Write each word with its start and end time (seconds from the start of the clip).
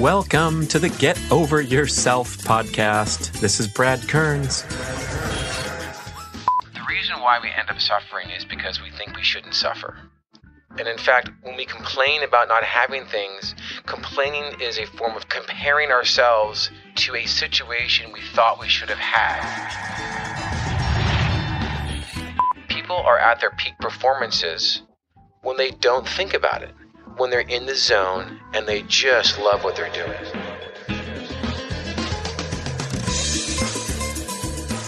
Welcome 0.00 0.66
to 0.68 0.80
the 0.80 0.88
Get 0.88 1.20
Over 1.30 1.60
Yourself 1.60 2.38
podcast. 2.38 3.38
This 3.38 3.60
is 3.60 3.68
Brad 3.68 4.08
Kearns. 4.08 4.62
The 6.72 6.84
reason 6.88 7.20
why 7.20 7.38
we 7.40 7.48
end 7.50 7.70
up 7.70 7.80
suffering 7.80 8.28
is 8.30 8.44
because 8.44 8.82
we 8.82 8.90
think 8.90 9.16
we 9.16 9.22
shouldn't 9.22 9.54
suffer. 9.54 9.96
And 10.80 10.88
in 10.88 10.98
fact, 10.98 11.30
when 11.42 11.56
we 11.56 11.64
complain 11.64 12.24
about 12.24 12.48
not 12.48 12.64
having 12.64 13.04
things, 13.04 13.54
complaining 13.86 14.60
is 14.60 14.78
a 14.78 14.86
form 14.86 15.16
of 15.16 15.28
comparing 15.28 15.92
ourselves 15.92 16.72
to 16.96 17.14
a 17.14 17.26
situation 17.26 18.12
we 18.12 18.20
thought 18.34 18.58
we 18.60 18.68
should 18.68 18.90
have 18.90 18.98
had. 18.98 19.44
People 22.66 22.96
are 22.96 23.20
at 23.20 23.38
their 23.38 23.52
peak 23.52 23.74
performances 23.78 24.82
when 25.42 25.56
they 25.56 25.70
don't 25.70 26.08
think 26.08 26.34
about 26.34 26.64
it 26.64 26.72
when 27.16 27.30
they're 27.30 27.40
in 27.40 27.66
the 27.66 27.74
zone 27.74 28.38
and 28.52 28.66
they 28.66 28.82
just 28.82 29.38
love 29.38 29.64
what 29.64 29.74
they're 29.76 29.92
doing. 29.92 30.12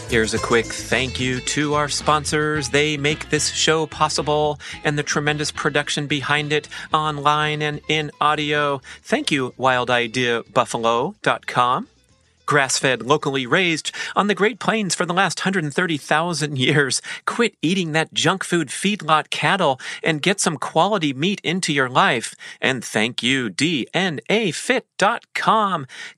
Here's 0.09 0.35
a 0.35 0.39
quick 0.39 0.67
thank 0.67 1.19
you 1.19 1.41
to 1.41 1.75
our 1.75 1.89
sponsors. 1.89 2.69
They 2.69 2.97
make 2.97 3.31
this 3.31 3.53
show 3.53 3.87
possible 3.87 4.61
and 4.85 4.97
the 4.97 5.03
tremendous 5.03 5.51
production 5.51 6.07
behind 6.07 6.53
it 6.53 6.69
online 6.93 7.61
and 7.61 7.81
in 7.89 8.13
audio. 8.21 8.81
Thank 9.03 9.33
you, 9.33 9.53
wildideabuffalo.com 9.59 11.89
grass 12.47 12.79
fed, 12.79 13.03
locally 13.03 13.47
raised 13.47 13.93
on 14.15 14.29
the 14.29 14.35
Great 14.35 14.59
Plains 14.59 14.95
for 14.95 15.05
the 15.05 15.13
last 15.13 15.41
130,000 15.41 16.57
years. 16.59 17.03
Quit 17.27 17.57
eating 17.61 17.93
that 17.93 18.15
junk 18.15 18.45
food 18.45 18.69
feedlot 18.69 19.31
cattle 19.31 19.81
and 20.03 20.23
get 20.23 20.41
some 20.41 20.57
quality 20.57 21.13
meat 21.13 21.41
into 21.43 21.73
your 21.73 21.89
life. 21.89 22.35
And 22.61 22.85
thank 22.85 23.23
you, 23.23 23.51
DNAFit.com, 23.51 23.87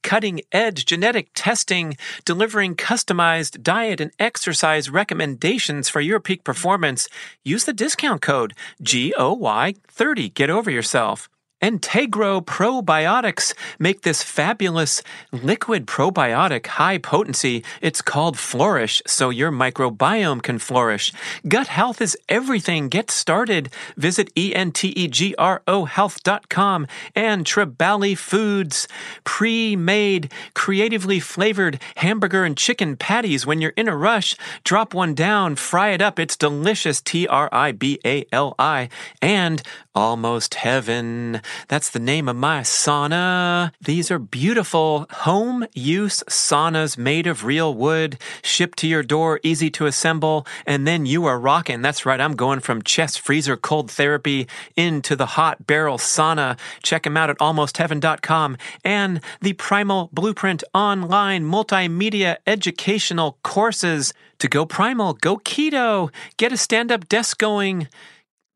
cutting 0.03 0.41
edge 0.53 0.85
genetic 0.85 1.31
testing, 1.35 1.97
delivering 2.25 2.77
customized 2.77 3.63
diet 3.63 4.01
and 4.01 4.13
exercise 4.19 4.91
recommendations 4.91 5.89
for 5.89 6.01
your 6.01 6.21
peak 6.21 6.45
performance. 6.45 7.09
Use 7.45 7.65
the 7.65 7.73
discount 7.73 8.23
code 8.23 8.55
GOY30. 8.83 10.35
Get 10.35 10.51
over 10.51 10.71
yourself. 10.71 11.29
Entegro 11.61 12.41
probiotics 12.45 13.53
make 13.79 14.03
this 14.03 14.23
fabulous 14.23 15.03
liquid 15.33 15.87
probiotic 15.87 16.67
high 16.67 16.99
potency. 16.99 17.65
It's 17.81 18.01
called 18.01 18.39
Flourish, 18.39 19.03
so 19.07 19.31
your 19.31 19.51
microbiome 19.51 20.43
can 20.43 20.59
flourish. 20.61 21.13
Gut 21.49 21.67
health 21.67 22.01
is 22.01 22.17
everything. 22.29 22.89
Get 22.89 23.11
started. 23.11 23.71
Visit 23.97 24.31
E-N-T-E-G-R-O 24.37 25.85
health.com 25.85 26.87
and 27.17 27.45
Tribali 27.45 28.17
Foods. 28.17 28.87
Pre-made, 29.25 30.33
creatively 30.55 31.19
flavored 31.19 31.81
hamburger 31.97 32.45
and 32.45 32.57
chicken 32.57 32.97
patties. 32.97 33.47
When 33.47 33.61
you're 33.61 33.73
in 33.77 33.89
a 33.89 33.97
rush, 33.97 34.37
drop 34.63 34.95
one 34.95 35.15
down, 35.15 35.57
fry 35.57 35.89
it 35.91 36.01
up. 36.01 36.21
It's 36.21 36.37
delicious. 36.37 37.01
T-R-I-B-A-L-I. 37.01 38.89
And 39.21 39.63
Almost 39.99 40.55
Heaven. 40.55 41.43
That's 41.67 41.91
the 41.91 41.99
name 41.99 42.29
of 42.29 42.37
my 42.37 42.61
sauna. 42.61 43.73
These 43.81 44.13
are 44.13 44.21
beautiful 44.21 45.07
home 45.11 45.67
use 45.75 46.23
saunas 46.29 46.97
made 46.97 47.27
of 47.27 47.45
real 47.45 47.75
wood, 47.75 48.17
shipped 48.41 48.79
to 48.79 48.87
your 48.87 49.03
door, 49.03 49.41
easy 49.43 49.71
to 49.71 49.87
assemble, 49.87 50.47
and 50.65 50.87
then 50.87 51.05
you 51.05 51.25
are 51.25 51.37
rocking. 51.37 51.83
That's 51.83 52.07
right, 52.07 52.21
I'm 52.21 52.37
going 52.37 52.61
from 52.61 52.83
chest 52.83 53.19
freezer 53.19 53.57
cold 53.57 53.91
therapy 53.91 54.47
into 54.77 55.17
the 55.17 55.27
hot 55.27 55.67
barrel 55.67 55.99
sauna. 55.99 56.57
Check 56.85 57.03
them 57.03 57.17
out 57.17 57.29
at 57.29 57.39
almostheaven.com 57.39 58.57
and 58.85 59.21
the 59.41 59.55
Primal 59.55 60.11
Blueprint 60.13 60.63
online 60.75 61.43
multimedia 61.43 62.37
educational 62.47 63.37
courses. 63.43 64.15
To 64.39 64.47
go 64.47 64.65
primal, 64.65 65.15
go 65.15 65.39
keto, 65.39 66.15
get 66.37 66.53
a 66.53 66.57
stand 66.57 66.93
up 66.93 67.09
desk 67.09 67.39
going. 67.39 67.89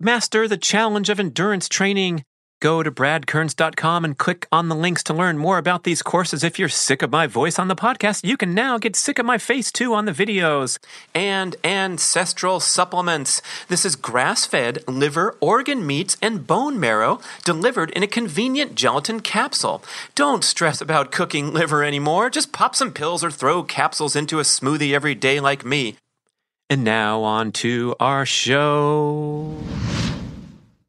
Master 0.04 0.48
the 0.48 0.56
challenge 0.56 1.10
of 1.10 1.20
endurance 1.20 1.68
training. 1.68 2.24
Go 2.60 2.82
to 2.82 2.90
bradkearns.com 2.90 4.04
and 4.04 4.18
click 4.18 4.48
on 4.50 4.68
the 4.68 4.74
links 4.74 5.04
to 5.04 5.14
learn 5.14 5.38
more 5.38 5.58
about 5.58 5.84
these 5.84 6.02
courses. 6.02 6.42
If 6.42 6.58
you're 6.58 6.68
sick 6.68 7.02
of 7.02 7.12
my 7.12 7.28
voice 7.28 7.56
on 7.56 7.68
the 7.68 7.76
podcast, 7.76 8.24
you 8.24 8.36
can 8.36 8.52
now 8.52 8.78
get 8.78 8.96
sick 8.96 9.20
of 9.20 9.26
my 9.26 9.38
face 9.38 9.70
too 9.70 9.94
on 9.94 10.06
the 10.06 10.10
videos. 10.10 10.80
And 11.14 11.54
ancestral 11.62 12.58
supplements. 12.58 13.42
This 13.68 13.84
is 13.84 13.94
grass 13.94 14.44
fed 14.44 14.82
liver, 14.88 15.36
organ 15.40 15.86
meats, 15.86 16.16
and 16.20 16.48
bone 16.48 16.80
marrow 16.80 17.20
delivered 17.44 17.90
in 17.90 18.02
a 18.02 18.08
convenient 18.08 18.74
gelatin 18.74 19.20
capsule. 19.20 19.84
Don't 20.16 20.42
stress 20.42 20.80
about 20.80 21.12
cooking 21.12 21.52
liver 21.54 21.84
anymore. 21.84 22.28
Just 22.28 22.52
pop 22.52 22.74
some 22.74 22.92
pills 22.92 23.22
or 23.22 23.30
throw 23.30 23.62
capsules 23.62 24.16
into 24.16 24.40
a 24.40 24.42
smoothie 24.42 24.94
every 24.94 25.14
day 25.14 25.38
like 25.38 25.64
me. 25.64 25.96
And 26.70 26.84
now 26.84 27.22
on 27.22 27.52
to 27.52 27.94
our 28.00 28.24
show. 28.24 29.56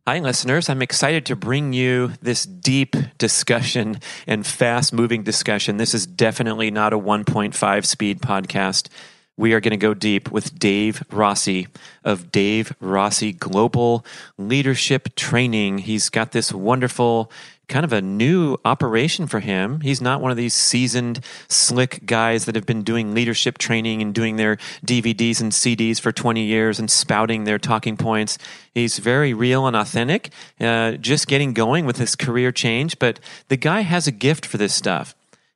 Hi, 0.05 0.19
listeners. 0.19 0.67
I'm 0.67 0.81
excited 0.81 1.25
to 1.27 1.35
bring 1.35 1.71
you 1.71 2.11
this 2.21 2.45
deep 2.45 2.95
discussion 3.17 3.99
and 4.27 4.45
fast 4.45 4.91
moving 4.91 5.23
discussion. 5.23 5.77
This 5.77 5.93
is 5.93 6.05
definitely 6.05 6.71
not 6.71 6.91
a 6.91 6.99
1.5 6.99 7.85
speed 7.85 8.21
podcast. 8.21 8.89
We 9.35 9.53
are 9.53 9.61
going 9.61 9.71
to 9.71 9.77
go 9.77 9.93
deep 9.93 10.29
with 10.29 10.59
Dave 10.59 11.03
Rossi 11.09 11.67
of 12.03 12.31
Dave 12.31 12.75
Rossi 12.79 13.33
Global 13.33 14.05
Leadership 14.37 15.15
Training. 15.15 15.79
He's 15.79 16.09
got 16.09 16.33
this 16.33 16.53
wonderful 16.53 17.31
kind 17.67 17.85
of 17.85 17.93
a 17.93 18.01
new 18.01 18.57
operation 18.65 19.27
for 19.27 19.39
him. 19.39 19.79
He's 19.81 20.01
not 20.01 20.21
one 20.21 20.31
of 20.31 20.37
these 20.37 20.53
seasoned, 20.53 21.21
slick 21.47 22.05
guys 22.05 22.45
that 22.45 22.55
have 22.55 22.65
been 22.65 22.83
doing 22.83 23.13
leadership 23.13 23.57
training 23.57 24.01
and 24.01 24.13
doing 24.13 24.35
their 24.35 24.57
DVDs 24.85 25.39
and 25.41 25.51
CDs 25.51 25.99
for 25.99 26.11
20 26.11 26.43
years 26.43 26.79
and 26.79 26.91
spouting 26.91 27.45
their 27.45 27.59
talking 27.59 27.97
points. 27.97 28.37
He's 28.73 28.97
very 28.99 29.33
real 29.33 29.65
and 29.65 29.75
authentic, 29.75 30.31
uh, 30.59 30.93
just 30.93 31.27
getting 31.27 31.53
going 31.53 31.85
with 31.85 31.97
his 31.97 32.15
career 32.15 32.51
change. 32.51 32.99
But 32.99 33.19
the 33.47 33.57
guy 33.57 33.81
has 33.81 34.07
a 34.07 34.11
gift 34.11 34.45
for 34.45 34.57
this 34.57 34.73
stuff. 34.73 35.15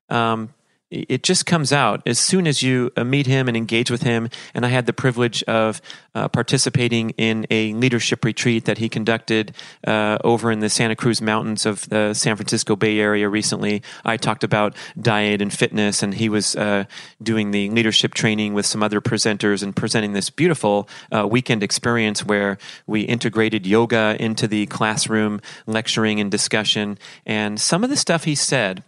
Um, 0.10 0.54
it 0.90 1.24
just 1.24 1.46
comes 1.46 1.74
out 1.74 2.02
as 2.06 2.18
soon 2.18 2.48
as 2.48 2.64
you 2.64 2.92
uh, 2.96 3.04
meet 3.04 3.28
him 3.28 3.48
and 3.48 3.58
engage 3.58 3.92
with 3.92 4.04
him. 4.04 4.30
And 4.54 4.66
I 4.66 4.70
had 4.70 4.86
the 4.86 4.94
privilege 4.94 5.44
of 5.44 5.82
uh, 6.16 6.30
participating 6.30 7.10
in 7.12 7.46
a 7.50 7.74
leadership 7.74 8.24
retreat 8.24 8.66
that 8.66 8.78
he 8.78 8.88
conducted 8.88 9.54
uh, 9.86 10.18
over 10.24 10.52
in 10.52 10.60
the 10.60 10.70
Santa 10.70 10.96
Cruz 10.96 11.22
Mountains 11.22 11.66
of 11.66 11.88
the 11.90 12.14
San 12.14 12.36
Francisco 12.36 12.76
Bay 12.76 13.00
Area 13.00 13.28
recently. 13.28 13.84
I 14.06 14.18
talked 14.18 14.44
about 14.44 14.76
diet 15.00 15.42
and 15.42 15.54
fitness, 15.54 16.02
and 16.02 16.14
he 16.14 16.30
was 16.30 16.56
uh, 16.56 16.86
doing 17.22 17.52
the 17.52 17.70
leadership 17.70 18.14
training 18.14 18.54
with 18.54 18.66
some 18.66 18.82
other 18.82 19.02
presenters 19.02 19.62
and 19.62 19.76
presenting 19.76 20.14
this 20.14 20.30
beautiful 20.30 20.88
uh, 21.12 21.28
weekend 21.28 21.64
experience 21.64 22.26
where 22.26 22.58
we 22.86 23.02
integrated 23.02 23.68
yoga 23.68 24.16
into 24.20 24.48
the 24.48 24.66
classroom 24.68 25.42
lecturing 25.66 26.20
and 26.20 26.32
discussion. 26.32 26.98
And 27.26 27.60
some 27.60 27.84
of 27.84 27.90
the 27.90 27.98
stuff 27.98 28.24
he 28.24 28.36
said 28.36 28.84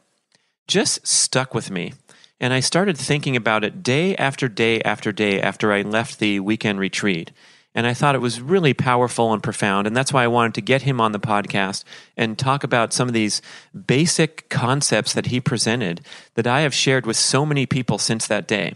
just 0.70 1.06
stuck 1.06 1.54
with 1.54 1.70
me. 1.70 1.94
And 2.40 2.54
I 2.54 2.62
started 2.62 2.98
thinking 2.98 3.36
about 3.36 3.66
it 3.66 3.84
day 3.84 4.16
after 4.16 4.48
day 4.48 4.82
after 4.84 5.12
day 5.12 5.42
after 5.42 5.74
I 5.74 5.82
left 5.82 6.20
the 6.20 6.40
weekend 6.40 6.80
retreat. 6.80 7.32
And 7.76 7.86
I 7.86 7.94
thought 7.94 8.16
it 8.16 8.22
was 8.22 8.42
really 8.42 8.74
powerful 8.74 9.34
and 9.34 9.44
profound. 9.44 9.88
And 9.88 9.96
that's 9.96 10.14
why 10.14 10.24
I 10.24 10.28
wanted 10.28 10.54
to 10.56 10.62
get 10.62 10.84
him 10.84 11.02
on 11.02 11.12
the 11.12 11.20
podcast 11.20 11.84
and 12.16 12.38
talk 12.38 12.64
about 12.64 12.94
some 12.94 13.08
of 13.08 13.14
these 13.14 13.42
basic 13.88 14.48
concepts 14.50 15.14
that 15.14 15.28
he 15.28 15.42
presented 15.42 16.02
that 16.36 16.48
I 16.48 16.62
have 16.62 16.74
shared 16.74 17.06
with 17.06 17.18
so 17.18 17.46
many 17.46 17.66
people 17.66 17.98
since 17.98 18.26
that 18.28 18.48
day. 18.48 18.76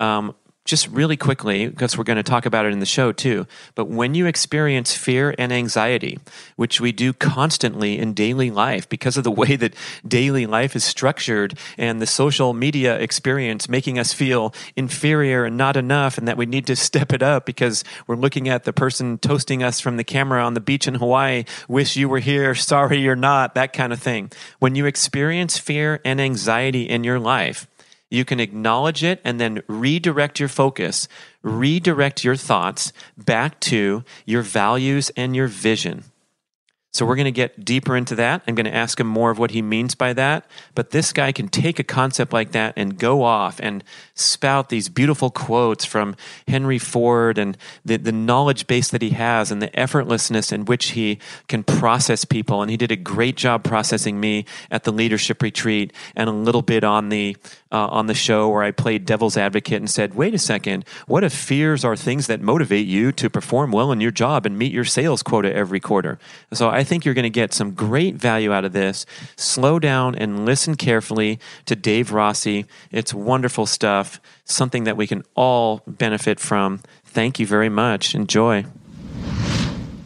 Um, 0.00 0.34
just 0.64 0.88
really 0.88 1.16
quickly, 1.16 1.68
because 1.68 1.98
we're 1.98 2.04
going 2.04 2.16
to 2.16 2.22
talk 2.22 2.46
about 2.46 2.64
it 2.64 2.72
in 2.72 2.78
the 2.78 2.86
show 2.86 3.12
too, 3.12 3.46
but 3.74 3.86
when 3.86 4.14
you 4.14 4.26
experience 4.26 4.96
fear 4.96 5.34
and 5.38 5.52
anxiety, 5.52 6.18
which 6.56 6.80
we 6.80 6.90
do 6.90 7.12
constantly 7.12 7.98
in 7.98 8.14
daily 8.14 8.50
life 8.50 8.88
because 8.88 9.18
of 9.18 9.24
the 9.24 9.30
way 9.44 9.56
that 9.56 9.74
daily 10.06 10.46
life 10.46 10.74
is 10.74 10.84
structured 10.84 11.58
and 11.76 12.00
the 12.00 12.06
social 12.06 12.54
media 12.54 12.98
experience 12.98 13.68
making 13.68 13.98
us 13.98 14.12
feel 14.12 14.54
inferior 14.74 15.44
and 15.44 15.56
not 15.56 15.76
enough, 15.76 16.16
and 16.16 16.26
that 16.26 16.38
we 16.38 16.46
need 16.46 16.66
to 16.66 16.76
step 16.76 17.12
it 17.12 17.22
up 17.22 17.44
because 17.44 17.84
we're 18.06 18.16
looking 18.16 18.48
at 18.48 18.64
the 18.64 18.72
person 18.72 19.18
toasting 19.18 19.62
us 19.62 19.80
from 19.80 19.98
the 19.98 20.04
camera 20.04 20.42
on 20.42 20.54
the 20.54 20.60
beach 20.60 20.88
in 20.88 20.94
Hawaii, 20.94 21.44
wish 21.68 21.96
you 21.96 22.08
were 22.08 22.20
here, 22.20 22.54
sorry 22.54 22.98
you're 22.98 23.16
not, 23.16 23.54
that 23.54 23.72
kind 23.72 23.92
of 23.92 24.00
thing. 24.00 24.30
When 24.60 24.74
you 24.74 24.86
experience 24.86 25.58
fear 25.58 26.00
and 26.04 26.20
anxiety 26.20 26.88
in 26.88 27.04
your 27.04 27.20
life, 27.20 27.66
you 28.10 28.24
can 28.24 28.40
acknowledge 28.40 29.02
it 29.02 29.20
and 29.24 29.40
then 29.40 29.62
redirect 29.66 30.38
your 30.38 30.48
focus, 30.48 31.08
redirect 31.42 32.24
your 32.24 32.36
thoughts 32.36 32.92
back 33.16 33.60
to 33.60 34.04
your 34.24 34.42
values 34.42 35.10
and 35.16 35.34
your 35.34 35.48
vision. 35.48 36.04
So 36.94 37.04
we're 37.04 37.16
going 37.16 37.24
to 37.24 37.32
get 37.32 37.64
deeper 37.64 37.96
into 37.96 38.14
that. 38.14 38.42
I'm 38.46 38.54
going 38.54 38.66
to 38.66 38.74
ask 38.74 39.00
him 39.00 39.08
more 39.08 39.32
of 39.32 39.38
what 39.40 39.50
he 39.50 39.62
means 39.62 39.96
by 39.96 40.12
that. 40.12 40.46
But 40.76 40.90
this 40.90 41.12
guy 41.12 41.32
can 41.32 41.48
take 41.48 41.80
a 41.80 41.84
concept 41.84 42.32
like 42.32 42.52
that 42.52 42.72
and 42.76 42.96
go 42.96 43.24
off 43.24 43.58
and 43.60 43.82
spout 44.14 44.68
these 44.68 44.88
beautiful 44.88 45.28
quotes 45.28 45.84
from 45.84 46.14
Henry 46.46 46.78
Ford 46.78 47.36
and 47.36 47.58
the, 47.84 47.96
the 47.96 48.12
knowledge 48.12 48.68
base 48.68 48.90
that 48.90 49.02
he 49.02 49.10
has 49.10 49.50
and 49.50 49.60
the 49.60 49.70
effortlessness 49.70 50.52
in 50.52 50.66
which 50.66 50.90
he 50.90 51.18
can 51.48 51.64
process 51.64 52.24
people. 52.24 52.62
And 52.62 52.70
he 52.70 52.76
did 52.76 52.92
a 52.92 52.96
great 52.96 53.36
job 53.36 53.64
processing 53.64 54.20
me 54.20 54.44
at 54.70 54.84
the 54.84 54.92
leadership 54.92 55.42
retreat 55.42 55.92
and 56.14 56.28
a 56.28 56.32
little 56.32 56.62
bit 56.62 56.84
on 56.84 57.08
the 57.08 57.36
uh, 57.72 57.88
on 57.88 58.06
the 58.06 58.14
show 58.14 58.48
where 58.48 58.62
I 58.62 58.70
played 58.70 59.04
devil's 59.04 59.36
advocate 59.36 59.78
and 59.78 59.90
said, 59.90 60.14
wait 60.14 60.32
a 60.32 60.38
second, 60.38 60.84
what 61.08 61.24
if 61.24 61.32
fears 61.32 61.84
are 61.84 61.96
things 61.96 62.28
that 62.28 62.40
motivate 62.40 62.86
you 62.86 63.10
to 63.10 63.28
perform 63.28 63.72
well 63.72 63.90
in 63.90 64.00
your 64.00 64.12
job 64.12 64.46
and 64.46 64.56
meet 64.56 64.70
your 64.70 64.84
sales 64.84 65.24
quota 65.24 65.52
every 65.52 65.80
quarter? 65.80 66.20
So 66.52 66.70
I 66.70 66.83
think 66.84 67.04
you're 67.04 67.14
going 67.14 67.24
to 67.24 67.30
get 67.30 67.52
some 67.52 67.72
great 67.72 68.14
value 68.14 68.52
out 68.52 68.64
of 68.64 68.72
this. 68.72 69.06
Slow 69.36 69.78
down 69.78 70.14
and 70.14 70.44
listen 70.44 70.76
carefully 70.76 71.38
to 71.66 71.74
Dave 71.74 72.12
Rossi. 72.12 72.66
It's 72.90 73.12
wonderful 73.12 73.66
stuff, 73.66 74.20
something 74.44 74.84
that 74.84 74.96
we 74.96 75.06
can 75.06 75.24
all 75.34 75.82
benefit 75.86 76.38
from. 76.38 76.80
Thank 77.04 77.38
you 77.38 77.46
very 77.46 77.68
much. 77.68 78.14
Enjoy. 78.14 78.66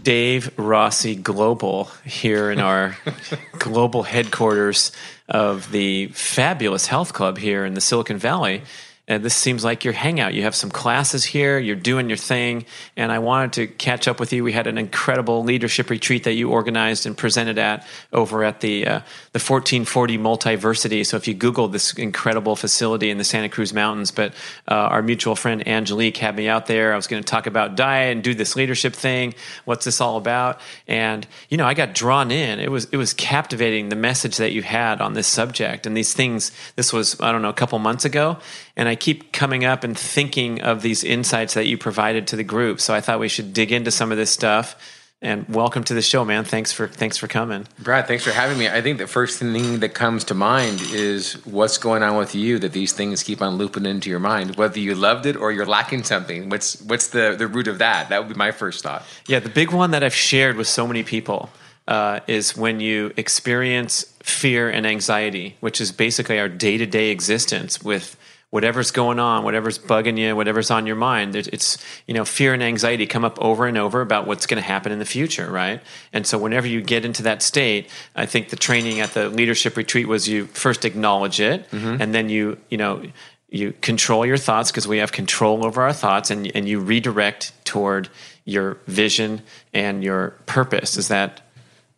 Dave 0.03 0.51
Rossi 0.59 1.17
Global 1.17 1.91
here 2.05 2.51
in 2.51 2.61
our 2.61 2.97
global 3.59 4.05
headquarters 4.05 4.91
of 5.29 5.71
the 5.71 6.07
fabulous 6.09 6.87
health 6.87 7.13
club 7.13 7.37
here 7.37 7.65
in 7.65 7.75
the 7.75 7.81
Silicon 7.81 8.17
Valley 8.17 8.63
and 9.09 9.25
this 9.25 9.35
seems 9.35 9.65
like 9.65 9.85
your 9.85 9.95
hangout. 9.95 10.35
You 10.35 10.43
have 10.43 10.55
some 10.55 10.71
classes 10.71 11.25
here, 11.25 11.59
you're 11.59 11.75
doing 11.75 12.09
your 12.09 12.19
thing, 12.19 12.67
and 12.95 13.11
I 13.11 13.19
wanted 13.19 13.55
to 13.55 13.67
catch 13.67 14.07
up 14.07 14.21
with 14.21 14.35
you. 14.35 14.45
We 14.45 14.53
had 14.53 14.67
an 14.67 14.77
incredible 14.77 15.43
leadership 15.43 15.89
retreat 15.89 16.25
that 16.25 16.35
you 16.35 16.51
organized 16.51 17.07
and 17.07 17.17
presented 17.17 17.59
at 17.59 17.87
over 18.13 18.45
at 18.45 18.61
the 18.61 18.87
uh, 18.87 19.01
the 19.33 19.41
1440 19.41 20.19
Multiversity. 20.19 21.07
So 21.07 21.17
if 21.17 21.27
you 21.27 21.33
Google 21.33 21.69
this 21.69 21.95
incredible 21.95 22.55
facility 22.55 23.09
in 23.09 23.17
the 23.17 23.25
Santa 23.25 23.49
Cruz 23.49 23.73
Mountains, 23.73 24.11
but 24.11 24.35
uh, 24.69 24.75
our 24.75 25.01
mutual 25.01 25.35
friend 25.35 25.67
Angelique 25.67 26.19
had 26.19 26.37
me 26.37 26.47
out 26.47 26.67
there. 26.67 26.93
I 26.93 26.97
was 26.97 27.07
going 27.07 27.23
to 27.23 27.29
talk 27.29 27.47
about 27.47 27.77
diet 27.77 28.13
and 28.13 28.23
do 28.23 28.35
this 28.35 28.57
leadership 28.57 28.95
thing. 28.95 29.35
What's 29.65 29.87
this 29.87 30.03
all 30.03 30.19
about? 30.19 30.61
And 30.87 31.27
you 31.49 31.57
know, 31.57 31.67
I 31.67 31.73
got 31.73 31.95
drawn 31.95 32.31
in. 32.31 32.61
It 32.61 32.71
was 32.71 32.85
it 32.93 32.99
was 32.99 33.15
captivating 33.15 33.89
the 33.89 33.97
message 33.97 34.37
that 34.37 34.53
you 34.53 34.61
had 34.61 35.01
on 35.01 35.15
this 35.15 35.27
subject 35.27 35.87
and 35.87 35.97
these 35.97 36.13
things. 36.13 36.53
This 36.77 36.93
was 36.93 37.19
I 37.23 37.33
don't 37.33 37.41
know 37.41 37.49
a 37.49 37.55
couple 37.55 37.79
months 37.79 38.05
ago 38.05 38.37
and 38.79 38.89
I 38.89 38.95
keep 38.95 39.33
coming 39.33 39.65
up 39.65 39.83
and 39.83 39.99
thinking 39.99 40.63
of 40.63 40.83
these 40.83 41.03
insights 41.03 41.55
that 41.55 41.67
you 41.67 41.77
provided 41.77 42.29
to 42.29 42.37
the 42.37 42.45
group. 42.45 42.81
So 42.81 42.95
I 42.95 43.01
thought 43.01 43.19
we 43.19 43.29
should 43.29 43.53
dig 43.53 43.73
into 43.73 43.91
some 43.91 44.13
of 44.13 44.17
this 44.17 44.31
stuff. 44.31 44.95
And 45.21 45.49
welcome 45.49 45.83
to 45.83 45.95
the 45.95 46.01
show, 46.01 46.25
man. 46.25 46.45
Thanks 46.45 46.71
for 46.71 46.87
thanks 46.87 47.17
for 47.17 47.27
coming. 47.27 47.67
Brad, 47.81 48.07
thanks 48.07 48.23
for 48.23 48.31
having 48.31 48.57
me. 48.57 48.69
I 48.69 48.81
think 48.81 48.99
the 48.99 49.09
first 49.09 49.41
thing 49.41 49.81
that 49.81 49.89
comes 49.93 50.23
to 50.27 50.35
mind 50.35 50.81
is 50.93 51.45
what's 51.45 51.77
going 51.77 52.05
on 52.05 52.17
with 52.17 52.37
you 52.37 52.61
that 52.61 52.71
these 52.71 52.93
things 52.93 53.25
keep 53.25 53.43
on 53.43 53.57
looping 53.57 53.85
into 53.85 54.11
your 54.11 54.21
mind. 54.21 54.55
Whether 54.55 54.79
you 54.79 54.95
loved 54.95 55.27
it 55.27 55.35
or 55.35 55.51
you're 55.51 55.67
lacking 55.67 56.05
something. 56.05 56.49
What's 56.49 56.81
what's 56.83 57.09
the, 57.09 57.35
the 57.37 57.49
root 57.49 57.67
of 57.67 57.79
that? 57.79 58.11
That 58.11 58.21
would 58.21 58.29
be 58.29 58.39
my 58.39 58.53
first 58.53 58.85
thought. 58.85 59.03
Yeah, 59.27 59.41
the 59.41 59.49
big 59.49 59.73
one 59.73 59.91
that 59.91 60.05
I've 60.05 60.15
shared 60.15 60.55
with 60.55 60.69
so 60.69 60.87
many 60.87 61.03
people 61.03 61.51
uh, 61.89 62.21
is 62.29 62.57
when 62.57 62.79
you 62.79 63.13
experience 63.17 64.05
fear 64.23 64.71
and 64.71 64.87
anxiety, 64.87 65.57
which 65.59 65.81
is 65.81 65.91
basically 65.91 66.39
our 66.39 66.49
day 66.49 66.79
to 66.79 66.87
day 66.87 67.11
existence 67.11 67.83
with 67.83 68.17
whatever's 68.51 68.91
going 68.91 69.19
on, 69.19 69.45
whatever's 69.45 69.79
bugging 69.79 70.19
you, 70.19 70.35
whatever's 70.35 70.71
on 70.71 70.87
your 70.87 70.97
mind, 70.97 71.37
it's, 71.37 71.77
you 72.07 72.15
know, 72.15 72.25
fear 72.25 72.55
and 72.55 72.63
anxiety 72.63 73.07
come 73.07 73.25
up 73.25 73.39
over 73.43 73.67
and 73.67 73.77
over 73.77 74.01
about 74.01 74.27
what's 74.27 74.47
going 74.47 74.61
to 74.61 74.67
happen 74.67 74.91
in 74.91 74.99
the 74.99 75.05
future, 75.05 75.51
right? 75.51 75.83
And 76.15 76.27
so 76.27 76.39
whenever 76.39 76.67
you 76.67 76.81
get 76.81 77.05
into 77.05 77.23
that 77.25 77.43
state, 77.43 77.91
I 78.17 78.25
think 78.25 78.49
the 78.49 78.57
training 78.57 79.01
at 79.01 79.13
the 79.13 79.29
leadership 79.29 79.77
retreat 79.77 80.09
was 80.09 80.29
you 80.29 80.47
first 80.47 80.87
acknowledge 80.87 81.41
it 81.41 81.71
mm-hmm. 81.71 82.01
and 82.01 82.15
then 82.15 82.31
you, 82.31 82.59
you 82.71 82.79
know, 82.79 83.03
you 83.51 83.73
control 83.81 84.25
your 84.25 84.39
thoughts 84.39 84.71
because 84.71 84.89
we 84.89 84.99
have 84.99 85.13
control 85.13 85.65
over 85.67 85.83
our 85.83 85.93
thoughts 85.93 86.31
and, 86.31 86.51
and 86.55 86.67
you 86.69 86.81
redirect 86.81 87.53
toward 87.65 88.09
your 88.45 88.79
vision 88.87 89.43
and 89.75 90.03
your 90.03 90.31
purpose. 90.47 90.97
Is 90.97 91.09
that, 91.09 91.43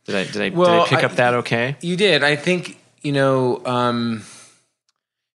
did 0.05 0.17
I, 0.17 0.25
did 0.25 0.43
I, 0.43 0.57
well, 0.57 0.85
did 0.85 0.95
I 0.95 0.97
pick 0.97 1.05
I, 1.05 1.07
up 1.07 1.17
that 1.17 1.35
okay? 1.35 1.77
You 1.81 1.97
did. 1.97 2.25
I 2.25 2.35
think, 2.35 2.81
you 3.03 3.13
know, 3.13 3.65
um, 3.65 4.23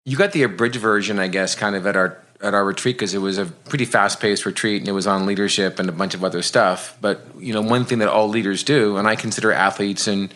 you 0.04 0.16
got 0.16 0.32
the 0.32 0.42
abridged 0.42 0.76
version, 0.76 1.18
I 1.18 1.28
guess, 1.28 1.54
kind 1.54 1.76
of 1.76 1.86
at 1.86 1.96
our 1.96 2.18
at 2.40 2.54
our 2.54 2.64
retreat 2.64 2.96
because 2.96 3.14
it 3.14 3.18
was 3.18 3.38
a 3.38 3.46
pretty 3.46 3.84
fast 3.84 4.18
paced 4.18 4.44
retreat 4.44 4.82
and 4.82 4.88
it 4.88 4.92
was 4.92 5.06
on 5.06 5.26
leadership 5.26 5.78
and 5.78 5.88
a 5.88 5.92
bunch 5.92 6.14
of 6.14 6.24
other 6.24 6.42
stuff. 6.42 6.96
But 7.00 7.24
you 7.38 7.52
know, 7.52 7.62
one 7.62 7.84
thing 7.84 8.00
that 8.00 8.08
all 8.08 8.28
leaders 8.28 8.64
do, 8.64 8.96
and 8.96 9.06
I 9.06 9.14
consider 9.14 9.52
athletes 9.52 10.08
and 10.08 10.34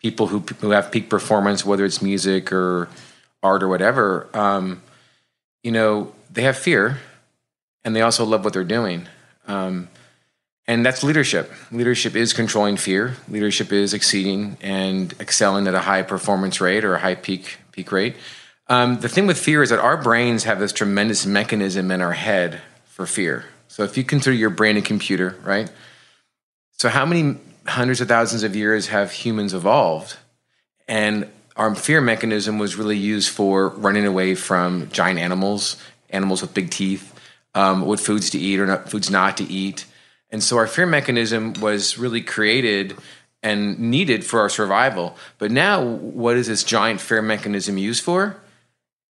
people 0.00 0.26
who 0.26 0.40
who 0.60 0.70
have 0.70 0.92
peak 0.92 1.08
performance, 1.08 1.64
whether 1.64 1.84
it's 1.84 2.02
music 2.02 2.52
or 2.52 2.88
art 3.42 3.62
or 3.62 3.68
whatever, 3.68 4.28
um, 4.34 4.82
you 5.62 5.72
know, 5.72 6.12
they 6.30 6.42
have 6.42 6.56
fear, 6.56 6.98
and 7.84 7.96
they 7.96 8.02
also 8.02 8.24
love 8.24 8.44
what 8.44 8.52
they're 8.52 8.64
doing. 8.64 9.08
Um, 9.46 9.88
and 10.66 10.84
that's 10.84 11.02
leadership. 11.02 11.50
Leadership 11.72 12.14
is 12.14 12.34
controlling 12.34 12.76
fear. 12.76 13.16
Leadership 13.28 13.72
is 13.72 13.94
exceeding 13.94 14.58
and 14.60 15.14
excelling 15.18 15.66
at 15.66 15.74
a 15.74 15.80
high 15.80 16.02
performance 16.02 16.60
rate 16.60 16.84
or 16.84 16.94
a 16.94 16.98
high 16.98 17.14
peak 17.14 17.56
peak 17.72 17.90
rate. 17.90 18.16
Um, 18.68 19.00
the 19.00 19.08
thing 19.08 19.26
with 19.26 19.38
fear 19.38 19.62
is 19.62 19.70
that 19.70 19.78
our 19.78 19.96
brains 19.96 20.44
have 20.44 20.58
this 20.58 20.72
tremendous 20.72 21.24
mechanism 21.24 21.90
in 21.90 22.02
our 22.02 22.12
head 22.12 22.60
for 22.84 23.06
fear. 23.06 23.46
So 23.68 23.84
if 23.84 23.96
you 23.96 24.04
consider 24.04 24.36
your 24.36 24.50
brain 24.50 24.76
a 24.76 24.82
computer, 24.82 25.36
right? 25.42 25.70
So 26.72 26.88
how 26.88 27.06
many 27.06 27.38
hundreds 27.66 28.00
of 28.00 28.08
thousands 28.08 28.42
of 28.42 28.54
years 28.54 28.88
have 28.88 29.10
humans 29.10 29.54
evolved? 29.54 30.16
And 30.86 31.30
our 31.56 31.74
fear 31.74 32.00
mechanism 32.00 32.58
was 32.58 32.76
really 32.76 32.96
used 32.96 33.30
for 33.30 33.68
running 33.68 34.06
away 34.06 34.34
from 34.34 34.90
giant 34.90 35.18
animals, 35.18 35.76
animals 36.10 36.42
with 36.42 36.54
big 36.54 36.70
teeth, 36.70 37.14
um, 37.54 37.82
what 37.82 38.00
foods 38.00 38.30
to 38.30 38.38
eat 38.38 38.60
or 38.60 38.66
not, 38.66 38.90
foods 38.90 39.10
not 39.10 39.36
to 39.38 39.44
eat. 39.44 39.86
And 40.30 40.42
so 40.42 40.58
our 40.58 40.66
fear 40.66 40.86
mechanism 40.86 41.54
was 41.54 41.98
really 41.98 42.20
created 42.20 42.96
and 43.42 43.78
needed 43.78 44.24
for 44.24 44.40
our 44.40 44.48
survival. 44.48 45.16
But 45.38 45.50
now, 45.50 45.82
what 45.82 46.36
is 46.36 46.48
this 46.48 46.64
giant 46.64 47.00
fear 47.00 47.22
mechanism 47.22 47.78
used 47.78 48.04
for? 48.04 48.36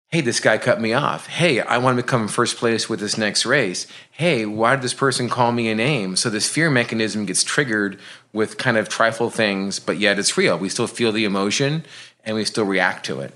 Hey, 0.10 0.22
this 0.22 0.40
guy 0.40 0.58
cut 0.58 0.80
me 0.80 0.94
off. 0.94 1.28
Hey, 1.28 1.60
I 1.60 1.78
want 1.80 1.98
to 1.98 2.04
come 2.04 2.24
in 2.24 2.28
first 2.30 2.58
place 2.58 2.88
with 2.88 3.00
this 3.00 3.18
next 3.18 3.46
race. 3.46 3.88
Hey, 4.12 4.46
why 4.46 4.76
did 4.76 4.84
this 4.84 4.94
person 4.94 5.28
call 5.28 5.52
me 5.52 5.70
a 5.70 5.76
name? 5.76 6.16
So 6.16 6.30
this 6.30 6.50
fear 6.50 6.70
mechanism 6.70 7.26
gets 7.26 7.44
triggered 7.44 8.00
with 8.32 8.58
kind 8.58 8.78
of 8.78 8.88
trifle 8.88 9.30
things, 9.30 9.80
but 9.80 9.98
yet 9.98 10.18
it's 10.18 10.38
real. 10.38 10.58
We 10.58 10.70
still 10.70 10.88
feel 10.88 11.12
the 11.12 11.26
emotion 11.26 11.84
and 12.24 12.36
we 12.36 12.46
still 12.46 12.66
react 12.66 13.06
to 13.08 13.20
it. 13.20 13.34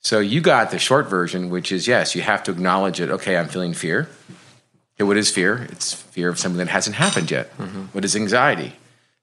So 0.00 0.18
you 0.18 0.40
got 0.40 0.70
the 0.70 0.78
short 0.78 1.08
version, 1.08 1.50
which 1.50 1.70
is 1.70 1.86
yes, 1.86 2.14
you 2.14 2.22
have 2.22 2.42
to 2.44 2.50
acknowledge 2.50 3.00
it. 3.00 3.10
Okay, 3.10 3.36
I'm 3.36 3.48
feeling 3.48 3.74
fear. 3.74 4.08
Okay, 4.96 5.04
what 5.04 5.16
is 5.16 5.30
fear? 5.30 5.68
It's 5.70 5.92
fear 5.94 6.28
of 6.28 6.38
something 6.38 6.58
that 6.58 6.68
hasn't 6.68 6.96
happened 6.96 7.30
yet. 7.30 7.56
Mm-hmm. 7.58 7.82
What 7.92 8.04
is 8.04 8.16
anxiety? 8.16 8.72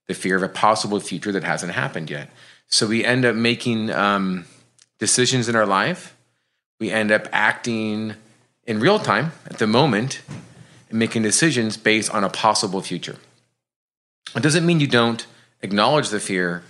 The 0.07 0.13
fear 0.13 0.37
of 0.37 0.43
a 0.43 0.49
possible 0.49 0.99
future 0.99 1.33
that 1.33 1.43
hasn't 1.43 1.73
happened 1.73 2.09
yet. 2.09 2.29
So 2.67 2.87
we 2.87 3.03
end 3.03 3.25
up 3.25 3.35
making 3.35 3.91
um, 3.91 4.45
decisions 4.99 5.49
in 5.49 5.55
our 5.55 5.65
life 5.65 6.16
we 6.79 6.91
end 6.91 7.11
up 7.11 7.27
acting 7.31 8.15
in 8.65 8.79
real 8.79 8.99
time 8.99 9.31
at 9.45 9.57
the 9.57 9.67
moment 9.67 10.21
and 10.89 10.99
making 10.99 11.23
decisions 11.23 11.77
based 11.77 12.13
on 12.13 12.23
a 12.23 12.29
possible 12.29 12.81
future. 12.81 13.17
It 14.35 14.43
doesn't 14.43 14.65
mean 14.65 14.79
you 14.79 14.87
don't 14.87 15.25
acknowledge 15.61 16.09
the 16.09 16.19
fear. 16.19 16.63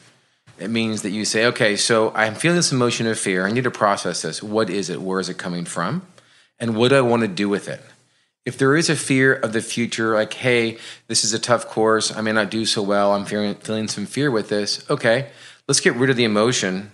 It 0.60 0.70
means 0.70 1.02
that 1.02 1.10
you 1.10 1.26
say, 1.26 1.46
okay, 1.48 1.76
so 1.76 2.12
I'm 2.16 2.36
feeling 2.36 2.56
this 2.56 2.72
emotion 2.72 3.08
of 3.08 3.20
fear. 3.20 3.46
I 3.46 3.52
need 3.52 3.66
to 3.66 3.72
process 3.72 4.22
this. 4.22 4.42
What 4.42 4.70
is 4.70 4.90
it? 4.90 5.02
Where 5.02 5.20
is 5.20 5.30
it 5.30 5.38
coming 5.38 5.66
from? 5.66 6.04
And 6.60 6.76
what 6.76 6.90
do 6.90 6.96
I 6.96 7.02
want 7.02 7.22
to 7.22 7.28
do 7.28 7.50
with 7.50 7.68
it? 7.68 7.82
If 8.46 8.58
there 8.58 8.76
is 8.76 8.90
a 8.90 8.96
fear 8.96 9.34
of 9.34 9.52
the 9.54 9.62
future, 9.62 10.16
like, 10.16 10.34
hey, 10.34 10.78
this 11.08 11.24
is 11.26 11.34
a 11.34 11.40
tough 11.40 11.68
course, 11.68 12.16
I 12.16 12.22
may 12.22 12.32
not 12.32 12.50
do 12.50 12.66
so 12.66 12.82
well, 12.82 13.14
I'm 13.14 13.26
feeling, 13.26 13.56
feeling 13.56 13.88
some 13.88 14.06
fear 14.06 14.32
with 14.32 14.48
this, 14.48 14.90
okay, 14.90 15.30
let's 15.68 15.82
get 15.82 15.96
rid 15.96 16.10
of 16.10 16.16
the 16.16 16.24
emotion 16.24 16.92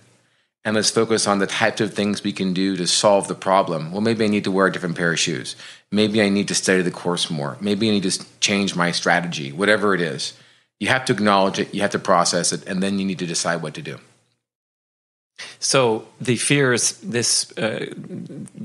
and 0.64 0.74
let's 0.74 0.90
focus 0.90 1.26
on 1.26 1.38
the 1.38 1.46
types 1.46 1.80
of 1.80 1.92
things 1.92 2.24
we 2.24 2.32
can 2.32 2.54
do 2.54 2.76
to 2.76 2.86
solve 2.86 3.28
the 3.28 3.34
problem. 3.34 3.92
Well, 3.92 4.00
maybe 4.00 4.24
I 4.24 4.28
need 4.28 4.44
to 4.44 4.50
wear 4.50 4.66
a 4.66 4.72
different 4.72 4.96
pair 4.96 5.12
of 5.12 5.20
shoes. 5.20 5.56
Maybe 5.90 6.22
I 6.22 6.30
need 6.30 6.48
to 6.48 6.54
study 6.54 6.82
the 6.82 6.90
course 6.90 7.30
more. 7.30 7.58
Maybe 7.60 7.88
I 7.88 7.92
need 7.92 8.10
to 8.10 8.24
change 8.40 8.74
my 8.74 8.90
strategy, 8.90 9.52
whatever 9.52 9.94
it 9.94 10.00
is. 10.00 10.32
You 10.80 10.88
have 10.88 11.04
to 11.06 11.12
acknowledge 11.12 11.58
it, 11.58 11.74
you 11.74 11.82
have 11.82 11.90
to 11.90 11.98
process 11.98 12.52
it, 12.52 12.66
and 12.66 12.82
then 12.82 12.98
you 12.98 13.04
need 13.04 13.18
to 13.18 13.26
decide 13.26 13.62
what 13.62 13.74
to 13.74 13.82
do. 13.82 13.98
So 15.58 16.06
the 16.20 16.36
fear 16.36 16.72
is 16.72 16.98
this 17.00 17.56
uh, 17.58 17.92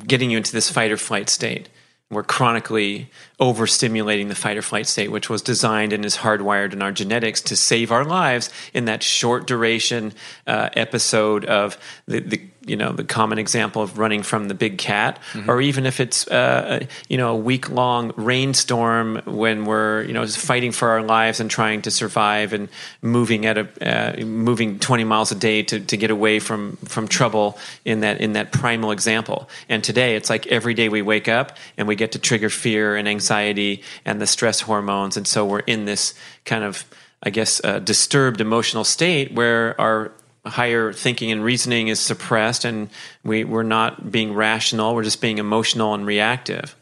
getting 0.07 0.31
you 0.31 0.37
into 0.37 0.51
this 0.51 0.69
fight 0.69 0.91
or 0.91 0.97
flight 0.97 1.29
state. 1.29 1.67
We're 2.11 2.23
chronically 2.23 3.09
overstimulating 3.39 4.29
the 4.29 4.35
fight 4.35 4.57
or 4.57 4.63
flight 4.63 4.87
state, 4.87 5.11
which 5.11 5.29
was 5.29 5.43
designed 5.43 5.93
and 5.93 6.03
is 6.03 6.17
hardwired 6.17 6.73
in 6.73 6.81
our 6.81 6.91
genetics 6.91 7.39
to 7.41 7.55
save 7.55 7.91
our 7.91 8.03
lives 8.03 8.49
in 8.73 8.85
that 8.85 9.03
short 9.03 9.45
duration 9.45 10.13
uh, 10.47 10.69
episode 10.73 11.45
of 11.45 11.77
the, 12.07 12.19
the 12.19 12.41
you 12.69 12.75
know 12.75 12.91
the 12.91 13.03
common 13.03 13.39
example 13.39 13.81
of 13.81 13.97
running 13.97 14.23
from 14.23 14.47
the 14.47 14.53
big 14.53 14.77
cat 14.77 15.19
mm-hmm. 15.33 15.49
or 15.49 15.59
even 15.59 15.85
if 15.85 15.99
it's 15.99 16.27
uh, 16.27 16.85
you 17.07 17.17
know 17.17 17.31
a 17.31 17.35
week 17.35 17.69
long 17.69 18.13
rainstorm 18.15 19.21
when 19.25 19.65
we're 19.65 20.03
you 20.03 20.13
know 20.13 20.25
fighting 20.27 20.71
for 20.71 20.89
our 20.89 21.01
lives 21.01 21.39
and 21.39 21.49
trying 21.49 21.81
to 21.81 21.91
survive 21.91 22.53
and 22.53 22.69
moving 23.01 23.45
at 23.45 23.57
a 23.57 23.67
uh, 23.81 24.25
moving 24.25 24.79
20 24.79 25.03
miles 25.03 25.31
a 25.31 25.35
day 25.35 25.63
to, 25.63 25.79
to 25.79 25.97
get 25.97 26.11
away 26.11 26.39
from 26.39 26.77
from 26.85 27.07
trouble 27.07 27.57
in 27.85 28.01
that 28.01 28.21
in 28.21 28.33
that 28.33 28.51
primal 28.51 28.91
example 28.91 29.49
and 29.67 29.83
today 29.83 30.15
it's 30.15 30.29
like 30.29 30.45
every 30.47 30.73
day 30.73 30.89
we 30.89 31.01
wake 31.01 31.27
up 31.27 31.57
and 31.77 31.87
we 31.87 31.95
get 31.95 32.11
to 32.11 32.19
trigger 32.19 32.49
fear 32.49 32.95
and 32.95 33.07
anxiety 33.07 33.81
and 34.05 34.21
the 34.21 34.27
stress 34.27 34.61
hormones 34.61 35.17
and 35.17 35.27
so 35.27 35.45
we're 35.45 35.59
in 35.59 35.85
this 35.85 36.13
kind 36.45 36.63
of 36.63 36.85
I 37.21 37.31
guess, 37.31 37.61
uh, 37.65 37.79
disturbed 37.79 38.39
emotional 38.39 38.85
state 38.85 39.33
where 39.33 39.79
our 39.79 40.13
higher 40.49 40.91
thinking 40.93 41.31
and 41.31 41.43
reasoning 41.43 41.87
is 41.87 41.99
suppressed 41.99 42.65
and 42.65 42.89
we, 43.23 43.43
we're 43.43 43.63
not 43.63 44.11
being 44.11 44.33
rational 44.33 44.95
we're 44.95 45.03
just 45.03 45.21
being 45.21 45.37
emotional 45.37 45.93
and 45.93 46.05
reactive. 46.05 46.75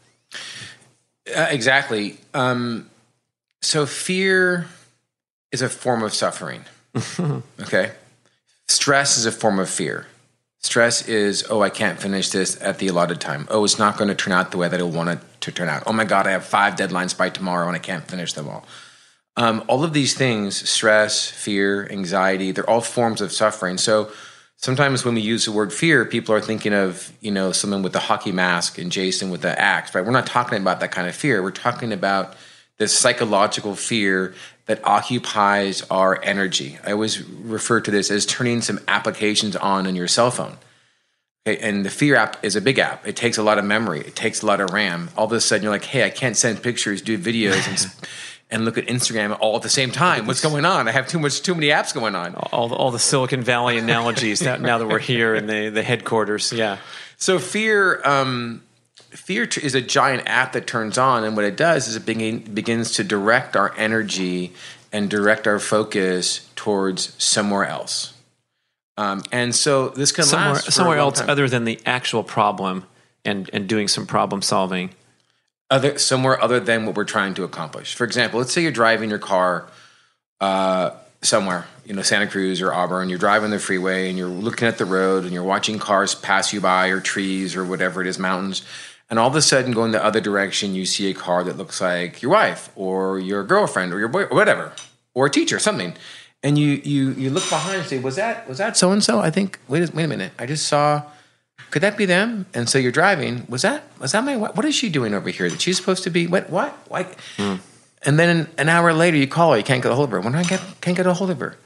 Uh, 1.34 1.48
exactly. 1.50 2.16
Um, 2.34 2.88
so 3.60 3.86
fear 3.86 4.66
is 5.52 5.62
a 5.62 5.68
form 5.68 6.02
of 6.02 6.14
suffering. 6.14 6.64
Okay? 7.60 7.92
Stress 8.66 9.16
is 9.16 9.26
a 9.26 9.32
form 9.32 9.58
of 9.58 9.68
fear. 9.68 10.06
Stress 10.60 11.06
is 11.08 11.44
oh 11.48 11.62
i 11.62 11.70
can't 11.70 12.00
finish 12.00 12.30
this 12.30 12.60
at 12.60 12.78
the 12.78 12.88
allotted 12.88 13.20
time. 13.20 13.46
Oh 13.50 13.64
it's 13.64 13.78
not 13.78 13.96
going 13.96 14.08
to 14.08 14.14
turn 14.14 14.32
out 14.32 14.50
the 14.50 14.58
way 14.58 14.68
that 14.68 14.80
i 14.80 14.82
want 14.82 15.08
it 15.08 15.18
to 15.42 15.52
turn 15.52 15.68
out. 15.68 15.84
Oh 15.86 15.92
my 15.92 16.04
god 16.04 16.26
i 16.26 16.32
have 16.32 16.44
five 16.44 16.74
deadlines 16.74 17.16
by 17.16 17.30
tomorrow 17.30 17.66
and 17.66 17.76
i 17.76 17.78
can't 17.78 18.06
finish 18.08 18.32
them 18.32 18.48
all 18.48 18.66
um, 19.38 19.64
all 19.68 19.84
of 19.84 19.92
these 19.92 20.14
things 20.14 20.68
stress, 20.68 21.30
fear, 21.30 21.88
anxiety 21.90 22.50
they're 22.50 22.68
all 22.68 22.80
forms 22.80 23.20
of 23.20 23.32
suffering. 23.32 23.78
So 23.78 24.10
sometimes 24.56 25.04
when 25.04 25.14
we 25.14 25.20
use 25.20 25.44
the 25.44 25.52
word 25.52 25.72
fear, 25.72 26.04
people 26.04 26.34
are 26.34 26.40
thinking 26.40 26.74
of, 26.74 27.12
you 27.20 27.30
know, 27.30 27.52
someone 27.52 27.82
with 27.82 27.92
the 27.92 28.00
hockey 28.00 28.32
mask 28.32 28.78
and 28.78 28.90
Jason 28.90 29.30
with 29.30 29.42
the 29.42 29.58
axe, 29.58 29.94
right? 29.94 30.04
We're 30.04 30.10
not 30.10 30.26
talking 30.26 30.58
about 30.58 30.80
that 30.80 30.90
kind 30.90 31.08
of 31.08 31.14
fear. 31.14 31.40
We're 31.40 31.52
talking 31.52 31.92
about 31.92 32.34
this 32.78 32.96
psychological 32.98 33.76
fear 33.76 34.34
that 34.66 34.84
occupies 34.84 35.82
our 35.88 36.20
energy. 36.22 36.78
I 36.84 36.92
always 36.92 37.22
refer 37.22 37.80
to 37.80 37.90
this 37.92 38.10
as 38.10 38.26
turning 38.26 38.60
some 38.60 38.80
applications 38.88 39.54
on 39.54 39.86
in 39.86 39.94
your 39.94 40.08
cell 40.08 40.32
phone. 40.32 40.56
Okay, 41.46 41.58
and 41.62 41.86
the 41.86 41.90
fear 41.90 42.16
app 42.16 42.44
is 42.44 42.56
a 42.56 42.60
big 42.60 42.78
app. 42.78 43.06
It 43.06 43.16
takes 43.16 43.38
a 43.38 43.42
lot 43.42 43.58
of 43.58 43.64
memory. 43.64 44.00
It 44.00 44.16
takes 44.16 44.42
a 44.42 44.46
lot 44.46 44.60
of 44.60 44.70
RAM. 44.70 45.10
All 45.16 45.26
of 45.26 45.32
a 45.32 45.40
sudden, 45.40 45.62
you're 45.62 45.72
like, 45.72 45.84
"Hey, 45.84 46.04
I 46.04 46.10
can't 46.10 46.36
send 46.36 46.62
pictures, 46.62 47.00
do 47.00 47.16
videos, 47.16 47.66
and 47.68 48.06
and 48.50 48.64
look 48.64 48.78
at 48.78 48.86
Instagram 48.86 49.36
all 49.40 49.56
at 49.56 49.62
the 49.62 49.68
same 49.68 49.90
time. 49.90 50.26
What's 50.26 50.40
going 50.40 50.64
on? 50.64 50.88
I 50.88 50.92
have 50.92 51.06
too 51.06 51.18
much, 51.18 51.42
too 51.42 51.54
many 51.54 51.68
apps 51.68 51.92
going 51.92 52.14
on. 52.14 52.34
All, 52.34 52.72
all 52.72 52.90
the 52.90 52.98
Silicon 52.98 53.42
Valley 53.42 53.78
analogies 53.78 54.40
now, 54.40 54.56
now, 54.56 54.78
that 54.78 54.86
we're 54.86 54.98
here 54.98 55.34
in 55.34 55.46
the, 55.46 55.68
the 55.68 55.82
headquarters. 55.82 56.52
Yeah. 56.52 56.78
So 57.18 57.38
fear, 57.38 58.00
um, 58.04 58.62
fear 59.10 59.44
is 59.44 59.74
a 59.74 59.82
giant 59.82 60.26
app 60.26 60.52
that 60.52 60.66
turns 60.66 60.96
on, 60.96 61.24
and 61.24 61.36
what 61.36 61.44
it 61.44 61.56
does 61.56 61.88
is 61.88 61.96
it 61.96 62.06
begin, 62.06 62.40
begins 62.54 62.92
to 62.92 63.04
direct 63.04 63.54
our 63.54 63.74
energy 63.76 64.54
and 64.92 65.10
direct 65.10 65.46
our 65.46 65.58
focus 65.58 66.48
towards 66.56 67.22
somewhere 67.22 67.66
else. 67.66 68.14
Um, 68.96 69.22
and 69.30 69.54
so 69.54 69.90
this 69.90 70.10
can 70.10 70.24
somewhere, 70.24 70.56
somewhere 70.56 70.98
else 70.98 71.20
time. 71.20 71.30
other 71.30 71.48
than 71.48 71.64
the 71.64 71.78
actual 71.86 72.24
problem 72.24 72.84
and 73.24 73.48
and 73.52 73.68
doing 73.68 73.86
some 73.86 74.06
problem 74.06 74.42
solving 74.42 74.90
other 75.70 75.98
somewhere 75.98 76.42
other 76.42 76.60
than 76.60 76.86
what 76.86 76.96
we're 76.96 77.04
trying 77.04 77.34
to 77.34 77.44
accomplish. 77.44 77.94
For 77.94 78.04
example, 78.04 78.38
let's 78.38 78.52
say 78.52 78.62
you're 78.62 78.72
driving 78.72 79.10
your 79.10 79.18
car 79.18 79.68
uh, 80.40 80.90
somewhere, 81.22 81.66
you 81.84 81.94
know, 81.94 82.02
Santa 82.02 82.26
Cruz 82.26 82.62
or 82.62 82.72
Auburn. 82.72 83.08
You're 83.08 83.18
driving 83.18 83.50
the 83.50 83.58
freeway 83.58 84.08
and 84.08 84.16
you're 84.16 84.28
looking 84.28 84.68
at 84.68 84.78
the 84.78 84.84
road 84.84 85.24
and 85.24 85.32
you're 85.32 85.42
watching 85.42 85.78
cars 85.78 86.14
pass 86.14 86.52
you 86.52 86.60
by 86.60 86.88
or 86.88 87.00
trees 87.00 87.56
or 87.56 87.64
whatever 87.64 88.00
it 88.00 88.06
is, 88.06 88.18
mountains. 88.18 88.62
And 89.10 89.18
all 89.18 89.28
of 89.28 89.34
a 89.34 89.42
sudden, 89.42 89.72
going 89.72 89.92
the 89.92 90.04
other 90.04 90.20
direction, 90.20 90.74
you 90.74 90.84
see 90.84 91.10
a 91.10 91.14
car 91.14 91.42
that 91.44 91.56
looks 91.56 91.80
like 91.80 92.20
your 92.20 92.30
wife 92.30 92.70
or 92.76 93.18
your 93.18 93.42
girlfriend 93.42 93.92
or 93.92 93.98
your 93.98 94.08
boy 94.08 94.24
or 94.24 94.36
whatever, 94.36 94.72
or 95.14 95.26
a 95.26 95.30
teacher, 95.30 95.58
something. 95.58 95.94
And 96.42 96.58
you 96.58 96.80
you 96.84 97.12
you 97.12 97.30
look 97.30 97.48
behind 97.48 97.78
and 97.78 97.86
say, 97.86 97.98
"Was 97.98 98.16
that 98.16 98.46
was 98.46 98.58
that 98.58 98.76
so 98.76 98.92
and 98.92 99.02
so?" 99.02 99.18
I 99.18 99.30
think. 99.30 99.58
Wait 99.66 99.92
wait 99.94 100.04
a 100.04 100.08
minute. 100.08 100.32
I 100.38 100.44
just 100.44 100.68
saw 100.68 101.02
could 101.70 101.82
that 101.82 101.96
be 101.96 102.06
them? 102.06 102.46
And 102.54 102.68
so 102.68 102.78
you're 102.78 102.92
driving. 102.92 103.46
Was 103.48 103.62
that 103.62 103.84
was 104.00 104.12
that 104.12 104.24
my 104.24 104.36
what 104.36 104.64
is 104.64 104.74
she 104.74 104.88
doing 104.88 105.14
over 105.14 105.28
here? 105.30 105.50
That 105.50 105.60
she's 105.60 105.76
supposed 105.76 106.04
to 106.04 106.10
be 106.10 106.26
what 106.26 106.50
what 106.50 106.76
like? 106.90 107.18
Mm. 107.36 107.60
And 108.02 108.18
then 108.18 108.48
an 108.56 108.68
hour 108.68 108.92
later 108.92 109.16
you 109.16 109.26
call 109.26 109.52
her, 109.52 109.58
you 109.58 109.64
can't 109.64 109.82
get 109.82 109.92
a 109.92 109.94
hold 109.94 110.08
of 110.08 110.12
her. 110.12 110.20
When 110.20 110.34
I 110.34 110.44
get 110.44 110.60
can't 110.80 110.96
get 110.96 111.06
a 111.06 111.14
hold 111.14 111.30
of 111.30 111.40
her. 111.40 111.56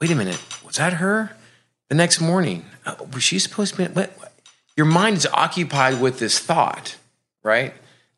Wait 0.00 0.10
a 0.10 0.14
minute, 0.14 0.42
was 0.64 0.76
that 0.76 0.94
her? 0.94 1.36
The 1.88 1.94
next 1.94 2.20
morning, 2.20 2.64
uh, 2.84 2.94
was 3.12 3.22
she 3.22 3.38
supposed 3.38 3.74
to 3.74 3.78
be? 3.78 3.92
What, 3.92 4.10
what? 4.18 4.32
Your 4.76 4.86
mind 4.86 5.16
is 5.16 5.26
occupied 5.26 6.00
with 6.00 6.18
this 6.18 6.38
thought, 6.38 6.96
right? 7.42 7.74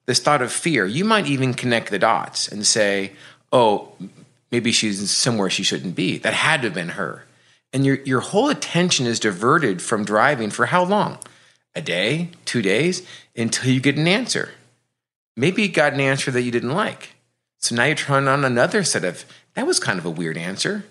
This 0.07 0.21
thought 0.21 0.43
of 0.43 0.53
fear. 0.53 0.85
You 0.85 1.05
might 1.05 1.27
even 1.27 1.55
connect 1.55 1.91
the 1.91 1.99
dots 1.99 2.49
and 2.49 2.67
say, 2.67 3.12
"Oh, 3.53 3.93
maybe 4.50 4.73
she's 4.73 5.11
somewhere 5.11 5.49
she 5.50 5.62
shouldn't 5.62 5.95
be. 5.95 6.19
That 6.19 6.35
had 6.35 6.62
to 6.62 6.67
have 6.69 6.75
been 6.75 6.91
her." 6.91 7.25
And 7.73 7.85
your 7.85 7.97
your 8.03 8.21
whole 8.21 8.49
attention 8.49 9.07
is 9.07 9.21
diverted 9.21 9.81
from 9.83 10.05
driving 10.05 10.50
for 10.50 10.67
how 10.67 10.85
long? 10.85 11.19
A 11.75 11.81
day, 11.81 12.31
two 12.45 12.62
days, 12.62 13.07
until 13.37 13.71
you 13.71 13.81
get 13.81 13.97
an 13.97 14.09
answer. 14.09 14.50
Maybe 15.37 15.62
you 15.62 15.69
got 15.69 15.95
an 15.95 16.00
answer 16.00 16.31
that 16.31 16.43
you 16.43 16.50
didn't 16.50 16.75
like. 16.75 17.11
So 17.59 17.75
now 17.75 17.85
you're 17.85 17.95
trying 17.95 18.27
on 18.27 18.45
another 18.45 18.83
set 18.83 19.05
of 19.05 19.25
that 19.55 19.67
was 19.67 19.79
kind 19.79 19.99
of 19.99 20.07
a 20.07 20.11
weird 20.11 20.37
answer. 20.37 20.85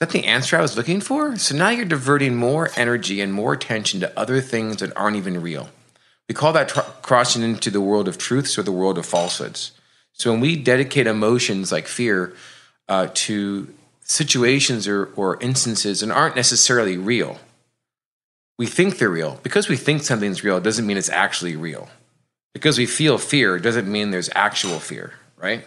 Is 0.00 0.08
that 0.08 0.10
the 0.10 0.24
answer 0.24 0.56
I 0.56 0.62
was 0.62 0.76
looking 0.76 1.00
for? 1.00 1.36
So 1.36 1.56
now 1.56 1.70
you're 1.70 1.84
diverting 1.84 2.34
more 2.34 2.70
energy 2.76 3.20
and 3.20 3.32
more 3.32 3.52
attention 3.52 4.00
to 4.00 4.18
other 4.18 4.40
things 4.40 4.78
that 4.78 4.96
aren't 4.96 5.16
even 5.16 5.40
real. 5.40 5.68
We 6.28 6.34
call 6.34 6.52
that 6.52 6.68
tr- 6.68 6.80
crossing 7.02 7.42
into 7.42 7.70
the 7.70 7.80
world 7.80 8.08
of 8.08 8.16
truths 8.16 8.58
or 8.58 8.62
the 8.62 8.72
world 8.72 8.98
of 8.98 9.06
falsehoods. 9.06 9.72
So 10.12 10.30
when 10.30 10.40
we 10.40 10.56
dedicate 10.56 11.06
emotions 11.06 11.72
like 11.72 11.86
fear 11.86 12.34
uh, 12.88 13.08
to 13.14 13.72
situations 14.10 14.88
or, 14.88 15.06
or 15.14 15.38
instances 15.40 16.02
and 16.02 16.10
aren't 16.10 16.34
necessarily 16.34 16.98
real. 16.98 17.38
We 18.58 18.66
think 18.66 18.98
they're 18.98 19.08
real. 19.08 19.38
Because 19.42 19.68
we 19.68 19.76
think 19.76 20.02
something's 20.02 20.42
real 20.42 20.60
doesn't 20.60 20.86
mean 20.86 20.96
it's 20.96 21.08
actually 21.08 21.54
real. 21.56 21.88
Because 22.52 22.76
we 22.76 22.86
feel 22.86 23.18
fear 23.18 23.58
doesn't 23.58 23.90
mean 23.90 24.10
there's 24.10 24.28
actual 24.34 24.80
fear, 24.80 25.14
right? 25.36 25.64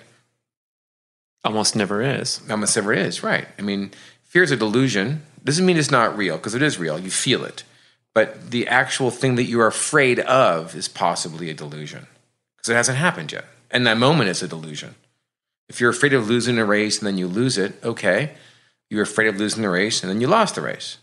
Almost 1.46 1.76
never 1.76 2.02
is. 2.02 2.42
Almost 2.50 2.76
never 2.76 2.94
is, 2.94 3.24
right. 3.24 3.48
I 3.58 3.62
mean, 3.62 3.92
fear 4.24 4.44
is 4.44 4.52
a 4.52 4.58
delusion. 4.58 5.24
Doesn't 5.44 5.66
mean 5.66 5.78
it's 5.78 5.92
not 5.92 6.18
real, 6.18 6.36
because 6.38 6.56
it 6.56 6.62
is 6.62 6.78
real. 6.78 7.00
You 7.00 7.10
feel 7.10 7.46
it. 7.46 7.64
But 8.14 8.52
the 8.52 8.68
actual 8.68 9.10
thing 9.10 9.36
that 9.36 9.46
you're 9.46 9.68
afraid 9.68 10.20
of 10.20 10.76
is 10.76 10.88
possibly 10.90 11.50
a 11.50 11.54
delusion, 11.54 12.08
because 12.58 12.70
it 12.70 12.76
hasn't 12.76 12.98
happened 12.98 13.32
yet. 13.32 13.46
And 13.72 13.88
that 13.88 13.98
moment 13.98 14.30
is 14.30 14.44
a 14.44 14.48
delusion. 14.48 14.96
If 15.74 15.82
you're 15.82 15.90
afraid 15.90 16.14
of 16.14 16.30
losing 16.30 16.60
a 16.60 16.66
race 16.66 17.00
and 17.00 17.08
then 17.08 17.18
you 17.18 17.28
lose 17.28 17.58
it, 17.58 17.74
okay. 17.84 18.34
You're 18.92 19.02
afraid 19.02 19.28
of 19.28 19.38
losing 19.38 19.64
the 19.64 19.70
race 19.70 20.04
and 20.04 20.10
then 20.12 20.22
you 20.22 20.28
lost 20.28 20.54
the 20.54 20.62
race. 20.62 21.00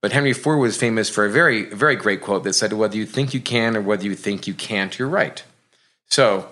But 0.00 0.12
Henry 0.12 0.32
Ford 0.32 0.58
was 0.58 0.78
famous 0.78 1.10
for 1.10 1.26
a 1.26 1.30
very, 1.30 1.64
very 1.64 1.94
great 1.94 2.22
quote 2.22 2.44
that 2.44 2.54
said, 2.54 2.72
whether 2.72 2.96
you 2.96 3.04
think 3.04 3.34
you 3.34 3.40
can 3.40 3.76
or 3.76 3.82
whether 3.82 4.06
you 4.06 4.14
think 4.14 4.46
you 4.46 4.54
can't, 4.54 4.98
you're 4.98 5.06
right. 5.06 5.44
So, 6.08 6.48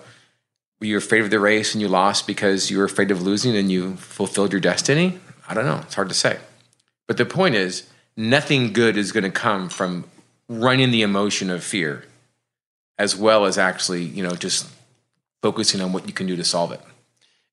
were 0.79 0.85
you 0.85 0.95
afraid 0.95 1.21
of 1.21 1.31
the 1.31 1.39
race 1.39 1.73
and 1.73 1.81
you 1.81 1.87
lost 1.87 2.27
because 2.27 2.69
you 2.69 2.77
were 2.77 2.83
afraid 2.83 3.09
of 3.09 3.23
losing 3.23 3.57
and 3.57 3.71
you 3.71 3.95
fulfilled 3.95 4.51
your 4.51 4.61
destiny? 4.61 5.17
I 5.49 5.55
don't 5.55 5.65
know. 5.65 5.79
It's 5.81 5.95
hard 5.95 6.09
to 6.09 6.15
say. 6.15 6.37
But 7.07 7.17
the 7.17 7.25
point 7.25 7.55
is, 7.55 7.89
nothing 8.15 8.73
good 8.73 8.95
is 8.95 9.11
going 9.11 9.23
to 9.23 9.31
come 9.31 9.69
from 9.69 10.05
running 10.47 10.91
the 10.91 11.01
emotion 11.01 11.49
of 11.49 11.63
fear 11.63 12.05
as 12.99 13.15
well 13.15 13.45
as 13.45 13.57
actually, 13.57 14.03
you 14.03 14.21
know, 14.21 14.35
just 14.35 14.69
focusing 15.41 15.81
on 15.81 15.93
what 15.93 16.05
you 16.05 16.13
can 16.13 16.27
do 16.27 16.35
to 16.35 16.43
solve 16.43 16.71
it. 16.71 16.81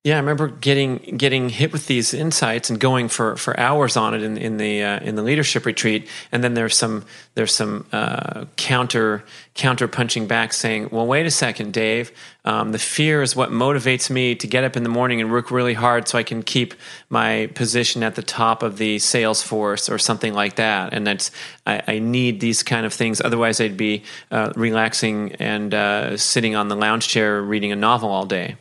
Yeah, 0.03 0.15
I 0.15 0.19
remember 0.19 0.47
getting 0.47 0.97
getting 1.15 1.49
hit 1.49 1.71
with 1.71 1.85
these 1.85 2.11
insights 2.11 2.71
and 2.71 2.79
going 2.79 3.07
for, 3.07 3.35
for 3.35 3.59
hours 3.59 3.95
on 3.95 4.15
it 4.15 4.23
in, 4.23 4.35
in 4.35 4.57
the 4.57 4.83
uh, 4.83 4.99
in 5.01 5.13
the 5.13 5.21
leadership 5.21 5.63
retreat, 5.63 6.09
and 6.31 6.43
then 6.43 6.55
there's 6.55 6.75
some 6.75 7.05
there's 7.35 7.53
some 7.53 7.85
uh, 7.91 8.45
counter 8.55 9.23
counter 9.53 9.87
punching 9.87 10.25
back, 10.25 10.53
saying, 10.53 10.89
"Well, 10.91 11.05
wait 11.05 11.27
a 11.27 11.29
second, 11.29 11.73
Dave. 11.73 12.11
Um, 12.45 12.71
the 12.71 12.79
fear 12.79 13.21
is 13.21 13.35
what 13.35 13.51
motivates 13.51 14.09
me 14.09 14.33
to 14.33 14.47
get 14.47 14.63
up 14.63 14.75
in 14.75 14.81
the 14.81 14.89
morning 14.89 15.21
and 15.21 15.31
work 15.31 15.51
really 15.51 15.75
hard 15.75 16.07
so 16.07 16.17
I 16.17 16.23
can 16.23 16.41
keep 16.41 16.73
my 17.09 17.51
position 17.53 18.01
at 18.01 18.15
the 18.15 18.23
top 18.23 18.63
of 18.63 18.79
the 18.79 18.97
sales 18.97 19.43
force 19.43 19.87
or 19.87 19.99
something 19.99 20.33
like 20.33 20.55
that. 20.55 20.95
And 20.95 21.05
that's 21.05 21.29
I, 21.67 21.83
I 21.87 21.99
need 21.99 22.39
these 22.39 22.63
kind 22.63 22.87
of 22.87 22.93
things. 22.93 23.21
Otherwise, 23.21 23.61
I'd 23.61 23.77
be 23.77 24.01
uh, 24.31 24.51
relaxing 24.55 25.33
and 25.33 25.75
uh, 25.75 26.17
sitting 26.17 26.55
on 26.55 26.69
the 26.69 26.75
lounge 26.75 27.07
chair 27.07 27.39
reading 27.39 27.71
a 27.71 27.75
novel 27.75 28.09
all 28.09 28.25
day." 28.25 28.55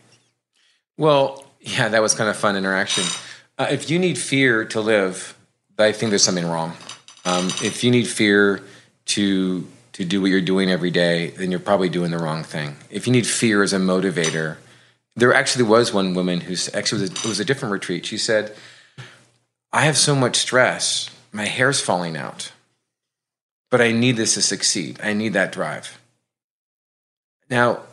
Well, 1.01 1.47
yeah, 1.63 1.89
that 1.89 2.03
was 2.03 2.15
kind 2.15 2.29
of 2.29 2.37
fun 2.37 2.57
interaction. 2.57 3.05
Uh, 3.57 3.69
if 3.71 3.89
you 3.89 3.99
need 3.99 4.19
fear 4.19 4.67
to 4.67 4.83
live, 4.83 5.35
I 5.79 5.93
think 5.93 6.11
there's 6.11 6.23
something 6.23 6.47
wrong. 6.47 6.77
Um, 7.25 7.47
if 7.63 7.83
you 7.83 7.91
need 7.91 8.07
fear 8.07 8.61
to 9.07 9.67
to 9.95 10.05
do 10.05 10.21
what 10.21 10.31
you're 10.31 10.43
doing 10.43 10.71
every 10.71 10.91
day, 10.91 11.31
then 11.31 11.51
you're 11.51 11.59
probably 11.59 11.89
doing 11.89 12.11
the 12.11 12.19
wrong 12.19 12.43
thing. 12.43 12.77
If 12.91 13.07
you 13.07 13.15
need 13.15 13.27
fear 13.27 13.63
as 13.63 13.73
a 13.73 13.79
motivator, 13.79 14.59
there 15.17 15.33
actually 15.33 15.65
was 15.65 15.91
one 15.91 16.13
woman 16.13 16.43
who's 16.43 16.69
actually 16.75 17.01
was 17.01 17.11
a, 17.11 17.15
it 17.15 17.25
was 17.25 17.41
a 17.41 17.47
different 17.47 17.73
retreat. 17.73 18.05
She 18.05 18.19
said, 18.19 18.55
"I 19.73 19.87
have 19.87 19.97
so 19.97 20.15
much 20.15 20.37
stress, 20.37 21.09
my 21.33 21.47
hair's 21.47 21.81
falling 21.81 22.15
out, 22.15 22.53
but 23.71 23.81
I 23.81 23.93
need 23.93 24.19
this 24.19 24.35
to 24.35 24.43
succeed. 24.43 25.01
I 25.03 25.15
need 25.15 25.33
that 25.33 25.51
drive." 25.51 25.99
Now, 27.49 27.85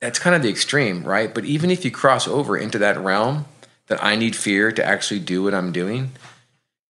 that's 0.00 0.18
kind 0.18 0.34
of 0.34 0.42
the 0.42 0.48
extreme, 0.48 1.04
right? 1.04 1.32
But 1.32 1.44
even 1.44 1.70
if 1.70 1.84
you 1.84 1.90
cross 1.90 2.26
over 2.26 2.56
into 2.56 2.78
that 2.78 2.98
realm 2.98 3.44
that 3.86 4.02
I 4.02 4.16
need 4.16 4.34
fear 4.34 4.72
to 4.72 4.84
actually 4.84 5.20
do 5.20 5.42
what 5.42 5.54
I'm 5.54 5.72
doing, 5.72 6.12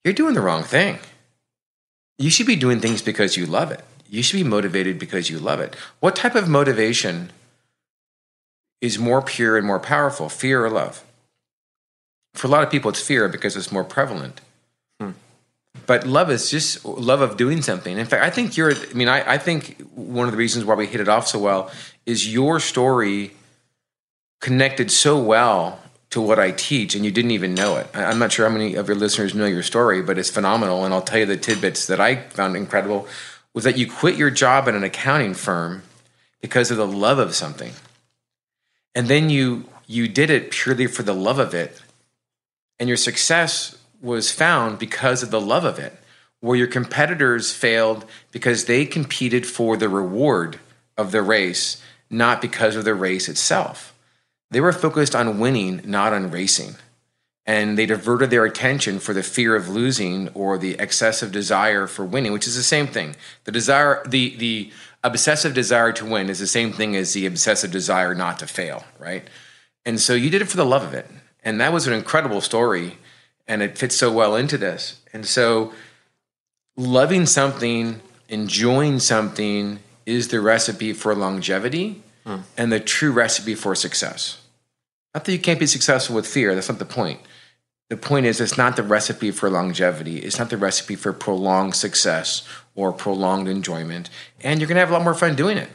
you're 0.04 0.14
doing 0.14 0.34
the 0.34 0.40
wrong 0.40 0.62
thing. 0.62 0.98
You 2.18 2.30
should 2.30 2.46
be 2.46 2.56
doing 2.56 2.80
things 2.80 3.02
because 3.02 3.36
you 3.36 3.46
love 3.46 3.70
it. 3.70 3.84
You 4.08 4.22
should 4.22 4.36
be 4.36 4.44
motivated 4.44 4.98
because 4.98 5.28
you 5.28 5.38
love 5.38 5.60
it. 5.60 5.74
What 6.00 6.16
type 6.16 6.34
of 6.34 6.48
motivation 6.48 7.30
is 8.80 8.98
more 8.98 9.20
pure 9.20 9.56
and 9.56 9.66
more 9.66 9.80
powerful, 9.80 10.28
fear 10.28 10.64
or 10.64 10.70
love? 10.70 11.04
For 12.34 12.46
a 12.46 12.50
lot 12.50 12.62
of 12.62 12.70
people, 12.70 12.90
it's 12.90 13.00
fear 13.00 13.28
because 13.28 13.56
it's 13.56 13.72
more 13.72 13.84
prevalent. 13.84 14.40
Hmm. 15.00 15.12
But 15.86 16.06
love 16.06 16.30
is 16.30 16.50
just 16.50 16.84
love 16.84 17.20
of 17.20 17.36
doing 17.36 17.62
something. 17.62 17.98
In 17.98 18.06
fact, 18.06 18.22
I 18.22 18.30
think 18.30 18.56
you're, 18.56 18.72
I 18.72 18.92
mean, 18.94 19.08
I, 19.08 19.34
I 19.34 19.38
think 19.38 19.80
one 19.94 20.26
of 20.26 20.32
the 20.32 20.38
reasons 20.38 20.64
why 20.64 20.74
we 20.74 20.86
hit 20.86 21.00
it 21.00 21.08
off 21.08 21.26
so 21.26 21.38
well 21.38 21.70
is 22.06 22.32
your 22.32 22.60
story 22.60 23.32
connected 24.40 24.90
so 24.90 25.18
well 25.18 25.80
to 26.10 26.20
what 26.20 26.38
I 26.38 26.52
teach, 26.52 26.94
and 26.94 27.04
you 27.04 27.10
didn't 27.10 27.32
even 27.32 27.54
know 27.54 27.76
it. 27.76 27.88
I'm 27.92 28.20
not 28.20 28.30
sure 28.30 28.46
how 28.46 28.52
many 28.52 28.74
of 28.74 28.86
your 28.86 28.96
listeners 28.96 29.34
know 29.34 29.46
your 29.46 29.64
story, 29.64 30.00
but 30.00 30.16
it's 30.16 30.30
phenomenal. 30.30 30.84
And 30.84 30.94
I'll 30.94 31.02
tell 31.02 31.18
you 31.18 31.26
the 31.26 31.36
tidbits 31.36 31.88
that 31.88 32.00
I 32.00 32.16
found 32.16 32.56
incredible 32.56 33.08
was 33.52 33.64
that 33.64 33.78
you 33.78 33.90
quit 33.90 34.16
your 34.16 34.30
job 34.30 34.68
at 34.68 34.74
an 34.74 34.84
accounting 34.84 35.34
firm 35.34 35.82
because 36.40 36.70
of 36.70 36.76
the 36.76 36.86
love 36.86 37.18
of 37.18 37.34
something, 37.34 37.72
and 38.94 39.08
then 39.08 39.30
you 39.30 39.64
you 39.86 40.06
did 40.06 40.30
it 40.30 40.50
purely 40.50 40.86
for 40.86 41.02
the 41.02 41.14
love 41.14 41.38
of 41.38 41.52
it, 41.52 41.82
and 42.78 42.88
your 42.88 42.96
success 42.96 43.76
was 44.00 44.30
found 44.30 44.78
because 44.78 45.22
of 45.22 45.30
the 45.30 45.40
love 45.40 45.64
of 45.64 45.78
it. 45.78 45.98
Where 46.40 46.56
your 46.56 46.66
competitors 46.66 47.52
failed 47.52 48.04
because 48.30 48.66
they 48.66 48.84
competed 48.84 49.46
for 49.46 49.76
the 49.76 49.88
reward 49.88 50.60
of 50.96 51.10
the 51.10 51.22
race 51.22 51.82
not 52.14 52.40
because 52.40 52.76
of 52.76 52.84
the 52.84 52.94
race 52.94 53.28
itself. 53.28 53.92
They 54.50 54.60
were 54.60 54.72
focused 54.72 55.16
on 55.16 55.40
winning, 55.40 55.82
not 55.84 56.12
on 56.12 56.30
racing. 56.30 56.76
And 57.44 57.76
they 57.76 57.86
diverted 57.86 58.30
their 58.30 58.44
attention 58.44 59.00
for 59.00 59.12
the 59.12 59.22
fear 59.22 59.54
of 59.56 59.68
losing 59.68 60.28
or 60.28 60.56
the 60.56 60.74
excessive 60.78 61.32
desire 61.32 61.86
for 61.86 62.04
winning, 62.04 62.32
which 62.32 62.46
is 62.46 62.56
the 62.56 62.62
same 62.62 62.86
thing. 62.86 63.16
The 63.44 63.52
desire, 63.52 64.02
the, 64.06 64.34
the 64.36 64.72
obsessive 65.02 65.54
desire 65.54 65.92
to 65.92 66.06
win 66.06 66.30
is 66.30 66.38
the 66.38 66.46
same 66.46 66.72
thing 66.72 66.96
as 66.96 67.12
the 67.12 67.26
obsessive 67.26 67.70
desire 67.70 68.14
not 68.14 68.38
to 68.38 68.46
fail, 68.46 68.84
right? 68.98 69.28
And 69.84 70.00
so 70.00 70.14
you 70.14 70.30
did 70.30 70.40
it 70.40 70.48
for 70.48 70.56
the 70.56 70.64
love 70.64 70.84
of 70.84 70.94
it. 70.94 71.10
And 71.42 71.60
that 71.60 71.72
was 71.72 71.86
an 71.86 71.92
incredible 71.92 72.40
story. 72.40 72.96
And 73.46 73.60
it 73.60 73.76
fits 73.76 73.96
so 73.96 74.10
well 74.10 74.36
into 74.36 74.56
this. 74.56 75.00
And 75.12 75.26
so 75.26 75.74
loving 76.76 77.26
something, 77.26 78.00
enjoying 78.28 79.00
something, 79.00 79.80
is 80.06 80.28
the 80.28 80.40
recipe 80.40 80.92
for 80.92 81.14
longevity 81.14 82.03
hmm. 82.24 82.38
and 82.56 82.72
the 82.72 82.80
true 82.80 83.12
recipe 83.12 83.54
for 83.54 83.74
success. 83.74 84.40
Not 85.14 85.24
that 85.24 85.32
you 85.32 85.38
can't 85.38 85.60
be 85.60 85.66
successful 85.66 86.16
with 86.16 86.26
fear, 86.26 86.54
that's 86.54 86.68
not 86.68 86.78
the 86.78 86.84
point. 86.84 87.20
The 87.90 87.96
point 87.96 88.26
is, 88.26 88.40
it's 88.40 88.56
not 88.56 88.76
the 88.76 88.82
recipe 88.82 89.30
for 89.30 89.50
longevity. 89.50 90.18
It's 90.18 90.38
not 90.38 90.50
the 90.50 90.56
recipe 90.56 90.96
for 90.96 91.12
prolonged 91.12 91.74
success 91.74 92.42
or 92.74 92.92
prolonged 92.92 93.46
enjoyment. 93.46 94.08
And 94.42 94.58
you're 94.58 94.68
going 94.68 94.76
to 94.76 94.80
have 94.80 94.90
a 94.90 94.94
lot 94.94 95.04
more 95.04 95.14
fun 95.14 95.36
doing 95.36 95.58
it. 95.58 95.68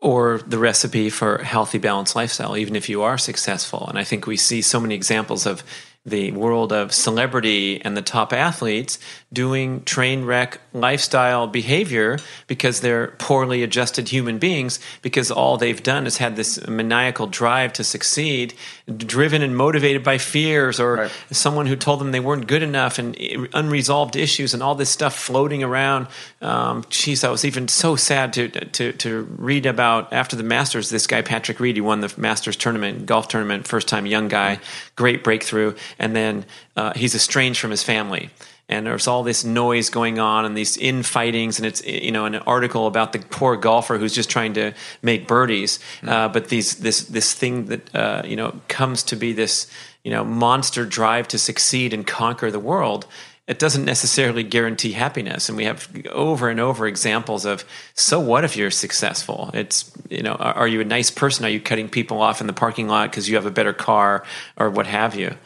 Or 0.00 0.38
the 0.38 0.58
recipe 0.58 1.10
for 1.10 1.38
healthy, 1.38 1.78
balanced 1.78 2.16
lifestyle, 2.16 2.56
even 2.56 2.74
if 2.74 2.88
you 2.88 3.02
are 3.02 3.18
successful. 3.18 3.86
And 3.86 3.98
I 3.98 4.04
think 4.04 4.26
we 4.26 4.36
see 4.36 4.62
so 4.62 4.80
many 4.80 4.94
examples 4.94 5.46
of 5.46 5.62
the 6.06 6.32
world 6.32 6.72
of 6.72 6.92
celebrity 6.92 7.80
and 7.82 7.96
the 7.96 8.02
top 8.02 8.32
athletes 8.32 8.98
doing 9.34 9.82
train 9.84 10.24
wreck 10.24 10.60
lifestyle 10.72 11.46
behavior 11.46 12.18
because 12.46 12.80
they're 12.80 13.08
poorly 13.18 13.62
adjusted 13.62 14.08
human 14.08 14.38
beings 14.38 14.80
because 15.02 15.30
all 15.30 15.56
they've 15.58 15.82
done 15.82 16.06
is 16.06 16.18
had 16.18 16.36
this 16.36 16.66
maniacal 16.66 17.26
drive 17.26 17.72
to 17.72 17.84
succeed 17.84 18.54
driven 18.96 19.42
and 19.42 19.56
motivated 19.56 20.02
by 20.02 20.16
fears 20.18 20.78
or 20.80 20.94
right. 20.94 21.10
someone 21.30 21.66
who 21.66 21.76
told 21.76 22.00
them 22.00 22.12
they 22.12 22.20
weren't 22.20 22.46
good 22.46 22.62
enough 22.62 22.98
and 22.98 23.16
unresolved 23.52 24.16
issues 24.16 24.54
and 24.54 24.62
all 24.62 24.74
this 24.74 24.90
stuff 24.90 25.14
floating 25.14 25.62
around. 25.62 26.06
Um, 26.40 26.84
geez 26.88 27.24
i 27.24 27.30
was 27.30 27.44
even 27.44 27.68
so 27.68 27.96
sad 27.96 28.32
to, 28.34 28.48
to, 28.48 28.92
to 28.92 29.22
read 29.38 29.66
about 29.66 30.12
after 30.12 30.36
the 30.36 30.42
masters 30.42 30.90
this 30.90 31.06
guy 31.06 31.22
patrick 31.22 31.58
reed 31.58 31.76
he 31.76 31.80
won 31.80 32.00
the 32.00 32.12
masters 32.16 32.56
tournament 32.56 33.06
golf 33.06 33.28
tournament 33.28 33.66
first 33.66 33.88
time 33.88 34.06
young 34.06 34.28
guy 34.28 34.58
great 34.96 35.24
breakthrough. 35.24 35.74
And 35.98 36.14
then 36.14 36.44
uh, 36.76 36.92
he's 36.94 37.14
estranged 37.14 37.60
from 37.60 37.70
his 37.70 37.82
family 37.82 38.30
and 38.68 38.86
there's 38.86 39.06
all 39.06 39.22
this 39.22 39.44
noise 39.44 39.90
going 39.90 40.18
on 40.18 40.44
and 40.44 40.56
these 40.56 40.76
infightings 40.76 41.58
and 41.58 41.66
it's 41.66 41.84
you 41.84 42.12
know 42.12 42.24
an 42.24 42.36
article 42.36 42.86
about 42.86 43.12
the 43.12 43.18
poor 43.18 43.56
golfer 43.56 43.98
who's 43.98 44.14
just 44.14 44.30
trying 44.30 44.54
to 44.54 44.72
make 45.02 45.26
birdies. 45.26 45.78
Mm-hmm. 45.78 46.08
uh, 46.08 46.28
but 46.28 46.48
these 46.48 46.76
this 46.76 47.04
this 47.04 47.32
thing 47.34 47.66
that 47.66 47.94
uh, 47.94 48.22
you 48.24 48.36
know 48.36 48.60
comes 48.68 49.02
to 49.04 49.16
be 49.16 49.32
this 49.32 49.70
you 50.02 50.10
know 50.10 50.24
monster 50.24 50.84
drive 50.84 51.28
to 51.28 51.38
succeed 51.38 51.92
and 51.92 52.06
conquer 52.06 52.50
the 52.50 52.60
world 52.60 53.06
it 53.46 53.58
doesn't 53.58 53.84
necessarily 53.84 54.42
guarantee 54.42 54.92
happiness. 54.92 55.50
And 55.50 55.58
we 55.58 55.64
have 55.64 55.86
over 56.10 56.48
and 56.48 56.58
over 56.58 56.86
examples 56.86 57.44
of 57.44 57.64
so 57.92 58.18
what 58.18 58.42
if 58.42 58.56
you're 58.56 58.70
successful? 58.70 59.50
It's 59.52 59.92
you 60.08 60.22
know 60.22 60.32
are, 60.32 60.54
are 60.54 60.68
you 60.68 60.80
a 60.80 60.84
nice 60.84 61.10
person? 61.10 61.44
Are 61.44 61.50
you 61.50 61.60
cutting 61.60 61.88
people 61.88 62.22
off 62.22 62.40
in 62.40 62.46
the 62.46 62.54
parking 62.54 62.88
lot 62.88 63.10
because 63.10 63.28
you 63.28 63.36
have 63.36 63.46
a 63.46 63.50
better 63.50 63.72
car? 63.72 64.24
or 64.56 64.70
what 64.70 64.86
have 64.86 65.14
you 65.14 65.36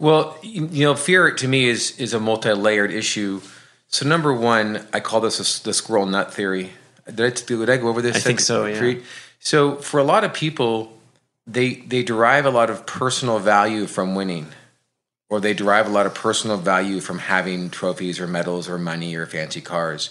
well, 0.00 0.36
you 0.42 0.84
know, 0.84 0.94
fear 0.96 1.30
to 1.30 1.46
me 1.46 1.66
is 1.66 1.96
is 2.00 2.14
a 2.14 2.18
multi-layered 2.18 2.90
issue. 2.90 3.42
So 3.88 4.08
number 4.08 4.32
one, 4.32 4.86
I 4.92 5.00
call 5.00 5.20
this 5.20 5.38
a, 5.38 5.62
the 5.62 5.74
squirrel 5.74 6.06
nut 6.06 6.32
theory. 6.32 6.70
Did 7.06 7.20
I, 7.20 7.30
did 7.30 7.70
I 7.70 7.76
go 7.76 7.88
over 7.88 8.00
this? 8.00 8.16
I 8.16 8.20
think 8.20 8.40
so. 8.40 8.64
Yeah. 8.66 8.94
So 9.40 9.76
for 9.76 10.00
a 10.00 10.04
lot 10.04 10.24
of 10.24 10.32
people, 10.32 10.98
they 11.46 11.74
they 11.74 12.02
derive 12.02 12.46
a 12.46 12.50
lot 12.50 12.70
of 12.70 12.86
personal 12.86 13.38
value 13.38 13.86
from 13.86 14.14
winning, 14.14 14.46
or 15.28 15.38
they 15.38 15.52
derive 15.52 15.86
a 15.86 15.90
lot 15.90 16.06
of 16.06 16.14
personal 16.14 16.56
value 16.56 17.00
from 17.00 17.18
having 17.18 17.68
trophies 17.68 18.18
or 18.18 18.26
medals 18.26 18.70
or 18.70 18.78
money 18.78 19.14
or 19.14 19.26
fancy 19.26 19.60
cars, 19.60 20.08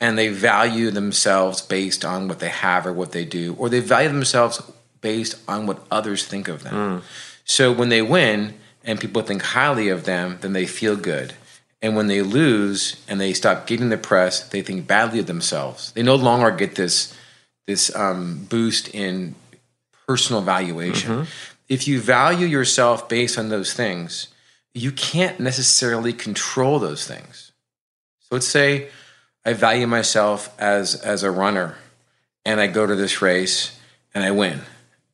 and 0.00 0.18
they 0.18 0.28
value 0.28 0.90
themselves 0.90 1.60
based 1.60 2.04
on 2.04 2.26
what 2.26 2.40
they 2.40 2.48
have 2.48 2.86
or 2.86 2.92
what 2.92 3.12
they 3.12 3.24
do, 3.24 3.54
or 3.56 3.68
they 3.68 3.80
value 3.80 4.08
themselves 4.08 4.60
based 5.00 5.36
on 5.46 5.66
what 5.66 5.86
others 5.92 6.26
think 6.26 6.48
of 6.48 6.64
them. 6.64 6.74
Mm. 6.74 7.02
So 7.44 7.70
when 7.70 7.88
they 7.88 8.02
win 8.02 8.54
and 8.84 9.00
people 9.00 9.22
think 9.22 9.42
highly 9.42 9.88
of 9.88 10.04
them, 10.04 10.38
then 10.40 10.52
they 10.52 10.66
feel 10.66 10.96
good. 10.96 11.34
And 11.80 11.94
when 11.94 12.08
they 12.08 12.22
lose 12.22 13.02
and 13.08 13.20
they 13.20 13.32
stop 13.32 13.66
getting 13.66 13.88
the 13.88 13.98
press, 13.98 14.48
they 14.48 14.62
think 14.62 14.86
badly 14.86 15.20
of 15.20 15.26
themselves. 15.26 15.92
They 15.92 16.02
no 16.02 16.16
longer 16.16 16.50
get 16.50 16.74
this 16.74 17.14
this 17.66 17.94
um, 17.94 18.46
boost 18.48 18.88
in 18.94 19.34
personal 20.06 20.40
valuation. 20.40 21.10
Mm-hmm. 21.10 21.24
If 21.68 21.86
you 21.86 22.00
value 22.00 22.46
yourself 22.46 23.08
based 23.10 23.38
on 23.38 23.50
those 23.50 23.74
things, 23.74 24.28
you 24.72 24.90
can't 24.90 25.38
necessarily 25.38 26.14
control 26.14 26.78
those 26.78 27.06
things. 27.06 27.52
So 28.20 28.28
let's 28.36 28.48
say 28.48 28.88
I 29.44 29.52
value 29.52 29.86
myself 29.86 30.54
as 30.58 30.94
as 30.94 31.22
a 31.22 31.30
runner, 31.30 31.76
and 32.44 32.60
I 32.60 32.66
go 32.66 32.86
to 32.86 32.96
this 32.96 33.22
race 33.22 33.78
and 34.14 34.24
I 34.24 34.30
win, 34.30 34.60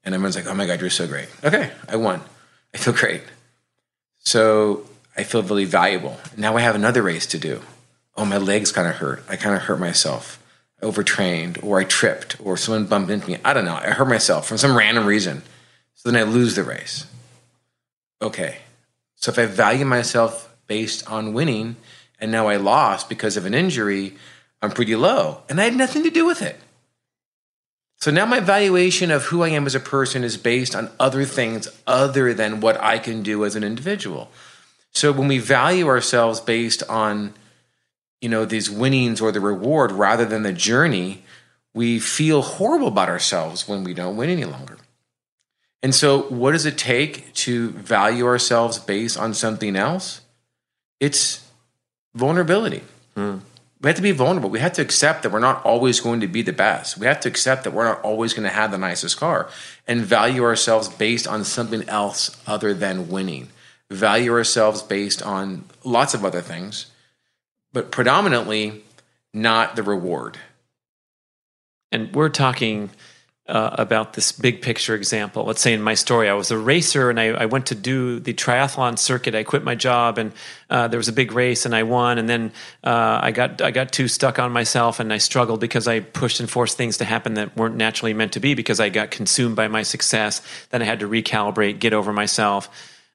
and 0.05 0.14
everyone's 0.14 0.37
like, 0.37 0.46
"Oh 0.46 0.55
my 0.55 0.66
god, 0.66 0.81
you're 0.81 0.90
so 0.90 1.07
great!" 1.07 1.29
Okay, 1.42 1.70
I 1.88 1.96
won. 1.96 2.20
I 2.72 2.79
feel 2.79 2.94
great. 2.94 3.22
So 4.25 4.87
I 5.17 5.23
feel 5.23 5.43
really 5.43 5.65
valuable. 5.65 6.19
Now 6.37 6.57
I 6.57 6.61
have 6.61 6.75
another 6.75 7.03
race 7.03 7.27
to 7.27 7.39
do. 7.39 7.63
Oh, 8.17 8.25
my 8.25 8.39
legs 8.39 8.73
kind 8.73 8.89
of 8.89 8.97
hurt. 8.97 9.25
I 9.29 9.37
kind 9.37 9.57
of 9.57 9.63
hurt 9.63 9.81
myself. 9.81 10.43
I 10.81 10.87
overtrained, 10.87 11.59
or 11.63 11.81
I 11.81 11.85
tripped, 11.85 12.41
or 12.41 12.57
someone 12.57 12.87
bumped 12.87 13.11
into 13.11 13.29
me. 13.29 13.39
I 13.45 13.53
don't 13.53 13.65
know. 13.65 13.75
I 13.75 13.91
hurt 13.91 14.09
myself 14.09 14.49
for 14.49 14.57
some 14.57 14.77
random 14.77 15.07
reason. 15.07 15.43
So 15.95 16.11
then 16.11 16.21
I 16.21 16.25
lose 16.25 16.55
the 16.55 16.65
race. 16.65 17.07
Okay. 18.23 18.59
So 19.17 19.31
if 19.31 19.39
I 19.39 19.47
value 19.47 19.85
myself 19.85 20.55
based 20.67 21.11
on 21.11 21.35
winning, 21.35 21.77
and 22.21 22.31
now 22.31 22.49
I 22.49 22.57
lost 22.57 23.09
because 23.09 23.37
of 23.37 23.45
an 23.45 23.55
injury, 23.55 24.15
I'm 24.63 24.71
pretty 24.71 24.97
low. 24.97 25.43
And 25.49 25.61
I 25.61 25.65
had 25.65 25.77
nothing 25.77 26.05
to 26.05 26.11
do 26.11 26.25
with 26.25 26.41
it. 26.41 26.59
So 28.05 28.11
now 28.11 28.27
my 28.27 28.40
valuation 28.40 29.11
of 29.11 29.25
who 29.25 29.43
I 29.43 29.49
am 29.49 29.64
as 29.64 29.75
a 29.75 29.81
person 29.81 30.25
is 30.25 30.37
based 30.37 30.77
on 30.77 30.90
other 31.01 31.25
things 31.25 31.69
other 31.87 32.35
than 32.35 32.61
what 32.61 32.79
I 32.79 32.99
can 32.99 33.23
do 33.23 33.47
as 33.47 33.57
an 33.57 33.64
individual. 33.64 34.31
So 34.90 35.11
when 35.11 35.27
we 35.27 35.38
value 35.38 35.88
ourselves 35.88 36.38
based 36.38 36.83
on 36.83 37.33
you 38.21 38.29
know 38.29 38.45
these 38.45 38.71
winnings 38.71 39.23
or 39.23 39.33
the 39.33 39.40
reward 39.40 39.90
rather 39.90 40.27
than 40.27 40.43
the 40.43 40.53
journey, 40.53 41.23
we 41.73 41.99
feel 41.99 42.43
horrible 42.43 42.88
about 42.88 43.09
ourselves 43.09 43.67
when 43.67 43.85
we 43.85 43.95
don't 43.95 44.19
win 44.19 44.29
any 44.29 44.45
longer. 44.45 44.77
And 45.83 45.95
so 45.95 46.25
what 46.25 46.53
does 46.53 46.67
it 46.67 46.77
take 46.77 47.33
to 47.47 47.71
value 47.71 48.27
ourselves 48.27 48.79
based 48.79 49.19
on 49.19 49.33
something 49.33 49.77
else? 49.77 50.21
It's 51.01 51.51
vulnerability. 52.14 52.83
Hmm 53.14 53.38
we 53.85 53.88
have 53.88 53.97
to 53.97 54.03
be 54.03 54.12
vulnerable. 54.12 54.49
We 54.49 54.61
have 54.61 54.73
to 54.75 54.83
accept 54.83 55.23
that 55.23 55.31
we're 55.31 55.40
not 55.40 55.62
always 55.62 56.01
going 56.01 56.20
to 56.20 56.27
be 56.27 56.40
the 56.40 56.55
best. 56.55 56.97
We 56.97 57.07
have 57.07 57.20
to 57.20 57.29
accept 57.29 57.64
that 57.64 57.75
we're 57.75 57.85
not 57.85 58.01
always 58.01 58.33
going 58.33 58.49
to 58.49 58.55
have 58.55 58.70
the 58.70 58.79
nicest 58.79 59.18
car 59.18 59.51
and 59.87 60.01
value 60.01 60.42
ourselves 60.42 60.88
based 60.88 61.29
on 61.29 61.44
something 61.44 61.87
else 61.87 62.35
other 62.47 62.73
than 62.73 63.11
winning. 63.11 63.51
Value 63.90 64.33
ourselves 64.33 64.83
based 64.83 65.23
on 65.23 65.64
lots 65.85 66.14
of 66.14 66.25
other 66.25 66.40
things, 66.40 66.87
but 67.75 67.90
predominantly 67.90 68.83
not 69.35 69.77
the 69.77 69.83
reward. 69.83 70.38
And 71.92 72.14
we're 72.14 72.31
talking 72.31 72.88
uh, 73.46 73.74
about 73.74 74.14
this 74.14 74.33
big 74.33 74.62
picture 74.62 74.94
example. 74.94 75.44
Let's 75.44 75.61
say 75.61 75.74
in 75.74 75.83
my 75.83 75.94
story, 75.94 76.30
I 76.30 76.33
was 76.33 76.50
a 76.50 76.57
racer 76.57 77.11
and 77.11 77.20
I, 77.20 77.26
I 77.26 77.44
went 77.44 77.66
to 77.66 77.74
do 77.74 78.18
the 78.18 78.33
triathlon 78.33 78.98
circuit. 78.98 79.35
I 79.35 79.42
quit 79.42 79.62
my 79.62 79.74
job 79.74 80.16
and 80.16 80.33
uh, 80.70 80.88
there 80.88 80.96
was 80.96 81.09
a 81.09 81.12
big 81.12 81.33
race 81.33 81.66
and 81.66 81.74
I 81.74 81.83
won. 81.83 82.18
And 82.18 82.26
then 82.26 82.52
uh, 82.83 83.20
I 83.22 83.33
got 83.33 83.61
I 83.61 83.70
got 83.70 83.92
too 83.92 84.09
stuck 84.09 84.38
on 84.38 84.50
myself 84.50 84.98
and 84.98 85.12
I 85.12 85.18
struggled 85.18 85.61
because 85.61 85.87
I 85.87 86.00
pushed 86.00 86.40
and 86.40 86.48
forced 86.48 86.78
things 86.78 86.96
to 86.98 87.04
happen 87.04 87.35
that 87.35 87.54
weren't 87.54 87.76
naturally 87.76 88.14
meant 88.14 88.33
to 88.33 88.40
be 88.40 88.54
because 88.54 88.80
I 88.80 88.88
got 88.88 89.11
consumed 89.11 89.57
by 89.57 89.68
my 89.68 89.83
success. 89.83 90.40
Then 90.70 90.80
I 90.80 90.87
had 90.87 91.00
to 91.00 91.09
recalibrate, 91.09 91.80
get 91.80 91.92
over 91.92 92.12
myself 92.14 92.70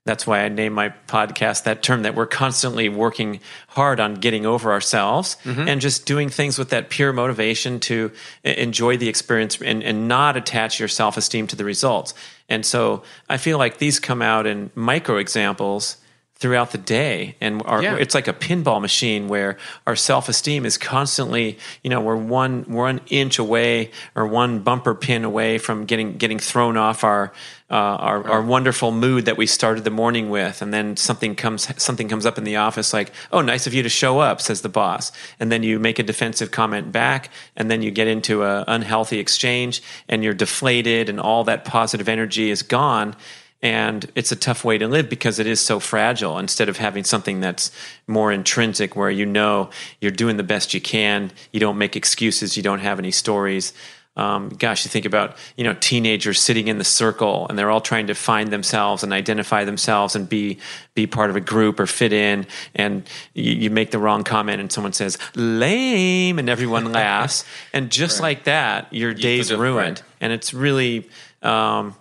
that's 0.06 0.26
why 0.26 0.44
I 0.44 0.50
named 0.50 0.76
my 0.76 0.90
podcast 1.08 1.64
that 1.64 1.84
term 1.84 2.04
that 2.04 2.16
we're 2.16 2.26
constantly 2.26 2.90
working 2.90 3.42
hard 3.68 4.00
on 4.00 4.16
getting 4.16 4.46
over 4.46 4.72
ourselves 4.72 5.38
mm-hmm. 5.44 5.68
and 5.68 5.82
just 5.82 6.06
doing 6.06 6.30
things 6.30 6.58
with 6.58 6.70
that 6.70 6.90
pure 6.90 7.14
motivation 7.14 7.80
to 7.82 8.12
enjoy 8.44 8.98
the 8.98 9.10
experience 9.10 9.62
and, 9.62 9.84
and 9.84 10.08
not 10.08 10.38
attach 10.38 10.80
your 10.80 10.88
self 10.88 11.18
esteem 11.18 11.48
to 11.48 11.56
the 11.56 11.66
results. 11.66 12.14
And 12.48 12.66
so 12.66 13.04
I 13.30 13.38
feel 13.38 13.58
like 13.58 13.78
these 13.78 14.00
come 14.00 14.22
out 14.22 14.48
in 14.48 14.72
micro 14.74 15.18
examples 15.18 15.98
throughout 16.40 16.72
the 16.72 16.78
day. 16.78 17.36
And 17.42 17.62
our, 17.66 17.84
yeah. 17.84 17.96
it's 17.96 18.16
like 18.16 18.28
a 18.28 18.34
pinball 18.34 18.80
machine 18.80 19.28
where 19.28 19.58
our 19.86 19.96
self-esteem 19.96 20.66
is 20.66 20.78
constantly 20.78 21.58
you 21.84 21.90
know 21.90 22.00
we're 22.02 22.16
one 22.16 22.64
one 22.64 23.02
inch 23.08 23.40
away 23.40 23.92
or 24.16 24.26
one 24.26 24.60
bumper 24.60 24.96
pin 24.96 25.26
away 25.26 25.58
from 25.58 25.86
getting 25.86 26.18
getting 26.18 26.40
thrown 26.40 26.78
off 26.78 27.04
our 27.04 27.34
uh, 27.72 27.76
our, 27.76 28.28
our 28.28 28.42
wonderful 28.42 28.92
mood 28.92 29.26
that 29.26 29.38
we 29.38 29.46
started 29.46 29.84
the 29.84 29.92
morning 29.92 30.32
with. 30.32 30.62
And 30.62 30.74
then 30.74 30.98
something 30.98 31.36
comes 31.36 31.68
something 31.82 32.08
comes 32.08 32.26
up 32.26 32.38
in 32.38 32.46
the 32.46 32.56
office 32.56 32.94
like 32.94 33.12
oh 33.32 33.42
nice 33.42 33.68
of 33.68 33.74
you 33.74 33.84
to 33.84 33.90
show 33.90 34.20
up 34.20 34.40
says 34.42 34.62
the 34.62 34.70
boss. 34.70 35.12
And 35.40 35.52
then 35.52 35.62
you 35.62 35.78
make 35.78 36.00
a 36.00 36.04
defensive 36.04 36.52
comment 36.52 36.92
back 36.92 37.30
and 37.58 37.70
then 37.70 37.82
you 37.82 37.92
get 37.92 38.08
into 38.08 38.44
an 38.44 38.64
unhealthy 38.68 39.20
exchange 39.20 39.84
and 40.08 40.24
you're 40.24 40.34
deflated 40.34 41.10
and 41.10 41.20
all 41.20 41.44
that 41.44 41.66
positive 41.66 42.08
energy 42.08 42.50
is 42.50 42.64
gone 42.64 43.16
and 43.62 44.10
it's 44.16 44.32
a 44.32 44.36
tough 44.36 44.64
way 44.64 44.78
to 44.78 44.88
live 44.88 45.10
because 45.10 45.38
it 45.40 45.48
is 45.48 45.60
so 45.60 45.80
fragile. 45.80 46.38
Instead 46.38 46.70
of 46.70 46.78
having 46.78 47.04
something 47.04 47.42
that's 47.42 47.72
more 48.08 48.32
intrinsic 48.32 48.96
where 48.96 49.10
you 49.10 49.26
know 49.26 49.70
you're 50.00 50.12
doing 50.12 50.38
the 50.38 50.44
best 50.44 50.74
you 50.74 50.82
can 50.82 51.32
you 51.52 51.60
don't 51.60 51.78
make 51.78 51.96
excuses 51.96 52.56
you 52.56 52.64
don't 52.64 52.80
have 52.80 53.00
any 53.00 53.12
stories. 53.12 53.74
Um, 54.16 54.50
gosh 54.50 54.84
you 54.84 54.90
think 54.90 55.06
about 55.06 55.38
you 55.56 55.64
know 55.64 55.74
teenagers 55.80 56.42
sitting 56.42 56.68
in 56.68 56.78
the 56.78 56.84
circle 56.84 57.48
and 57.48 57.58
they're 57.58 57.70
all 57.70 57.80
trying 57.80 58.08
to 58.08 58.16
find 58.16 58.50
themselves 58.50 59.04
and 59.04 59.14
identify 59.14 59.64
themselves 59.64 60.16
and 60.16 60.28
be 60.28 60.58
be 60.94 61.06
part 61.06 61.30
of 61.30 61.36
a 61.36 61.42
group 61.42 61.80
or 61.80 61.86
fit 61.86 62.14
in. 62.14 62.48
And 62.76 63.08
you, 63.34 63.54
you 63.54 63.70
make 63.70 63.92
the 63.92 64.00
wrong 64.00 64.24
comment 64.24 64.62
and 64.62 64.72
someone 64.72 64.94
says 64.94 65.18
lame 65.36 66.40
and 66.40 66.50
everyone 66.50 66.92
laughs. 66.92 67.44
And 67.74 67.92
just 67.92 68.20
right. 68.20 68.38
like 68.38 68.44
that 68.46 68.94
your 68.94 69.14
day's 69.14 69.54
ruined 69.54 70.00
right. 70.00 70.04
and 70.22 70.34
it's 70.34 70.54
really 70.54 71.10
um, 71.42 71.96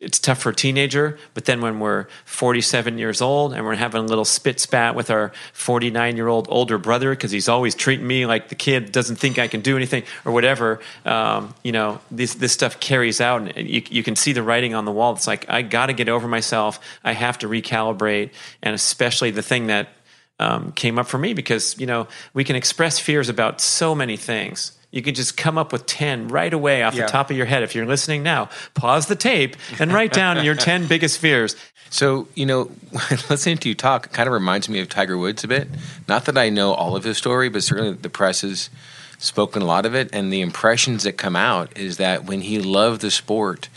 it's 0.00 0.18
tough 0.18 0.38
for 0.38 0.48
a 0.48 0.54
teenager, 0.54 1.18
but 1.34 1.44
then 1.44 1.60
when 1.60 1.78
we're 1.78 2.06
47 2.24 2.96
years 2.96 3.20
old 3.20 3.52
and 3.52 3.66
we're 3.66 3.74
having 3.74 4.00
a 4.00 4.06
little 4.06 4.24
spit 4.24 4.58
spat 4.58 4.94
with 4.94 5.10
our 5.10 5.30
49 5.52 6.16
year 6.16 6.26
old 6.26 6.46
older 6.48 6.78
brother 6.78 7.10
because 7.10 7.30
he's 7.30 7.50
always 7.50 7.74
treating 7.74 8.06
me 8.06 8.24
like 8.24 8.48
the 8.48 8.54
kid 8.54 8.92
doesn't 8.92 9.16
think 9.16 9.38
I 9.38 9.46
can 9.46 9.60
do 9.60 9.76
anything 9.76 10.04
or 10.24 10.32
whatever, 10.32 10.80
um, 11.04 11.54
you 11.62 11.72
know, 11.72 12.00
this, 12.10 12.32
this 12.34 12.52
stuff 12.52 12.80
carries 12.80 13.20
out 13.20 13.42
and 13.42 13.68
you, 13.68 13.82
you 13.90 14.02
can 14.02 14.16
see 14.16 14.32
the 14.32 14.42
writing 14.42 14.74
on 14.74 14.86
the 14.86 14.92
wall. 14.92 15.12
It's 15.12 15.26
like, 15.26 15.44
I 15.50 15.60
got 15.60 15.86
to 15.86 15.92
get 15.92 16.08
over 16.08 16.26
myself. 16.26 16.80
I 17.04 17.12
have 17.12 17.36
to 17.40 17.48
recalibrate. 17.48 18.30
And 18.62 18.74
especially 18.74 19.30
the 19.30 19.42
thing 19.42 19.66
that 19.66 19.90
um, 20.38 20.72
came 20.72 20.98
up 20.98 21.08
for 21.08 21.18
me 21.18 21.34
because, 21.34 21.78
you 21.78 21.84
know, 21.84 22.08
we 22.32 22.42
can 22.42 22.56
express 22.56 22.98
fears 22.98 23.28
about 23.28 23.60
so 23.60 23.94
many 23.94 24.16
things 24.16 24.78
you 24.90 25.02
can 25.02 25.14
just 25.14 25.36
come 25.36 25.56
up 25.56 25.72
with 25.72 25.86
10 25.86 26.28
right 26.28 26.52
away 26.52 26.82
off 26.82 26.94
yeah. 26.94 27.02
the 27.02 27.08
top 27.08 27.30
of 27.30 27.36
your 27.36 27.46
head. 27.46 27.62
If 27.62 27.74
you're 27.74 27.86
listening 27.86 28.22
now, 28.22 28.48
pause 28.74 29.06
the 29.06 29.16
tape 29.16 29.56
and 29.78 29.92
write 29.92 30.12
down 30.12 30.44
your 30.44 30.54
10 30.56 30.86
biggest 30.88 31.18
fears. 31.18 31.56
So, 31.90 32.28
you 32.34 32.46
know, 32.46 32.70
listening 33.30 33.58
to 33.58 33.68
you 33.68 33.74
talk 33.74 34.12
kind 34.12 34.26
of 34.26 34.32
reminds 34.32 34.68
me 34.68 34.80
of 34.80 34.88
Tiger 34.88 35.18
Woods 35.18 35.44
a 35.44 35.48
bit. 35.48 35.68
Not 36.08 36.24
that 36.26 36.38
I 36.38 36.48
know 36.48 36.72
all 36.72 36.96
of 36.96 37.04
his 37.04 37.18
story, 37.18 37.48
but 37.48 37.62
certainly 37.62 37.92
the 37.92 38.10
press 38.10 38.42
has 38.42 38.70
spoken 39.18 39.62
a 39.62 39.66
lot 39.66 39.86
of 39.86 39.94
it. 39.94 40.08
And 40.12 40.32
the 40.32 40.40
impressions 40.40 41.04
that 41.04 41.12
come 41.12 41.36
out 41.36 41.76
is 41.76 41.98
that 41.98 42.24
when 42.24 42.40
he 42.40 42.60
loved 42.60 43.00
the 43.00 43.10
sport 43.10 43.68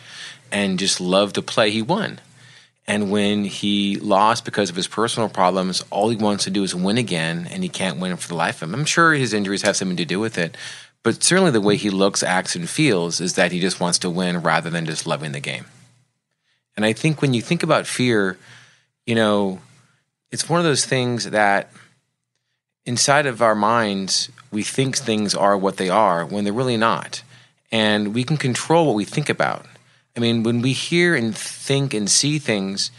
and 0.51 0.79
just 0.79 1.01
loved 1.01 1.35
to 1.35 1.41
play, 1.41 1.71
he 1.71 1.81
won. 1.81 2.19
And 2.85 3.11
when 3.11 3.45
he 3.45 3.95
lost 3.97 4.43
because 4.43 4.69
of 4.69 4.75
his 4.75 4.87
personal 4.87 5.29
problems, 5.29 5.83
all 5.89 6.09
he 6.09 6.17
wants 6.17 6.43
to 6.43 6.49
do 6.49 6.63
is 6.63 6.75
win 6.75 6.97
again, 6.97 7.47
and 7.49 7.63
he 7.63 7.69
can't 7.69 7.99
win 7.99 8.15
for 8.17 8.27
the 8.27 8.35
life 8.35 8.61
of 8.61 8.69
him. 8.69 8.75
I'm 8.75 8.85
sure 8.85 9.13
his 9.13 9.33
injuries 9.33 9.61
have 9.61 9.77
something 9.77 9.97
to 9.97 10.05
do 10.05 10.19
with 10.19 10.37
it. 10.37 10.57
But 11.03 11.21
certainly 11.21 11.51
the 11.51 11.61
way 11.61 11.75
he 11.75 11.89
looks, 11.89 12.23
acts, 12.23 12.55
and 12.55 12.69
feels 12.69 13.19
is 13.19 13.35
that 13.35 13.51
he 13.51 13.59
just 13.59 13.79
wants 13.79 13.99
to 13.99 14.09
win 14.09 14.41
rather 14.41 14.69
than 14.69 14.85
just 14.85 15.05
loving 15.05 15.33
the 15.33 15.41
game. 15.41 15.65
And 16.75 16.85
I 16.85 16.93
think 16.93 17.21
when 17.21 17.33
you 17.33 17.41
think 17.41 17.61
about 17.61 17.85
fear, 17.85 18.37
you 19.05 19.13
know, 19.13 19.59
it's 20.31 20.49
one 20.49 20.59
of 20.59 20.65
those 20.65 20.85
things 20.85 21.29
that 21.29 21.69
inside 22.85 23.25
of 23.25 23.41
our 23.41 23.53
minds, 23.53 24.29
we 24.51 24.63
think 24.63 24.97
things 24.97 25.35
are 25.35 25.57
what 25.57 25.77
they 25.77 25.89
are 25.89 26.25
when 26.25 26.43
they're 26.43 26.53
really 26.53 26.77
not. 26.77 27.21
And 27.71 28.13
we 28.13 28.23
can 28.23 28.37
control 28.37 28.87
what 28.87 28.95
we 28.95 29.05
think 29.05 29.29
about. 29.29 29.65
I 30.15 30.19
mean, 30.19 30.43
when 30.43 30.61
we 30.61 30.73
hear 30.73 31.15
and 31.15 31.35
think 31.35 31.93
and 31.93 32.09
see 32.09 32.39
things, 32.39 32.91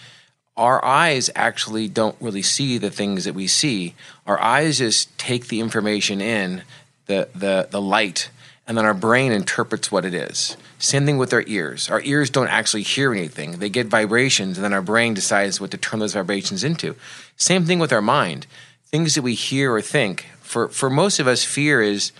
our 0.57 0.85
eyes 0.85 1.31
actually 1.35 1.89
don't 1.89 2.17
really 2.21 2.43
see 2.43 2.79
the 2.79 2.91
things 2.91 3.25
that 3.25 3.35
we 3.35 3.47
see. 3.47 3.95
Our 4.27 4.41
eyes 4.41 4.79
just 4.79 5.17
take 5.19 5.49
the 5.49 5.61
information 5.61 6.21
in 6.21 6.63
the, 7.07 7.29
the, 7.35 7.69
the 7.71 7.81
light, 7.81 8.31
and 8.67 8.77
then 8.77 8.85
our 8.85 8.95
brain 8.95 9.33
interprets 9.33 9.93
what 9.93 10.05
it 10.05 10.15
is. 10.15 10.57
Same 10.79 11.07
thing 11.07 11.19
with 11.19 11.33
our 11.33 11.45
ears. 11.47 11.89
Our 11.91 12.01
ears 12.03 12.31
don't 12.31 12.49
actually 12.49 12.83
hear 12.83 13.13
anything, 13.13 13.53
they 13.53 13.69
get 13.69 13.87
vibrations, 13.87 14.59
and 14.59 14.65
then 14.65 14.73
our 14.73 14.83
brain 14.83 15.15
decides 15.15 15.61
what 15.61 15.71
to 15.71 15.79
turn 15.79 16.01
those 16.01 16.15
vibrations 16.15 16.65
into. 16.65 16.97
Same 17.37 17.65
thing 17.65 17.79
with 17.79 17.93
our 17.93 18.03
mind. 18.03 18.47
Things 18.87 19.15
that 19.15 19.23
we 19.23 19.35
hear 19.35 19.73
or 19.73 19.81
think. 19.81 20.27
For, 20.41 20.69
for 20.69 20.89
most 20.89 21.19
of 21.19 21.27
us, 21.27 21.45
fear 21.45 21.83
is 21.83 22.13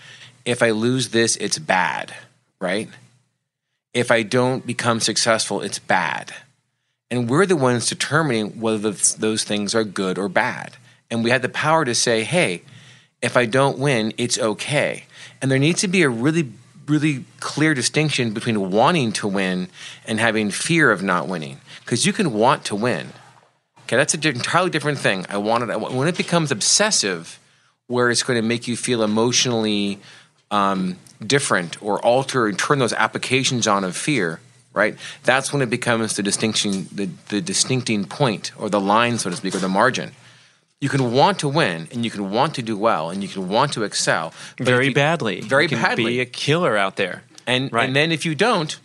if 0.45 0.61
I 0.61 0.71
lose 0.71 1.09
this, 1.09 1.35
it's 1.37 1.57
bad, 1.57 2.13
right? 2.59 2.89
If 3.93 4.11
I 4.11 4.23
don't 4.23 4.65
become 4.65 4.99
successful, 4.99 5.61
it's 5.61 5.79
bad. 5.79 6.33
And 7.09 7.29
we're 7.29 7.45
the 7.45 7.55
ones 7.55 7.87
determining 7.87 8.59
whether 8.59 8.91
those 8.91 9.43
things 9.43 9.73
are 9.73 9.83
good 9.83 10.17
or 10.17 10.27
bad. 10.27 10.75
And 11.09 11.23
we 11.23 11.29
have 11.29 11.41
the 11.41 11.49
power 11.49 11.85
to 11.85 11.95
say, 11.95 12.23
hey, 12.23 12.63
if 13.25 13.35
I 13.35 13.45
don't 13.45 13.79
win, 13.79 14.13
it's 14.17 14.37
okay. 14.37 15.05
And 15.41 15.49
there 15.49 15.57
needs 15.57 15.81
to 15.81 15.87
be 15.87 16.03
a 16.03 16.09
really, 16.09 16.51
really 16.87 17.25
clear 17.39 17.73
distinction 17.73 18.33
between 18.33 18.69
wanting 18.69 19.11
to 19.13 19.27
win 19.27 19.67
and 20.05 20.19
having 20.19 20.51
fear 20.51 20.91
of 20.91 21.01
not 21.01 21.27
winning. 21.27 21.59
Because 21.79 22.05
you 22.05 22.13
can 22.13 22.33
want 22.33 22.65
to 22.65 22.75
win. 22.75 23.09
Okay, 23.83 23.97
that's 23.97 24.13
an 24.13 24.25
entirely 24.27 24.69
different 24.69 24.99
thing. 24.99 25.25
I 25.27 25.37
want 25.37 25.67
it. 25.69 25.79
When 25.79 26.07
it 26.07 26.15
becomes 26.15 26.51
obsessive, 26.51 27.39
where 27.87 28.11
it's 28.11 28.21
going 28.21 28.39
to 28.39 28.47
make 28.47 28.67
you 28.67 28.77
feel 28.77 29.01
emotionally 29.01 29.99
um, 30.51 30.97
different 31.25 31.81
or 31.81 31.99
alter 32.05 32.45
and 32.45 32.57
turn 32.57 32.77
those 32.77 32.93
applications 32.93 33.67
on 33.67 33.83
of 33.83 33.97
fear, 33.97 34.39
right? 34.73 34.95
That's 35.23 35.51
when 35.51 35.63
it 35.63 35.71
becomes 35.71 36.15
the 36.15 36.23
distinction, 36.23 36.87
the, 36.91 37.09
the 37.29 37.41
distincting 37.41 38.05
point 38.05 38.51
or 38.55 38.69
the 38.69 38.79
line, 38.79 39.17
so 39.17 39.31
to 39.31 39.35
speak, 39.35 39.55
or 39.55 39.59
the 39.59 39.69
margin 39.69 40.11
you 40.85 40.89
can 40.89 41.11
want 41.11 41.39
to 41.39 41.47
win 41.47 41.87
and 41.91 42.05
you 42.05 42.11
can 42.11 42.29
want 42.29 42.53
to 42.53 42.61
do 42.61 42.77
well 42.77 43.09
and 43.09 43.23
you 43.23 43.27
can 43.27 43.49
want 43.49 43.73
to 43.73 43.81
excel 43.81 44.31
very 44.59 44.89
you, 44.89 44.93
badly. 44.93 45.41
Very 45.41 45.63
you 45.63 45.69
can 45.69 45.81
badly. 45.81 46.05
Be 46.05 46.19
a 46.19 46.27
killer 46.27 46.77
out 46.77 46.95
there. 46.95 47.23
And 47.47 47.73
right. 47.73 47.87
and 47.87 47.95
then 47.95 48.11
if 48.11 48.23
you 48.23 48.35
don't, 48.35 48.79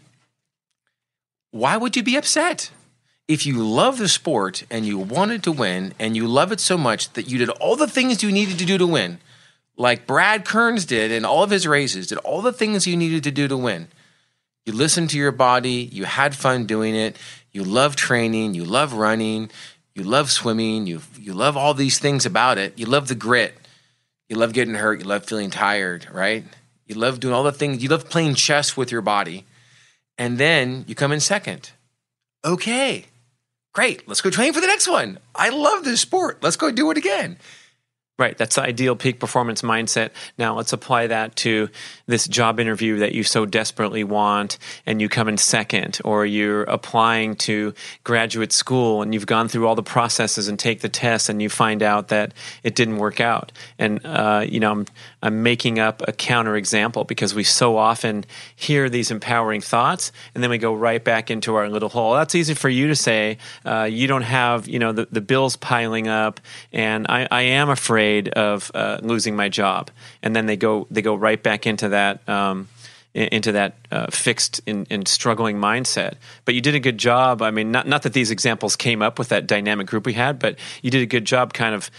why 1.51 1.77
would 1.77 1.95
you 1.97 2.03
be 2.03 2.17
upset? 2.17 2.71
If 3.29 3.45
you 3.45 3.63
love 3.63 3.99
the 3.99 4.09
sport 4.09 4.65
and 4.71 4.87
you 4.87 4.97
wanted 4.97 5.43
to 5.43 5.53
win 5.53 5.93
and 5.99 6.17
you 6.17 6.27
love 6.27 6.53
it 6.53 6.61
so 6.61 6.79
much 6.79 7.13
that 7.13 7.29
you 7.29 7.37
did 7.37 7.51
all 7.51 7.77
the 7.77 7.87
things 7.87 8.23
you 8.23 8.33
needed 8.33 8.59
to 8.61 8.65
do 8.65 8.79
to 8.79 8.87
win, 8.87 9.19
like 9.77 10.07
Brad 10.07 10.47
Kearns 10.47 10.87
did 10.87 11.11
in 11.11 11.27
all 11.27 11.43
of 11.43 11.51
his 11.51 11.67
races, 11.67 12.07
did 12.07 12.17
all 12.19 12.41
the 12.41 12.51
things 12.51 12.87
you 12.87 12.97
needed 12.97 13.25
to 13.25 13.31
do 13.31 13.47
to 13.47 13.59
win. 13.59 13.89
You 14.65 14.73
listened 14.73 15.11
to 15.11 15.19
your 15.19 15.33
body, 15.33 15.91
you 15.93 16.07
had 16.07 16.35
fun 16.35 16.65
doing 16.65 16.95
it, 16.95 17.19
you 17.53 17.63
love 17.63 17.95
training, 17.95 18.55
you 18.55 18.65
love 18.65 18.95
running, 18.95 19.51
you 20.01 20.07
love 20.07 20.31
swimming, 20.31 20.87
you 20.87 21.03
you 21.19 21.35
love 21.35 21.59
all 21.59 21.75
these 21.75 21.99
things 21.99 22.25
about 22.25 22.57
it. 22.57 22.79
You 22.79 22.87
love 22.87 23.09
the 23.09 23.15
grit. 23.15 23.55
You 24.31 24.37
love 24.37 24.55
getting 24.55 24.75
hurt, 24.75 25.01
you 25.01 25.05
love 25.05 25.27
feeling 25.27 25.51
tired, 25.51 26.09
right? 26.11 26.45
You 26.87 26.95
love 26.95 27.21
doing 27.21 27.35
all 27.35 27.43
the 27.43 27.53
things. 27.53 27.83
You 27.83 27.91
love 27.91 28.09
playing 28.09 28.37
chess 28.37 28.79
with 28.79 28.91
your 28.91 29.03
body. 29.03 29.45
And 30.17 30.39
then 30.39 30.87
you 30.89 30.95
come 30.95 31.13
in 31.13 31.21
second. 31.21 31.73
Okay. 32.43 33.05
Great. 33.75 34.09
Let's 34.09 34.23
go 34.23 34.31
train 34.31 34.55
for 34.55 34.61
the 34.63 34.67
next 34.67 34.89
one. 34.89 35.19
I 35.35 35.51
love 35.51 35.85
this 35.85 36.01
sport. 36.01 36.43
Let's 36.43 36.57
go 36.57 36.71
do 36.71 36.91
it 36.91 36.97
again. 36.97 37.37
Right. 38.21 38.37
That's 38.37 38.57
the 38.57 38.63
ideal 38.63 38.97
peak 38.97 39.19
performance 39.19 39.63
mindset. 39.63 40.11
Now 40.37 40.55
let's 40.55 40.75
apply 40.75 41.07
that 41.07 41.37
to 41.37 41.71
this 42.07 42.29
job 42.29 42.61
interview 42.61 42.99
that 42.99 43.13
you 43.13 43.23
so 43.23 43.47
desperately 43.47 44.05
want 44.05 44.59
and 44.85 45.01
you 45.01 45.09
come 45.09 45.27
in 45.27 45.39
second, 45.39 46.01
or 46.05 46.27
you're 46.27 46.65
applying 46.65 47.35
to 47.37 47.73
graduate 48.05 48.53
school 48.53 49.01
and 49.01 49.15
you've 49.15 49.25
gone 49.25 49.49
through 49.49 49.67
all 49.67 49.75
the 49.75 49.83
processes 49.83 50.49
and 50.49 50.59
take 50.59 50.83
the 50.83 50.89
tests 50.91 51.31
and 51.31 51.41
you 51.41 51.49
find 51.49 51.83
out 51.83 52.09
that 52.09 52.35
it 52.63 52.75
didn't 52.75 52.99
work 52.99 53.23
out. 53.23 53.53
And, 53.79 54.05
uh, 54.05 54.45
you 54.47 54.61
know, 54.61 54.71
I'm, 54.71 54.87
I'm 55.23 55.43
making 55.43 55.79
up 55.79 56.03
a 56.09 56.13
counter 56.13 56.57
example 56.57 57.05
because 57.05 57.35
we 57.35 57.45
so 57.45 57.77
often 57.77 58.25
hear 58.57 58.89
these 58.89 59.11
empowering 59.11 59.61
thoughts 59.61 60.13
and 60.35 60.43
then 60.43 60.51
we 60.51 60.59
go 60.59 60.75
right 60.75 61.03
back 61.03 61.31
into 61.31 61.55
our 61.57 61.69
little 61.69 61.89
hole. 61.89 62.15
That's 62.15 62.35
easy 62.35 62.55
for 62.55 62.69
you 62.69 62.89
to 62.89 62.97
say. 62.97 63.39
Uh, 63.65 63.85
you 63.91 64.07
don't 64.07 64.23
have, 64.23 64.69
you 64.69 64.79
know, 64.79 64.93
the, 64.93 65.09
the 65.11 65.21
bills 65.21 65.57
piling 65.57 66.09
up 66.09 66.41
and 66.73 67.07
I, 67.09 67.29
I 67.31 67.43
am 67.43 67.69
afraid 67.69 68.29
of 68.31 68.71
uh, 68.75 68.99
losing 69.03 69.37
my 69.37 69.49
job, 69.49 69.91
and 70.23 70.35
then 70.35 70.47
they 70.47 70.57
go 70.57 70.87
they 70.91 71.03
go 71.03 71.15
right 71.15 71.43
back 71.43 71.67
into 71.67 71.91
that. 71.91 72.27
Um, 72.29 72.69
into 73.13 73.51
that 73.51 73.75
uh, 73.91 74.07
fixed 74.09 74.61
and, 74.69 75.09
struggling 75.09 75.57
mindset. 75.57 76.15
But 76.45 76.55
you 76.55 76.61
did 76.61 76.77
a 76.77 76.79
good 76.81 76.97
job. 76.97 77.43
I 77.43 77.51
mean, 77.51 77.73
not 77.73 77.89
not 77.89 78.03
that 78.03 78.13
these 78.13 78.31
examples 78.31 78.77
came 78.77 79.03
up 79.03 79.19
with 79.19 79.31
that 79.31 79.49
dynamic 79.49 79.89
group 79.89 80.07
we 80.07 80.13
had, 80.13 80.39
but 80.39 80.57
you 80.81 80.93
did 80.93 81.03
a 81.03 81.07
good 81.07 81.25
job, 81.25 81.53
kind 81.53 81.75
of 81.75 81.91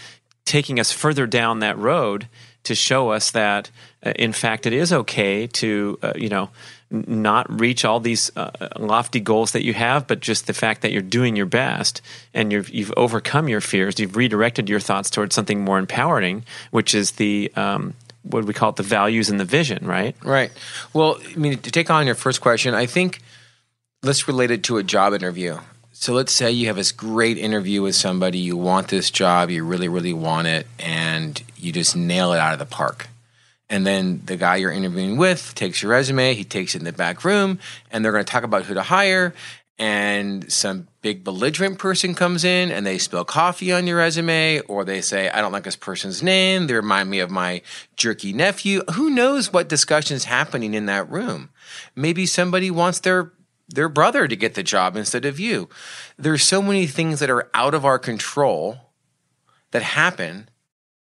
taking 0.46 0.80
us 0.80 0.90
further 0.90 1.26
down 1.26 1.58
that 1.58 1.76
road 1.76 2.28
to 2.64 2.74
show 2.74 3.10
us 3.10 3.30
that, 3.32 3.70
uh, 4.04 4.12
in 4.16 4.32
fact, 4.32 4.66
it 4.66 4.72
is 4.72 4.92
okay 4.92 5.46
to 5.48 5.98
uh, 6.02 6.12
you 6.16 6.28
know 6.28 6.50
not 6.92 7.60
reach 7.60 7.84
all 7.84 8.00
these 8.00 8.30
uh, 8.36 8.50
lofty 8.78 9.18
goals 9.18 9.52
that 9.52 9.64
you 9.64 9.72
have, 9.72 10.06
but 10.06 10.20
just 10.20 10.46
the 10.46 10.52
fact 10.52 10.82
that 10.82 10.92
you're 10.92 11.00
doing 11.00 11.34
your 11.36 11.46
best 11.46 12.02
and 12.34 12.52
you 12.52 12.62
have 12.62 12.92
overcome 12.96 13.48
your 13.48 13.62
fears, 13.62 13.98
you've 13.98 14.16
redirected 14.16 14.68
your 14.68 14.80
thoughts 14.80 15.08
towards 15.08 15.34
something 15.34 15.64
more 15.64 15.78
empowering, 15.78 16.44
which 16.70 16.94
is 16.94 17.12
the 17.12 17.50
um, 17.56 17.94
what 18.22 18.44
we 18.44 18.54
call 18.54 18.70
it 18.70 18.76
the 18.76 18.82
values 18.82 19.30
and 19.30 19.40
the 19.40 19.44
vision, 19.44 19.86
right? 19.86 20.14
Right. 20.22 20.52
Well, 20.92 21.18
I 21.24 21.36
mean, 21.36 21.58
to 21.58 21.70
take 21.70 21.90
on 21.90 22.06
your 22.06 22.14
first 22.14 22.40
question, 22.40 22.74
I 22.74 22.86
think 22.86 23.20
let's 24.02 24.28
relate 24.28 24.50
it 24.50 24.62
to 24.64 24.78
a 24.78 24.82
job 24.82 25.14
interview. 25.14 25.58
So 26.02 26.14
let's 26.14 26.32
say 26.32 26.50
you 26.50 26.66
have 26.66 26.76
this 26.76 26.90
great 26.90 27.38
interview 27.38 27.82
with 27.82 27.94
somebody, 27.94 28.38
you 28.38 28.56
want 28.56 28.88
this 28.88 29.08
job, 29.08 29.50
you 29.50 29.64
really, 29.64 29.86
really 29.86 30.12
want 30.12 30.48
it, 30.48 30.66
and 30.80 31.40
you 31.56 31.70
just 31.70 31.94
nail 31.94 32.32
it 32.32 32.40
out 32.40 32.52
of 32.52 32.58
the 32.58 32.66
park 32.66 33.08
and 33.72 33.86
then 33.86 34.20
the 34.26 34.36
guy 34.36 34.56
you're 34.56 34.70
interviewing 34.70 35.16
with 35.16 35.54
takes 35.54 35.82
your 35.82 35.90
resume, 35.90 36.34
he 36.34 36.44
takes 36.44 36.74
it 36.74 36.80
in 36.80 36.84
the 36.84 36.92
back 36.92 37.24
room, 37.24 37.58
and 37.90 38.04
they're 38.04 38.12
going 38.12 38.22
to 38.22 38.30
talk 38.30 38.44
about 38.44 38.64
who 38.64 38.74
to 38.74 38.82
hire. 38.82 39.32
And 39.78 40.52
some 40.52 40.88
big 41.00 41.24
belligerent 41.24 41.78
person 41.78 42.14
comes 42.14 42.44
in 42.44 42.70
and 42.70 42.86
they 42.86 42.98
spill 42.98 43.24
coffee 43.24 43.72
on 43.72 43.86
your 43.86 43.96
resume, 43.96 44.60
or 44.60 44.84
they 44.84 45.00
say, 45.00 45.30
I 45.30 45.40
don't 45.40 45.52
like 45.52 45.64
this 45.64 45.74
person's 45.74 46.22
name. 46.22 46.66
They 46.66 46.74
remind 46.74 47.08
me 47.08 47.20
of 47.20 47.30
my 47.30 47.62
jerky 47.96 48.34
nephew. 48.34 48.82
Who 48.92 49.08
knows 49.08 49.54
what 49.54 49.70
discussion's 49.70 50.24
happening 50.24 50.74
in 50.74 50.84
that 50.86 51.10
room? 51.10 51.48
Maybe 51.96 52.26
somebody 52.26 52.70
wants 52.70 53.00
their 53.00 53.32
their 53.72 53.88
brother 53.88 54.28
to 54.28 54.36
get 54.36 54.54
the 54.54 54.62
job 54.62 54.96
instead 54.96 55.24
of 55.24 55.40
you. 55.40 55.68
There's 56.16 56.42
so 56.42 56.62
many 56.62 56.86
things 56.86 57.20
that 57.20 57.30
are 57.30 57.50
out 57.54 57.74
of 57.74 57.84
our 57.84 57.98
control 57.98 58.92
that 59.70 59.82
happen 59.82 60.48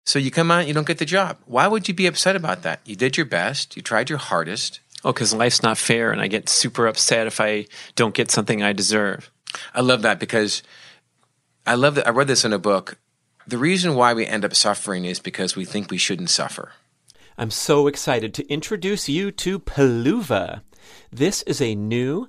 so 0.05 0.19
you 0.19 0.31
come 0.31 0.51
out, 0.51 0.67
you 0.67 0.75
don't 0.75 0.87
get 0.87 0.99
the 0.99 1.05
job. 1.05 1.39
Why 1.47 1.69
would 1.69 1.87
you 1.87 1.95
be 1.95 2.07
upset 2.07 2.35
about 2.35 2.63
that? 2.63 2.81
You 2.85 2.97
did 2.97 3.17
your 3.17 3.27
best, 3.27 3.77
you 3.77 3.83
tried 3.83 4.11
your 4.11 4.19
hardest. 4.19 4.81
Oh, 5.05 5.13
because 5.13 5.35
life's 5.35 5.63
not 5.63 5.79
fair, 5.79 6.11
and 6.13 6.21
I 6.21 6.29
get 6.29 6.49
super 6.49 6.87
upset 6.87 7.27
if 7.27 7.41
I 7.41 7.67
don't 7.95 8.15
get 8.15 8.31
something 8.31 8.63
I 8.63 8.73
deserve. 8.73 9.31
I 9.75 9.81
love 9.81 10.03
that 10.03 10.19
because 10.19 10.63
I 11.67 11.75
love 11.75 11.97
that. 11.97 12.07
I 12.07 12.11
read 12.11 12.29
this 12.29 12.45
in 12.45 12.53
a 12.53 12.59
book. 12.59 12.99
The 13.47 13.59
reason 13.59 13.95
why 13.95 14.15
we 14.15 14.27
end 14.27 14.45
up 14.45 14.55
suffering 14.55 15.05
is 15.05 15.19
because 15.19 15.57
we 15.57 15.65
think 15.65 15.91
we 15.91 15.99
shouldn't 15.99 16.31
suffer. 16.31 16.73
I'm 17.37 17.51
so 17.51 17.87
excited 17.87 18.35
to 18.35 18.49
introduce 18.49 19.09
you 19.09 19.31
to 19.33 19.59
Peluva. 19.59 20.63
This 21.13 21.43
is 21.43 21.61
a 21.61 21.75
new 21.75 22.29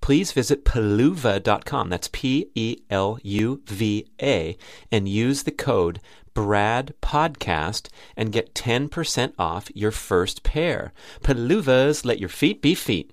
please 0.00 0.32
visit 0.32 0.64
peluva.com. 0.64 1.88
That's 1.88 2.08
P 2.12 2.50
E 2.54 2.78
L 2.90 3.18
U 3.22 3.62
V 3.66 4.06
A 4.20 4.56
and 4.90 5.08
use 5.08 5.42
the 5.42 5.50
code 5.50 6.00
Brad 6.34 6.94
Podcast 7.02 7.88
and 8.16 8.32
get 8.32 8.54
10% 8.54 9.32
off 9.38 9.68
your 9.74 9.90
first 9.90 10.42
pair. 10.42 10.92
Peluvas, 11.22 12.04
let 12.04 12.20
your 12.20 12.28
feet 12.28 12.62
be 12.62 12.74
feet. 12.74 13.12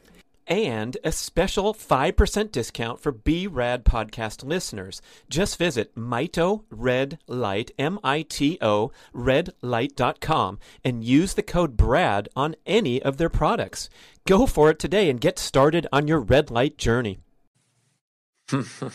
and 0.51 0.97
a 1.05 1.13
special 1.13 1.73
5% 1.73 2.51
discount 2.51 2.99
for 2.99 3.13
B-Rad 3.13 3.85
podcast 3.85 4.43
listeners. 4.43 5.01
Just 5.29 5.57
visit 5.57 5.95
Mito 5.95 6.63
Red 6.69 7.19
Light, 7.25 7.71
M-I-T-O, 7.79 8.91
redlight.com 9.15 10.59
and 10.83 11.05
use 11.05 11.33
the 11.35 11.41
code 11.41 11.77
BRAD 11.77 12.27
on 12.35 12.57
any 12.65 13.01
of 13.01 13.15
their 13.15 13.29
products. 13.29 13.89
Go 14.27 14.45
for 14.45 14.69
it 14.69 14.77
today 14.77 15.09
and 15.09 15.21
get 15.21 15.39
started 15.39 15.87
on 15.93 16.09
your 16.09 16.19
red 16.19 16.51
light 16.51 16.77
journey. 16.77 17.19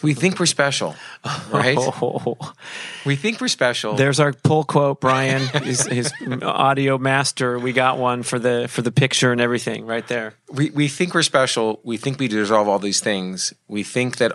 We 0.03 0.15
think 0.15 0.39
we're 0.39 0.47
special, 0.47 0.95
right? 1.51 1.77
Oh. 1.79 2.37
We 3.05 3.15
think 3.15 3.41
we're 3.41 3.47
special. 3.47 3.95
There's 3.95 4.19
our 4.19 4.33
pull 4.33 4.65
quote, 4.65 5.01
Brian. 5.01 5.47
his, 5.63 5.87
his, 5.87 6.13
audio 6.43 6.99
master. 6.99 7.57
We 7.57 7.73
got 7.73 7.99
one 7.99 8.25
for 8.25 8.41
the 8.41 8.67
for 8.69 8.83
the 8.83 8.91
picture 8.91 9.31
and 9.31 9.41
everything 9.41 9.87
right 9.87 10.07
there. 10.09 10.35
We 10.51 10.71
we 10.71 10.89
think 10.89 11.15
we're 11.15 11.23
special. 11.23 11.81
We 11.85 11.99
think 11.99 12.19
we 12.19 12.27
deserve 12.27 12.67
all 12.67 12.81
these 12.81 13.01
things. 13.01 13.55
We 13.69 13.85
think 13.85 14.17
that 14.17 14.33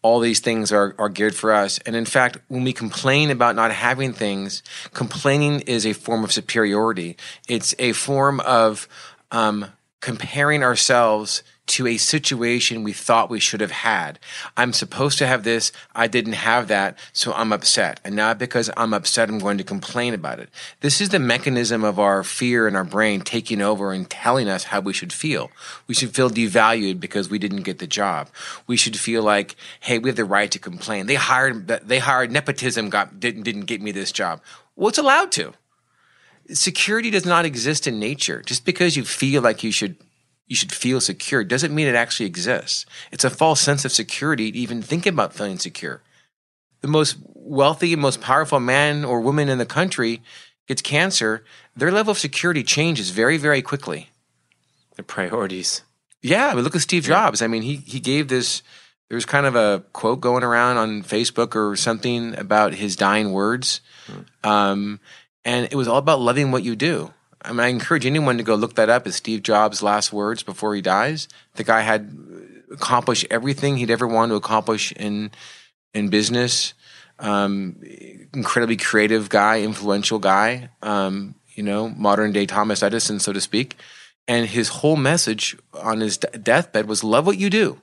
all 0.00 0.20
these 0.20 0.40
things 0.40 0.72
are 0.72 0.94
are 0.98 1.10
geared 1.10 1.34
for 1.34 1.52
us. 1.52 1.78
And 1.84 1.94
in 1.94 2.06
fact, 2.06 2.38
when 2.48 2.64
we 2.64 2.72
complain 2.72 3.30
about 3.30 3.54
not 3.54 3.70
having 3.70 4.14
things, 4.14 4.62
complaining 4.94 5.60
is 5.60 5.84
a 5.84 5.92
form 5.92 6.24
of 6.24 6.32
superiority. 6.32 7.18
It's 7.48 7.74
a 7.78 7.92
form 7.92 8.40
of 8.40 8.88
um, 9.30 9.66
comparing 10.00 10.62
ourselves 10.62 11.42
to 11.66 11.86
a 11.86 11.96
situation 11.96 12.82
we 12.82 12.92
thought 12.92 13.30
we 13.30 13.40
should 13.40 13.60
have 13.60 13.70
had. 13.70 14.18
I'm 14.56 14.72
supposed 14.72 15.18
to 15.18 15.26
have 15.26 15.42
this, 15.42 15.72
I 15.94 16.06
didn't 16.06 16.34
have 16.34 16.68
that, 16.68 16.98
so 17.12 17.32
I'm 17.32 17.52
upset. 17.52 18.00
And 18.04 18.14
now 18.14 18.34
because 18.34 18.70
I'm 18.76 18.94
upset, 18.94 19.28
I'm 19.28 19.38
going 19.38 19.58
to 19.58 19.64
complain 19.64 20.14
about 20.14 20.38
it. 20.38 20.48
This 20.80 21.00
is 21.00 21.08
the 21.08 21.18
mechanism 21.18 21.84
of 21.84 21.98
our 21.98 22.22
fear 22.22 22.68
in 22.68 22.76
our 22.76 22.84
brain 22.84 23.20
taking 23.20 23.60
over 23.60 23.92
and 23.92 24.08
telling 24.08 24.48
us 24.48 24.64
how 24.64 24.80
we 24.80 24.92
should 24.92 25.12
feel. 25.12 25.50
We 25.86 25.94
should 25.94 26.14
feel 26.14 26.30
devalued 26.30 27.00
because 27.00 27.28
we 27.28 27.38
didn't 27.38 27.62
get 27.62 27.78
the 27.78 27.86
job. 27.86 28.28
We 28.66 28.76
should 28.76 28.96
feel 28.96 29.22
like, 29.22 29.56
hey, 29.80 29.98
we 29.98 30.08
have 30.08 30.16
the 30.16 30.24
right 30.24 30.50
to 30.50 30.58
complain. 30.58 31.06
They 31.06 31.14
hired 31.14 31.68
they 31.68 31.98
hired 31.98 32.30
nepotism 32.30 32.90
got 32.90 33.18
didn't 33.18 33.42
didn't 33.42 33.62
get 33.62 33.82
me 33.82 33.90
this 33.92 34.12
job. 34.12 34.40
Well, 34.76 34.88
it's 34.88 34.98
allowed 34.98 35.32
to 35.32 35.54
security 36.52 37.10
does 37.10 37.26
not 37.26 37.44
exist 37.44 37.86
in 37.86 37.98
nature. 37.98 38.42
Just 38.42 38.64
because 38.64 38.96
you 38.96 39.04
feel 39.04 39.42
like 39.42 39.64
you 39.64 39.72
should 39.72 39.96
you 40.46 40.56
should 40.56 40.72
feel 40.72 41.00
secure 41.00 41.44
doesn't 41.44 41.74
mean 41.74 41.86
it 41.86 41.94
actually 41.94 42.26
exists. 42.26 42.86
It's 43.10 43.24
a 43.24 43.30
false 43.30 43.60
sense 43.60 43.84
of 43.84 43.92
security 43.92 44.52
to 44.52 44.58
even 44.58 44.82
think 44.82 45.06
about 45.06 45.34
feeling 45.34 45.58
secure. 45.58 46.02
The 46.82 46.88
most 46.88 47.16
wealthy 47.34 47.92
and 47.92 48.02
most 48.02 48.20
powerful 48.20 48.60
man 48.60 49.04
or 49.04 49.20
woman 49.20 49.48
in 49.48 49.58
the 49.58 49.66
country 49.66 50.22
gets 50.68 50.82
cancer, 50.82 51.44
their 51.74 51.90
level 51.90 52.12
of 52.12 52.18
security 52.18 52.62
changes 52.62 53.10
very, 53.10 53.36
very 53.38 53.62
quickly. 53.62 54.10
Their 54.94 55.04
priorities. 55.04 55.82
Yeah, 56.22 56.54
but 56.54 56.64
look 56.64 56.74
at 56.76 56.82
Steve 56.82 57.04
Jobs. 57.04 57.42
I 57.42 57.46
mean, 57.46 57.62
he 57.62 57.76
he 57.76 58.00
gave 58.00 58.28
this 58.28 58.62
there 59.08 59.16
was 59.16 59.26
kind 59.26 59.46
of 59.46 59.54
a 59.54 59.84
quote 59.92 60.20
going 60.20 60.42
around 60.42 60.78
on 60.78 61.02
Facebook 61.02 61.54
or 61.54 61.76
something 61.76 62.36
about 62.36 62.74
his 62.74 62.96
dying 62.96 63.32
words. 63.32 63.80
Hmm. 64.06 64.48
Um, 64.48 65.00
and 65.44 65.68
it 65.70 65.76
was 65.76 65.86
all 65.86 65.98
about 65.98 66.20
loving 66.20 66.50
what 66.50 66.64
you 66.64 66.74
do. 66.74 67.12
I 67.46 67.50
mean, 67.50 67.60
I 67.60 67.68
encourage 67.68 68.04
anyone 68.04 68.38
to 68.38 68.42
go 68.42 68.54
look 68.54 68.74
that 68.74 68.90
up. 68.90 69.06
Is 69.06 69.16
Steve 69.16 69.42
Jobs' 69.42 69.82
last 69.82 70.12
words 70.12 70.42
before 70.42 70.74
he 70.74 70.82
dies. 70.82 71.28
The 71.54 71.64
guy 71.64 71.82
had 71.82 72.16
accomplished 72.70 73.26
everything 73.30 73.76
he'd 73.76 73.90
ever 73.90 74.06
wanted 74.06 74.30
to 74.30 74.36
accomplish 74.36 74.92
in 74.92 75.30
in 75.94 76.08
business. 76.08 76.74
Um, 77.18 77.80
incredibly 78.34 78.76
creative 78.76 79.28
guy, 79.28 79.62
influential 79.62 80.18
guy. 80.18 80.70
Um, 80.82 81.36
you 81.54 81.62
know, 81.62 81.88
modern 81.88 82.32
day 82.32 82.46
Thomas 82.46 82.82
Edison, 82.82 83.18
so 83.18 83.32
to 83.32 83.40
speak. 83.40 83.76
And 84.28 84.46
his 84.46 84.68
whole 84.68 84.96
message 84.96 85.56
on 85.72 86.00
his 86.00 86.18
deathbed 86.18 86.88
was 86.88 87.04
love 87.04 87.26
what 87.26 87.38
you 87.38 87.48
do. 87.48 87.80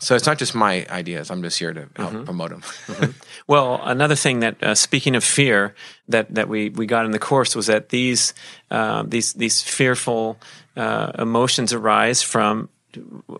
So 0.00 0.14
it's 0.14 0.26
not 0.26 0.38
just 0.38 0.54
my 0.54 0.86
ideas. 0.90 1.30
I'm 1.30 1.42
just 1.42 1.58
here 1.58 1.72
to 1.72 1.80
mm-hmm. 1.86 2.24
promote 2.24 2.50
them. 2.50 2.60
mm-hmm. 2.60 3.10
Well, 3.48 3.80
another 3.82 4.14
thing 4.14 4.40
that, 4.40 4.62
uh, 4.62 4.74
speaking 4.74 5.16
of 5.16 5.24
fear, 5.24 5.74
that, 6.08 6.34
that 6.34 6.48
we, 6.48 6.68
we 6.68 6.86
got 6.86 7.04
in 7.04 7.10
the 7.10 7.18
course 7.18 7.56
was 7.56 7.66
that 7.66 7.88
these 7.88 8.34
uh, 8.70 9.02
these 9.06 9.32
these 9.32 9.62
fearful 9.62 10.38
uh, 10.76 11.12
emotions 11.18 11.72
arise 11.72 12.22
from 12.22 12.68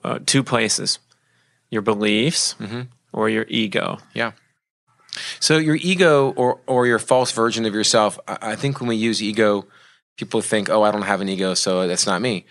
uh, 0.02 0.18
two 0.26 0.42
places: 0.42 0.98
your 1.70 1.82
beliefs 1.82 2.56
mm-hmm. 2.58 2.82
or 3.12 3.28
your 3.28 3.44
ego. 3.48 3.98
Yeah. 4.14 4.32
So 5.40 5.58
your 5.58 5.76
ego 5.76 6.32
or 6.36 6.60
or 6.66 6.86
your 6.86 6.98
false 6.98 7.30
version 7.32 7.66
of 7.66 7.74
yourself. 7.74 8.18
I, 8.26 8.52
I 8.52 8.56
think 8.56 8.80
when 8.80 8.88
we 8.88 8.96
use 8.96 9.22
ego, 9.22 9.66
people 10.16 10.40
think, 10.40 10.70
"Oh, 10.70 10.82
I 10.82 10.90
don't 10.90 11.02
have 11.02 11.20
an 11.20 11.28
ego, 11.28 11.54
so 11.54 11.86
that's 11.86 12.06
not 12.06 12.22
me." 12.22 12.46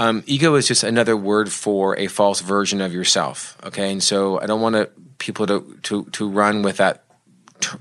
Um, 0.00 0.22
ego 0.24 0.54
is 0.54 0.66
just 0.66 0.82
another 0.82 1.14
word 1.14 1.52
for 1.52 1.94
a 1.98 2.06
false 2.06 2.40
version 2.40 2.80
of 2.80 2.90
yourself. 2.90 3.58
Okay, 3.62 3.92
and 3.92 4.02
so 4.02 4.40
I 4.40 4.46
don't 4.46 4.62
want 4.62 4.74
to, 4.74 4.88
people 5.18 5.46
to 5.46 5.78
to 5.82 6.04
to 6.04 6.26
run 6.26 6.62
with 6.62 6.78
that 6.78 7.04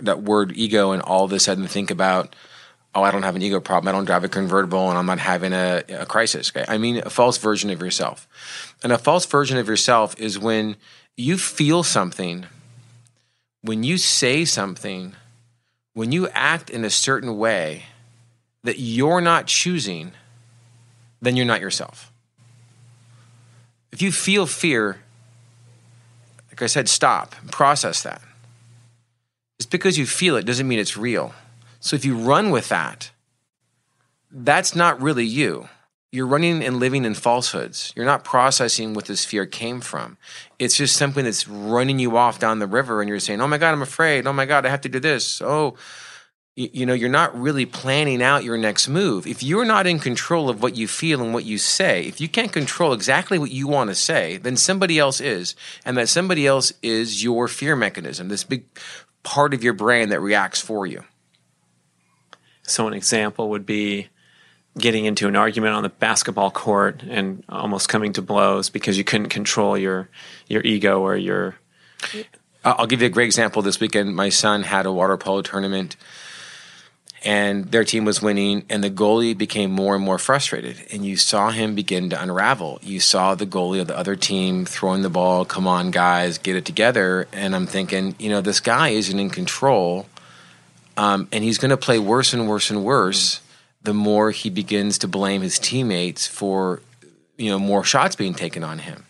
that 0.01 0.21
word 0.21 0.51
ego 0.53 0.91
and 0.91 1.01
all 1.01 1.23
of 1.23 1.32
a 1.32 1.39
sudden 1.39 1.65
think 1.65 1.89
about, 1.89 2.36
oh, 2.93 3.03
I 3.03 3.12
don't 3.12 3.23
have 3.23 3.38
an 3.38 3.41
ego 3.41 3.62
problem. 3.62 3.88
I 3.88 3.97
don't 3.97 4.03
drive 4.03 4.25
a 4.25 4.27
convertible, 4.27 4.89
and 4.89 4.97
I'm 4.97 5.05
not 5.05 5.19
having 5.19 5.53
a, 5.53 5.82
a 5.88 6.05
crisis. 6.05 6.51
Okay, 6.51 6.65
I 6.67 6.77
mean 6.77 6.97
a 6.97 7.10
false 7.10 7.38
version 7.38 7.69
of 7.69 7.79
yourself, 7.79 8.27
and 8.84 8.91
a 8.91 8.97
false 8.97 9.25
version 9.25 9.58
of 9.58 9.69
yourself 9.69 10.19
is 10.19 10.38
when 10.38 10.75
you 11.15 11.38
feel 11.38 11.84
something, 11.84 12.47
when 13.62 13.84
you 13.84 13.97
say 13.97 14.43
something, 14.43 15.15
when 15.93 16.12
you 16.12 16.27
act 16.34 16.69
in 16.69 16.84
a 16.84 16.89
certain 16.89 17.38
way 17.38 17.84
that 18.65 18.77
you're 18.77 19.21
not 19.21 19.47
choosing, 19.47 20.12
then 21.21 21.38
you're 21.38 21.45
not 21.45 21.62
yourself. 21.62 22.09
If 23.99 24.03
you 24.03 24.13
feel 24.13 24.45
fear, 24.45 24.95
like 26.47 26.62
I 26.62 26.67
said, 26.67 26.88
stop, 26.88 27.35
and 27.41 27.51
process 27.51 28.01
that. 28.03 28.21
Just 29.59 29.71
because 29.71 29.97
you 29.97 30.05
feel 30.05 30.38
it 30.38 30.45
doesn't 30.45 30.69
mean 30.69 30.80
it's 30.80 30.95
real. 30.95 31.34
So 31.82 31.97
if 31.97 32.05
you 32.05 32.15
run 32.15 32.49
with 32.49 32.69
that, 32.69 33.11
that's 34.32 34.74
not 34.74 35.01
really 35.01 35.26
you. 35.26 35.67
You're 36.13 36.28
running 36.28 36.63
and 36.63 36.80
living 36.80 37.03
in 37.03 37.13
falsehoods. 37.13 37.91
You're 37.93 38.05
not 38.05 38.24
processing 38.24 38.93
what 38.93 39.03
this 39.03 39.26
fear 39.26 39.45
came 39.45 39.82
from. 39.82 40.15
It's 40.59 40.78
just 40.78 40.95
something 40.95 41.26
that's 41.26 41.49
running 41.49 41.99
you 41.99 42.15
off 42.15 42.39
down 42.39 42.59
the 42.59 42.67
river, 42.67 43.01
and 43.01 43.09
you're 43.09 43.19
saying, 43.19 43.41
Oh 43.41 43.47
my 43.47 43.57
God, 43.57 43.74
I'm 43.74 43.82
afraid. 43.82 44.26
Oh 44.26 44.32
my 44.32 44.45
God, 44.45 44.65
I 44.65 44.69
have 44.69 44.80
to 44.82 44.89
do 44.89 45.01
this. 45.01 45.41
Oh, 45.41 45.76
you 46.60 46.86
know, 46.86 46.93
you're 46.93 47.07
not 47.07 47.39
really 47.39 47.66
planning 47.66 48.22
out 48.22 48.43
your 48.43 48.57
next 48.57 48.89
move. 48.89 49.26
If 49.26 49.41
you're 49.41 49.64
not 49.64 49.88
in 49.88 49.97
control 49.97 50.49
of 50.49 50.62
what 50.62 50.76
you 50.76 50.89
feel 50.89 51.22
and 51.22 51.34
what 51.34 51.45
you 51.45 51.57
say, 51.57 52.03
if 52.05 52.20
you 52.20 52.28
can't 52.28 52.51
control 52.51 52.91
exactly 52.91 53.39
what 53.39 53.51
you 53.51 53.66
want 53.68 53.89
to 53.89 53.95
say, 53.95 54.36
then 54.38 54.57
somebody 54.57 54.99
else 54.99 55.22
is. 55.22 55.55
And 55.86 55.95
that 55.97 56.10
somebody 56.10 56.45
else 56.45 56.74
is 56.84 57.24
your 57.24 57.47
fear 57.47 57.78
mechanism, 57.78 58.28
this 58.28 58.43
big 58.43 58.66
part 59.24 59.53
of 59.53 59.64
your 59.64 59.74
brain 59.74 60.10
that 60.10 60.20
reacts 60.20 60.60
for 60.60 60.86
you. 60.86 61.05
So, 62.64 62.88
an 62.88 62.93
example 62.93 63.49
would 63.49 63.66
be 63.66 64.10
getting 64.78 65.05
into 65.05 65.28
an 65.28 65.36
argument 65.36 65.76
on 65.76 65.84
the 65.84 65.89
basketball 65.89 66.51
court 66.51 67.03
and 67.03 67.43
almost 67.47 67.88
coming 67.89 68.14
to 68.14 68.22
blows 68.22 68.70
because 68.70 68.97
you 68.97 69.03
couldn't 69.03 69.30
control 69.30 69.78
your 69.78 70.10
your 70.47 70.62
ego 70.64 71.01
or 71.01 71.16
your 71.16 71.55
I'll 72.64 72.86
give 72.86 73.01
you 73.01 73.07
a 73.07 73.10
great 73.10 73.26
example 73.26 73.62
this 73.62 73.80
weekend 73.80 74.16
my 74.16 74.30
son 74.30 74.62
had 74.62 74.86
a 74.86 74.91
water 74.91 75.18
polo 75.18 75.41
tournament 75.41 75.95
and 77.24 77.65
their 77.65 77.84
team 77.84 78.05
was 78.05 78.22
winning 78.22 78.63
and 78.70 78.84
the 78.84 78.89
goalie 78.89 79.38
became 79.38 79.72
more 79.72 79.95
and 79.95 80.03
more 80.03 80.17
frustrated. 80.17 80.78
And 80.91 81.05
you 81.05 81.17
saw 81.17 81.51
him 81.51 81.76
begin 81.76 82.09
to 82.11 82.22
unravel. 82.22 82.80
You 82.82 82.99
saw 82.99 83.36
the 83.36 83.45
goalie 83.45 83.82
of 83.82 83.88
the 83.88 83.97
other 83.97 84.15
team 84.15 84.65
throwing 84.65 85.01
the 85.01 85.09
ball 85.09 85.43
come 85.45 85.67
on 85.67 85.91
guys 85.91 86.38
get 86.38 86.55
it 86.55 86.65
together. 86.65 87.28
And 87.34 87.55
i'm 87.55 87.67
thinking 87.67 88.15
you 88.20 88.30
know 88.30 88.41
this 88.41 88.59
guy 88.59 88.89
isn't 88.89 89.20
in 89.20 89.30
control 89.30 90.05
um, 90.97 91.28
and 91.32 91.43
he's 91.43 91.57
going 91.57 91.70
to 91.70 91.78
play 91.78 91.99
worse 91.99 92.34
and 92.34 92.47
worse 92.47 92.70
and 92.70 92.84
worse 92.84 93.41
the 93.82 93.93
more 93.93 94.32
he 94.32 94.49
begins 94.49 94.97
to 94.99 95.07
blame 95.07 95.41
his 95.41 95.57
teammates 95.59 96.28
for 96.28 96.82
you 97.38 97.49
know 97.49 97.59
more 97.59 97.84
shots 97.84 98.15
being 98.15 98.34
taken 98.34 98.63
on 98.63 98.80
him. 98.80 99.05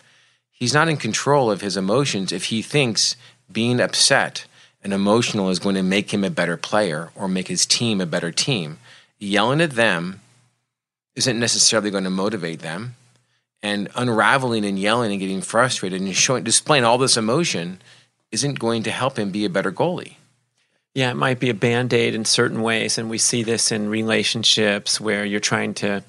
He's 0.51 0.73
not 0.73 0.89
in 0.89 0.97
control 0.97 1.49
of 1.49 1.61
his 1.61 1.77
emotions 1.77 2.31
if 2.31 2.45
he 2.45 2.61
thinks 2.61 3.15
being 3.51 3.79
upset 3.79 4.45
and 4.83 4.93
emotional 4.93 5.49
is 5.49 5.59
going 5.59 5.75
to 5.75 5.83
make 5.83 6.13
him 6.13 6.23
a 6.23 6.29
better 6.29 6.57
player 6.57 7.09
or 7.15 7.27
make 7.27 7.47
his 7.47 7.65
team 7.65 7.99
a 7.99 8.05
better 8.05 8.31
team. 8.31 8.77
Yelling 9.17 9.61
at 9.61 9.71
them 9.71 10.21
isn't 11.15 11.39
necessarily 11.39 11.91
going 11.91 12.05
to 12.05 12.09
motivate 12.09 12.59
them. 12.59 12.95
And 13.61 13.89
unraveling 13.95 14.63
and 14.63 14.79
yelling 14.79 15.11
and 15.11 15.19
getting 15.19 15.41
frustrated 15.41 15.99
and 15.99 16.15
showing, 16.15 16.45
displaying 16.45 16.85
all 16.85 16.97
this 16.97 17.17
emotion 17.17 17.81
isn't 18.31 18.57
going 18.57 18.83
to 18.83 18.91
help 18.91 19.19
him 19.19 19.31
be 19.31 19.43
a 19.43 19.49
better 19.49 19.71
goalie. 19.71 20.15
Yeah, 20.93 21.11
it 21.11 21.15
might 21.15 21.39
be 21.39 21.49
a 21.49 21.53
band 21.53 21.93
aid 21.93 22.15
in 22.15 22.23
certain 22.23 22.61
ways. 22.61 22.97
And 22.97 23.09
we 23.09 23.17
see 23.17 23.43
this 23.43 23.71
in 23.71 23.89
relationships 23.89 24.99
where 24.99 25.25
you're 25.25 25.41
trying 25.41 25.73
to 25.75 26.03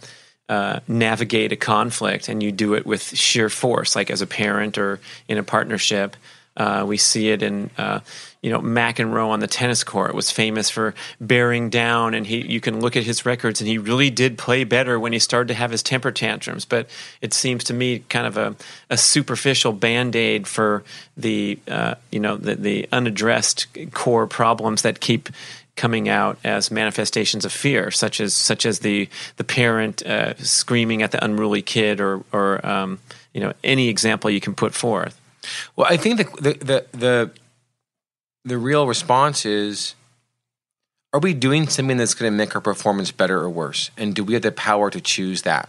uh, 0.49 0.81
navigate 0.87 1.53
a 1.53 1.57
conflict 1.57 2.29
and 2.29 2.43
you 2.43 2.53
do 2.53 2.75
it 2.75 2.87
with 2.87 3.17
sheer 3.17 3.49
force, 3.49 3.97
like 3.97 4.11
as 4.11 4.23
a 4.23 4.27
parent 4.27 4.79
or 4.79 5.01
in 5.29 5.39
a 5.39 5.43
partnership. 5.43 6.17
Uh, 6.57 6.85
we 6.87 6.97
see 6.97 7.31
it 7.31 7.43
in 7.43 7.71
uh, 7.79 8.01
you 8.43 8.51
know 8.51 8.59
McEnroe 8.61 9.29
on 9.29 9.41
the 9.41 9.47
tennis 9.47 9.85
court 9.85 10.15
was 10.15 10.31
famous 10.31 10.69
for 10.69 10.95
bearing 11.21 11.71
down, 11.71 12.13
and 12.13 12.27
he 12.27 12.41
you 12.41 12.61
can 12.61 12.81
look 12.81 12.97
at 12.97 13.05
his 13.05 13.25
records, 13.25 13.61
and 13.61 13.69
he 13.69 13.79
really 13.79 14.11
did 14.11 14.37
play 14.37 14.65
better 14.65 14.99
when 14.99 15.13
he 15.13 15.19
started 15.19 15.49
to 15.49 15.55
have 15.55 15.71
his 15.71 15.83
temper 15.83 16.11
tantrums. 16.11 16.65
But 16.65 16.89
it 17.21 17.33
seems 17.33 17.65
to 17.65 17.75
me 17.75 18.01
kind 18.09 18.27
of 18.27 18.37
a, 18.37 18.57
a 18.91 18.97
superficial 18.97 19.73
band 19.73 20.17
aid 20.17 20.49
for 20.49 20.83
the 21.17 21.59
uh, 21.69 21.95
you 22.11 22.21
know 22.21 22.37
the, 22.37 22.57
the 22.57 22.89
unaddressed 22.91 23.67
core 23.93 24.27
problems 24.27 24.83
that 24.83 25.01
keep 25.01 25.29
coming 25.77 26.09
out 26.09 26.39
as 26.45 26.71
manifestations 26.71 27.45
of 27.45 27.53
fear, 27.53 27.91
such 27.91 28.21
as 28.21 28.35
such 28.35 28.67
as 28.67 28.81
the 28.81 29.09
the 29.37 29.45
parent 29.45 30.05
uh, 30.05 30.35
screaming 30.39 31.03
at 31.03 31.11
the 31.11 31.23
unruly 31.25 31.63
kid, 31.63 32.01
or 32.01 32.25
or 32.33 32.65
um, 32.67 32.99
you 33.33 33.41
know 33.41 33.53
any 33.63 33.89
example 33.89 34.31
you 34.31 34.41
can 34.41 34.55
put 34.55 34.75
forth. 34.75 35.20
Well, 35.77 35.87
I 35.89 35.97
think 35.97 36.19
the 36.19 36.25
the 36.41 36.53
the 36.65 36.87
the, 36.93 37.31
the 38.45 38.59
real 38.59 38.87
response 38.87 39.45
is 39.45 39.95
are 41.13 41.21
we 41.21 41.35
doing 41.35 41.69
something 41.69 41.97
that's 41.97 42.15
going 42.15 42.31
to 42.31 42.37
make 42.37 42.55
our 42.55 42.61
performance 42.61 43.11
better 43.11 43.41
or 43.41 43.51
worse? 43.51 43.91
And 43.97 44.15
do 44.15 44.23
we 44.23 44.35
have 44.35 44.43
the 44.43 44.53
power 44.53 44.91
to 44.91 45.01
choose 45.01 45.43
that? 45.43 45.69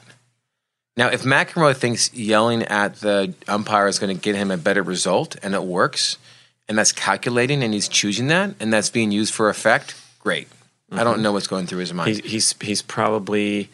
Now, 0.98 1.08
if 1.08 1.24
McEnroe 1.24 1.76
thinks 1.76 2.14
yelling 2.14 2.64
at 2.64 2.98
the 2.98 3.34
umpire 3.48 3.88
is 3.88 3.98
going 3.98 4.16
to 4.16 4.22
get 4.22 4.36
him 4.36 4.52
a 4.52 4.58
better 4.58 4.84
result 4.84 5.36
and 5.42 5.56
it 5.56 5.64
works, 5.64 6.18
and 6.68 6.78
that's 6.78 6.92
calculating 6.92 7.64
and 7.64 7.74
he's 7.74 7.88
choosing 7.88 8.28
that 8.28 8.56
and 8.60 8.72
that's 8.72 8.90
being 8.90 9.12
used 9.12 9.34
for 9.34 9.50
effect, 9.50 10.00
great. 10.20 10.48
Mm-hmm. 10.50 11.00
I 11.00 11.04
don't 11.04 11.16
mm-hmm. 11.16 11.24
know 11.24 11.32
what's 11.32 11.48
going 11.48 11.66
through 11.66 11.80
his 11.80 11.94
mind. 11.94 12.10
He's, 12.10 12.32
he's, 12.32 12.56
he's 12.62 12.82
probably 12.82 13.70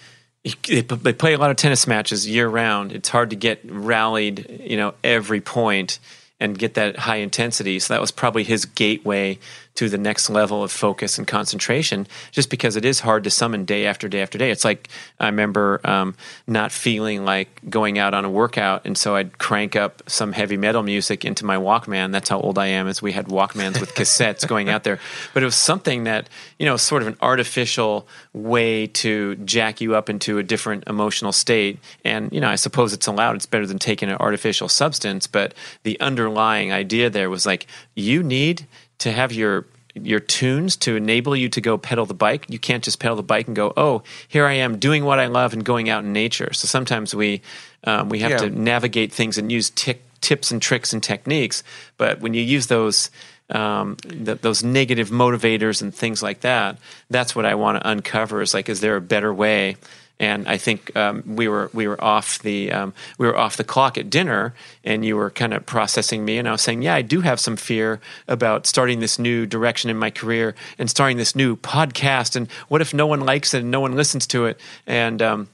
they 0.68 1.14
play 1.14 1.34
a 1.34 1.38
lot 1.38 1.52
of 1.52 1.58
tennis 1.58 1.88
matches 1.88 2.28
year 2.28 2.48
round. 2.48 2.91
It's 2.91 3.10
hard 3.10 3.30
to 3.32 3.36
get 3.36 3.60
rallied, 3.66 4.62
you 4.64 4.78
know, 4.78 4.93
every 5.04 5.41
point 5.41 6.00
and 6.39 6.58
get 6.58 6.76
that 6.76 6.98
high 6.98 7.18
intensity. 7.18 7.80
So 7.80 7.93
that 7.93 8.02
was 8.02 8.12
probably 8.12 8.43
his 8.43 8.66
gateway 8.66 9.39
to 9.78 9.89
the 9.89 9.97
next 9.97 10.30
level 10.30 10.63
of 10.63 10.71
focus 10.71 11.17
and 11.17 11.28
concentration, 11.28 12.07
just 12.32 12.49
because 12.49 12.75
it 12.75 12.84
is 12.84 12.99
hard 13.01 13.23
to 13.23 13.30
summon 13.30 13.63
day 13.63 13.86
after 13.86 14.09
day 14.09 14.21
after 14.21 14.38
day. 14.38 14.51
It's 14.51 14.65
like 14.65 14.89
I 15.19 15.28
remember 15.28 15.80
um, 15.84 16.15
not 16.47 16.71
feeling 16.71 17.25
like 17.25 17.49
going 17.69 17.99
out 17.99 18.13
on 18.13 18.25
a 18.25 18.30
workout, 18.30 18.86
and 18.86 18.97
so 18.97 19.15
I'd 19.15 19.38
crank 19.38 19.75
up 19.75 20.01
some 20.07 20.34
heavy 20.34 20.57
metal 20.57 20.84
music 20.84 21.23
into 21.23 21.45
my 21.45 21.57
Walkman. 21.57 22.11
That's 22.11 22.30
how 22.30 22.39
old 22.39 22.57
I 22.57 22.67
am, 22.67 22.88
as 22.88 23.01
we 23.01 23.11
had 23.11 23.28
Walkmans 23.28 23.80
with 23.80 23.93
cassettes 23.95 24.47
going 24.47 24.67
out 24.67 24.84
there. 24.84 24.99
But 25.34 25.43
it 25.43 25.45
was 25.45 25.55
something 25.55 26.05
that 26.05 26.28
you 26.57 26.65
know, 26.65 26.78
sort 26.78 27.03
of 27.03 27.07
an 27.07 27.17
artificial 27.21 28.07
way 28.34 28.88
to 28.88 29.36
jack 29.38 29.80
you 29.80 29.95
up 29.95 30.09
into 30.09 30.39
a 30.39 30.43
different 30.43 30.84
emotional 30.88 31.32
state. 31.32 31.78
And 32.03 32.32
you 32.32 32.41
know, 32.41 32.49
I 32.49 32.55
suppose 32.55 32.93
it's 32.93 33.07
allowed. 33.07 33.36
It's 33.36 33.45
better 33.45 33.67
than 33.67 33.80
taking 33.80 34.09
an 34.09 34.17
artificial 34.19 34.69
substance, 34.69 35.28
but 35.28 35.53
the 35.84 35.99
underlying 35.99 36.71
idea 36.71 37.09
there 37.09 37.30
was 37.30 37.45
like 37.45 37.67
you 37.93 38.23
need 38.23 38.65
to 39.00 39.12
have 39.12 39.32
your 39.32 39.66
your 39.93 40.20
tunes 40.20 40.76
to 40.76 40.95
enable 40.95 41.36
you 41.36 41.50
to 41.50 41.62
go 41.62 41.78
pedal 41.78 42.06
the 42.06 42.14
bike. 42.14 42.45
You 42.50 42.60
can't 42.60 42.84
just 42.84 43.00
pedal 43.00 43.16
the 43.16 43.24
bike 43.24 43.48
and 43.48 43.56
go, 43.56 43.74
oh, 43.76 44.04
here 44.28 44.45
I 44.45 44.54
am 44.54 44.78
doing 44.78 45.06
what 45.06 45.20
I 45.20 45.28
love 45.28 45.54
and 45.54 45.66
going 45.66 45.89
out 45.89 46.04
in 46.04 46.14
nature. 46.14 46.54
So 46.54 46.68
sometimes 46.68 47.16
we 47.16 47.41
um, 47.84 48.10
we 48.10 48.20
have 48.20 48.32
yeah. 48.32 48.38
to 48.38 48.50
navigate 48.50 49.12
things 49.12 49.38
and 49.38 49.52
use 49.52 49.70
tips 49.72 50.52
and 50.52 50.62
tricks 50.62 50.93
and 50.93 51.02
techniques. 51.02 51.64
But 51.98 52.20
when 52.20 52.34
you 52.34 52.41
use 52.41 52.68
those 52.68 53.10
um, 53.50 53.95
th- 53.98 54.41
those 54.41 54.64
negative 54.64 55.10
motivators 55.10 55.82
and 55.82 55.93
things 55.93 56.22
like 56.22 56.41
that, 56.41 56.78
that's 57.10 57.36
what 57.36 57.45
I 57.45 57.56
want 57.56 57.82
to 57.82 57.89
uncover. 57.89 58.41
Is 58.41 58.54
like, 58.54 58.70
is 58.70 58.82
there 58.82 58.95
a 58.95 59.02
better 59.02 59.34
way? 59.34 59.78
And 60.20 60.47
I 60.47 60.57
think 60.57 60.95
um, 60.95 61.24
we 61.26 61.47
were 61.47 61.70
we 61.74 61.88
were 61.88 62.01
off 62.03 62.39
the 62.39 62.72
um, 62.72 62.93
we 63.18 63.28
were 63.28 63.38
off 63.38 63.57
the 63.57 63.63
clock 63.63 63.97
at 63.97 64.09
dinner, 64.09 64.53
and 64.84 65.05
you 65.05 65.15
were 65.15 65.30
kind 65.30 65.53
of 65.53 65.65
processing 65.65 66.26
me, 66.26 66.38
and 66.38 66.47
I 66.47 66.51
was 66.51 66.61
saying, 66.61 66.82
yeah, 66.82 66.95
I 66.95 67.01
do 67.01 67.22
have 67.22 67.39
some 67.39 67.55
fear 67.55 67.99
about 68.28 68.65
starting 68.65 68.99
this 68.99 69.20
new 69.20 69.45
direction 69.45 69.89
in 69.89 69.97
my 69.97 70.09
career 70.09 70.55
and 70.78 70.89
starting 70.89 71.18
this 71.18 71.36
new 71.36 71.55
podcast, 71.55 72.36
and 72.36 72.51
what 72.68 72.82
if 72.82 72.93
no 72.93 73.05
one 73.05 73.22
likes 73.22 73.53
it 73.53 73.61
and 73.61 73.72
no 73.72 73.80
one 73.80 73.95
listens 73.95 74.26
to 74.28 74.45
it, 74.45 74.59
and 74.88 75.22
um, 75.22 75.49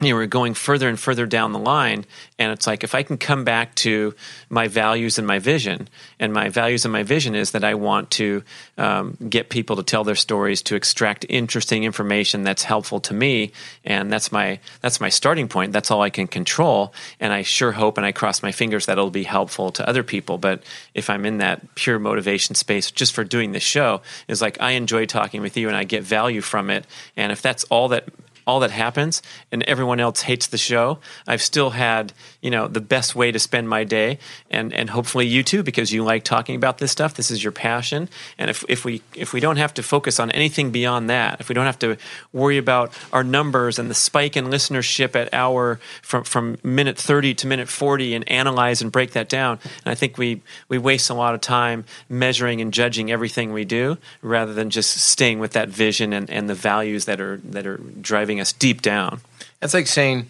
you 0.00 0.10
know, 0.10 0.16
we're 0.16 0.26
going 0.26 0.52
further 0.52 0.90
and 0.90 1.00
further 1.00 1.24
down 1.24 1.52
the 1.52 1.58
line. 1.58 2.04
And 2.38 2.52
it's 2.52 2.66
like, 2.66 2.84
if 2.84 2.94
I 2.94 3.02
can 3.02 3.16
come 3.16 3.44
back 3.44 3.74
to 3.76 4.14
my 4.50 4.68
values 4.68 5.16
and 5.16 5.26
my 5.26 5.38
vision, 5.38 5.88
and 6.20 6.34
my 6.34 6.50
values 6.50 6.84
and 6.84 6.92
my 6.92 7.02
vision 7.02 7.34
is 7.34 7.52
that 7.52 7.64
I 7.64 7.72
want 7.74 8.10
to 8.12 8.42
um, 8.76 9.16
get 9.30 9.48
people 9.48 9.76
to 9.76 9.82
tell 9.82 10.04
their 10.04 10.14
stories, 10.14 10.60
to 10.62 10.76
extract 10.76 11.24
interesting 11.30 11.84
information 11.84 12.42
that's 12.42 12.62
helpful 12.62 13.00
to 13.00 13.14
me. 13.14 13.52
And 13.86 14.12
that's 14.12 14.30
my, 14.30 14.60
that's 14.82 15.00
my 15.00 15.08
starting 15.08 15.48
point. 15.48 15.72
That's 15.72 15.90
all 15.90 16.02
I 16.02 16.10
can 16.10 16.26
control. 16.26 16.92
And 17.18 17.32
I 17.32 17.40
sure 17.40 17.72
hope 17.72 17.96
and 17.96 18.04
I 18.04 18.12
cross 18.12 18.42
my 18.42 18.52
fingers 18.52 18.84
that 18.86 18.98
it'll 18.98 19.10
be 19.10 19.24
helpful 19.24 19.70
to 19.72 19.88
other 19.88 20.02
people. 20.02 20.36
But 20.36 20.62
if 20.92 21.08
I'm 21.08 21.24
in 21.24 21.38
that 21.38 21.74
pure 21.74 21.98
motivation 21.98 22.54
space 22.54 22.90
just 22.90 23.14
for 23.14 23.24
doing 23.24 23.52
this 23.52 23.62
show, 23.62 24.02
is 24.28 24.42
like, 24.42 24.60
I 24.60 24.72
enjoy 24.72 25.06
talking 25.06 25.40
with 25.40 25.56
you 25.56 25.68
and 25.68 25.76
I 25.76 25.84
get 25.84 26.02
value 26.02 26.42
from 26.42 26.68
it. 26.68 26.86
And 27.16 27.32
if 27.32 27.40
that's 27.40 27.64
all 27.64 27.88
that 27.88 28.10
all 28.46 28.60
that 28.60 28.70
happens 28.70 29.22
and 29.50 29.62
everyone 29.64 30.00
else 30.00 30.22
hates 30.22 30.46
the 30.46 30.58
show, 30.58 30.98
I've 31.26 31.42
still 31.42 31.70
had, 31.70 32.12
you 32.40 32.50
know, 32.50 32.68
the 32.68 32.80
best 32.80 33.14
way 33.14 33.32
to 33.32 33.38
spend 33.38 33.68
my 33.68 33.84
day 33.84 34.18
and 34.50 34.72
and 34.72 34.90
hopefully 34.90 35.26
you 35.26 35.42
too 35.42 35.62
because 35.62 35.92
you 35.92 36.04
like 36.04 36.24
talking 36.24 36.54
about 36.54 36.78
this 36.78 36.92
stuff. 36.92 37.14
This 37.14 37.30
is 37.30 37.42
your 37.42 37.52
passion. 37.52 38.08
And 38.38 38.50
if 38.50 38.64
if 38.68 38.84
we 38.84 39.02
if 39.14 39.32
we 39.32 39.40
don't 39.40 39.56
have 39.56 39.74
to 39.74 39.82
focus 39.82 40.20
on 40.20 40.30
anything 40.30 40.70
beyond 40.70 41.10
that, 41.10 41.40
if 41.40 41.48
we 41.48 41.54
don't 41.54 41.66
have 41.66 41.78
to 41.80 41.96
worry 42.32 42.58
about 42.58 42.92
our 43.12 43.24
numbers 43.24 43.78
and 43.78 43.90
the 43.90 43.94
spike 43.94 44.36
in 44.36 44.46
listenership 44.46 45.16
at 45.16 45.32
hour 45.32 45.80
from 46.02 46.24
from 46.24 46.58
minute 46.62 46.98
30 46.98 47.34
to 47.34 47.46
minute 47.46 47.68
40 47.68 48.14
and 48.14 48.28
analyze 48.30 48.82
and 48.82 48.92
break 48.92 49.12
that 49.12 49.28
down, 49.28 49.58
and 49.84 49.92
I 49.92 49.94
think 49.94 50.18
we 50.18 50.42
we 50.68 50.78
waste 50.78 51.10
a 51.10 51.14
lot 51.14 51.34
of 51.34 51.40
time 51.40 51.84
measuring 52.08 52.60
and 52.60 52.72
judging 52.72 53.10
everything 53.10 53.52
we 53.52 53.64
do 53.64 53.98
rather 54.22 54.54
than 54.54 54.70
just 54.70 54.96
staying 54.98 55.38
with 55.38 55.52
that 55.52 55.68
vision 55.68 56.12
and, 56.12 56.28
and 56.30 56.48
the 56.48 56.54
values 56.54 57.06
that 57.06 57.20
are 57.20 57.38
that 57.38 57.66
are 57.66 57.78
driving 58.00 58.40
us 58.40 58.52
deep 58.52 58.82
down. 58.82 59.20
It's 59.62 59.74
like 59.74 59.86
saying, 59.86 60.28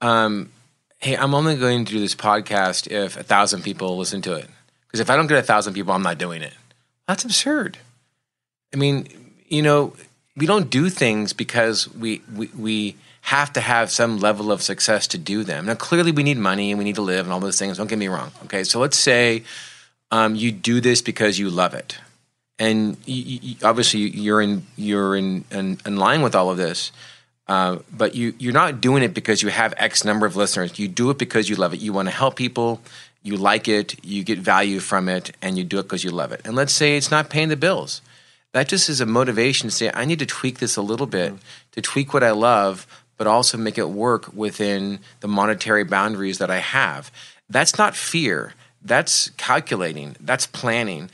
um, 0.00 0.50
"Hey, 1.00 1.16
I'm 1.16 1.34
only 1.34 1.56
going 1.56 1.84
to 1.84 1.92
do 1.92 2.00
this 2.00 2.14
podcast 2.14 2.90
if 2.90 3.16
a 3.16 3.22
thousand 3.22 3.62
people 3.62 3.96
listen 3.96 4.22
to 4.22 4.34
it. 4.34 4.48
Because 4.86 5.00
if 5.00 5.10
I 5.10 5.16
don't 5.16 5.26
get 5.26 5.38
a 5.38 5.42
thousand 5.42 5.74
people, 5.74 5.92
I'm 5.92 6.02
not 6.02 6.18
doing 6.18 6.42
it." 6.42 6.54
That's 7.08 7.24
absurd. 7.24 7.78
I 8.72 8.76
mean, 8.76 9.08
you 9.48 9.62
know, 9.62 9.94
we 10.36 10.46
don't 10.46 10.70
do 10.70 10.88
things 10.88 11.32
because 11.32 11.92
we 11.94 12.22
we, 12.34 12.46
we 12.56 12.96
have 13.22 13.52
to 13.52 13.60
have 13.60 13.90
some 13.90 14.18
level 14.18 14.50
of 14.50 14.62
success 14.62 15.06
to 15.08 15.18
do 15.18 15.44
them. 15.44 15.66
Now, 15.66 15.74
clearly, 15.74 16.12
we 16.12 16.22
need 16.22 16.38
money 16.38 16.70
and 16.70 16.78
we 16.78 16.84
need 16.84 16.94
to 16.94 17.02
live 17.02 17.26
and 17.26 17.32
all 17.32 17.40
those 17.40 17.58
things. 17.58 17.76
Don't 17.76 17.88
get 17.88 17.98
me 17.98 18.08
wrong. 18.08 18.30
Okay, 18.44 18.64
so 18.64 18.80
let's 18.80 18.96
say 18.96 19.44
um, 20.10 20.34
you 20.34 20.52
do 20.52 20.80
this 20.80 21.02
because 21.02 21.38
you 21.38 21.50
love 21.50 21.74
it, 21.74 21.98
and 22.58 22.96
you, 23.06 23.38
you, 23.42 23.56
obviously 23.62 24.00
you're 24.00 24.40
in 24.40 24.66
you're 24.76 25.16
in, 25.16 25.44
in, 25.50 25.78
in 25.84 25.96
line 25.96 26.22
with 26.22 26.34
all 26.34 26.50
of 26.50 26.56
this. 26.56 26.92
Uh, 27.50 27.80
but 27.92 28.14
you 28.14 28.32
you're 28.38 28.52
not 28.52 28.80
doing 28.80 29.02
it 29.02 29.12
because 29.12 29.42
you 29.42 29.48
have 29.48 29.74
X 29.76 30.04
number 30.04 30.24
of 30.24 30.36
listeners. 30.36 30.78
You 30.78 30.86
do 30.86 31.10
it 31.10 31.18
because 31.18 31.48
you 31.48 31.56
love 31.56 31.74
it. 31.74 31.80
You 31.80 31.92
want 31.92 32.06
to 32.06 32.14
help 32.14 32.36
people. 32.36 32.80
You 33.24 33.36
like 33.36 33.66
it. 33.66 34.04
You 34.04 34.22
get 34.22 34.38
value 34.38 34.78
from 34.78 35.08
it, 35.08 35.32
and 35.42 35.58
you 35.58 35.64
do 35.64 35.80
it 35.80 35.82
because 35.82 36.04
you 36.04 36.10
love 36.10 36.30
it. 36.30 36.42
And 36.44 36.54
let's 36.54 36.72
say 36.72 36.96
it's 36.96 37.10
not 37.10 37.28
paying 37.28 37.48
the 37.48 37.56
bills. 37.56 38.02
That 38.52 38.68
just 38.68 38.88
is 38.88 39.00
a 39.00 39.06
motivation 39.06 39.68
to 39.68 39.74
say 39.74 39.90
I 39.92 40.04
need 40.04 40.20
to 40.20 40.26
tweak 40.26 40.60
this 40.60 40.76
a 40.76 40.82
little 40.82 41.08
bit 41.08 41.32
mm-hmm. 41.32 41.42
to 41.72 41.82
tweak 41.82 42.14
what 42.14 42.22
I 42.22 42.30
love, 42.30 42.86
but 43.16 43.26
also 43.26 43.58
make 43.58 43.78
it 43.78 43.90
work 43.90 44.32
within 44.32 45.00
the 45.18 45.26
monetary 45.26 45.82
boundaries 45.82 46.38
that 46.38 46.52
I 46.52 46.58
have. 46.58 47.10
That's 47.48 47.76
not 47.76 47.96
fear. 47.96 48.54
That's 48.80 49.30
calculating. 49.30 50.14
That's 50.20 50.46
planning. 50.46 51.10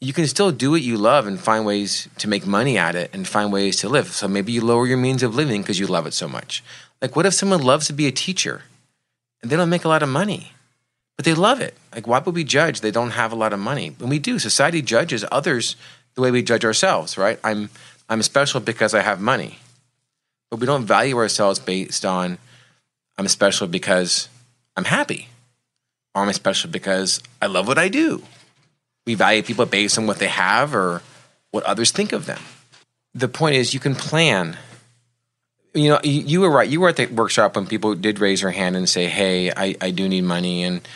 You 0.00 0.14
can 0.14 0.26
still 0.26 0.50
do 0.50 0.70
what 0.70 0.80
you 0.80 0.96
love 0.96 1.26
and 1.26 1.38
find 1.38 1.66
ways 1.66 2.08
to 2.18 2.28
make 2.28 2.46
money 2.46 2.78
at 2.78 2.94
it 2.94 3.10
and 3.12 3.28
find 3.28 3.52
ways 3.52 3.76
to 3.78 3.88
live. 3.88 4.08
So 4.08 4.28
maybe 4.28 4.52
you 4.52 4.64
lower 4.64 4.86
your 4.86 4.96
means 4.96 5.22
of 5.22 5.34
living 5.34 5.60
because 5.60 5.78
you 5.78 5.86
love 5.86 6.06
it 6.06 6.14
so 6.14 6.26
much. 6.26 6.64
Like, 7.02 7.16
what 7.16 7.26
if 7.26 7.34
someone 7.34 7.62
loves 7.62 7.86
to 7.88 7.92
be 7.92 8.06
a 8.06 8.12
teacher 8.12 8.62
and 9.42 9.50
they 9.50 9.56
don't 9.56 9.68
make 9.68 9.84
a 9.84 9.88
lot 9.88 10.02
of 10.02 10.08
money, 10.08 10.52
but 11.16 11.26
they 11.26 11.34
love 11.34 11.60
it? 11.60 11.74
Like, 11.94 12.06
why 12.06 12.18
would 12.18 12.34
we 12.34 12.44
judge 12.44 12.80
they 12.80 12.90
don't 12.90 13.10
have 13.10 13.32
a 13.32 13.36
lot 13.36 13.52
of 13.52 13.58
money? 13.58 13.94
When 13.98 14.08
we 14.08 14.18
do, 14.18 14.38
society 14.38 14.80
judges 14.80 15.24
others 15.30 15.76
the 16.14 16.22
way 16.22 16.30
we 16.30 16.42
judge 16.42 16.64
ourselves, 16.64 17.18
right? 17.18 17.38
I'm, 17.44 17.68
I'm 18.08 18.22
special 18.22 18.60
because 18.60 18.94
I 18.94 19.02
have 19.02 19.20
money, 19.20 19.58
but 20.50 20.60
we 20.60 20.66
don't 20.66 20.84
value 20.84 21.16
ourselves 21.18 21.58
based 21.58 22.04
on 22.06 22.38
I'm 23.18 23.28
special 23.28 23.66
because 23.66 24.30
I'm 24.76 24.86
happy 24.86 25.28
or 26.14 26.22
I'm 26.22 26.32
special 26.32 26.70
because 26.70 27.20
I 27.42 27.46
love 27.46 27.68
what 27.68 27.78
I 27.78 27.88
do. 27.88 28.22
We 29.06 29.14
value 29.14 29.42
people 29.42 29.66
based 29.66 29.98
on 29.98 30.06
what 30.06 30.18
they 30.18 30.28
have 30.28 30.74
or 30.74 31.02
what 31.50 31.64
others 31.64 31.90
think 31.90 32.12
of 32.12 32.26
them. 32.26 32.40
The 33.14 33.28
point 33.28 33.56
is, 33.56 33.74
you 33.74 33.80
can 33.80 33.94
plan. 33.94 34.56
You 35.74 35.90
know, 35.90 36.00
you, 36.02 36.20
you 36.22 36.40
were 36.40 36.50
right. 36.50 36.68
You 36.68 36.80
were 36.80 36.88
at 36.88 36.96
the 36.96 37.06
workshop 37.06 37.56
when 37.56 37.66
people 37.66 37.94
did 37.94 38.18
raise 38.18 38.42
their 38.42 38.50
hand 38.50 38.76
and 38.76 38.88
say, 38.88 39.06
"Hey, 39.06 39.50
I, 39.50 39.76
I 39.80 39.90
do 39.90 40.08
need 40.08 40.24
money 40.24 40.62
and 40.62 40.86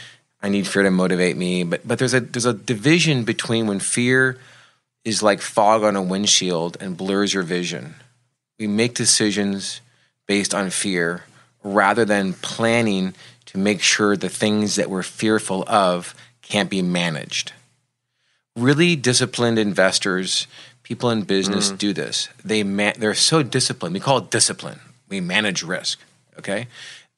I 0.43 0.49
need 0.49 0.67
fear 0.67 0.83
to 0.83 0.91
motivate 0.91 1.37
me." 1.37 1.65
But 1.65 1.87
but 1.87 1.99
there's 1.99 2.15
a 2.15 2.21
there's 2.21 2.47
a 2.47 2.55
division 2.55 3.25
between 3.25 3.67
when 3.67 3.81
fear 3.81 4.39
is 5.05 5.23
like 5.23 5.41
fog 5.41 5.83
on 5.83 5.97
a 5.97 6.03
windshield 6.03 6.77
and 6.81 6.97
blurs 6.97 7.35
your 7.35 7.43
vision. 7.43 7.95
We 8.59 8.67
make 8.67 8.95
decisions 8.95 9.81
based 10.27 10.55
on 10.55 10.71
fear 10.71 11.25
rather 11.63 12.05
than 12.05 12.35
planning 12.35 13.15
to 13.47 13.59
make 13.59 13.83
sure 13.83 14.17
the 14.17 14.29
things 14.29 14.77
that 14.77 14.91
we're 14.91 15.03
fearful 15.03 15.65
of 15.67 16.15
can't 16.43 16.71
be 16.71 16.83
managed. 16.83 17.53
Really 18.57 18.95
disciplined 18.95 19.59
investors, 19.59 20.47
people 20.83 21.11
in 21.11 21.23
business 21.23 21.73
mm. 21.73 21.79
do 21.79 21.93
this. 21.93 22.29
They 22.45 22.63
man- 22.63 22.95
they're 22.99 23.15
so 23.15 23.43
disciplined. 23.43 23.95
We 23.95 24.01
call 24.01 24.19
it 24.19 24.31
discipline. 24.31 24.81
We 25.09 25.21
manage 25.21 25.63
risk. 25.63 25.99
Okay, 26.39 26.69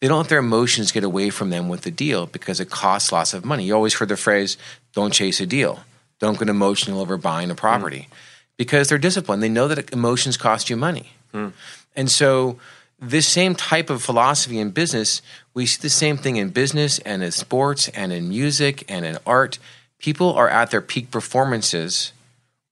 they 0.01 0.09
don't 0.09 0.19
let 0.19 0.29
their 0.29 0.39
emotions 0.39 0.93
get 0.93 1.05
away 1.05 1.31
from 1.31 1.51
them 1.51 1.69
with 1.69 1.83
the 1.83 1.91
deal 1.91 2.27
because 2.27 2.61
it 2.61 2.71
costs 2.71 3.13
lots 3.13 3.35
of 3.35 3.45
money. 3.45 3.65
You 3.65 3.75
always 3.75 3.95
heard 3.95 4.09
the 4.09 4.17
phrase, 4.17 4.57
"Don't 4.95 5.13
chase 5.13 5.41
a 5.41 5.47
deal. 5.47 5.81
Don't 6.21 6.39
get 6.39 6.49
emotional 6.49 7.01
over 7.01 7.17
buying 7.19 7.51
a 7.51 7.55
property," 7.55 8.09
mm. 8.11 8.15
because 8.57 8.89
they're 8.89 8.99
disciplined. 8.99 9.43
They 9.43 9.49
know 9.51 9.69
that 9.69 9.93
emotions 9.93 10.37
cost 10.37 10.71
you 10.71 10.77
money, 10.77 11.13
mm. 11.35 11.53
and 11.95 12.11
so 12.11 12.59
this 12.99 13.29
same 13.29 13.55
type 13.55 13.91
of 13.91 14.03
philosophy 14.03 14.59
in 14.59 14.71
business, 14.71 15.21
we 15.53 15.67
see 15.67 15.81
the 15.83 15.91
same 15.91 16.17
thing 16.17 16.37
in 16.37 16.49
business 16.49 16.99
and 17.01 17.23
in 17.23 17.31
sports 17.31 17.89
and 17.89 18.13
in 18.13 18.29
music 18.29 18.85
and 18.89 19.05
in 19.05 19.19
art. 19.27 19.59
People 19.99 20.33
are 20.35 20.49
at 20.49 20.71
their 20.71 20.81
peak 20.81 21.11
performances 21.11 22.13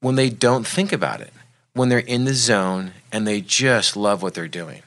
when 0.01 0.17
they 0.17 0.31
don't 0.31 0.67
think 0.67 0.93
about 0.93 1.21
it, 1.21 1.33
when 1.73 1.89
they're 1.89 1.99
in 1.99 2.25
the 2.25 2.35
zone 2.35 2.93
and 3.11 3.27
they 3.27 3.41
just 3.41 3.97
love 3.97 4.23
what 4.23 4.35
they're 4.35 4.49
doing. 4.49 4.83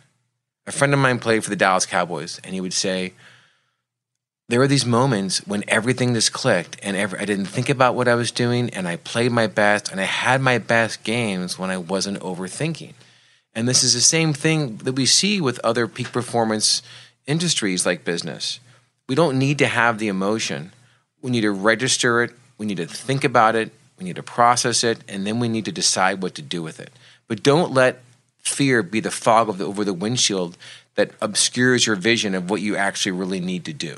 A 0.68 0.72
friend 0.72 0.94
of 0.94 1.00
mine 1.00 1.20
played 1.20 1.44
for 1.44 1.50
the 1.50 1.56
Dallas 1.56 1.86
Cowboys, 1.86 2.40
and 2.44 2.54
he 2.54 2.62
would 2.62 2.74
say, 2.74 3.14
there 4.50 4.60
were 4.60 4.68
these 4.68 4.86
moments 4.86 5.46
when 5.46 5.64
everything 5.68 6.14
just 6.14 6.32
clicked 6.32 6.78
and 6.82 6.96
every, 6.96 7.20
I 7.20 7.26
didn't 7.26 7.48
think 7.48 7.68
about 7.68 7.96
what 7.96 8.08
I 8.08 8.16
was 8.16 8.32
doing 8.32 8.70
and 8.70 8.88
I 8.88 8.96
played 8.96 9.32
my 9.32 9.48
best 9.48 9.92
and 9.92 10.00
I 10.00 10.06
had 10.06 10.40
my 10.40 10.58
best 10.58 11.04
games 11.04 11.60
when 11.60 11.70
I 11.70 11.78
wasn't 11.78 12.22
overthinking. 12.22 12.94
And 13.54 13.68
this 13.68 13.84
is 13.84 13.94
the 13.94 14.02
same 14.02 14.32
thing 14.34 14.78
that 14.78 14.94
we 14.94 15.06
see 15.06 15.42
with 15.42 15.60
other 15.66 15.88
peak 15.88 16.14
performance 16.14 16.82
industries 17.26 17.86
like 17.86 18.06
business. 18.06 18.60
We 19.10 19.16
don't 19.16 19.38
need 19.38 19.58
to 19.60 19.68
have 19.68 20.00
the 20.00 20.08
emotion. 20.08 20.72
We 21.22 21.32
need 21.32 21.42
to 21.42 21.52
register 21.52 22.22
it, 22.24 22.32
we 22.58 22.66
need 22.66 22.78
to 22.78 22.88
think 22.88 23.24
about 23.24 23.56
it, 23.56 23.72
we 23.98 24.06
need 24.06 24.16
to 24.18 24.24
process 24.24 24.84
it, 24.84 25.00
and 25.08 25.26
then 25.26 25.40
we 25.40 25.50
need 25.50 25.66
to 25.66 25.72
decide 25.72 26.22
what 26.22 26.36
to 26.36 26.42
do 26.42 26.62
with 26.62 26.80
it. 26.80 26.92
But 27.28 27.44
don't 27.44 27.72
let 27.72 28.02
fear 28.40 28.84
be 28.84 29.00
the 29.00 29.12
fog 29.12 29.58
the, 29.58 29.66
over 29.66 29.84
the 29.84 29.94
windshield 29.94 30.58
that 30.96 31.12
obscures 31.22 31.86
your 31.86 31.96
vision 31.96 32.34
of 32.34 32.50
what 32.50 32.62
you 32.62 32.76
actually 32.76 33.12
really 33.12 33.40
need 33.40 33.66
to 33.66 33.74
do. 33.74 33.98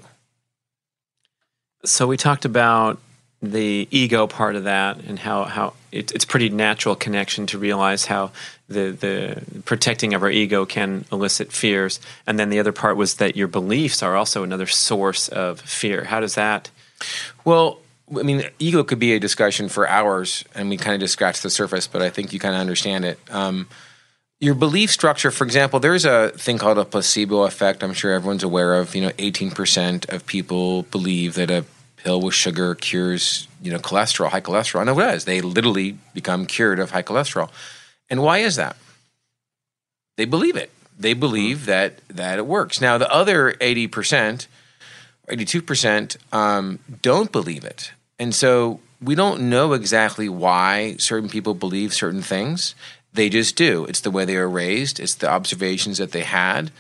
So 1.85 2.07
we 2.07 2.17
talked 2.17 2.45
about 2.45 2.99
the 3.41 3.87
ego 3.89 4.27
part 4.27 4.57
of 4.57 4.65
that 4.65 4.97
and 4.97 5.17
how 5.17 5.45
how 5.45 5.73
it, 5.93 6.11
it's 6.11 6.25
pretty 6.25 6.49
natural 6.49 6.93
connection 6.93 7.45
to 7.47 7.57
realize 7.57 8.05
how 8.05 8.31
the 8.67 8.91
the 8.91 9.61
protecting 9.61 10.13
of 10.13 10.23
our 10.23 10.29
ego 10.29 10.65
can 10.65 11.05
elicit 11.11 11.51
fears. 11.53 12.01
And 12.27 12.37
then 12.37 12.49
the 12.49 12.59
other 12.59 12.73
part 12.73 12.97
was 12.97 13.15
that 13.15 13.37
your 13.37 13.47
beliefs 13.47 14.03
are 14.03 14.17
also 14.17 14.43
another 14.43 14.67
source 14.67 15.29
of 15.29 15.61
fear. 15.61 16.05
How 16.05 16.19
does 16.19 16.35
that 16.35 16.69
well 17.45 17.79
i 18.17 18.23
mean 18.23 18.43
ego 18.59 18.83
could 18.83 18.99
be 18.99 19.13
a 19.13 19.19
discussion 19.19 19.69
for 19.69 19.87
hours 19.87 20.43
and 20.55 20.69
we 20.69 20.77
kind 20.77 20.95
of 20.95 21.01
just 21.01 21.13
scratched 21.13 21.43
the 21.43 21.49
surface 21.49 21.87
but 21.87 22.01
i 22.01 22.09
think 22.09 22.33
you 22.33 22.39
kind 22.39 22.55
of 22.55 22.61
understand 22.61 23.05
it 23.05 23.19
um, 23.31 23.67
your 24.39 24.55
belief 24.55 24.89
structure 24.89 25.31
for 25.31 25.43
example 25.43 25.79
there's 25.79 26.05
a 26.05 26.29
thing 26.29 26.57
called 26.57 26.77
a 26.77 26.85
placebo 26.85 27.43
effect 27.43 27.83
i'm 27.83 27.93
sure 27.93 28.11
everyone's 28.11 28.43
aware 28.43 28.75
of 28.75 28.95
you 28.95 29.01
know 29.01 29.09
18% 29.11 30.11
of 30.13 30.25
people 30.25 30.83
believe 30.83 31.35
that 31.35 31.51
a 31.51 31.65
pill 31.97 32.21
with 32.21 32.33
sugar 32.33 32.75
cures 32.75 33.47
you 33.61 33.71
know 33.71 33.79
cholesterol, 33.79 34.29
high 34.29 34.41
cholesterol. 34.41 34.81
And 34.81 34.89
it 34.89 34.95
does. 34.95 35.25
They 35.25 35.41
literally 35.41 35.97
become 36.13 36.45
cured 36.45 36.79
of 36.79 36.91
high 36.91 37.03
cholesterol. 37.03 37.49
And 38.09 38.21
why 38.21 38.39
is 38.39 38.55
that? 38.55 38.75
They 40.17 40.25
believe 40.25 40.55
it. 40.55 40.71
They 40.97 41.13
believe 41.13 41.65
that 41.65 41.99
that 42.07 42.39
it 42.39 42.45
works. 42.45 42.81
Now 42.81 42.97
the 42.97 43.11
other 43.11 43.55
eighty 43.61 43.87
percent, 45.29 45.41
eighty-two 45.41 45.61
percent, 45.61 46.17
um, 46.31 46.79
don't 47.01 47.31
believe 47.31 47.63
it, 47.63 47.91
and 48.17 48.33
so 48.33 48.79
we 49.01 49.15
don't 49.15 49.49
know 49.49 49.73
exactly 49.73 50.27
why 50.27 50.95
certain 50.97 51.29
people 51.29 51.53
believe 51.53 51.93
certain 51.93 52.21
things. 52.21 52.75
They 53.13 53.29
just 53.29 53.55
do. 53.55 53.85
It's 53.85 54.01
the 54.01 54.11
way 54.11 54.25
they 54.25 54.37
were 54.37 54.49
raised. 54.49 54.99
It's 54.99 55.15
the 55.15 55.29
observations 55.29 55.97
that 55.97 56.11
they 56.11 56.23
had, 56.23 56.71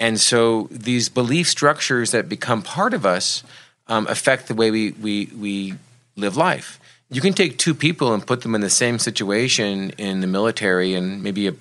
and 0.00 0.20
so 0.20 0.68
these 0.70 1.08
belief 1.08 1.48
structures 1.48 2.10
that 2.10 2.28
become 2.28 2.62
part 2.62 2.94
of 2.94 3.06
us 3.06 3.42
um, 3.86 4.06
affect 4.08 4.48
the 4.48 4.54
way 4.54 4.70
we, 4.70 4.92
we, 4.92 5.26
we 5.38 5.74
live 6.16 6.36
life. 6.36 6.80
You 7.10 7.20
can 7.20 7.34
take 7.34 7.58
two 7.58 7.74
people 7.74 8.14
and 8.14 8.26
put 8.26 8.40
them 8.40 8.54
in 8.54 8.60
the 8.60 8.70
same 8.70 8.98
situation 8.98 9.90
in 9.98 10.20
the 10.20 10.26
military 10.26 10.94
and 10.94 11.22
maybe 11.22 11.48
a 11.48 11.54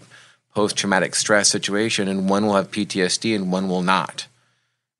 post 0.56 0.78
traumatic 0.78 1.16
stress 1.16 1.50
situation, 1.50 2.08
and 2.08 2.30
one 2.30 2.46
will 2.46 2.56
have 2.56 2.72
PTSD 2.72 3.36
and 3.36 3.52
one 3.52 3.68
will 3.68 3.82
not. 3.82 4.28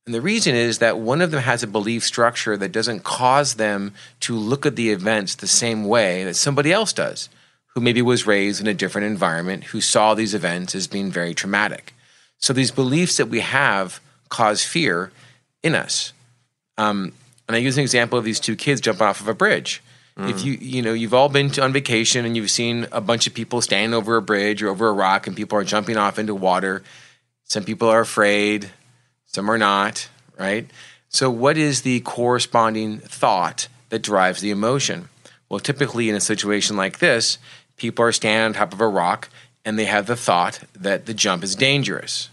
And 0.06 0.14
the 0.14 0.22
reason 0.22 0.54
is 0.54 0.80
that 0.80 1.00
one 1.00 1.22
of 1.22 1.32
them 1.32 1.42
has 1.42 1.64
a 1.64 1.68
belief 1.68 2.04
structure 2.04 2.58
that 2.58 2.74
doesn't 2.74 3.04
cause 3.04 3.56
them 3.56 3.94
to 4.22 4.36
look 4.36 4.66
at 4.66 4.76
the 4.76 4.90
events 4.90 5.36
the 5.36 5.48
same 5.48 5.86
way 5.86 6.26
that 6.26 6.36
somebody 6.36 6.74
else 6.74 6.92
does, 6.92 7.30
who 7.68 7.82
maybe 7.82 8.02
was 8.02 8.28
raised 8.28 8.60
in 8.60 8.68
a 8.68 8.74
different 8.74 9.08
environment, 9.08 9.66
who 9.66 9.80
saw 9.80 10.14
these 10.14 10.34
events 10.34 10.76
as 10.76 10.88
being 10.88 11.10
very 11.10 11.34
traumatic. 11.34 11.94
So 12.38 12.52
these 12.52 12.72
beliefs 12.72 13.16
that 13.18 13.30
we 13.30 13.40
have 13.40 14.02
cause 14.28 14.64
fear 14.64 15.12
in 15.64 15.74
us. 15.74 16.12
Um, 16.78 17.14
and 17.48 17.56
I 17.56 17.60
use 17.60 17.78
an 17.78 17.84
example 17.84 18.20
of 18.20 18.26
these 18.26 18.40
two 18.40 18.58
kids 18.58 18.82
jumping 18.82 19.08
off 19.08 19.22
of 19.22 19.30
a 19.30 19.34
bridge. 19.34 19.82
Mm. 20.18 20.30
If 20.30 20.44
you 20.44 20.54
you 20.54 20.82
know 20.82 20.94
you've 20.94 21.14
all 21.14 21.30
been 21.30 21.50
to, 21.52 21.64
on 21.64 21.74
vacation 21.74 22.26
and 22.26 22.36
you've 22.36 22.52
seen 22.52 22.88
a 22.92 23.02
bunch 23.02 23.26
of 23.26 23.34
people 23.34 23.62
standing 23.62 23.94
over 23.94 24.16
a 24.16 24.22
bridge 24.22 24.62
or 24.62 24.70
over 24.70 24.88
a 24.88 24.94
rock 24.94 25.28
and 25.28 25.36
people 25.36 25.58
are 25.58 25.64
jumping 25.64 25.98
off 25.98 26.20
into 26.20 26.36
water. 26.36 26.84
Some 27.46 27.64
people 27.64 27.90
are 27.90 28.02
afraid, 28.02 28.70
some 29.34 29.50
are 29.50 29.58
not, 29.58 30.10
right? 30.38 30.70
So 31.10 31.30
what 31.30 31.58
is 31.58 31.82
the 31.82 32.00
corresponding 32.02 33.00
thought 33.00 33.68
that 33.90 34.02
drives 34.02 34.42
the 34.42 34.52
emotion? 34.52 35.10
Well, 35.50 35.60
typically 35.60 36.10
in 36.10 36.16
a 36.16 36.22
situation 36.22 36.76
like 36.76 37.00
this, 37.00 37.38
people 37.78 38.06
are 38.06 38.12
standing 38.12 38.46
on 38.46 38.54
top 38.54 38.74
of 38.74 38.82
a 38.82 38.88
rock 38.88 39.30
and 39.66 39.78
they 39.78 39.86
have 39.86 40.08
the 40.08 40.16
thought 40.16 40.60
that 40.74 41.06
the 41.06 41.14
jump 41.14 41.44
is 41.44 41.56
dangerous. 41.56 42.30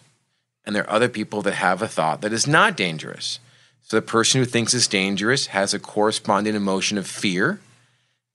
And 0.65 0.75
there 0.75 0.85
are 0.85 0.91
other 0.91 1.09
people 1.09 1.43
that 1.43 1.55
have 1.55 1.83
a 1.83 1.89
thought 1.89 2.21
that 2.21 2.33
is 2.33 2.47
not 2.47 2.77
dangerous. 2.77 3.39
So 3.83 3.97
the 3.97 4.03
person 4.03 4.41
who 4.41 4.45
thinks 4.45 4.75
it's 4.75 4.87
dangerous 4.87 5.49
has 5.49 5.75
a 5.75 5.79
corresponding 5.79 6.55
emotion 6.55 6.97
of 6.97 7.07
fear, 7.07 7.61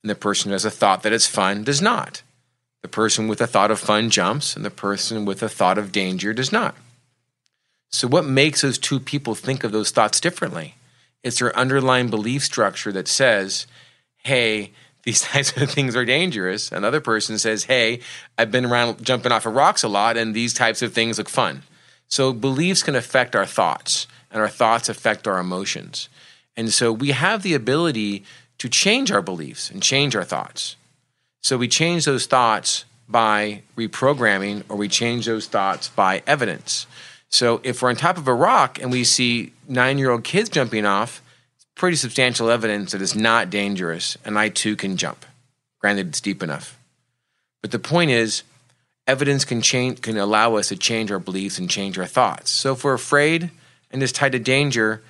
and 0.02 0.10
the 0.10 0.14
person 0.14 0.50
who 0.50 0.52
has 0.52 0.64
a 0.64 0.70
thought 0.70 1.02
that 1.02 1.12
it's 1.12 1.26
fun 1.26 1.64
does 1.64 1.80
not. 1.80 2.22
The 2.82 2.88
person 2.88 3.26
with 3.26 3.40
a 3.40 3.46
thought 3.46 3.70
of 3.70 3.78
fun 3.78 4.10
jumps, 4.10 4.54
and 4.54 4.64
the 4.64 4.70
person 4.70 5.24
with 5.24 5.42
a 5.42 5.48
thought 5.48 5.78
of 5.78 5.92
danger 5.92 6.32
does 6.32 6.52
not. 6.52 6.74
So, 7.90 8.08
what 8.08 8.24
makes 8.24 8.62
those 8.62 8.78
two 8.78 9.00
people 9.00 9.34
think 9.34 9.64
of 9.64 9.72
those 9.72 9.90
thoughts 9.90 10.20
differently? 10.20 10.74
It's 11.22 11.38
their 11.38 11.56
underlying 11.56 12.08
belief 12.08 12.44
structure 12.44 12.92
that 12.92 13.08
says, 13.08 13.66
hey, 14.18 14.72
these 15.04 15.22
types 15.22 15.56
of 15.56 15.70
things 15.70 15.94
are 15.94 16.04
dangerous. 16.04 16.72
Another 16.72 17.00
person 17.00 17.38
says, 17.38 17.64
hey, 17.64 18.00
I've 18.36 18.50
been 18.50 18.66
around 18.66 19.04
jumping 19.04 19.30
off 19.30 19.46
of 19.46 19.54
rocks 19.54 19.84
a 19.84 19.88
lot, 19.88 20.16
and 20.16 20.34
these 20.34 20.52
types 20.52 20.82
of 20.82 20.92
things 20.92 21.18
look 21.18 21.28
fun. 21.28 21.62
So, 22.08 22.32
beliefs 22.32 22.82
can 22.82 22.96
affect 22.96 23.34
our 23.34 23.46
thoughts, 23.46 24.06
and 24.30 24.40
our 24.40 24.48
thoughts 24.48 24.88
affect 24.88 25.26
our 25.26 25.38
emotions. 25.38 26.08
And 26.56 26.72
so, 26.72 26.92
we 26.92 27.10
have 27.10 27.42
the 27.42 27.54
ability 27.54 28.24
to 28.58 28.68
change 28.68 29.10
our 29.12 29.22
beliefs 29.22 29.70
and 29.70 29.82
change 29.82 30.16
our 30.16 30.24
thoughts. 30.24 30.76
So, 31.42 31.56
we 31.56 31.68
change 31.68 32.04
those 32.04 32.26
thoughts 32.26 32.84
by 33.08 33.62
reprogramming, 33.76 34.64
or 34.68 34.76
we 34.76 34.88
change 34.88 35.26
those 35.26 35.46
thoughts 35.46 35.88
by 35.88 36.22
evidence. 36.26 36.86
So 37.28 37.60
if 37.64 37.82
we're 37.82 37.90
on 37.90 37.96
top 37.96 38.18
of 38.18 38.28
a 38.28 38.34
rock 38.34 38.80
and 38.80 38.90
we 38.90 39.04
see 39.04 39.52
nine 39.68 39.98
year 39.98 40.10
old 40.10 40.24
kids 40.24 40.48
jumping 40.48 40.86
off, 40.86 41.22
it's 41.56 41.66
pretty 41.74 41.96
substantial 41.96 42.50
evidence 42.50 42.92
that 42.92 43.02
it's 43.02 43.14
not 43.14 43.50
dangerous 43.50 44.16
and 44.24 44.38
I 44.38 44.48
too 44.48 44.76
can 44.76 44.96
jump. 44.96 45.26
Granted, 45.80 46.08
it's 46.08 46.20
deep 46.20 46.42
enough. 46.42 46.78
But 47.62 47.70
the 47.70 47.78
point 47.78 48.10
is, 48.10 48.42
evidence 49.06 49.44
can 49.44 49.60
change 49.62 50.00
can 50.02 50.16
allow 50.16 50.56
us 50.56 50.68
to 50.68 50.76
change 50.76 51.10
our 51.10 51.18
beliefs 51.18 51.58
and 51.58 51.70
change 51.70 51.98
our 51.98 52.06
thoughts. 52.06 52.50
So 52.50 52.72
if 52.72 52.84
we're 52.84 52.94
afraid 52.94 53.50
and 53.90 54.02
it's 54.02 54.12
tied 54.12 54.32
to 54.32 54.38
danger, 54.38 55.02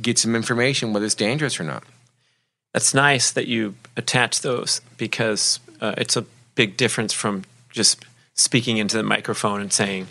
get 0.00 0.18
some 0.18 0.36
information 0.36 0.92
whether 0.92 1.06
it's 1.06 1.14
dangerous 1.14 1.58
or 1.58 1.64
not. 1.64 1.84
That's 2.72 2.94
nice 2.94 3.30
that 3.30 3.48
you 3.48 3.74
attach 3.96 4.40
those 4.40 4.80
because 4.96 5.60
uh, 5.80 5.94
it's 5.96 6.16
a 6.16 6.26
big 6.54 6.76
difference 6.76 7.12
from 7.12 7.44
just 7.70 8.04
speaking 8.34 8.78
into 8.78 8.96
the 8.96 9.02
microphone 9.02 9.60
and 9.60 9.72
saying, 9.72 10.06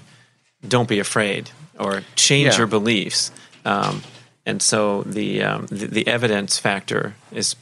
don't 0.65 0.87
be 0.87 0.99
afraid 0.99 1.49
or 1.79 2.03
change 2.15 2.53
yeah. 2.53 2.57
your 2.57 2.67
beliefs. 2.67 3.31
Um, 3.65 4.03
and 4.45 4.61
so 4.61 5.03
the, 5.03 5.43
um, 5.43 5.65
the, 5.67 5.87
the 5.87 6.07
evidence 6.07 6.57
factor 6.57 7.15
is 7.31 7.55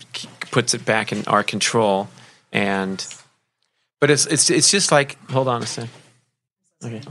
puts 0.51 0.73
it 0.73 0.85
back 0.85 1.11
in 1.11 1.25
our 1.25 1.43
control. 1.43 2.09
And 2.51 3.05
but 3.99 4.11
it's 4.11 4.25
it's 4.27 4.49
it's 4.49 4.69
just 4.69 4.91
like 4.91 5.17
hold 5.29 5.47
on 5.47 5.63
a 5.63 5.65
sec. 5.65 5.89
Okay, 6.83 7.01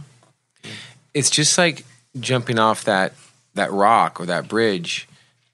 it's 1.13 1.31
just 1.31 1.59
like 1.59 1.85
jumping 2.21 2.59
off 2.59 2.85
that 2.85 3.15
that 3.55 3.73
rock 3.73 4.21
or 4.21 4.27
that 4.27 4.49
bridge 4.49 5.09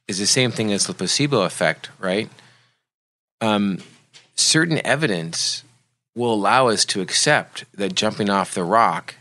is 0.06 0.18
the 0.18 0.26
same 0.26 0.50
thing 0.50 0.72
as 0.72 0.86
the 0.86 0.94
placebo 0.94 1.42
effect, 1.42 1.88
right? 1.98 2.28
Um, 3.40 3.78
certain 4.34 4.84
evidence 4.84 5.64
will 6.14 6.34
allow 6.34 6.68
us 6.68 6.84
to 6.84 7.00
accept 7.00 7.64
that 7.74 7.94
jumping 7.94 8.28
off 8.28 8.54
the 8.54 8.64
rock 8.64 9.14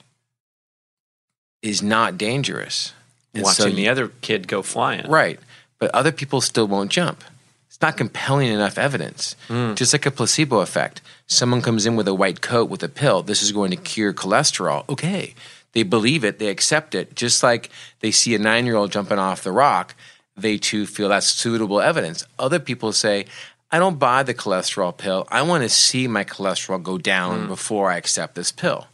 is 1.62 1.82
not 1.82 2.18
dangerous. 2.18 2.93
And 3.34 3.43
Watching 3.43 3.66
so 3.66 3.72
the 3.72 3.89
other 3.89 4.10
kid 4.22 4.47
go 4.47 4.62
flying. 4.62 5.10
Right. 5.10 5.39
But 5.78 5.91
other 5.93 6.12
people 6.12 6.41
still 6.41 6.68
won't 6.68 6.91
jump. 6.91 7.24
It's 7.68 7.82
not 7.82 7.97
compelling 7.97 8.47
enough 8.47 8.78
evidence. 8.78 9.36
Mm. 9.47 9.76
Just 9.76 9.93
like 9.93 10.05
a 10.05 10.12
placebo 10.12 10.60
effect. 10.60 11.01
Someone 11.28 11.62
comes 11.62 11.86
in 11.86 11.95
with 11.95 12.07
a 12.07 12.14
white 12.14 12.41
coat 12.41 12.70
with 12.70 12.84
a 12.84 12.89
pill. 12.89 13.22
This 13.22 13.43
is 13.43 13.51
going 13.51 13.72
to 13.72 13.78
cure 13.78 14.14
cholesterol. 14.14 14.88
Okay. 14.89 15.36
They 15.74 15.84
believe 15.84 16.24
it, 16.24 16.39
they 16.39 16.49
accept 16.49 16.95
it. 16.95 17.16
Just 17.16 17.43
like 17.43 17.70
they 17.99 18.12
see 18.12 18.34
a 18.34 18.39
nine 18.39 18.66
year 18.66 18.76
old 18.76 18.91
jumping 18.91 19.20
off 19.20 19.43
the 19.43 19.51
rock, 19.51 19.93
they 20.36 20.57
too 20.57 20.86
feel 20.86 21.10
that's 21.10 21.28
suitable 21.28 21.80
evidence. 21.80 22.26
Other 22.39 22.60
people 22.60 22.91
say, 22.91 23.26
I 23.72 23.78
don't 23.78 23.99
buy 23.99 24.24
the 24.24 24.34
cholesterol 24.34 24.97
pill. 24.97 25.28
I 25.30 25.43
want 25.43 25.64
to 25.64 25.70
see 25.70 26.07
my 26.07 26.24
cholesterol 26.24 26.82
go 26.82 26.97
down 26.97 27.45
mm. 27.45 27.47
before 27.47 27.91
I 27.91 27.97
accept 27.97 28.34
this 28.34 28.51
pill. 28.51 28.88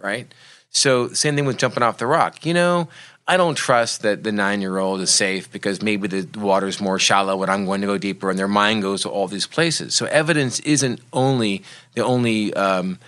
Right? 0.00 0.32
So 0.72 1.08
same 1.12 1.36
thing 1.36 1.44
with 1.44 1.58
jumping 1.58 1.82
off 1.82 1.98
the 1.98 2.06
rock. 2.06 2.44
You 2.44 2.54
know, 2.54 2.88
I 3.28 3.36
don't 3.36 3.54
trust 3.54 4.02
that 4.02 4.24
the 4.24 4.32
nine 4.32 4.60
year 4.60 4.78
old 4.78 5.00
is 5.00 5.10
safe 5.10 5.52
because 5.52 5.80
maybe 5.80 6.08
the 6.08 6.38
water's 6.38 6.80
more 6.80 6.98
shallow 6.98 7.40
and 7.42 7.50
I'm 7.50 7.66
going 7.66 7.82
to 7.82 7.86
go 7.86 7.98
deeper, 7.98 8.30
and 8.30 8.38
their 8.38 8.48
mind 8.48 8.82
goes 8.82 9.02
to 9.02 9.08
all 9.08 9.28
these 9.28 9.46
places. 9.46 9.94
So 9.94 10.06
evidence 10.06 10.58
isn't 10.60 11.00
only 11.12 11.62
the 11.94 12.04
only 12.04 12.52
um, 12.54 12.98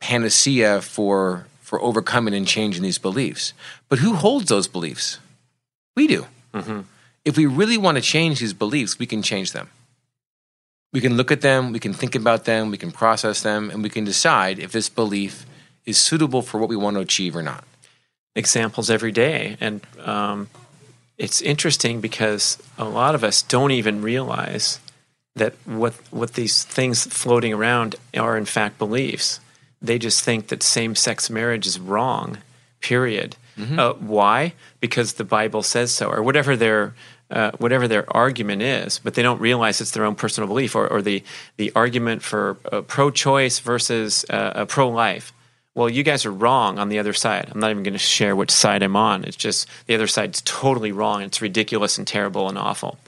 panacea 0.00 0.80
for 0.80 1.46
for 1.60 1.80
overcoming 1.80 2.34
and 2.34 2.48
changing 2.48 2.82
these 2.82 2.98
beliefs. 2.98 3.52
But 3.88 4.00
who 4.00 4.14
holds 4.14 4.48
those 4.48 4.66
beliefs? 4.66 5.20
We 5.94 6.08
do. 6.08 6.26
Mm-hmm. 6.52 6.80
If 7.24 7.36
we 7.36 7.46
really 7.46 7.76
want 7.76 7.96
to 7.96 8.02
change 8.02 8.40
these 8.40 8.54
beliefs, 8.54 8.98
we 8.98 9.06
can 9.06 9.22
change 9.22 9.52
them. 9.52 9.68
We 10.92 11.00
can 11.00 11.16
look 11.16 11.30
at 11.30 11.42
them, 11.42 11.70
we 11.70 11.78
can 11.78 11.94
think 11.94 12.16
about 12.16 12.44
them, 12.44 12.72
we 12.72 12.76
can 12.76 12.90
process 12.90 13.42
them, 13.42 13.70
and 13.70 13.84
we 13.84 13.88
can 13.88 14.02
decide 14.04 14.58
if 14.58 14.72
this 14.72 14.88
belief 14.88 15.46
is 15.86 15.98
suitable 15.98 16.42
for 16.42 16.58
what 16.58 16.68
we 16.68 16.76
want 16.76 16.96
to 16.96 17.00
achieve 17.00 17.36
or 17.36 17.42
not. 17.42 17.64
Examples 18.34 18.90
every 18.90 19.12
day. 19.12 19.56
And 19.60 19.80
um, 20.00 20.48
it's 21.18 21.42
interesting 21.42 22.00
because 22.00 22.58
a 22.78 22.84
lot 22.84 23.14
of 23.14 23.24
us 23.24 23.42
don't 23.42 23.72
even 23.72 24.02
realize 24.02 24.80
that 25.36 25.54
what, 25.64 25.94
what 26.10 26.34
these 26.34 26.64
things 26.64 27.04
floating 27.04 27.52
around 27.52 27.96
are 28.16 28.36
in 28.36 28.44
fact 28.44 28.78
beliefs. 28.78 29.40
They 29.82 29.98
just 29.98 30.22
think 30.24 30.48
that 30.48 30.62
same 30.62 30.94
sex 30.94 31.30
marriage 31.30 31.66
is 31.66 31.78
wrong, 31.78 32.38
period. 32.80 33.36
Mm-hmm. 33.56 33.78
Uh, 33.78 33.92
why? 33.94 34.54
Because 34.80 35.14
the 35.14 35.24
Bible 35.24 35.62
says 35.62 35.92
so, 35.92 36.08
or 36.10 36.22
whatever 36.22 36.56
their 36.56 36.94
uh, 37.30 37.52
whatever 37.58 37.86
their 37.86 38.04
argument 38.14 38.60
is, 38.60 38.98
but 38.98 39.14
they 39.14 39.22
don't 39.22 39.40
realize 39.40 39.80
it's 39.80 39.92
their 39.92 40.04
own 40.04 40.16
personal 40.16 40.48
belief, 40.48 40.74
or, 40.74 40.88
or 40.88 41.00
the 41.00 41.22
the 41.56 41.70
argument 41.76 42.22
for 42.22 42.56
uh, 42.72 42.80
pro-choice 42.82 43.60
versus 43.60 44.24
uh, 44.30 44.64
pro-life 44.66 45.32
well, 45.74 45.88
you 45.88 46.02
guys 46.02 46.26
are 46.26 46.32
wrong 46.32 46.78
on 46.78 46.88
the 46.88 46.98
other 46.98 47.12
side. 47.12 47.48
I'm 47.50 47.60
not 47.60 47.70
even 47.70 47.82
going 47.82 47.94
to 47.94 47.98
share 47.98 48.34
which 48.34 48.50
side 48.50 48.82
I'm 48.82 48.96
on. 48.96 49.24
It's 49.24 49.36
just 49.36 49.68
the 49.86 49.94
other 49.94 50.06
side's 50.06 50.42
totally 50.42 50.92
wrong. 50.92 51.22
It's 51.22 51.40
ridiculous 51.40 51.96
and 51.96 52.06
terrible 52.06 52.48
and 52.48 52.58
awful. 52.58 52.98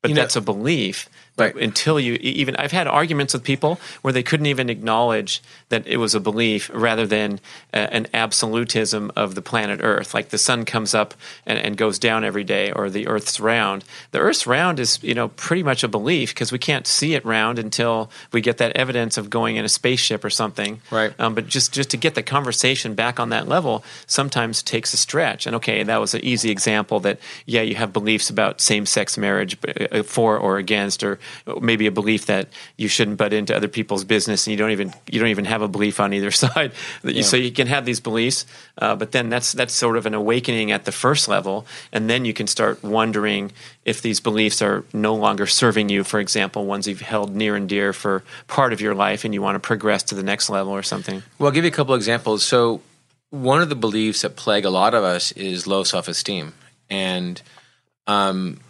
But 0.00 0.10
you 0.10 0.14
that's 0.14 0.36
a 0.36 0.40
belief 0.40 1.08
Right. 1.38 1.54
Until 1.54 2.00
you 2.00 2.14
even, 2.14 2.56
I've 2.56 2.72
had 2.72 2.86
arguments 2.86 3.32
with 3.32 3.44
people 3.44 3.80
where 4.02 4.12
they 4.12 4.22
couldn't 4.22 4.46
even 4.46 4.68
acknowledge 4.68 5.42
that 5.68 5.86
it 5.86 5.98
was 5.98 6.14
a 6.14 6.20
belief 6.20 6.70
rather 6.74 7.06
than 7.06 7.40
uh, 7.72 7.76
an 7.90 8.08
absolutism 8.12 9.12
of 9.14 9.34
the 9.34 9.42
planet 9.42 9.80
Earth. 9.82 10.14
Like 10.14 10.30
the 10.30 10.38
sun 10.38 10.64
comes 10.64 10.94
up 10.94 11.14
and, 11.46 11.58
and, 11.58 11.78
goes 11.78 11.98
down 12.00 12.24
every 12.24 12.42
day, 12.42 12.72
or 12.72 12.90
the 12.90 13.06
Earth's 13.06 13.38
round. 13.38 13.84
The 14.10 14.18
Earth's 14.18 14.46
round 14.48 14.80
is, 14.80 15.00
you 15.02 15.14
know, 15.14 15.28
pretty 15.28 15.62
much 15.62 15.84
a 15.84 15.88
belief 15.88 16.34
because 16.34 16.50
we 16.50 16.58
can't 16.58 16.88
see 16.88 17.14
it 17.14 17.24
round 17.24 17.58
until 17.58 18.10
we 18.32 18.40
get 18.40 18.58
that 18.58 18.76
evidence 18.76 19.16
of 19.16 19.30
going 19.30 19.54
in 19.54 19.64
a 19.64 19.68
spaceship 19.68 20.24
or 20.24 20.30
something. 20.30 20.80
Right. 20.90 21.12
Um, 21.20 21.34
but 21.34 21.46
just 21.46 21.72
just 21.72 21.90
to 21.90 21.96
get 21.96 22.16
the 22.16 22.22
conversation 22.22 22.94
back 22.94 23.20
on 23.20 23.28
that 23.28 23.46
level 23.46 23.84
sometimes 24.06 24.62
takes 24.62 24.92
a 24.92 24.96
stretch. 24.96 25.46
And 25.46 25.54
okay, 25.56 25.84
that 25.84 26.00
was 26.00 26.14
an 26.14 26.24
easy 26.24 26.50
example. 26.50 26.98
That 27.00 27.20
yeah, 27.46 27.62
you 27.62 27.76
have 27.76 27.92
beliefs 27.92 28.28
about 28.30 28.60
same-sex 28.60 29.16
marriage 29.16 29.56
uh, 29.92 30.02
for 30.02 30.36
or 30.36 30.58
against, 30.58 31.04
or 31.04 31.18
maybe 31.60 31.86
a 31.86 31.90
belief 31.90 32.26
that 32.26 32.48
you 32.76 32.88
shouldn't 32.88 33.16
butt 33.16 33.32
into 33.32 33.54
other 33.54 33.68
people's 33.68 34.04
business, 34.04 34.46
and 34.46 34.52
you 34.52 34.58
don't 34.58 34.70
even 34.70 34.92
you 35.10 35.18
don't 35.18 35.28
even 35.28 35.44
have 35.44 35.62
a 35.62 35.68
belief 35.68 36.00
on 36.00 36.12
either 36.12 36.30
side. 36.44 36.72
That 37.02 37.14
Yeah. 37.14 37.22
So 37.22 37.36
you 37.36 37.52
can 37.52 37.66
have 37.66 37.84
these 37.84 38.00
beliefs, 38.00 38.46
uh, 38.78 38.96
but 38.96 39.12
then 39.12 39.28
that's 39.28 39.52
that's 39.52 39.74
sort 39.74 39.96
of 39.96 40.06
an 40.06 40.14
awakening 40.14 40.72
at 40.72 40.84
the 40.84 40.92
first 40.92 41.28
level, 41.28 41.66
and 41.92 42.08
then 42.08 42.24
you 42.24 42.32
can 42.32 42.46
start 42.46 42.82
wondering 42.82 43.52
if 43.84 44.02
these 44.02 44.20
beliefs 44.20 44.62
are 44.62 44.84
no 44.92 45.14
longer 45.14 45.46
serving 45.46 45.88
you. 45.88 46.04
For 46.04 46.20
example, 46.20 46.66
ones 46.66 46.86
you've 46.86 47.00
held 47.00 47.34
near 47.34 47.56
and 47.56 47.68
dear 47.68 47.92
for 47.92 48.24
part 48.46 48.72
of 48.72 48.80
your 48.80 48.94
life, 48.94 49.24
and 49.24 49.34
you 49.34 49.42
want 49.42 49.56
to 49.56 49.60
progress 49.60 50.02
to 50.04 50.14
the 50.14 50.22
next 50.22 50.50
level 50.50 50.72
or 50.72 50.82
something. 50.82 51.22
Well, 51.38 51.48
I'll 51.48 51.54
give 51.54 51.64
you 51.64 51.68
a 51.68 51.74
couple 51.74 51.94
examples. 51.94 52.44
So 52.44 52.82
one 53.30 53.60
of 53.62 53.68
the 53.68 53.76
beliefs 53.76 54.22
that 54.22 54.36
plague 54.36 54.64
a 54.64 54.70
lot 54.70 54.94
of 54.94 55.04
us 55.04 55.32
is 55.32 55.66
low 55.66 55.84
self 55.84 56.08
esteem, 56.08 56.54
and 56.88 57.40
um, 58.06 58.60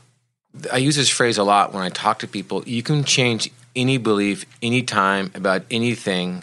I 0.73 0.79
use 0.79 0.97
this 0.97 1.09
phrase 1.09 1.39
a 1.39 1.45
lot 1.45 1.73
when 1.73 1.83
I 1.83 1.89
talk 1.89 2.19
to 2.21 2.29
people. 2.29 2.63
You 2.67 2.83
can 2.83 3.05
change 3.05 3.51
any 3.77 3.97
belief 3.99 4.45
anytime 4.63 5.31
about 5.35 5.63
anything 5.71 6.43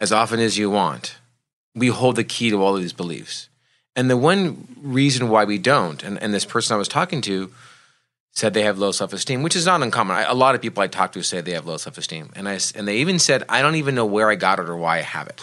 as 0.00 0.12
often 0.12 0.40
as 0.40 0.58
you 0.58 0.70
want. 0.70 1.16
We 1.74 1.88
hold 1.88 2.16
the 2.16 2.24
key 2.24 2.50
to 2.50 2.62
all 2.62 2.76
of 2.76 2.82
these 2.82 2.92
beliefs. 2.92 3.48
And 3.96 4.08
the 4.08 4.16
one 4.16 4.68
reason 4.80 5.28
why 5.28 5.44
we 5.44 5.58
don't, 5.58 6.02
and, 6.04 6.22
and 6.22 6.32
this 6.32 6.44
person 6.44 6.74
I 6.74 6.78
was 6.78 6.88
talking 6.88 7.20
to 7.22 7.52
said 8.32 8.54
they 8.54 8.62
have 8.62 8.78
low 8.78 8.92
self 8.92 9.12
esteem, 9.12 9.42
which 9.42 9.56
is 9.56 9.66
not 9.66 9.82
uncommon. 9.82 10.16
I, 10.16 10.22
a 10.22 10.34
lot 10.34 10.54
of 10.54 10.62
people 10.62 10.82
I 10.82 10.86
talk 10.86 11.12
to 11.12 11.22
say 11.22 11.40
they 11.40 11.52
have 11.52 11.66
low 11.66 11.76
self 11.76 11.98
esteem, 11.98 12.30
and 12.36 12.48
I 12.48 12.60
and 12.74 12.86
they 12.86 12.98
even 12.98 13.18
said 13.18 13.42
I 13.48 13.60
don't 13.62 13.74
even 13.74 13.94
know 13.94 14.06
where 14.06 14.30
I 14.30 14.36
got 14.36 14.60
it 14.60 14.68
or 14.68 14.76
why 14.76 14.98
I 14.98 15.02
have 15.02 15.26
it. 15.26 15.40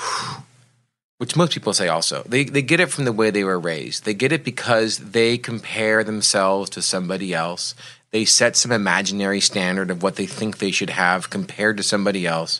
Which 1.17 1.37
most 1.37 1.53
people 1.53 1.73
say 1.73 1.87
also. 1.87 2.23
They 2.27 2.43
they 2.43 2.61
get 2.61 2.81
it 2.81 2.91
from 2.91 3.05
the 3.05 3.13
way 3.13 3.29
they 3.29 3.45
were 3.45 3.59
raised. 3.59 4.03
They 4.03 4.13
get 4.13 4.33
it 4.33 4.43
because 4.43 4.97
they 4.97 5.37
compare 5.37 6.03
themselves 6.03 6.69
to 6.71 6.81
somebody 6.81 7.33
else. 7.33 7.73
They 8.11 8.25
set 8.25 8.55
some 8.55 8.71
imaginary 8.71 9.39
standard 9.39 9.89
of 9.89 10.03
what 10.03 10.15
they 10.15 10.25
think 10.25 10.57
they 10.57 10.71
should 10.71 10.89
have 10.89 11.29
compared 11.29 11.77
to 11.77 11.83
somebody 11.83 12.27
else, 12.27 12.59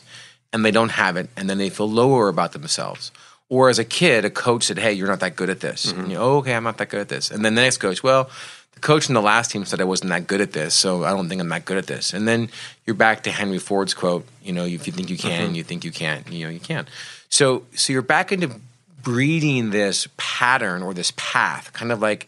and 0.52 0.64
they 0.64 0.70
don't 0.70 0.90
have 0.90 1.16
it, 1.16 1.28
and 1.36 1.50
then 1.50 1.58
they 1.58 1.70
feel 1.70 1.88
lower 1.88 2.28
about 2.28 2.52
themselves. 2.52 3.10
Or 3.48 3.68
as 3.68 3.78
a 3.78 3.84
kid, 3.84 4.24
a 4.24 4.30
coach 4.30 4.64
said, 4.64 4.78
"Hey, 4.78 4.92
you're 4.94 5.06
not 5.06 5.20
that 5.20 5.36
good 5.36 5.50
at 5.50 5.60
this." 5.60 5.86
Mm-hmm. 5.86 6.00
And 6.00 6.10
you, 6.12 6.18
oh, 6.18 6.36
okay, 6.38 6.54
I'm 6.54 6.64
not 6.64 6.78
that 6.78 6.88
good 6.88 7.00
at 7.00 7.08
this. 7.08 7.30
And 7.30 7.44
then 7.44 7.54
the 7.54 7.62
next 7.62 7.76
coach, 7.78 8.02
well, 8.02 8.30
the 8.76 8.80
coach 8.80 9.08
in 9.08 9.14
the 9.14 9.22
last 9.22 9.50
team 9.50 9.64
said 9.64 9.80
I 9.80 9.84
wasn't 9.84 10.10
that 10.10 10.26
good 10.26 10.40
at 10.40 10.52
this, 10.52 10.74
so 10.74 11.04
I 11.04 11.10
don't 11.10 11.28
think 11.28 11.40
I'm 11.40 11.48
that 11.48 11.64
good 11.64 11.78
at 11.78 11.86
this. 11.86 12.12
And 12.12 12.28
then 12.28 12.50
you're 12.86 12.94
back 12.96 13.22
to 13.24 13.30
Henry 13.30 13.58
Ford's 13.58 13.94
quote, 13.94 14.26
you 14.42 14.52
know, 14.52 14.64
if 14.64 14.86
you 14.86 14.92
think 14.92 15.10
you 15.10 15.16
can, 15.16 15.46
mm-hmm. 15.46 15.54
you 15.54 15.62
think 15.62 15.84
you 15.84 15.92
can't, 15.92 16.30
you 16.30 16.44
know, 16.44 16.50
you 16.50 16.60
can't. 16.60 16.88
So 17.28 17.66
so 17.74 17.92
you're 17.92 18.02
back 18.02 18.32
into 18.32 18.60
breeding 19.02 19.70
this 19.70 20.08
pattern 20.16 20.82
or 20.82 20.92
this 20.92 21.12
path, 21.16 21.72
kind 21.72 21.92
of 21.92 22.00
like 22.00 22.26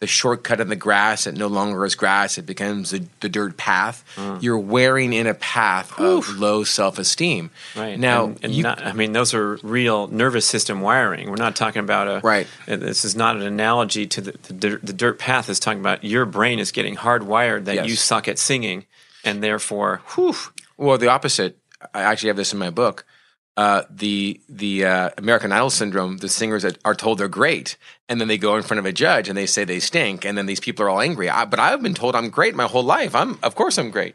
the 0.00 0.06
shortcut 0.06 0.60
in 0.60 0.68
the 0.68 0.76
grass 0.76 1.24
that 1.24 1.36
no 1.36 1.46
longer 1.46 1.84
is 1.84 1.94
grass, 1.94 2.38
it 2.38 2.46
becomes 2.46 2.90
the, 2.90 3.04
the 3.20 3.28
dirt 3.28 3.58
path. 3.58 4.02
Mm. 4.16 4.42
You're 4.42 4.58
wearing 4.58 5.12
in 5.12 5.26
a 5.26 5.34
path 5.34 6.00
Oof. 6.00 6.28
of 6.28 6.38
low 6.38 6.64
self 6.64 6.98
esteem. 6.98 7.50
Right. 7.76 7.98
Now, 7.98 8.24
and, 8.24 8.44
and 8.44 8.54
you, 8.54 8.62
not, 8.62 8.82
I 8.82 8.94
mean, 8.94 9.12
those 9.12 9.34
are 9.34 9.56
real 9.56 10.06
nervous 10.06 10.46
system 10.46 10.80
wiring. 10.80 11.28
We're 11.28 11.36
not 11.36 11.54
talking 11.54 11.80
about 11.80 12.08
a. 12.08 12.20
Right. 12.20 12.46
This 12.66 13.04
is 13.04 13.14
not 13.14 13.36
an 13.36 13.42
analogy 13.42 14.06
to 14.06 14.20
the, 14.22 14.32
the, 14.32 14.52
dirt, 14.54 14.86
the 14.86 14.94
dirt 14.94 15.18
path, 15.18 15.50
is 15.50 15.60
talking 15.60 15.80
about 15.80 16.02
your 16.02 16.24
brain 16.24 16.58
is 16.58 16.72
getting 16.72 16.96
hardwired 16.96 17.66
that 17.66 17.74
yes. 17.74 17.88
you 17.88 17.96
suck 17.96 18.26
at 18.26 18.38
singing, 18.38 18.86
and 19.22 19.42
therefore, 19.42 20.00
whew. 20.14 20.34
Well, 20.78 20.96
the 20.96 21.08
opposite. 21.08 21.58
I 21.94 22.02
actually 22.02 22.28
have 22.28 22.36
this 22.36 22.52
in 22.52 22.58
my 22.58 22.70
book 22.70 23.04
uh, 23.56 23.82
the 23.90 24.40
the 24.48 24.84
uh, 24.84 25.10
American 25.18 25.52
Idol 25.52 25.70
syndrome, 25.70 26.18
the 26.18 26.28
singers 26.28 26.62
that 26.62 26.78
are 26.84 26.94
told 26.94 27.18
they're 27.18 27.28
great, 27.28 27.76
and 28.08 28.20
then 28.20 28.28
they 28.28 28.38
go 28.38 28.56
in 28.56 28.62
front 28.62 28.78
of 28.78 28.86
a 28.86 28.92
judge 28.92 29.28
and 29.28 29.36
they 29.36 29.46
say 29.46 29.64
they 29.64 29.80
stink, 29.80 30.24
and 30.24 30.38
then 30.38 30.46
these 30.46 30.60
people 30.60 30.84
are 30.84 30.88
all 30.88 31.00
angry. 31.00 31.28
I, 31.28 31.44
but 31.44 31.58
I've 31.58 31.82
been 31.82 31.94
told 31.94 32.14
I'm 32.14 32.30
great 32.30 32.54
my 32.54 32.66
whole 32.66 32.82
life. 32.82 33.14
I'm 33.14 33.38
of 33.42 33.54
course 33.54 33.76
I'm 33.78 33.90
great. 33.90 34.14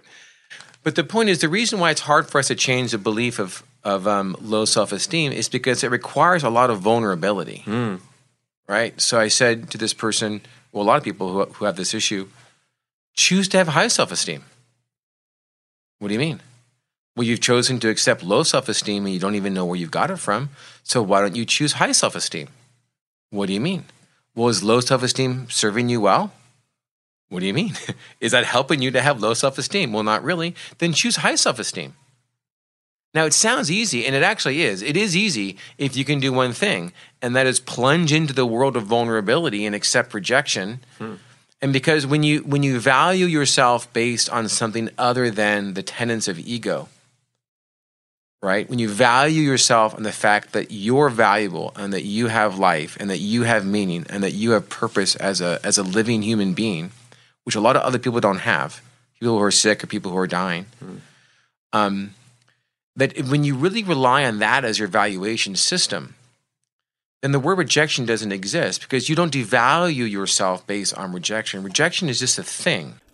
But 0.83 0.95
the 0.95 1.03
point 1.03 1.29
is, 1.29 1.39
the 1.39 1.49
reason 1.49 1.79
why 1.79 1.91
it's 1.91 2.01
hard 2.01 2.27
for 2.29 2.37
us 2.39 2.47
to 2.47 2.55
change 2.55 2.91
the 2.91 2.97
belief 2.97 3.39
of 3.39 3.63
of 3.83 4.07
um, 4.07 4.35
low 4.41 4.65
self 4.65 4.91
esteem 4.91 5.31
is 5.31 5.49
because 5.49 5.83
it 5.83 5.91
requires 5.91 6.43
a 6.43 6.49
lot 6.49 6.69
of 6.69 6.79
vulnerability, 6.79 7.63
mm. 7.65 7.99
right? 8.67 8.99
So 8.99 9.19
I 9.19 9.27
said 9.27 9.69
to 9.71 9.77
this 9.77 9.93
person, 9.93 10.41
well, 10.71 10.83
a 10.83 10.87
lot 10.87 10.97
of 10.97 11.03
people 11.03 11.31
who 11.31 11.45
who 11.53 11.65
have 11.65 11.75
this 11.75 11.93
issue 11.93 12.29
choose 13.15 13.47
to 13.49 13.57
have 13.57 13.69
high 13.69 13.89
self 13.89 14.11
esteem. 14.11 14.43
What 15.99 16.07
do 16.07 16.13
you 16.13 16.19
mean? 16.19 16.39
Well, 17.15 17.25
you've 17.25 17.41
chosen 17.41 17.79
to 17.79 17.89
accept 17.89 18.23
low 18.23 18.43
self 18.43 18.67
esteem 18.67 19.05
and 19.05 19.13
you 19.13 19.19
don't 19.19 19.35
even 19.35 19.53
know 19.53 19.65
where 19.65 19.77
you've 19.77 19.91
got 19.91 20.11
it 20.11 20.17
from. 20.17 20.49
So 20.83 21.01
why 21.01 21.21
don't 21.21 21.35
you 21.35 21.45
choose 21.45 21.73
high 21.73 21.93
self 21.93 22.15
esteem? 22.15 22.49
What 23.29 23.47
do 23.47 23.53
you 23.53 23.61
mean? 23.61 23.85
Well, 24.35 24.49
is 24.49 24.63
low 24.63 24.81
self 24.81 25.01
esteem 25.01 25.49
serving 25.49 25.89
you 25.89 26.01
well? 26.01 26.33
What 27.29 27.39
do 27.39 27.45
you 27.45 27.53
mean? 27.53 27.73
is 28.19 28.31
that 28.31 28.45
helping 28.45 28.81
you 28.81 28.91
to 28.91 29.01
have 29.01 29.21
low 29.21 29.33
self 29.33 29.57
esteem? 29.57 29.93
Well, 29.93 30.03
not 30.03 30.23
really. 30.23 30.55
Then 30.77 30.93
choose 30.93 31.17
high 31.17 31.35
self 31.35 31.57
esteem. 31.57 31.95
Now, 33.13 33.23
it 33.23 33.33
sounds 33.33 33.71
easy, 33.71 34.05
and 34.05 34.13
it 34.13 34.23
actually 34.23 34.61
is. 34.61 34.81
It 34.81 34.97
is 34.97 35.15
easy 35.15 35.55
if 35.77 35.95
you 35.95 36.03
can 36.03 36.19
do 36.19 36.33
one 36.33 36.51
thing, 36.51 36.91
and 37.21 37.33
that 37.33 37.47
is 37.47 37.61
plunge 37.61 38.11
into 38.11 38.33
the 38.33 38.45
world 38.45 38.75
of 38.75 38.83
vulnerability 38.83 39.65
and 39.65 39.73
accept 39.73 40.13
rejection. 40.13 40.81
Hmm. 40.97 41.13
And 41.61 41.71
because 41.71 42.05
when 42.05 42.23
you 42.23 42.41
when 42.41 42.61
you 42.61 42.77
value 42.77 43.25
yourself 43.25 43.91
based 43.93 44.29
on 44.29 44.49
something 44.49 44.89
other 44.97 45.31
than 45.31 45.75
the 45.75 45.81
tenets 45.81 46.27
of 46.27 46.37
ego, 46.39 46.89
right? 48.45 48.69
When 48.69 48.77
you 48.77 48.87
value 48.87 49.41
yourself 49.41 49.95
and 49.97 50.05
the 50.05 50.11
fact 50.11 50.53
that 50.53 50.69
you're 50.69 51.09
valuable 51.09 51.73
and 51.75 51.91
that 51.93 52.03
you 52.03 52.27
have 52.27 52.59
life 52.59 52.95
and 52.99 53.09
that 53.09 53.17
you 53.17 53.43
have 53.43 53.65
meaning 53.65 54.05
and 54.09 54.23
that 54.23 54.33
you 54.33 54.51
have 54.51 54.69
purpose 54.69 55.15
as 55.15 55.41
a 55.41 55.59
as 55.63 55.79
a 55.79 55.83
living 55.83 56.21
human 56.21 56.53
being, 56.53 56.91
which 57.43 57.55
a 57.55 57.59
lot 57.59 57.75
of 57.75 57.81
other 57.81 57.97
people 57.97 58.19
don't 58.19 58.39
have, 58.39 58.81
people 59.19 59.37
who 59.37 59.43
are 59.43 59.51
sick 59.51 59.83
or 59.83 59.87
people 59.87 60.11
who 60.11 60.17
are 60.17 60.27
dying. 60.27 60.67
Mm. 60.83 60.99
Um, 61.73 62.13
that 62.95 63.19
when 63.23 63.43
you 63.43 63.55
really 63.55 63.83
rely 63.83 64.23
on 64.23 64.39
that 64.39 64.63
as 64.63 64.79
your 64.79 64.87
valuation 64.87 65.55
system, 65.55 66.15
then 67.21 67.31
the 67.31 67.39
word 67.39 67.57
rejection 67.57 68.05
doesn't 68.05 68.31
exist 68.31 68.81
because 68.81 69.09
you 69.09 69.15
don't 69.15 69.33
devalue 69.33 70.09
yourself 70.09 70.65
based 70.67 70.93
on 70.93 71.11
rejection. 71.11 71.63
Rejection 71.63 72.09
is 72.09 72.19
just 72.19 72.37
a 72.37 72.43
thing. 72.43 72.99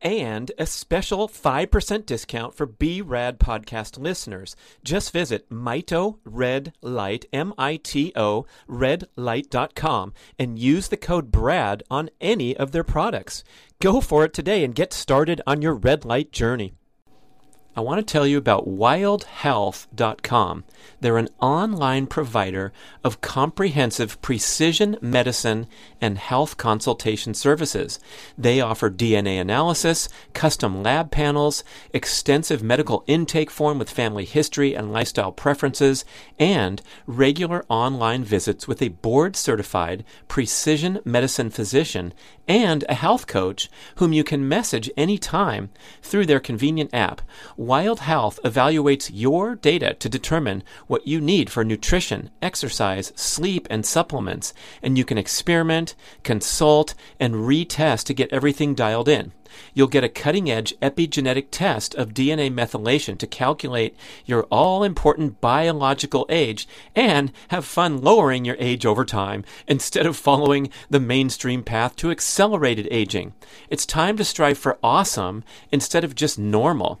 and 0.00 0.52
a 0.58 0.66
special 0.66 1.28
5% 1.28 2.06
discount 2.06 2.54
for 2.54 2.66
B-Rad 2.66 3.38
podcast 3.38 3.98
listeners. 3.98 4.56
Just 4.84 5.12
visit 5.12 5.48
Mito 5.50 6.18
Red 6.24 6.72
Light, 6.80 7.26
M-I-T-O, 7.32 8.46
redlight.com 8.68 10.12
and 10.38 10.58
use 10.58 10.88
the 10.88 10.96
code 10.96 11.30
BRAD 11.30 11.82
on 11.90 12.10
any 12.20 12.56
of 12.56 12.72
their 12.72 12.84
products. 12.84 13.44
Go 13.80 14.00
for 14.00 14.24
it 14.24 14.32
today 14.32 14.64
and 14.64 14.74
get 14.74 14.92
started 14.92 15.40
on 15.46 15.62
your 15.62 15.74
red 15.74 16.04
light 16.04 16.32
journey. 16.32 16.72
I 17.76 17.80
want 17.80 17.98
to 18.04 18.12
tell 18.12 18.26
you 18.26 18.38
about 18.38 18.68
wildhealth.com. 18.68 20.64
They're 21.00 21.18
an 21.18 21.28
online 21.40 22.08
provider 22.08 22.72
of 23.04 23.20
comprehensive 23.20 24.20
precision 24.20 24.96
medicine 25.00 25.68
and 26.00 26.18
health 26.18 26.56
consultation 26.56 27.34
services. 27.34 28.00
They 28.36 28.60
offer 28.60 28.90
DNA 28.90 29.40
analysis, 29.40 30.08
custom 30.32 30.82
lab 30.82 31.12
panels, 31.12 31.62
extensive 31.92 32.64
medical 32.64 33.04
intake 33.06 33.50
form 33.50 33.78
with 33.78 33.90
family 33.90 34.24
history 34.24 34.74
and 34.74 34.92
lifestyle 34.92 35.30
preferences, 35.30 36.04
and 36.36 36.82
regular 37.06 37.64
online 37.68 38.24
visits 38.24 38.66
with 38.66 38.82
a 38.82 38.88
board 38.88 39.36
certified 39.36 40.04
precision 40.26 40.98
medicine 41.04 41.50
physician 41.50 42.12
and 42.48 42.84
a 42.88 42.94
health 42.94 43.26
coach 43.26 43.68
whom 43.96 44.12
you 44.12 44.24
can 44.24 44.48
message 44.48 44.90
anytime 44.96 45.68
through 46.02 46.26
their 46.26 46.40
convenient 46.40 46.92
app. 46.94 47.20
Wild 47.56 48.00
Health 48.00 48.40
evaluates 48.42 49.10
your 49.12 49.54
data 49.54 49.94
to 49.94 50.08
determine 50.08 50.64
what 50.86 51.06
you 51.06 51.20
need 51.20 51.50
for 51.50 51.62
nutrition, 51.62 52.30
exercise, 52.40 53.12
sleep, 53.14 53.68
and 53.70 53.84
supplements, 53.84 54.54
and 54.82 54.96
you 54.96 55.04
can 55.04 55.18
experiment, 55.18 55.94
consult, 56.22 56.94
and 57.20 57.34
retest 57.34 58.04
to 58.04 58.14
get 58.14 58.32
everything 58.32 58.74
dialed 58.74 59.08
in. 59.08 59.32
You'll 59.74 59.86
get 59.88 60.04
a 60.04 60.08
cutting 60.08 60.50
edge 60.50 60.74
epigenetic 60.80 61.46
test 61.50 61.94
of 61.94 62.14
DNA 62.14 62.52
methylation 62.52 63.18
to 63.18 63.26
calculate 63.26 63.96
your 64.24 64.44
all 64.44 64.84
important 64.84 65.40
biological 65.40 66.26
age 66.28 66.68
and 66.94 67.32
have 67.48 67.64
fun 67.64 68.00
lowering 68.00 68.44
your 68.44 68.56
age 68.58 68.84
over 68.86 69.04
time 69.04 69.44
instead 69.66 70.06
of 70.06 70.16
following 70.16 70.70
the 70.90 71.00
mainstream 71.00 71.62
path 71.62 71.96
to 71.96 72.10
accelerated 72.10 72.88
aging. 72.90 73.32
It's 73.70 73.86
time 73.86 74.16
to 74.16 74.24
strive 74.24 74.58
for 74.58 74.78
awesome 74.82 75.44
instead 75.70 76.04
of 76.04 76.14
just 76.14 76.38
normal. 76.38 77.00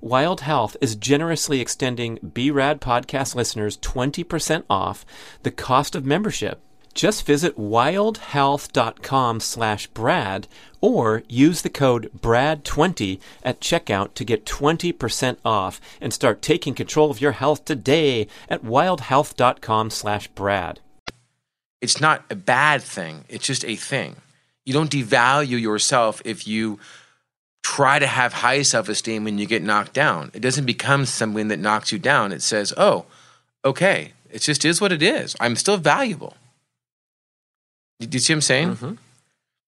Wild 0.00 0.42
Health 0.42 0.76
is 0.80 0.94
generously 0.94 1.60
extending 1.60 2.18
BRAD 2.22 2.80
podcast 2.80 3.34
listeners 3.34 3.76
20% 3.78 4.64
off 4.70 5.04
the 5.42 5.50
cost 5.50 5.96
of 5.96 6.06
membership. 6.06 6.60
Just 6.94 7.26
visit 7.26 7.56
wildhealth.com 7.56 9.40
slash 9.40 9.86
Brad 9.88 10.48
or 10.80 11.22
use 11.28 11.62
the 11.62 11.70
code 11.70 12.10
BRAD20 12.16 13.20
at 13.42 13.60
checkout 13.60 14.14
to 14.14 14.24
get 14.24 14.44
20% 14.46 15.36
off 15.44 15.80
and 16.00 16.12
start 16.12 16.42
taking 16.42 16.74
control 16.74 17.10
of 17.10 17.20
your 17.20 17.32
health 17.32 17.64
today 17.64 18.26
at 18.48 18.62
wildhealth.com 18.64 19.90
slash 19.90 20.28
Brad. 20.28 20.80
It's 21.80 22.00
not 22.00 22.24
a 22.30 22.34
bad 22.34 22.82
thing. 22.82 23.24
It's 23.28 23.46
just 23.46 23.64
a 23.64 23.76
thing. 23.76 24.16
You 24.64 24.72
don't 24.74 24.90
devalue 24.90 25.60
yourself 25.60 26.20
if 26.24 26.46
you 26.46 26.78
try 27.62 27.98
to 27.98 28.06
have 28.06 28.32
high 28.32 28.62
self 28.62 28.88
esteem 28.88 29.24
when 29.24 29.38
you 29.38 29.46
get 29.46 29.62
knocked 29.62 29.92
down. 29.92 30.30
It 30.34 30.40
doesn't 30.40 30.64
become 30.66 31.04
something 31.06 31.48
that 31.48 31.58
knocks 31.58 31.92
you 31.92 31.98
down. 31.98 32.32
It 32.32 32.42
says, 32.42 32.72
oh, 32.76 33.04
okay, 33.64 34.12
it 34.30 34.40
just 34.42 34.64
is 34.64 34.80
what 34.80 34.92
it 34.92 35.02
is. 35.02 35.36
I'm 35.40 35.56
still 35.56 35.76
valuable. 35.76 36.36
Do 38.00 38.08
you 38.10 38.18
see 38.20 38.32
what 38.32 38.36
I'm 38.36 38.40
saying? 38.42 38.68
Mm-hmm. 38.76 38.92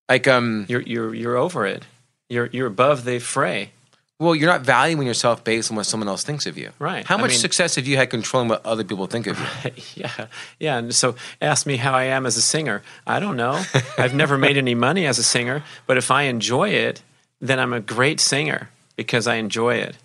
Like, 0.08 0.28
um, 0.28 0.66
You're, 0.68 0.82
you're, 0.82 1.14
you're 1.14 1.36
over 1.36 1.66
it. 1.66 1.84
You're, 2.28 2.46
you're 2.52 2.66
above 2.68 3.04
the 3.04 3.18
fray. 3.18 3.70
well, 4.20 4.34
you're 4.36 4.50
not 4.50 4.60
valuing 4.62 5.06
yourself 5.06 5.42
based 5.42 5.70
on 5.70 5.76
what 5.76 5.86
someone 5.86 6.08
else 6.08 6.22
thinks 6.22 6.46
of 6.46 6.56
you. 6.56 6.70
Right. 6.78 7.04
How 7.06 7.16
I 7.16 7.20
much 7.20 7.30
mean- 7.30 7.38
success 7.40 7.74
have 7.74 7.86
you 7.86 7.96
had 7.96 8.10
controlling 8.10 8.48
what 8.48 8.64
other 8.64 8.84
people 8.84 9.06
think 9.08 9.26
of 9.26 9.38
you? 9.64 9.70
yeah, 9.96 10.26
yeah. 10.60 10.78
And 10.78 10.94
so, 10.94 11.16
ask 11.40 11.66
me 11.66 11.76
how 11.76 11.92
I 11.92 12.04
am 12.04 12.24
as 12.26 12.36
a 12.36 12.40
singer. 12.42 12.82
I 13.06 13.18
don't 13.18 13.36
know. 13.36 13.62
I've 13.98 14.14
never 14.14 14.38
made 14.38 14.56
any 14.56 14.74
money 14.76 15.06
as 15.06 15.18
a 15.18 15.24
singer, 15.24 15.64
but 15.86 15.96
if 15.96 16.10
I 16.10 16.22
enjoy 16.24 16.68
it, 16.70 17.02
then 17.40 17.58
I'm 17.58 17.72
a 17.72 17.80
great 17.80 18.20
singer 18.20 18.68
because 18.96 19.26
I 19.26 19.36
enjoy 19.36 19.76
it. 19.76 19.96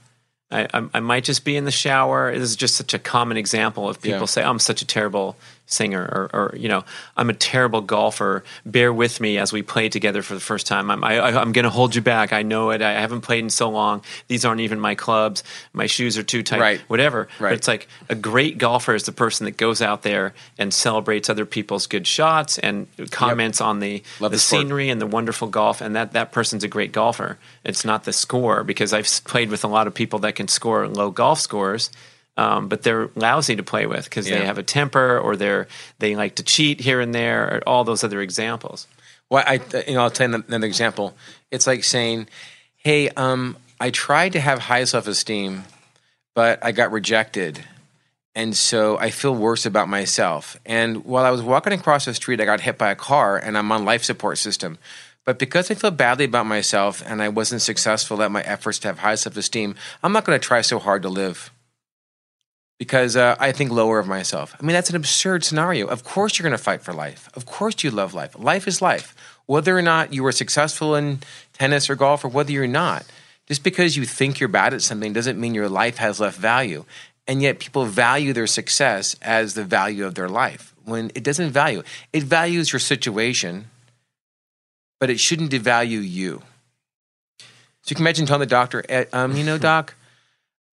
I, 0.52 0.68
I, 0.74 0.88
I 0.96 1.00
might 1.00 1.24
just 1.24 1.44
be 1.44 1.56
in 1.58 1.66
the 1.66 1.72
shower. 1.72 2.32
This 2.32 2.50
is 2.50 2.56
just 2.56 2.76
such 2.76 2.94
a 2.94 3.00
common 3.00 3.36
example 3.38 3.90
of 3.90 4.02
people 4.02 4.20
Yeah. 4.20 4.26
say, 4.26 4.44
oh, 4.44 4.50
"I'm 4.50 4.60
such 4.60 4.82
a 4.82 4.86
terrible 4.86 5.36
singer," 5.66 6.04
or, 6.04 6.30
or 6.34 6.56
you 6.58 6.68
know, 6.70 6.84
"I'm 7.18 7.30
a 7.30 7.34
terrible 7.34 7.82
golfer." 7.82 8.44
Bear 8.66 8.94
with 8.94 9.20
me 9.20 9.38
as 9.38 9.52
we 9.54 9.62
play 9.62 9.90
together 9.90 10.22
for 10.22 10.34
the 10.34 10.40
first 10.40 10.68
time. 10.68 10.90
I'm 10.92 11.04
I, 11.04 11.18
I- 11.20 11.42
I'm 11.42 11.52
going 11.52 11.64
to 11.64 11.70
hold 11.70 11.96
you 11.96 12.02
back. 12.02 12.34
I 12.34 12.42
know 12.44 12.70
it. 12.72 12.82
I 12.82 12.94
haven't 12.94 13.22
played 13.22 13.44
in 13.44 13.50
so 13.50 13.70
long. 13.70 14.02
These 14.28 14.46
aren't 14.46 14.62
even 14.62 14.80
my 14.80 14.96
clubs. 14.96 15.44
My 15.74 15.86
shoes 15.88 16.18
are 16.18 16.24
too 16.24 16.44
tight. 16.44 16.60
Right. 16.60 16.80
Whatever. 16.88 17.28
Right. 17.40 17.50
But 17.50 17.54
it's 17.54 17.68
like 17.68 17.88
a 18.10 18.16
great 18.16 18.58
golfer 18.58 18.96
is 18.96 19.04
the 19.04 19.12
person 19.12 19.46
that 19.46 19.58
goes 19.58 19.82
out 19.82 20.02
there 20.04 20.34
and 20.58 20.74
celebrates 20.74 21.30
other 21.30 21.46
people's 21.46 21.88
good 21.88 22.08
shots 22.08 22.58
and 22.58 22.88
comments 23.12 23.62
on 23.62 23.80
the, 23.80 24.04
Love 24.20 24.32
the 24.32 24.36
the 24.38 24.40
scenery 24.40 24.90
and 24.90 25.02
the 25.02 25.08
wonderful 25.08 25.48
golf. 25.48 25.82
And 25.82 25.96
that, 25.96 26.14
that 26.14 26.32
person's 26.32 26.64
a 26.64 26.68
great 26.68 26.92
golfer. 26.92 27.38
It's 27.64 27.86
not 27.86 28.04
the 28.04 28.14
score 28.14 28.64
because 28.64 28.94
I've 28.94 29.08
played 29.26 29.50
with 29.50 29.64
a 29.64 29.68
lot 29.68 29.88
of 29.88 29.94
people 29.94 30.20
that 30.20 30.36
can 30.36 30.48
score 30.48 30.88
low 30.88 31.12
golf 31.12 31.40
scores. 31.40 31.90
Um, 32.38 32.68
but 32.68 32.84
they're 32.84 33.10
lousy 33.16 33.56
to 33.56 33.64
play 33.64 33.86
with 33.86 34.04
because 34.06 34.30
Yeah. 34.30 34.40
they 34.40 34.46
have 34.46 34.58
a 34.58 34.64
temper 34.64 35.18
or 35.18 35.38
they're 35.38 35.68
they 36.00 36.16
like 36.18 36.36
to 36.36 36.44
cheat 36.44 36.82
here 36.82 37.00
and 37.00 37.16
there 37.16 37.44
or 37.46 37.62
all 37.66 37.84
those 37.86 38.04
other 38.04 38.20
examples. 38.22 38.88
Well, 39.30 39.44
I, 39.48 39.62
you 39.88 39.94
know, 39.96 40.02
I'll 40.04 40.12
tell 40.12 40.30
you 40.30 40.44
another 40.48 40.68
example. 40.68 41.16
It's 41.50 41.66
like 41.66 41.84
saying, 41.86 42.28
"Hey, 42.76 43.10
um, 43.10 43.56
I 43.80 43.90
tried 43.90 44.34
to 44.34 44.40
have 44.42 44.60
high 44.60 44.84
self-esteem, 44.84 45.64
but 46.36 46.60
I 46.64 46.72
got 46.74 46.92
rejected, 46.92 47.64
and 48.36 48.56
so 48.56 48.98
I 48.98 49.10
feel 49.12 49.34
worse 49.34 49.66
about 49.66 49.88
myself." 49.88 50.58
And 50.66 51.06
while 51.06 51.24
I 51.26 51.32
was 51.32 51.42
walking 51.42 51.74
across 51.74 52.04
the 52.06 52.14
street, 52.14 52.42
I 52.42 52.46
got 52.46 52.62
hit 52.62 52.78
by 52.78 52.92
a 52.92 52.96
car, 52.96 53.38
and 53.38 53.58
I'm 53.58 53.72
on 53.72 53.86
life 53.86 54.04
support 54.04 54.38
system. 54.38 54.78
But 55.24 55.40
because 55.40 55.72
I 55.72 55.74
feel 55.74 55.90
badly 55.92 56.26
about 56.26 56.46
myself 56.46 57.02
and 57.08 57.20
I 57.24 57.30
wasn't 57.30 57.64
successful 57.64 58.22
at 58.22 58.30
my 58.30 58.42
efforts 58.44 58.78
to 58.80 58.90
have 58.90 59.00
high 59.00 59.16
self-esteem, 59.16 59.74
I'm 60.04 60.12
not 60.12 60.24
going 60.26 60.40
to 60.40 60.46
try 60.48 60.62
so 60.62 60.78
hard 60.80 61.02
to 61.02 61.10
live 61.10 61.50
because 62.78 63.16
uh, 63.16 63.36
I 63.40 63.52
think 63.52 63.72
lower 63.72 64.00
of 64.00 64.08
myself. 64.08 64.56
I 64.60 64.64
mean, 64.64 64.74
that's 64.74 64.90
an 64.90 64.96
absurd 64.96 65.44
scenario. 65.44 65.88
Of 65.88 66.04
course, 66.04 66.38
you're 66.38 66.44
going 66.44 66.58
to 66.58 66.64
fight 66.64 66.82
for 66.82 66.94
life. 66.94 67.30
Of 67.34 67.46
course, 67.46 67.84
you 67.84 67.92
love 67.92 68.14
life. 68.14 68.38
Life 68.38 68.68
is 68.68 68.82
life. 68.82 69.16
Whether 69.46 69.78
or 69.78 69.82
not 69.82 70.14
you 70.14 70.24
were 70.24 70.32
successful 70.32 70.96
in 70.96 71.20
tennis 71.54 71.90
or 71.90 71.96
golf, 71.96 72.26
or 72.26 72.28
whether 72.28 72.52
you're 72.52 72.68
not, 72.68 73.06
just 73.48 73.64
because 73.64 73.96
you 73.96 74.06
think 74.06 74.40
you're 74.40 74.50
bad 74.50 74.74
at 74.74 74.82
something 74.82 75.14
doesn't 75.14 75.40
mean 75.40 75.54
your 75.54 75.70
life 75.70 75.98
has 75.98 76.20
less 76.20 76.36
value. 76.36 76.84
And 77.28 77.42
yet, 77.42 77.60
people 77.60 77.86
value 77.86 78.34
their 78.34 78.48
success 78.48 79.16
as 79.22 79.54
the 79.54 79.64
value 79.64 80.06
of 80.06 80.16
their 80.16 80.30
life 80.30 80.76
when 80.84 81.12
it 81.16 81.24
doesn't 81.24 81.52
value. 81.52 81.84
It 82.14 82.24
values 82.24 82.72
your 82.72 82.80
situation, 82.80 83.66
but 85.00 85.10
it 85.10 85.20
shouldn't 85.20 85.52
devalue 85.52 86.08
you. 86.08 86.42
So 87.40 87.92
you 87.92 87.96
can 87.96 88.04
imagine 88.04 88.26
telling 88.26 88.42
the 88.42 88.46
doctor, 88.48 88.84
eh, 88.90 89.06
um, 89.14 89.36
you 89.36 89.44
know, 89.44 89.58
doc, 89.58 89.96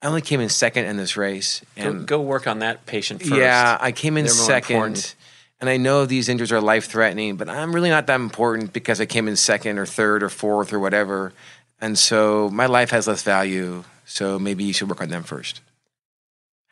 I 0.03 0.09
only 0.09 0.21
came 0.21 0.41
in 0.41 0.49
second 0.49 0.87
in 0.87 0.97
this 0.97 1.17
race, 1.17 1.63
Go, 1.77 1.83
and 1.91 2.07
go 2.07 2.21
work 2.21 2.47
on 2.49 2.59
that 2.59 2.87
patient 2.87 3.23
first. 3.23 3.35
yeah, 3.35 3.79
I 3.81 3.93
came 3.93 4.17
in 4.17 4.25
They're 4.25 4.35
second, 4.35 5.15
and 5.61 5.71
I 5.71 5.77
know 5.77 6.07
these 6.07 6.29
injuries 6.29 6.51
are 6.51 6.61
life 6.61 6.87
threatening, 6.87 7.37
but 7.37 7.49
I'm 7.49 7.73
really 7.73 7.89
not 7.91 8.07
that 8.09 8.21
important 8.21 8.73
because 8.73 9.01
I 9.01 9.07
came 9.07 9.29
in 9.29 9.37
second 9.37 9.79
or 9.79 9.87
third 9.87 10.23
or 10.25 10.29
fourth 10.29 10.73
or 10.73 10.81
whatever, 10.81 11.33
and 11.81 11.97
so 11.97 12.51
my 12.51 12.67
life 12.67 12.91
has 12.91 13.07
less 13.07 13.23
value. 13.23 13.85
So 14.05 14.39
maybe 14.39 14.65
you 14.65 14.73
should 14.73 14.89
work 14.89 15.01
on 15.01 15.09
them 15.09 15.23
first. 15.23 15.61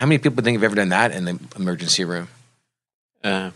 How 0.01 0.07
many 0.07 0.19
people 0.19 0.43
think 0.43 0.57
have 0.57 0.65
ever 0.65 0.75
done 0.75 0.89
that 0.89 1.13
in 1.13 1.25
the 1.25 1.39
emergency 1.57 2.05
room? 2.05 2.29
Uh, 3.23 3.51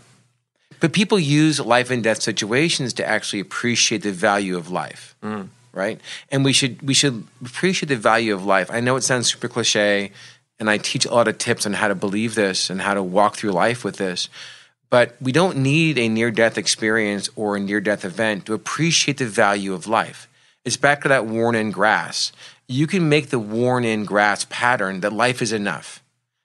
But 0.80 0.92
people 0.92 1.18
use 1.18 1.58
life 1.58 1.90
and 1.90 2.02
death 2.02 2.22
situations 2.22 2.92
to 2.94 3.06
actually 3.06 3.40
appreciate 3.40 4.02
the 4.02 4.12
value 4.12 4.56
of 4.56 4.70
life, 4.70 5.16
right? 5.74 6.00
And 6.30 6.44
we 6.44 6.52
should 6.52 6.80
we 6.82 6.94
should 6.94 7.26
appreciate 7.44 7.88
the 7.88 7.96
value 7.96 8.34
of 8.34 8.44
life. 8.44 8.70
I 8.70 8.80
know 8.80 8.96
it 8.96 9.02
sounds 9.02 9.32
super 9.32 9.48
cliche, 9.48 10.12
and 10.58 10.70
I 10.70 10.78
teach 10.78 11.04
a 11.04 11.12
lot 11.12 11.28
of 11.28 11.38
tips 11.38 11.66
on 11.66 11.74
how 11.74 11.88
to 11.88 11.94
believe 11.94 12.34
this 12.34 12.70
and 12.70 12.80
how 12.80 12.94
to 12.94 13.02
walk 13.02 13.36
through 13.36 13.50
life 13.50 13.84
with 13.84 13.96
this. 13.96 14.28
But 14.90 15.16
we 15.20 15.32
don't 15.32 15.58
need 15.58 15.98
a 15.98 16.08
near 16.08 16.30
death 16.30 16.56
experience 16.56 17.28
or 17.34 17.56
a 17.56 17.60
near 17.60 17.80
death 17.80 18.04
event 18.04 18.46
to 18.46 18.54
appreciate 18.54 19.18
the 19.18 19.26
value 19.26 19.74
of 19.74 19.88
life. 19.88 20.28
It's 20.64 20.76
back 20.76 21.02
to 21.02 21.08
that 21.08 21.26
worn 21.26 21.54
in 21.54 21.72
grass. 21.72 22.32
You 22.68 22.86
can 22.86 23.08
make 23.08 23.30
the 23.30 23.38
worn 23.38 23.84
in 23.84 24.04
grass 24.04 24.46
pattern 24.48 25.00
that 25.00 25.12
life 25.12 25.42
is 25.42 25.52
enough, 25.52 26.02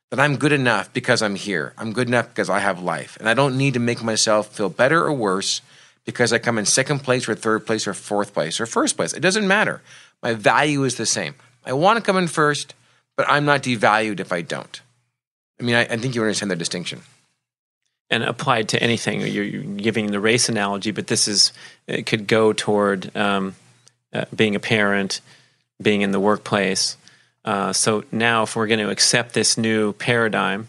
that 0.09 0.19
I'm 0.19 0.35
good 0.35 0.51
enough 0.51 0.91
because 0.91 1.21
I'm 1.21 1.35
here. 1.35 1.73
I'm 1.77 1.93
good 1.93 2.07
enough 2.07 2.29
because 2.29 2.49
I 2.49 2.59
have 2.59 2.81
life. 2.81 3.17
And 3.19 3.29
I 3.29 3.33
don't 3.33 3.57
need 3.57 3.75
to 3.75 3.79
make 3.79 4.03
myself 4.03 4.47
feel 4.47 4.69
better 4.69 5.05
or 5.05 5.13
worse 5.13 5.61
because 6.05 6.33
I 6.33 6.39
come 6.39 6.57
in 6.57 6.65
second 6.65 6.99
place 6.99 7.27
or 7.27 7.35
third 7.35 7.65
place 7.65 7.87
or 7.87 7.93
fourth 7.93 8.33
place 8.33 8.59
or 8.59 8.65
first 8.65 8.95
place. 8.95 9.13
It 9.13 9.19
doesn't 9.19 9.47
matter. 9.47 9.81
My 10.21 10.33
value 10.33 10.83
is 10.83 10.95
the 10.95 11.05
same. 11.05 11.35
I 11.65 11.73
want 11.73 11.97
to 11.97 12.03
come 12.03 12.17
in 12.17 12.27
first, 12.27 12.73
but 13.15 13.29
I'm 13.29 13.45
not 13.45 13.63
devalued 13.63 14.19
if 14.19 14.31
I 14.31 14.41
don't. 14.41 14.81
I 15.59 15.63
mean, 15.63 15.75
I, 15.75 15.81
I 15.81 15.97
think 15.97 16.15
you 16.15 16.21
understand 16.21 16.51
the 16.51 16.55
distinction. 16.55 17.01
And 18.09 18.23
applied 18.23 18.69
to 18.69 18.81
anything, 18.81 19.21
you're, 19.21 19.43
you're, 19.43 19.61
giving 19.61 20.07
the 20.07 20.19
race 20.19 20.49
analogy, 20.49 20.89
but 20.89 21.05
this 21.07 21.27
is 21.27 21.53
it 21.85 22.07
could 22.07 22.25
go 22.25 22.53
toward 22.53 23.15
um, 23.15 23.55
uh, 24.11 24.25
being 24.35 24.55
a 24.55 24.59
parent, 24.59 25.21
being 25.79 26.01
in 26.01 26.11
the 26.11 26.19
workplace. 26.19 26.97
Uh, 27.45 27.71
so 27.71 28.03
now, 28.11 28.43
if 28.43 28.55
we're 28.55 28.65
going 28.65 28.79
to 28.79 28.89
accept 28.89 29.33
this 29.33 29.59
new 29.59 29.93
paradigm, 29.93 30.67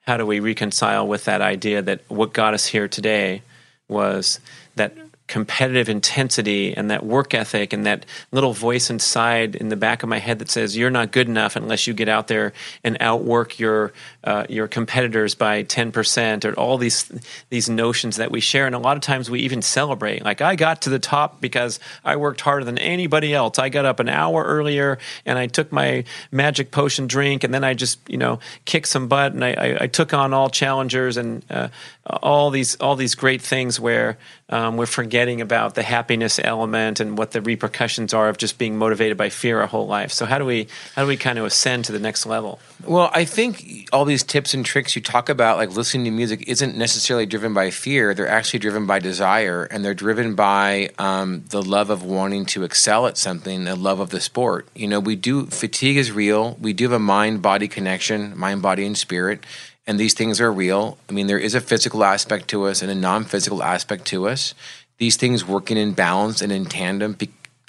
how 0.00 0.16
do 0.16 0.26
we 0.26 0.40
reconcile 0.40 1.06
with 1.06 1.26
that 1.26 1.40
idea 1.40 1.80
that 1.80 2.00
what 2.08 2.32
got 2.32 2.54
us 2.54 2.66
here 2.66 2.88
today 2.88 3.42
was 3.90 4.40
that 4.76 4.96
competitive 5.30 5.88
intensity 5.88 6.76
and 6.76 6.90
that 6.90 7.06
work 7.06 7.34
ethic 7.34 7.72
and 7.72 7.86
that 7.86 8.04
little 8.32 8.52
voice 8.52 8.90
inside 8.90 9.54
in 9.54 9.68
the 9.68 9.76
back 9.76 10.02
of 10.02 10.08
my 10.08 10.18
head 10.18 10.40
that 10.40 10.50
says 10.50 10.76
you're 10.76 10.90
not 10.90 11.12
good 11.12 11.28
enough 11.28 11.54
unless 11.54 11.86
you 11.86 11.94
get 11.94 12.08
out 12.08 12.26
there 12.26 12.52
and 12.82 12.96
outwork 12.98 13.56
your 13.60 13.92
uh, 14.24 14.44
your 14.48 14.66
competitors 14.66 15.36
by 15.36 15.62
10% 15.62 16.44
or 16.44 16.52
all 16.54 16.76
these 16.78 17.10
these 17.48 17.70
notions 17.70 18.16
that 18.16 18.32
we 18.32 18.40
share. 18.40 18.66
And 18.66 18.74
a 18.74 18.80
lot 18.80 18.96
of 18.96 19.04
times 19.04 19.30
we 19.30 19.38
even 19.42 19.62
celebrate. 19.62 20.24
Like 20.24 20.40
I 20.40 20.56
got 20.56 20.82
to 20.82 20.90
the 20.90 20.98
top 20.98 21.40
because 21.40 21.78
I 22.04 22.16
worked 22.16 22.40
harder 22.40 22.64
than 22.64 22.78
anybody 22.78 23.32
else. 23.32 23.56
I 23.56 23.68
got 23.68 23.84
up 23.84 24.00
an 24.00 24.08
hour 24.08 24.42
earlier 24.42 24.98
and 25.24 25.38
I 25.38 25.46
took 25.46 25.70
my 25.70 26.02
magic 26.32 26.72
potion 26.72 27.06
drink 27.06 27.44
and 27.44 27.54
then 27.54 27.62
I 27.62 27.74
just 27.74 28.00
you 28.08 28.18
know 28.18 28.40
kicked 28.64 28.88
some 28.88 29.06
butt 29.06 29.32
and 29.32 29.44
I, 29.44 29.52
I, 29.52 29.76
I 29.82 29.86
took 29.86 30.12
on 30.12 30.34
all 30.34 30.50
challengers 30.50 31.16
and 31.16 31.44
uh, 31.48 31.68
all 32.04 32.50
these 32.50 32.74
all 32.80 32.96
these 32.96 33.14
great 33.14 33.40
things 33.40 33.78
where 33.78 34.18
um, 34.48 34.76
we're 34.76 34.86
forgetting 34.86 35.19
about 35.40 35.74
the 35.74 35.82
happiness 35.82 36.40
element 36.42 37.00
and 37.00 37.18
what 37.18 37.32
the 37.32 37.42
repercussions 37.42 38.14
are 38.14 38.28
of 38.28 38.38
just 38.38 38.56
being 38.58 38.78
motivated 38.78 39.16
by 39.16 39.28
fear 39.28 39.60
our 39.60 39.66
whole 39.66 39.86
life. 39.86 40.12
So 40.12 40.24
how 40.24 40.38
do 40.38 40.44
we 40.44 40.68
how 40.94 41.02
do 41.02 41.08
we 41.08 41.16
kind 41.16 41.38
of 41.38 41.44
ascend 41.44 41.84
to 41.86 41.92
the 41.92 41.98
next 41.98 42.24
level? 42.24 42.58
Well, 42.86 43.10
I 43.12 43.24
think 43.24 43.88
all 43.92 44.04
these 44.04 44.22
tips 44.22 44.54
and 44.54 44.64
tricks 44.64 44.96
you 44.96 45.02
talk 45.02 45.28
about, 45.28 45.58
like 45.58 45.70
listening 45.70 46.04
to 46.04 46.10
music, 46.10 46.48
isn't 46.48 46.76
necessarily 46.76 47.26
driven 47.26 47.52
by 47.52 47.70
fear. 47.70 48.14
They're 48.14 48.28
actually 48.28 48.60
driven 48.60 48.86
by 48.86 48.98
desire, 49.00 49.64
and 49.64 49.84
they're 49.84 49.94
driven 49.94 50.34
by 50.34 50.90
um, 50.98 51.44
the 51.50 51.62
love 51.62 51.90
of 51.90 52.02
wanting 52.02 52.46
to 52.46 52.64
excel 52.64 53.06
at 53.06 53.18
something, 53.18 53.64
the 53.64 53.76
love 53.76 54.00
of 54.00 54.10
the 54.10 54.20
sport. 54.20 54.68
You 54.74 54.88
know, 54.88 55.00
we 55.00 55.16
do 55.16 55.46
fatigue 55.46 55.98
is 55.98 56.10
real. 56.10 56.56
We 56.60 56.72
do 56.72 56.84
have 56.84 56.92
a 56.92 56.98
mind 56.98 57.42
body 57.42 57.68
connection, 57.68 58.36
mind 58.38 58.62
body 58.62 58.86
and 58.86 58.96
spirit 58.96 59.44
and 59.90 59.98
these 59.98 60.14
things 60.14 60.40
are 60.40 60.52
real. 60.52 60.98
I 61.08 61.12
mean, 61.12 61.26
there 61.26 61.36
is 61.36 61.56
a 61.56 61.60
physical 61.60 62.04
aspect 62.04 62.46
to 62.48 62.64
us 62.64 62.80
and 62.80 62.92
a 62.92 62.94
non-physical 62.94 63.60
aspect 63.60 64.04
to 64.06 64.28
us. 64.28 64.54
These 65.00 65.16
things 65.16 65.44
working 65.44 65.76
in 65.76 65.94
balance 65.94 66.42
and 66.42 66.52
in 66.52 66.66
tandem, 66.66 67.16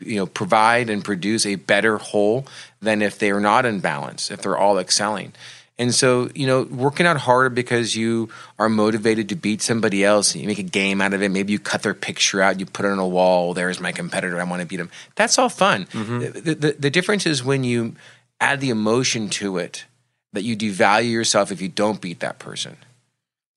you 0.04 0.18
know, 0.18 0.26
provide 0.28 0.90
and 0.90 1.04
produce 1.04 1.46
a 1.46 1.56
better 1.56 1.98
whole 1.98 2.46
than 2.82 3.02
if 3.02 3.18
they 3.18 3.32
are 3.32 3.40
not 3.40 3.66
in 3.66 3.80
balance, 3.80 4.30
if 4.30 4.44
they're 4.44 4.58
all 4.58 4.78
excelling. 4.78 5.34
And 5.80 5.96
so, 5.96 6.30
you 6.36 6.46
know, 6.46 6.64
working 6.64 7.08
out 7.08 7.18
harder 7.18 7.50
because 7.50 7.96
you 7.96 8.30
are 8.60 8.70
motivated 8.70 9.30
to 9.30 9.36
beat 9.36 9.64
somebody 9.64 10.04
else, 10.04 10.36
you 10.36 10.46
make 10.46 10.60
a 10.60 10.64
game 10.64 11.02
out 11.02 11.14
of 11.14 11.24
it. 11.24 11.30
Maybe 11.30 11.54
you 11.54 11.60
cut 11.60 11.82
their 11.82 11.96
picture 11.96 12.40
out, 12.40 12.60
you 12.60 12.68
put 12.68 12.86
it 12.86 12.92
on 12.92 13.00
a 13.00 13.08
wall. 13.08 13.56
There's 13.56 13.80
my 13.80 13.92
competitor. 13.92 14.40
I 14.40 14.44
want 14.44 14.62
to 14.62 14.68
beat 14.68 14.80
him. 14.80 14.92
That's 15.16 15.40
all 15.40 15.50
fun. 15.50 15.86
Mm-hmm. 15.86 16.20
The, 16.20 16.54
the, 16.54 16.76
the 16.78 16.90
difference 16.92 17.26
is 17.26 17.44
when 17.44 17.64
you 17.64 17.96
add 18.40 18.60
the 18.60 18.70
emotion 18.70 19.30
to 19.30 19.58
it 19.58 19.86
that 20.34 20.44
you 20.44 20.56
devalue 20.56 21.12
yourself 21.12 21.52
if 21.52 21.62
you 21.62 21.70
don't 21.70 22.02
beat 22.02 22.20
that 22.20 22.38
person. 22.38 22.78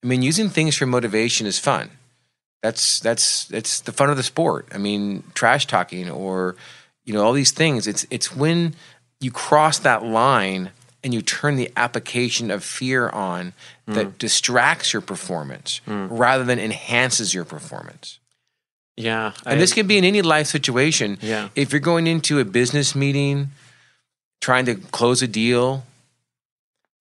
I 0.02 0.06
mean, 0.06 0.22
using 0.22 0.48
things 0.48 0.76
for 0.76 0.86
motivation 0.86 1.46
is 1.46 1.58
fun. 1.58 1.90
That's 2.64 2.98
that's 3.00 3.44
that's 3.44 3.80
the 3.80 3.92
fun 3.92 4.08
of 4.08 4.16
the 4.16 4.22
sport. 4.22 4.68
I 4.72 4.78
mean, 4.78 5.22
trash 5.34 5.66
talking 5.66 6.10
or 6.10 6.56
you 7.04 7.12
know 7.12 7.22
all 7.22 7.34
these 7.34 7.50
things. 7.50 7.86
It's 7.86 8.06
it's 8.08 8.34
when 8.34 8.74
you 9.20 9.30
cross 9.30 9.78
that 9.80 10.02
line 10.02 10.70
and 11.02 11.12
you 11.12 11.20
turn 11.20 11.56
the 11.56 11.70
application 11.76 12.50
of 12.50 12.64
fear 12.64 13.10
on 13.10 13.52
that 13.84 14.06
mm. 14.06 14.18
distracts 14.18 14.94
your 14.94 15.02
performance 15.02 15.82
mm. 15.86 16.08
rather 16.10 16.42
than 16.42 16.58
enhances 16.58 17.34
your 17.34 17.44
performance. 17.44 18.18
Yeah, 18.96 19.32
and 19.44 19.56
I, 19.56 19.60
this 19.60 19.74
can 19.74 19.86
be 19.86 19.98
in 19.98 20.04
any 20.06 20.22
life 20.22 20.46
situation. 20.46 21.18
Yeah, 21.20 21.50
if 21.54 21.70
you're 21.70 21.80
going 21.80 22.06
into 22.06 22.38
a 22.38 22.46
business 22.46 22.94
meeting, 22.94 23.50
trying 24.40 24.64
to 24.64 24.76
close 24.76 25.20
a 25.20 25.28
deal, 25.28 25.84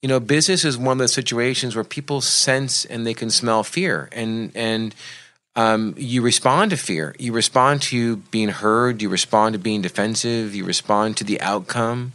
you 0.01 0.09
know, 0.09 0.19
business 0.19 0.65
is 0.65 0.77
one 0.77 0.91
of 0.91 0.97
those 0.97 1.13
situations 1.13 1.73
where 1.73 1.85
people 1.85 2.19
sense 2.19 2.83
and 2.83 3.07
they 3.07 3.13
can 3.13 3.29
smell 3.29 3.63
fear, 3.63 4.09
and 4.11 4.51
and 4.55 4.93
um, 5.55 5.93
you 5.97 6.21
respond 6.21 6.71
to 6.71 6.77
fear. 6.77 7.15
You 7.19 7.31
respond 7.31 7.81
to 7.83 8.17
being 8.17 8.49
heard. 8.49 9.01
You 9.01 9.09
respond 9.09 9.53
to 9.53 9.59
being 9.59 9.81
defensive. 9.81 10.55
You 10.55 10.65
respond 10.65 11.17
to 11.17 11.23
the 11.23 11.39
outcome. 11.41 12.13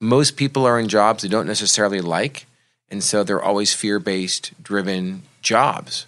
Most 0.00 0.36
people 0.36 0.64
are 0.64 0.78
in 0.78 0.88
jobs 0.88 1.22
they 1.22 1.28
don't 1.28 1.46
necessarily 1.46 2.00
like, 2.00 2.46
and 2.88 3.02
so 3.02 3.24
they're 3.24 3.42
always 3.42 3.74
fear 3.74 3.98
based 3.98 4.52
driven 4.62 5.22
jobs. 5.42 6.06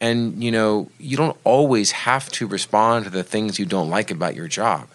And 0.00 0.44
you 0.44 0.50
know, 0.50 0.90
you 0.98 1.16
don't 1.16 1.36
always 1.42 1.90
have 1.92 2.28
to 2.32 2.46
respond 2.46 3.06
to 3.06 3.10
the 3.10 3.24
things 3.24 3.58
you 3.58 3.64
don't 3.64 3.88
like 3.88 4.10
about 4.10 4.36
your 4.36 4.48
job. 4.48 4.88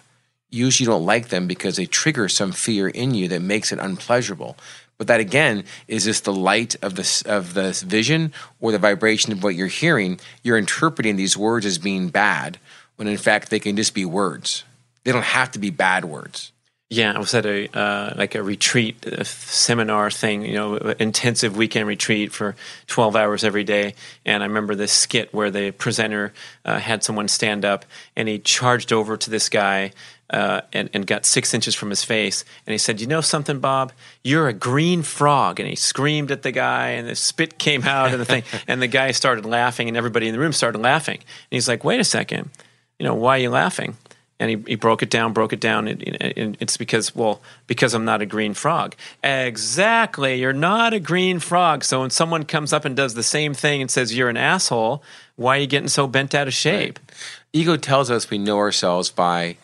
Usually, 0.48 0.84
you 0.84 0.92
don't 0.92 1.04
like 1.04 1.28
them 1.28 1.48
because 1.48 1.76
they 1.76 1.86
trigger 1.86 2.28
some 2.28 2.52
fear 2.52 2.86
in 2.88 3.14
you 3.14 3.26
that 3.28 3.42
makes 3.42 3.72
it 3.72 3.80
unpleasurable. 3.80 4.56
But 4.96 5.08
that 5.08 5.20
again 5.20 5.64
is 5.88 6.04
just 6.04 6.24
the 6.24 6.32
light 6.32 6.76
of 6.82 6.94
the 6.94 7.22
of 7.26 7.54
the 7.54 7.72
vision 7.86 8.32
or 8.60 8.72
the 8.72 8.78
vibration 8.78 9.32
of 9.32 9.42
what 9.42 9.54
you're 9.54 9.66
hearing. 9.66 10.20
You're 10.42 10.58
interpreting 10.58 11.16
these 11.16 11.36
words 11.36 11.66
as 11.66 11.78
being 11.78 12.08
bad 12.08 12.58
when 12.96 13.08
in 13.08 13.16
fact 13.16 13.50
they 13.50 13.60
can 13.60 13.76
just 13.76 13.94
be 13.94 14.04
words. 14.04 14.64
They 15.02 15.12
don't 15.12 15.24
have 15.24 15.50
to 15.52 15.58
be 15.58 15.70
bad 15.70 16.04
words. 16.04 16.52
Yeah, 16.90 17.12
I 17.12 17.18
was 17.18 17.34
at 17.34 17.44
a 17.44 17.76
uh, 17.76 18.14
like 18.14 18.36
a 18.36 18.42
retreat 18.42 19.04
a 19.06 19.24
seminar 19.24 20.10
thing, 20.10 20.42
you 20.42 20.54
know, 20.54 20.76
intensive 20.76 21.56
weekend 21.56 21.88
retreat 21.88 22.30
for 22.30 22.54
twelve 22.86 23.16
hours 23.16 23.42
every 23.42 23.64
day. 23.64 23.94
And 24.24 24.42
I 24.42 24.46
remember 24.46 24.76
this 24.76 24.92
skit 24.92 25.34
where 25.34 25.50
the 25.50 25.72
presenter 25.72 26.32
uh, 26.64 26.78
had 26.78 27.02
someone 27.02 27.26
stand 27.26 27.64
up 27.64 27.84
and 28.14 28.28
he 28.28 28.38
charged 28.38 28.92
over 28.92 29.16
to 29.16 29.30
this 29.30 29.48
guy 29.48 29.92
uh, 30.34 30.62
and, 30.72 30.90
and 30.92 31.06
got 31.06 31.24
six 31.24 31.54
inches 31.54 31.76
from 31.76 31.90
his 31.90 32.02
face. 32.02 32.44
And 32.66 32.72
he 32.72 32.78
said, 32.78 33.00
You 33.00 33.06
know 33.06 33.20
something, 33.20 33.60
Bob? 33.60 33.92
You're 34.24 34.48
a 34.48 34.52
green 34.52 35.04
frog. 35.04 35.60
And 35.60 35.68
he 35.68 35.76
screamed 35.76 36.32
at 36.32 36.42
the 36.42 36.50
guy, 36.50 36.88
and 36.88 37.08
the 37.08 37.14
spit 37.14 37.56
came 37.56 37.84
out 37.84 38.10
and 38.10 38.20
the 38.20 38.24
thing. 38.24 38.42
and 38.66 38.82
the 38.82 38.88
guy 38.88 39.12
started 39.12 39.46
laughing, 39.46 39.86
and 39.86 39.96
everybody 39.96 40.26
in 40.26 40.32
the 40.32 40.40
room 40.40 40.52
started 40.52 40.80
laughing. 40.80 41.18
And 41.18 41.50
he's 41.50 41.68
like, 41.68 41.84
Wait 41.84 42.00
a 42.00 42.04
second. 42.04 42.50
You 42.98 43.06
know, 43.06 43.14
why 43.14 43.36
are 43.36 43.42
you 43.42 43.50
laughing? 43.50 43.96
And 44.40 44.50
he, 44.50 44.56
he 44.66 44.74
broke 44.74 45.04
it 45.04 45.10
down, 45.10 45.32
broke 45.32 45.52
it 45.52 45.60
down. 45.60 45.86
And, 45.86 46.02
and 46.20 46.56
it's 46.58 46.76
because, 46.76 47.14
well, 47.14 47.40
because 47.68 47.94
I'm 47.94 48.04
not 48.04 48.20
a 48.20 48.26
green 48.26 48.54
frog. 48.54 48.96
Exactly. 49.22 50.40
You're 50.40 50.52
not 50.52 50.92
a 50.92 50.98
green 50.98 51.38
frog. 51.38 51.84
So 51.84 52.00
when 52.00 52.10
someone 52.10 52.44
comes 52.44 52.72
up 52.72 52.84
and 52.84 52.96
does 52.96 53.14
the 53.14 53.22
same 53.22 53.54
thing 53.54 53.80
and 53.80 53.88
says, 53.88 54.16
You're 54.16 54.30
an 54.30 54.36
asshole, 54.36 55.04
why 55.36 55.58
are 55.58 55.60
you 55.60 55.68
getting 55.68 55.88
so 55.88 56.08
bent 56.08 56.34
out 56.34 56.48
of 56.48 56.54
shape? 56.54 56.98
Right. 56.98 57.16
Ego 57.52 57.76
tells 57.76 58.10
us 58.10 58.30
we 58.30 58.38
know 58.38 58.58
ourselves 58.58 59.12
by 59.12 59.56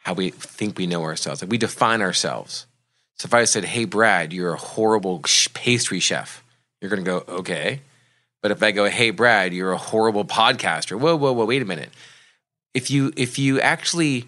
how 0.00 0.14
we 0.14 0.30
think 0.30 0.78
we 0.78 0.86
know 0.86 1.02
ourselves. 1.04 1.42
Like 1.42 1.50
we 1.50 1.58
define 1.58 2.02
ourselves. 2.02 2.66
So 3.16 3.26
if 3.26 3.34
I 3.34 3.44
said, 3.44 3.64
"Hey, 3.64 3.84
Brad, 3.84 4.32
you're 4.32 4.54
a 4.54 4.58
horrible 4.58 5.22
pastry 5.54 6.00
chef," 6.00 6.42
you're 6.80 6.90
going 6.90 7.04
to 7.04 7.10
go, 7.10 7.24
"Okay." 7.28 7.80
But 8.42 8.50
if 8.50 8.62
I 8.62 8.72
go, 8.72 8.88
"Hey, 8.88 9.10
Brad, 9.10 9.52
you're 9.52 9.72
a 9.72 9.78
horrible 9.78 10.24
podcaster," 10.24 10.98
whoa, 10.98 11.16
whoa, 11.16 11.32
whoa, 11.32 11.44
wait 11.44 11.62
a 11.62 11.66
minute. 11.66 11.90
If 12.72 12.90
you 12.90 13.12
if 13.16 13.38
you 13.38 13.60
actually 13.60 14.26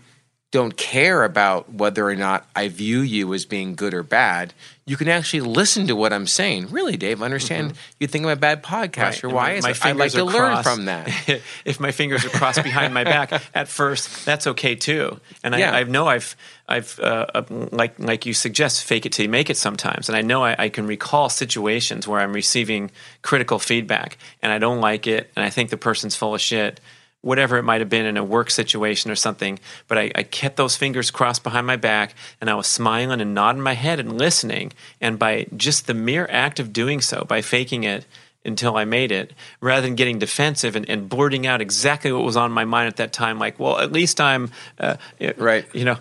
don't 0.51 0.77
care 0.77 1.25
about 1.25 1.73
whether 1.73 2.07
or 2.07 2.15
not 2.15 2.47
I 2.55 2.69
view 2.69 3.01
you 3.01 3.33
as 3.33 3.47
being 3.47 3.75
good 3.75 3.95
or 3.95 4.03
bad, 4.03 4.53
you 4.85 4.97
can 4.97 5.09
actually 5.09 5.43
listen 5.43 5.87
to 5.87 5.95
what 5.95 6.13
I'm 6.13 6.27
saying. 6.27 6.69
Really, 6.71 6.97
Dave, 6.97 7.23
understand 7.23 7.73
mm-hmm. 7.73 7.97
you 8.01 8.09
think 8.09 8.25
I'm 8.25 8.31
a 8.31 8.37
bad 8.37 8.65
podcaster. 8.65 9.25
Right. 9.25 9.33
Why 9.33 9.43
my, 9.43 9.53
is 9.53 9.63
my 9.65 9.71
it? 9.71 9.85
I 9.85 9.93
like 9.93 10.13
to 10.13 10.25
learn 10.25 10.63
from 10.65 10.87
that. 10.87 11.09
if 11.65 11.79
my 11.79 11.93
fingers 11.93 12.25
are 12.25 12.31
crossed 12.31 12.65
behind 12.65 12.93
my 12.93 13.05
back 13.05 13.33
at 13.55 13.69
first, 13.69 14.27
that's 14.27 14.49
okay 14.49 14.75
too. 14.75 15.21
And 15.45 15.55
yeah. 15.55 15.73
I, 15.73 15.81
I, 15.81 15.83
know 15.85 16.09
I've 16.09 16.35
I've 16.67 16.99
uh, 16.99 17.27
uh, 17.33 17.45
like 17.71 17.99
like 18.01 18.27
you 18.27 18.35
suggest, 18.35 18.85
fake 18.85 19.07
it 19.07 19.13
till 19.13 19.25
you 19.25 19.31
make 19.31 19.51
it 19.51 19.57
sometimes. 19.57 20.09
And 20.09 20.17
I 20.17 20.23
know 20.23 20.43
I, 20.43 20.57
I 20.59 20.69
can 20.69 20.87
recall 20.89 21.29
situations 21.29 22.09
where 22.09 22.21
I'm 22.21 22.33
receiving 22.33 22.91
critical 23.23 23.61
feedback 23.61 24.19
and 24.43 24.53
I 24.53 24.59
don't 24.59 24.81
like 24.81 25.07
it, 25.07 25.31
and 25.37 25.45
I 25.45 25.51
think 25.51 25.71
the 25.71 25.77
person's 25.77 26.17
full 26.17 26.35
of 26.35 26.41
shit 26.41 26.81
whatever 27.23 27.57
it 27.57 27.63
might 27.63 27.81
have 27.81 27.89
been 27.89 28.05
in 28.05 28.17
a 28.17 28.25
work 28.25 28.51
situation 28.51 29.11
or 29.11 29.15
something. 29.15 29.59
But 29.89 29.97
I, 29.97 30.13
I, 30.15 30.23
kept 30.25 30.57
those 30.57 30.77
fingers 30.77 31.11
crossed 31.11 31.43
behind 31.43 31.67
my 31.67 31.77
back 31.77 32.15
and 32.41 32.51
I 32.51 32.55
was 32.55 32.67
smiling 32.67 33.21
and 33.21 33.33
nodding 33.33 33.63
my 33.63 33.75
head 33.75 34.01
and 34.01 34.19
listening. 34.19 34.73
And 35.01 35.19
by 35.19 35.47
just 35.57 35.87
the 35.87 35.95
mere 35.95 36.27
act 36.31 36.59
of 36.59 36.73
doing 36.73 37.01
so, 37.01 37.25
by 37.25 37.41
faking 37.41 37.85
it 37.85 38.05
until 38.45 38.77
I 38.77 38.85
made 38.85 39.13
it, 39.13 39.33
rather 39.61 39.87
than 39.87 39.95
getting 39.95 40.19
defensive 40.19 40.75
and, 40.75 40.89
and 40.91 41.09
blurting 41.09 41.47
out 41.47 41.61
exactly 41.61 42.11
what 42.11 42.25
was 42.25 42.37
on 42.37 42.51
my 42.51 42.65
mind 42.65 42.89
at 42.89 42.97
that 42.97 43.13
time, 43.13 43.39
like, 43.39 43.57
well, 43.61 43.79
at 43.79 43.93
least 43.93 44.21
I'm, 44.21 44.51
uh, 44.81 44.97
right. 45.37 45.65
You 45.73 45.85
know, 45.85 45.99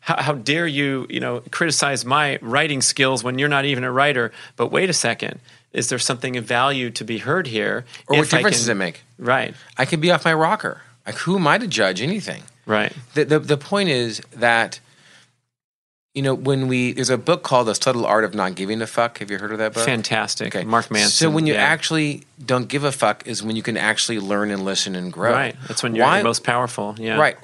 how, 0.00 0.22
how 0.22 0.32
dare 0.32 0.66
you, 0.66 1.06
you 1.10 1.20
know, 1.20 1.42
criticize 1.50 2.06
my 2.06 2.38
writing 2.40 2.80
skills 2.80 3.22
when 3.22 3.38
you're 3.38 3.50
not 3.50 3.66
even 3.66 3.84
a 3.84 3.92
writer? 3.92 4.32
But 4.56 4.68
wait 4.68 4.88
a 4.88 4.94
second 4.94 5.38
is 5.76 5.90
there 5.90 5.98
something 5.98 6.36
of 6.36 6.44
value 6.44 6.90
to 6.90 7.04
be 7.04 7.18
heard 7.18 7.46
here? 7.46 7.84
Or 8.08 8.16
what 8.16 8.30
difference 8.30 8.42
can, 8.42 8.52
does 8.52 8.68
it 8.68 8.74
make? 8.74 9.02
Right. 9.18 9.54
I 9.76 9.84
can 9.84 10.00
be 10.00 10.10
off 10.10 10.24
my 10.24 10.32
rocker. 10.32 10.80
Like, 11.04 11.16
who 11.16 11.36
am 11.36 11.46
I 11.46 11.58
to 11.58 11.66
judge 11.66 12.00
anything? 12.00 12.42
Right. 12.64 12.92
The, 13.12 13.26
the, 13.26 13.38
the 13.38 13.56
point 13.58 13.90
is 13.90 14.22
that, 14.34 14.80
you 16.14 16.22
know, 16.22 16.34
when 16.34 16.66
we, 16.66 16.92
there's 16.92 17.10
a 17.10 17.18
book 17.18 17.42
called 17.42 17.68
The 17.68 17.74
Subtle 17.74 18.06
Art 18.06 18.24
of 18.24 18.34
Not 18.34 18.54
Giving 18.54 18.80
a 18.80 18.86
Fuck. 18.86 19.18
Have 19.18 19.30
you 19.30 19.36
heard 19.38 19.52
of 19.52 19.58
that 19.58 19.74
book? 19.74 19.84
Fantastic. 19.84 20.56
Okay. 20.56 20.64
Mark 20.64 20.90
Manson. 20.90 21.10
So 21.10 21.30
when 21.30 21.46
you 21.46 21.52
yeah. 21.52 21.60
actually 21.60 22.24
don't 22.44 22.68
give 22.68 22.82
a 22.82 22.90
fuck 22.90 23.26
is 23.26 23.42
when 23.42 23.54
you 23.54 23.62
can 23.62 23.76
actually 23.76 24.18
learn 24.18 24.50
and 24.50 24.64
listen 24.64 24.96
and 24.96 25.12
grow. 25.12 25.32
Right. 25.32 25.56
That's 25.68 25.82
when 25.82 25.94
you're 25.94 26.06
Why, 26.06 26.22
most 26.22 26.42
powerful. 26.42 26.96
Yeah. 26.98 27.18
Right 27.18 27.36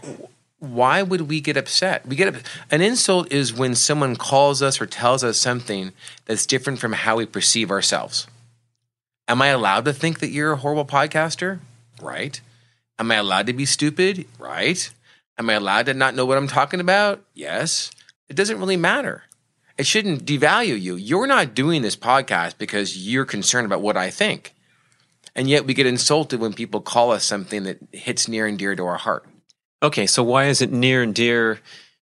why 0.62 1.02
would 1.02 1.22
we 1.22 1.40
get 1.40 1.56
upset? 1.56 2.06
We 2.06 2.14
get 2.14 2.36
an 2.70 2.80
insult 2.80 3.32
is 3.32 3.52
when 3.52 3.74
someone 3.74 4.14
calls 4.14 4.62
us 4.62 4.80
or 4.80 4.86
tells 4.86 5.24
us 5.24 5.36
something 5.36 5.92
that's 6.26 6.46
different 6.46 6.78
from 6.78 6.92
how 6.92 7.16
we 7.16 7.26
perceive 7.26 7.72
ourselves. 7.72 8.28
Am 9.26 9.42
I 9.42 9.48
allowed 9.48 9.84
to 9.86 9.92
think 9.92 10.20
that 10.20 10.30
you're 10.30 10.52
a 10.52 10.56
horrible 10.56 10.84
podcaster? 10.84 11.58
Right. 12.00 12.40
Am 12.96 13.10
I 13.10 13.16
allowed 13.16 13.48
to 13.48 13.52
be 13.52 13.66
stupid? 13.66 14.24
Right. 14.38 14.88
Am 15.36 15.50
I 15.50 15.54
allowed 15.54 15.86
to 15.86 15.94
not 15.94 16.14
know 16.14 16.24
what 16.24 16.38
I'm 16.38 16.46
talking 16.46 16.78
about? 16.78 17.24
Yes. 17.34 17.90
It 18.28 18.36
doesn't 18.36 18.60
really 18.60 18.76
matter. 18.76 19.24
It 19.76 19.86
shouldn't 19.86 20.24
devalue 20.24 20.80
you. 20.80 20.94
You're 20.94 21.26
not 21.26 21.56
doing 21.56 21.82
this 21.82 21.96
podcast 21.96 22.56
because 22.56 22.96
you're 22.96 23.24
concerned 23.24 23.66
about 23.66 23.82
what 23.82 23.96
I 23.96 24.10
think. 24.10 24.54
And 25.34 25.50
yet 25.50 25.66
we 25.66 25.74
get 25.74 25.86
insulted 25.86 26.38
when 26.38 26.52
people 26.52 26.80
call 26.80 27.10
us 27.10 27.24
something 27.24 27.64
that 27.64 27.78
hits 27.90 28.28
near 28.28 28.46
and 28.46 28.56
dear 28.56 28.76
to 28.76 28.84
our 28.84 28.98
heart. 28.98 29.26
Okay, 29.82 30.06
so 30.06 30.22
why 30.22 30.44
is 30.44 30.62
it 30.62 30.70
near 30.70 31.02
and 31.02 31.14
dear 31.14 31.60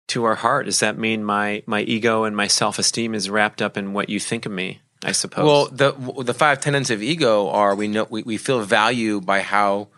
to 0.07 0.23
our 0.23 0.36
heart? 0.36 0.65
Does 0.65 0.80
that 0.80 0.97
mean 0.97 1.23
my 1.23 1.63
my 1.65 1.82
ego 1.82 2.23
and 2.23 2.36
my 2.36 2.47
self 2.47 2.80
esteem 2.80 3.13
is 3.13 3.30
wrapped 3.30 3.61
up 3.61 3.78
in 3.78 3.93
what 3.93 4.09
you 4.09 4.19
think 4.19 4.45
of 4.45 4.51
me? 4.51 4.80
I 5.03 5.11
suppose. 5.11 5.45
Well, 5.45 5.67
the 5.67 6.23
the 6.23 6.34
five 6.34 6.61
tenets 6.61 6.89
of 6.89 7.03
ego 7.03 7.49
are 7.49 7.76
we 7.76 7.88
know 7.88 8.07
we, 8.09 8.23
we 8.23 8.38
feel 8.38 8.61
value 8.61 9.19
by 9.19 9.41
how 9.41 9.89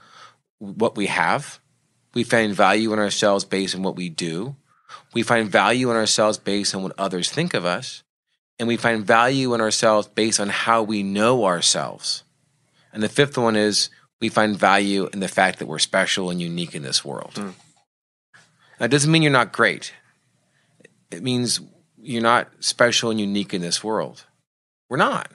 what 0.59 0.95
we 0.95 1.07
have. 1.07 1.59
We 2.13 2.23
find 2.23 2.53
value 2.55 2.91
in 2.93 2.99
ourselves 2.99 3.45
based 3.45 3.75
on 3.75 3.83
what 3.83 3.95
we 3.95 4.09
do. 4.09 4.55
We 5.13 5.21
find 5.21 5.49
value 5.49 5.91
in 5.91 5.95
ourselves 5.95 6.37
based 6.37 6.73
on 6.73 6.83
what 6.83 6.93
others 6.97 7.29
think 7.29 7.53
of 7.53 7.65
us. 7.65 8.03
And 8.59 8.67
we 8.67 8.75
find 8.75 9.05
value 9.05 9.53
in 9.53 9.61
ourselves 9.61 10.07
based 10.07 10.39
on 10.39 10.49
how 10.49 10.81
we 10.81 11.03
know 11.03 11.45
ourselves. 11.45 12.23
And 12.91 13.03
the 13.03 13.09
fifth 13.09 13.37
one 13.37 13.55
is 13.55 13.91
we 14.19 14.29
find 14.29 14.57
value 14.57 15.09
in 15.13 15.19
the 15.19 15.27
fact 15.27 15.59
that 15.59 15.67
we're 15.67 15.77
special 15.77 16.31
and 16.31 16.41
unique 16.41 16.73
in 16.73 16.81
this 16.81 17.05
world. 17.05 17.33
Mm. 17.35 17.53
That 18.79 18.91
doesn't 18.91 19.11
mean 19.11 19.21
you're 19.21 19.31
not 19.31 19.51
great. 19.51 19.93
It 21.11 21.23
means 21.23 21.61
you're 21.97 22.21
not 22.21 22.49
special 22.59 23.09
and 23.09 23.19
unique 23.19 23.53
in 23.53 23.61
this 23.61 23.83
world. 23.83 24.25
We're 24.89 24.97
not. 24.97 25.31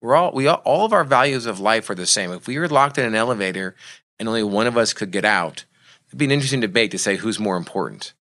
We're 0.00 0.16
all 0.16 0.32
we 0.32 0.48
all, 0.48 0.60
all 0.64 0.84
of 0.84 0.92
our 0.92 1.04
values 1.04 1.46
of 1.46 1.60
life 1.60 1.88
are 1.88 1.94
the 1.94 2.06
same. 2.06 2.32
If 2.32 2.46
we 2.46 2.58
were 2.58 2.68
locked 2.68 2.98
in 2.98 3.04
an 3.04 3.14
elevator 3.14 3.76
and 4.18 4.28
only 4.28 4.42
one 4.42 4.66
of 4.66 4.76
us 4.76 4.92
could 4.92 5.12
get 5.12 5.24
out, 5.24 5.64
it'd 6.08 6.18
be 6.18 6.24
an 6.24 6.32
interesting 6.32 6.60
debate 6.60 6.90
to 6.90 6.98
say 6.98 7.16
who's 7.16 7.38
more 7.38 7.56
important. 7.56 8.12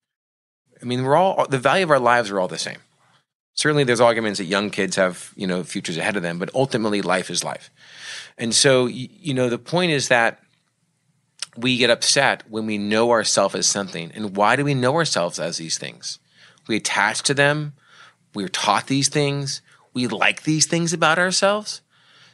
I 0.82 0.86
mean, 0.86 1.04
we're 1.04 1.16
all 1.16 1.47
the 1.47 1.58
value 1.58 1.84
of 1.84 1.91
our 1.91 1.99
lives 1.99 2.30
are 2.30 2.39
all 2.39 2.47
the 2.47 2.58
same. 2.58 2.78
Certainly, 3.54 3.86
there's 3.86 3.99
arguments 3.99 4.38
that 4.38 4.45
young 4.45 4.70
kids 4.70 4.95
have 4.95 5.34
you 5.36 5.47
know 5.47 5.64
futures 5.64 5.97
ahead 5.97 6.18
of 6.18 6.24
them, 6.24 6.38
but 6.38 6.54
ultimately, 6.54 7.02
life 7.02 7.30
is 7.30 7.43
life. 7.43 7.72
And 8.38 8.54
so, 8.54 8.86
you 8.86 9.34
know, 9.34 9.49
the 9.49 9.58
point 9.58 9.91
is 9.91 10.08
that 10.08 10.41
we 11.58 11.78
get 11.78 11.89
upset 11.89 12.43
when 12.49 12.66
we 12.66 12.78
know 12.78 13.12
ourselves 13.12 13.56
as 13.56 13.68
something. 13.68 14.12
And 14.14 14.36
why 14.36 14.56
do 14.56 14.64
we 14.64 14.74
know 14.74 14.95
ourselves 14.95 15.39
as 15.39 15.58
these 15.58 15.78
things? 15.78 16.20
We 16.68 16.78
attach 16.78 17.24
to 17.24 17.34
them. 17.34 17.74
We're 18.34 18.47
taught 18.47 18.88
these 18.88 19.10
things. 19.10 19.62
We 19.93 20.08
like 20.08 20.43
these 20.43 20.66
things 20.66 20.93
about 20.93 21.20
ourselves. 21.20 21.82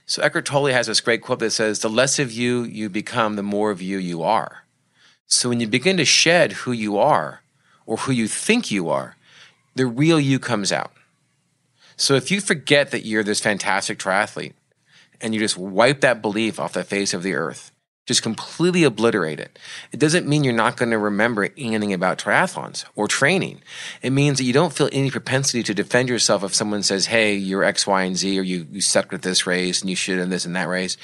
So 0.05 0.21
Eckhart 0.21 0.45
Tolle 0.45 0.67
has 0.67 0.87
this 0.87 1.01
great 1.01 1.21
quote 1.21 1.39
that 1.39 1.51
says, 1.51 1.79
"The 1.79 1.89
less 1.89 2.19
of 2.19 2.31
you 2.31 2.63
you 2.63 2.89
become, 2.89 3.35
the 3.35 3.43
more 3.43 3.71
of 3.71 3.81
you 3.81 3.97
you 3.97 4.23
are." 4.23 4.63
So 5.25 5.49
when 5.49 5.59
you 5.59 5.67
begin 5.67 5.97
to 5.97 6.05
shed 6.05 6.53
who 6.53 6.71
you 6.71 6.97
are 6.97 7.41
or 7.85 7.97
who 7.97 8.11
you 8.11 8.27
think 8.27 8.71
you 8.71 8.89
are, 8.89 9.17
the 9.75 9.85
real 9.85 10.19
you 10.19 10.39
comes 10.39 10.71
out. 10.71 10.93
So 11.97 12.13
if 12.13 12.29
you 12.31 12.39
forget 12.39 12.91
that 12.91 13.05
you're 13.05 13.23
this 13.23 13.41
fantastic 13.41 13.97
triathlete 13.97 14.53
and 15.19 15.33
you 15.33 15.39
just 15.39 15.57
wipe 15.57 16.01
that 16.01 16.21
belief 16.21 16.59
off 16.59 16.73
the 16.73 16.83
face 16.83 17.13
of 17.13 17.23
the 17.23 17.33
earth, 17.33 17.71
just 18.07 18.23
completely 18.23 18.85
obliterate 18.85 19.39
it. 19.39 19.59
It 19.91 19.99
doesn't 19.99 20.25
mean 20.25 20.45
you're 20.45 20.53
not 20.53 20.77
going 20.77 20.91
to 20.91 20.97
remember 20.97 21.49
anything 21.57 21.93
about 21.93 22.17
triathlons 22.17 22.85
or 22.95 23.07
training. 23.07 23.61
It 24.01 24.11
means 24.11 24.37
that 24.37 24.45
you 24.45 24.53
don't 24.53 24.73
feel 24.73 24.89
any 24.93 25.11
propensity 25.11 25.61
to 25.63 25.73
defend 25.73 26.07
yourself 26.07 26.41
if 26.43 26.55
someone 26.55 26.83
says, 26.83 27.07
hey, 27.07 27.35
you're 27.35 27.65
X, 27.65 27.85
Y, 27.85 28.03
and 28.03 28.15
Z, 28.15 28.39
or 28.39 28.43
you, 28.43 28.65
you 28.71 28.79
sucked 28.79 29.13
at 29.13 29.23
this 29.23 29.45
race 29.45 29.81
and 29.81 29.89
you 29.89 29.95
should 29.97 30.19
in 30.19 30.29
this 30.29 30.45
and 30.45 30.55
that 30.55 30.69
race. 30.69 30.95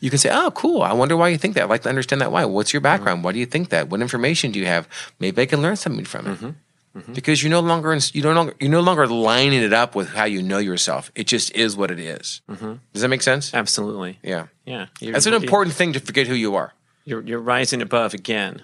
You 0.00 0.10
can 0.10 0.18
say, 0.18 0.28
oh, 0.30 0.50
cool. 0.50 0.82
I 0.82 0.92
wonder 0.92 1.16
why 1.16 1.28
you 1.28 1.38
think 1.38 1.54
that. 1.54 1.64
I'd 1.64 1.70
like 1.70 1.82
to 1.82 1.88
understand 1.88 2.20
that 2.20 2.30
why. 2.30 2.44
What's 2.44 2.74
your 2.74 2.82
background? 2.82 3.24
Why 3.24 3.32
do 3.32 3.38
you 3.38 3.46
think 3.46 3.70
that? 3.70 3.88
What 3.88 4.02
information 4.02 4.52
do 4.52 4.60
you 4.60 4.66
have? 4.66 4.86
Maybe 5.18 5.40
I 5.40 5.46
can 5.46 5.62
learn 5.62 5.76
something 5.76 6.04
from 6.04 6.26
it. 6.26 6.30
Mm-hmm. 6.36 6.50
Mm-hmm. 6.96 7.12
Because 7.12 7.40
you're 7.42 7.50
no 7.50 7.60
longer 7.60 7.96
you 8.12 8.22
longer 8.22 8.54
you're 8.58 8.70
no 8.70 8.80
longer 8.80 9.06
lining 9.06 9.62
it 9.62 9.72
up 9.72 9.94
with 9.94 10.08
how 10.08 10.24
you 10.24 10.42
know 10.42 10.58
yourself. 10.58 11.12
It 11.14 11.28
just 11.28 11.54
is 11.54 11.76
what 11.76 11.92
it 11.92 12.00
is. 12.00 12.40
Mm-hmm. 12.50 12.74
Does 12.92 13.02
that 13.02 13.08
make 13.08 13.22
sense? 13.22 13.54
Absolutely. 13.54 14.18
Yeah. 14.24 14.46
Yeah. 14.64 14.86
You're, 15.00 15.12
That's 15.12 15.26
an 15.26 15.34
important 15.34 15.76
thing 15.76 15.92
to 15.92 16.00
forget 16.00 16.26
who 16.26 16.34
you 16.34 16.56
are. 16.56 16.72
You're 17.04 17.22
you're 17.22 17.40
rising 17.40 17.80
above 17.80 18.12
again. 18.12 18.62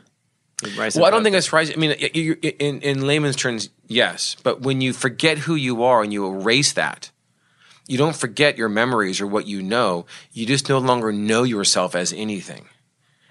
Rising 0.77 1.03
well, 1.03 1.09
I 1.09 1.13
don't 1.13 1.23
think 1.23 1.35
that's 1.35 1.53
rising. 1.53 1.77
I 1.77 1.79
mean, 1.79 1.93
in 1.93 2.81
in 2.81 3.07
layman's 3.07 3.37
terms, 3.37 3.69
yes. 3.87 4.37
But 4.43 4.63
when 4.63 4.81
you 4.81 4.93
forget 4.93 5.39
who 5.39 5.55
you 5.55 5.85
are 5.85 6.03
and 6.03 6.13
you 6.13 6.27
erase 6.27 6.73
that, 6.73 7.11
you 7.87 7.99
don't 7.99 8.17
forget 8.17 8.59
your 8.59 8.69
memories 8.69 9.21
or 9.21 9.27
what 9.27 9.47
you 9.47 9.63
know. 9.63 10.07
You 10.33 10.47
just 10.47 10.69
no 10.69 10.79
longer 10.79 11.13
know 11.13 11.43
yourself 11.45 11.95
as 11.95 12.13
anything. 12.13 12.67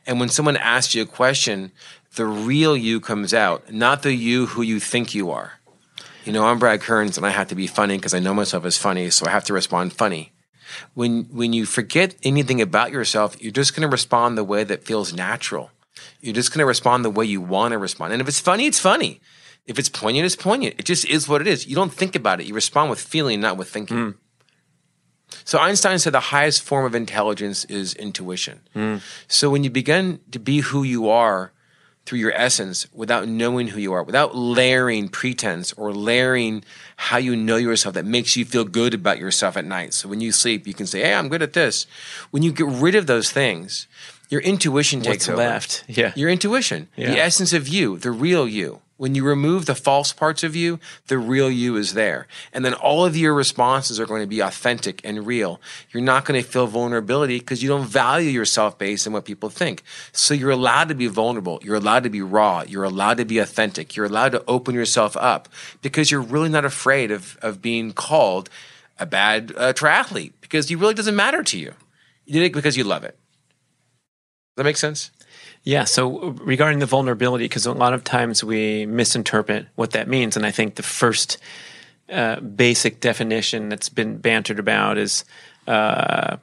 And 0.06 0.20
when 0.20 0.30
someone 0.30 0.56
asks 0.56 0.94
you 0.94 1.02
a 1.02 1.08
question 1.08 1.72
the 2.16 2.26
real 2.26 2.76
you 2.76 3.00
comes 3.00 3.34
out, 3.34 3.72
not 3.72 4.04
the 4.04 4.14
you 4.14 4.48
who 4.48 4.62
you 4.62 4.80
think 4.80 5.14
you 5.14 5.32
are. 5.32 5.54
You 6.24 6.34
know, 6.34 6.46
I'm 6.46 6.60
Brad 6.60 6.82
Kearns 6.82 7.18
and 7.18 7.26
I 7.26 7.30
have 7.30 7.50
to 7.50 7.56
be 7.56 7.68
funny 7.68 7.98
because 7.98 8.14
I 8.14 8.20
know 8.20 8.34
myself 8.34 8.66
as 8.66 8.78
funny, 8.78 9.10
so 9.10 9.28
I 9.28 9.30
have 9.30 9.44
to 9.46 9.54
respond 9.54 9.94
funny. 9.94 10.34
When 10.94 11.26
when 11.26 11.54
you 11.54 11.66
forget 11.66 12.16
anything 12.24 12.62
about 12.62 12.92
yourself, 12.92 13.40
you're 13.42 13.52
just 13.52 13.76
going 13.76 13.88
to 13.88 13.92
respond 13.92 14.38
the 14.38 14.44
way 14.44 14.64
that 14.64 14.84
feels 14.84 15.14
natural. 15.14 15.72
You're 16.20 16.34
just 16.34 16.52
going 16.52 16.60
to 16.60 16.66
respond 16.66 17.06
the 17.06 17.12
way 17.12 17.26
you 17.26 17.42
want 17.42 17.74
to 17.74 17.78
respond. 17.78 18.14
And 18.14 18.22
if 18.22 18.28
it's 18.28 18.40
funny, 18.40 18.66
it's 18.66 18.80
funny. 18.80 19.22
If 19.66 19.80
it's 19.80 19.90
poignant, 19.90 20.26
it's 20.26 20.36
poignant. 20.36 20.76
It 20.80 20.86
just 20.86 21.06
is 21.06 21.28
what 21.28 21.42
it 21.42 21.48
is. 21.48 21.68
You 21.68 21.76
don't 21.76 21.94
think 21.94 22.16
about 22.16 22.40
it. 22.40 22.48
You 22.48 22.54
respond 22.54 22.90
with 22.90 23.00
feeling, 23.00 23.40
not 23.40 23.58
with 23.58 23.70
thinking. 23.70 23.98
Mm. 23.98 24.16
So 25.44 25.60
Einstein 25.60 26.00
said 26.00 26.14
the 26.14 26.20
highest 26.20 26.62
form 26.64 26.86
of 26.86 26.96
intelligence 26.96 27.66
is 27.66 27.94
intuition. 27.94 28.62
Mm. 28.76 29.02
So 29.28 29.50
when 29.50 29.64
you 29.64 29.70
begin 29.70 30.20
to 30.32 30.40
be 30.40 30.60
who 30.60 30.84
you 30.84 31.10
are 31.10 31.52
through 32.06 32.20
your 32.20 32.34
essence 32.34 32.86
without 32.94 33.28
knowing 33.28 33.68
who 33.70 33.80
you 33.80 33.92
are, 33.94 34.04
without 34.04 34.36
layering 34.36 35.10
pretense 35.10 35.74
or 35.74 35.92
layering 35.92 36.64
how 36.98 37.18
you 37.18 37.36
know 37.36 37.56
yourself 37.56 37.96
that 37.96 38.06
makes 38.06 38.36
you 38.38 38.46
feel 38.46 38.64
good 38.64 38.94
about 38.94 39.18
yourself 39.18 39.58
at 39.58 39.66
night. 39.66 39.94
So 39.94 40.08
when 40.08 40.22
you 40.22 40.32
sleep, 40.32 40.68
you 40.68 40.74
can 40.74 40.86
say, 40.86 41.02
Hey, 41.02 41.16
I'm 41.16 41.30
good 41.30 41.42
at 41.42 41.54
this. 41.54 41.88
When 42.32 42.44
you 42.44 42.52
get 42.52 42.68
rid 42.68 42.96
of 42.96 43.08
those 43.08 43.32
things, 43.32 43.88
your 44.30 44.42
intuition 44.42 45.02
takes 45.02 45.28
What's 45.28 45.30
over. 45.30 45.38
left. 45.38 45.84
Yeah. 45.88 46.14
Your 46.16 46.30
intuition, 46.30 46.88
yeah. 46.96 47.12
the 47.12 47.20
essence 47.20 47.54
of 47.54 47.68
you, 47.68 47.98
the 47.98 48.12
real 48.12 48.48
you. 48.48 48.82
When 48.98 49.14
you 49.14 49.26
remove 49.26 49.66
the 49.66 49.76
false 49.76 50.14
parts 50.14 50.42
of 50.44 50.56
you, 50.56 50.80
the 51.08 51.18
real 51.18 51.52
you 51.52 51.76
is 51.76 51.96
there. 51.96 52.28
And 52.54 52.64
then 52.64 52.74
all 52.74 53.06
of 53.06 53.18
your 53.18 53.34
responses 53.34 54.00
are 54.00 54.06
going 54.06 54.22
to 54.22 54.28
be 54.28 54.40
authentic 54.40 55.02
and 55.04 55.28
real. 55.28 55.60
You're 55.92 56.04
not 56.04 56.24
going 56.24 56.42
to 56.42 56.48
feel 56.48 56.66
vulnerability 56.66 57.40
because 57.40 57.62
you 57.62 57.68
don't 57.68 57.86
value 57.86 58.30
yourself 58.30 58.78
based 58.78 59.06
on 59.06 59.12
what 59.12 59.26
people 59.26 59.50
think. 59.50 59.84
So 60.14 60.34
you're 60.34 60.52
allowed 60.52 60.88
to 60.88 60.96
be 60.96 61.08
vulnerable. 61.08 61.60
You're 61.62 61.76
allowed 61.76 62.04
to 62.04 62.10
be 62.10 62.22
raw. 62.22 62.64
You're 62.66 62.86
allowed 62.86 63.18
to 63.18 63.26
be 63.26 63.40
authentic. 63.40 63.98
You're 63.98 64.06
allowed 64.06 64.32
to 64.32 64.44
open 64.48 64.76
yourself 64.76 65.18
up 65.18 65.50
because 65.82 66.10
you're 66.10 66.22
really 66.22 66.50
not 66.50 66.64
afraid 66.64 67.12
of, 67.12 67.38
of 67.42 67.62
being 67.62 67.92
called 67.92 68.50
a 68.98 69.06
bad 69.06 69.52
uh, 69.58 69.74
triathlete 69.74 70.34
because 70.40 70.72
it 70.72 70.78
really 70.78 70.94
doesn't 70.94 71.18
matter 71.18 71.44
to 71.44 71.60
you. 71.60 71.74
You 72.26 72.34
did 72.34 72.44
it 72.44 72.54
because 72.54 72.78
you 72.78 72.86
love 72.86 73.04
it. 73.04 73.18
Does 74.56 74.58
that 74.58 74.64
make 74.64 74.78
sense? 74.78 75.12
Yeah. 75.66 75.84
So 75.86 76.30
regarding 76.30 76.80
the 76.80 76.86
vulnerability, 76.86 77.46
because 77.46 77.66
a 77.66 77.74
lot 77.74 77.94
of 77.94 78.04
times 78.04 78.44
we 78.44 78.86
misinterpret 78.86 79.66
what 79.76 79.92
that 79.92 80.08
means, 80.08 80.38
and 80.38 80.46
I 80.46 80.52
think 80.52 80.76
the 80.76 80.84
first 80.84 81.40
uh, 82.10 82.40
basic 82.40 83.00
definition 83.00 83.70
that's 83.70 83.90
been 83.90 84.18
bantered 84.18 84.60
about 84.60 85.00
is 85.00 85.26
uh, 85.68 86.38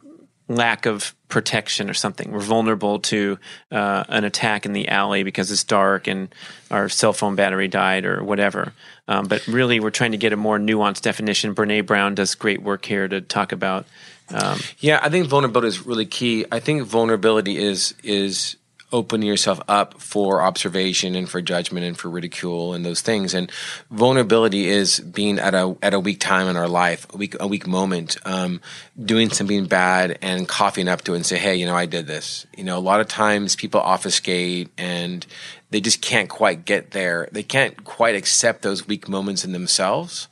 lack 0.48 0.86
of 0.86 1.14
protection 1.28 1.88
or 1.88 1.94
something. 1.94 2.32
We're 2.32 2.40
vulnerable 2.40 2.98
to 2.98 3.38
uh, 3.70 4.02
an 4.08 4.24
attack 4.24 4.66
in 4.66 4.72
the 4.72 4.88
alley 4.88 5.22
because 5.22 5.52
it's 5.52 5.62
dark 5.62 6.08
and 6.08 6.34
our 6.70 6.88
cell 6.88 7.12
phone 7.12 7.36
battery 7.36 7.68
died 7.68 8.04
or 8.04 8.24
whatever. 8.24 8.72
Um, 9.06 9.26
but 9.26 9.46
really, 9.46 9.78
we're 9.78 9.90
trying 9.90 10.12
to 10.12 10.18
get 10.18 10.32
a 10.32 10.36
more 10.36 10.58
nuanced 10.58 11.02
definition. 11.02 11.54
Brene 11.54 11.86
Brown 11.86 12.16
does 12.16 12.34
great 12.34 12.60
work 12.60 12.84
here 12.84 13.06
to 13.06 13.20
talk 13.20 13.52
about. 13.52 13.86
Um, 14.34 14.58
yeah, 14.78 14.98
I 15.00 15.10
think 15.10 15.28
vulnerability 15.28 15.68
is 15.68 15.86
really 15.86 16.06
key. 16.06 16.44
I 16.50 16.58
think 16.58 16.82
vulnerability 16.82 17.56
is 17.56 17.94
is 18.02 18.56
opening 18.92 19.26
yourself 19.26 19.60
up 19.68 20.00
for 20.00 20.42
observation 20.42 21.14
and 21.14 21.28
for 21.28 21.40
judgment 21.40 21.86
and 21.86 21.98
for 21.98 22.08
ridicule 22.08 22.74
and 22.74 22.84
those 22.84 23.00
things. 23.00 23.34
And 23.34 23.50
vulnerability 23.90 24.68
is 24.68 25.00
being 25.00 25.38
at 25.38 25.54
a 25.54 25.76
at 25.82 25.94
a 25.94 26.00
weak 26.00 26.20
time 26.20 26.48
in 26.48 26.56
our 26.56 26.68
life, 26.68 27.06
a 27.12 27.16
weak 27.16 27.36
a 27.40 27.46
weak 27.46 27.66
moment, 27.66 28.16
um, 28.24 28.60
doing 29.02 29.30
something 29.30 29.66
bad 29.66 30.18
and 30.22 30.46
coughing 30.46 30.88
up 30.88 31.02
to 31.02 31.14
it 31.14 31.16
and 31.16 31.26
say, 31.26 31.38
"Hey, 31.38 31.56
you 31.56 31.66
know, 31.66 31.76
I 31.76 31.86
did 31.86 32.06
this." 32.06 32.46
You 32.56 32.64
know, 32.64 32.78
a 32.78 32.80
lot 32.80 33.00
of 33.00 33.08
times 33.08 33.56
people 33.56 33.80
obfuscate 33.80 34.68
and 34.76 35.26
they 35.70 35.80
just 35.80 36.02
can't 36.02 36.28
quite 36.28 36.64
get 36.64 36.90
there. 36.90 37.28
They 37.32 37.42
can't 37.42 37.82
quite 37.84 38.14
accept 38.14 38.62
those 38.62 38.86
weak 38.86 39.08
moments 39.08 39.44
in 39.44 39.52
themselves. 39.52 40.28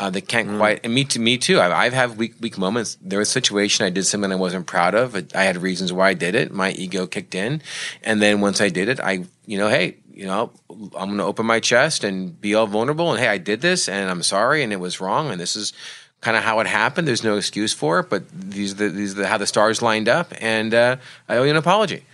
Uh, 0.00 0.10
they 0.10 0.20
can't 0.20 0.48
mm. 0.48 0.58
quite, 0.58 0.80
and 0.84 0.94
me 0.94 1.04
to 1.04 1.18
me 1.18 1.36
too. 1.36 1.58
I, 1.58 1.84
I've 1.84 1.92
had 1.92 2.16
weak, 2.16 2.34
weak 2.40 2.56
moments. 2.56 2.96
There 3.00 3.18
was 3.18 3.28
a 3.28 3.32
situation 3.32 3.84
I 3.84 3.90
did 3.90 4.04
something 4.04 4.30
I 4.30 4.36
wasn't 4.36 4.66
proud 4.66 4.94
of. 4.94 5.16
I 5.34 5.42
had 5.42 5.56
reasons 5.56 5.92
why 5.92 6.10
I 6.10 6.14
did 6.14 6.36
it. 6.36 6.52
My 6.52 6.70
ego 6.70 7.06
kicked 7.06 7.34
in, 7.34 7.62
and 8.04 8.22
then 8.22 8.40
once 8.40 8.60
I 8.60 8.68
did 8.68 8.88
it, 8.88 9.00
I, 9.00 9.24
you 9.46 9.58
know, 9.58 9.68
hey, 9.68 9.96
you 10.12 10.26
know, 10.26 10.52
I'm 10.70 10.90
going 10.90 11.18
to 11.18 11.24
open 11.24 11.46
my 11.46 11.58
chest 11.58 12.04
and 12.04 12.40
be 12.40 12.54
all 12.54 12.66
vulnerable. 12.66 13.10
And 13.10 13.20
hey, 13.20 13.26
I 13.26 13.38
did 13.38 13.60
this, 13.60 13.88
and 13.88 14.08
I'm 14.08 14.22
sorry, 14.22 14.62
and 14.62 14.72
it 14.72 14.80
was 14.80 15.00
wrong, 15.00 15.30
and 15.30 15.40
this 15.40 15.56
is 15.56 15.72
kind 16.20 16.36
of 16.36 16.44
how 16.44 16.60
it 16.60 16.68
happened. 16.68 17.08
There's 17.08 17.24
no 17.24 17.36
excuse 17.36 17.72
for 17.72 17.98
it, 17.98 18.08
but 18.08 18.28
these 18.30 18.72
are 18.72 18.76
the, 18.76 18.88
these 18.90 19.12
are 19.12 19.22
the, 19.22 19.26
how 19.26 19.38
the 19.38 19.46
stars 19.48 19.82
lined 19.82 20.08
up, 20.08 20.32
and 20.40 20.74
uh, 20.74 20.96
I 21.28 21.36
owe 21.38 21.42
you 21.42 21.50
an 21.50 21.56
apology. 21.56 22.04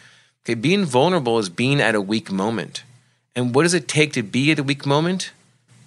Okay, 0.45 0.55
being 0.55 0.87
vulnerable 0.87 1.39
is 1.39 1.51
being 1.51 1.83
at 1.83 1.95
a 1.95 2.01
weak 2.01 2.33
moment, 2.33 2.83
and 3.37 3.55
what 3.55 3.65
does 3.65 3.75
it 3.75 3.89
take 3.89 4.15
to 4.15 4.23
be 4.23 4.53
at 4.53 4.59
a 4.59 4.63
weak 4.63 4.87
moment? 4.87 5.33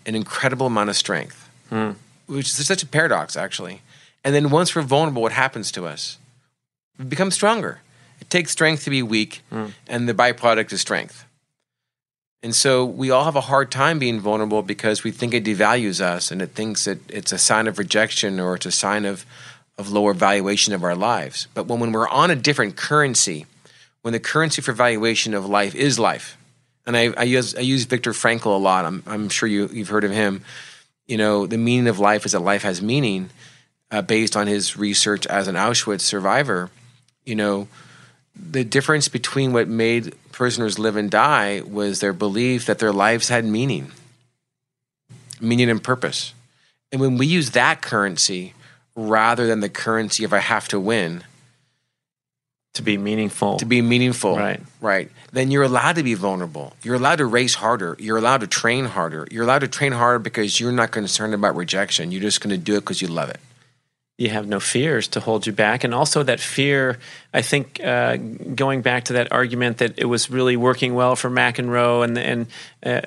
An 0.06 0.16
incredible 0.16 0.68
amount 0.68 0.90
of 0.90 0.96
strength 0.96 1.47
Hmm. 1.70 1.92
Which 2.28 2.48
is 2.48 2.66
such 2.66 2.84
a 2.84 2.88
paradox, 2.88 3.38
actually. 3.38 3.82
And 4.24 4.36
then 4.36 4.50
once 4.50 4.76
we're 4.76 4.82
vulnerable, 4.82 5.22
what 5.22 5.32
happens 5.32 5.72
to 5.74 5.86
us? 5.86 6.18
We 6.98 7.06
become 7.06 7.32
stronger. 7.32 7.82
It 8.20 8.30
takes 8.30 8.52
strength 8.52 8.84
to 8.84 8.90
be 8.90 9.04
weak, 9.04 9.42
hmm. 9.50 9.68
and 9.88 10.10
the 10.10 10.14
byproduct 10.14 10.74
is 10.74 10.82
strength. 10.82 11.26
And 12.44 12.56
so 12.56 12.86
we 12.86 13.10
all 13.10 13.26
have 13.26 13.36
a 13.36 13.42
hard 13.42 13.72
time 13.72 14.00
being 14.00 14.20
vulnerable 14.20 14.62
because 14.62 15.04
we 15.04 15.12
think 15.12 15.34
it 15.34 15.44
devalues 15.44 16.00
us 16.00 16.32
and 16.32 16.42
it 16.42 16.52
thinks 16.52 16.86
that 16.86 17.00
it's 17.10 17.32
a 17.32 17.38
sign 17.38 17.68
of 17.68 17.80
rejection 17.80 18.40
or 18.40 18.56
it's 18.56 18.66
a 18.66 18.72
sign 18.72 19.06
of, 19.06 19.26
of 19.78 19.92
lower 19.92 20.14
valuation 20.14 20.74
of 20.74 20.84
our 20.84 20.96
lives. 20.96 21.48
But 21.54 21.66
when, 21.66 21.80
when 21.80 21.92
we're 21.92 22.08
on 22.08 22.30
a 22.30 22.36
different 22.36 22.76
currency, 22.76 23.48
when 24.02 24.12
the 24.12 24.20
currency 24.20 24.62
for 24.62 24.72
valuation 24.72 25.34
of 25.34 25.46
life 25.48 25.74
is 25.74 25.98
life, 25.98 26.38
and 26.86 26.96
I, 26.96 27.12
I 27.18 27.24
use 27.24 27.54
I 27.54 27.60
use 27.60 27.84
Viktor 27.84 28.12
Frankl 28.14 28.46
a 28.46 28.50
lot. 28.52 28.86
I'm, 28.86 29.04
I'm 29.06 29.28
sure 29.28 29.50
you, 29.50 29.68
you've 29.74 29.90
heard 29.90 30.06
of 30.06 30.12
him 30.12 30.46
you 31.08 31.18
know, 31.18 31.48
the 31.48 31.58
meaning 31.58 31.88
of 31.88 32.00
life 32.00 32.26
is 32.26 32.34
that 32.34 32.40
life 32.40 32.64
has 32.64 32.82
meaning 32.82 33.30
uh, 33.92 34.02
based 34.02 34.36
on 34.36 34.48
his 34.48 34.78
research 34.78 35.26
as 35.28 35.48
an 35.48 35.56
Auschwitz 35.56 36.02
survivor. 36.02 36.70
You 37.26 37.36
know, 37.36 37.68
the 38.36 38.64
difference 38.64 39.08
between 39.08 39.54
what 39.54 39.68
made 39.68 40.16
prisoners 40.32 40.78
live 40.78 40.96
and 40.96 41.10
die 41.10 41.62
was 41.62 42.00
their 42.00 42.14
belief 42.14 42.66
that 42.66 42.80
their 42.80 42.92
lives 42.92 43.30
had 43.30 43.46
meaning, 43.46 43.92
meaning 45.40 45.70
and 45.70 45.84
purpose. 45.84 46.34
And 46.92 47.02
when 47.02 47.18
we 47.18 47.26
use 47.26 47.52
that 47.52 47.82
currency 47.82 48.54
rather 48.96 49.48
than 49.48 49.60
the 49.60 49.70
currency 49.70 50.24
of 50.24 50.34
I 50.34 50.40
have 50.40 50.68
to 50.70 50.80
win, 50.80 51.24
to 52.78 52.82
be 52.82 52.98
meaningful. 52.98 53.58
To 53.58 53.66
be 53.66 53.82
meaningful. 53.82 54.38
Right. 54.38 54.62
Right. 54.82 55.12
Then 55.32 55.52
you're 55.52 55.64
allowed 55.64 55.96
to 55.96 56.04
be 56.04 56.14
vulnerable. 56.14 56.74
You're 56.82 56.96
allowed 56.96 57.18
to 57.18 57.26
race 57.26 57.56
harder. 57.56 57.96
You're 58.00 58.18
allowed 58.18 58.42
to 58.42 58.48
train 58.48 58.86
harder. 58.86 59.28
You're 59.30 59.44
allowed 59.44 59.60
to 59.60 59.68
train 59.68 59.92
harder 59.92 60.20
because 60.20 60.60
you're 60.60 60.72
not 60.72 60.92
concerned 60.92 61.34
about 61.34 61.56
rejection. 61.56 62.12
You're 62.12 62.22
just 62.22 62.42
going 62.42 62.52
to 62.52 62.58
do 62.58 62.78
it 62.78 62.82
because 62.82 63.02
you 63.02 63.08
love 63.08 63.30
it. 63.30 63.40
You 64.18 64.30
have 64.30 64.48
no 64.48 64.60
fears 64.60 65.08
to 65.10 65.20
hold 65.20 65.46
you 65.46 65.54
back. 65.54 65.84
And 65.84 65.94
also, 65.94 66.24
that 66.24 66.40
fear, 66.40 66.98
I 67.36 67.44
think, 67.44 67.80
uh, 67.84 68.18
going 68.18 68.82
back 68.82 69.04
to 69.06 69.14
that 69.14 69.32
argument 69.32 69.78
that 69.78 70.00
it 70.00 70.06
was 70.06 70.32
really 70.32 70.58
working 70.58 70.96
well 70.96 71.16
for 71.16 71.30
McEnroe 71.30 72.04
and, 72.04 72.18
and 72.18 72.48
uh, 72.84 73.02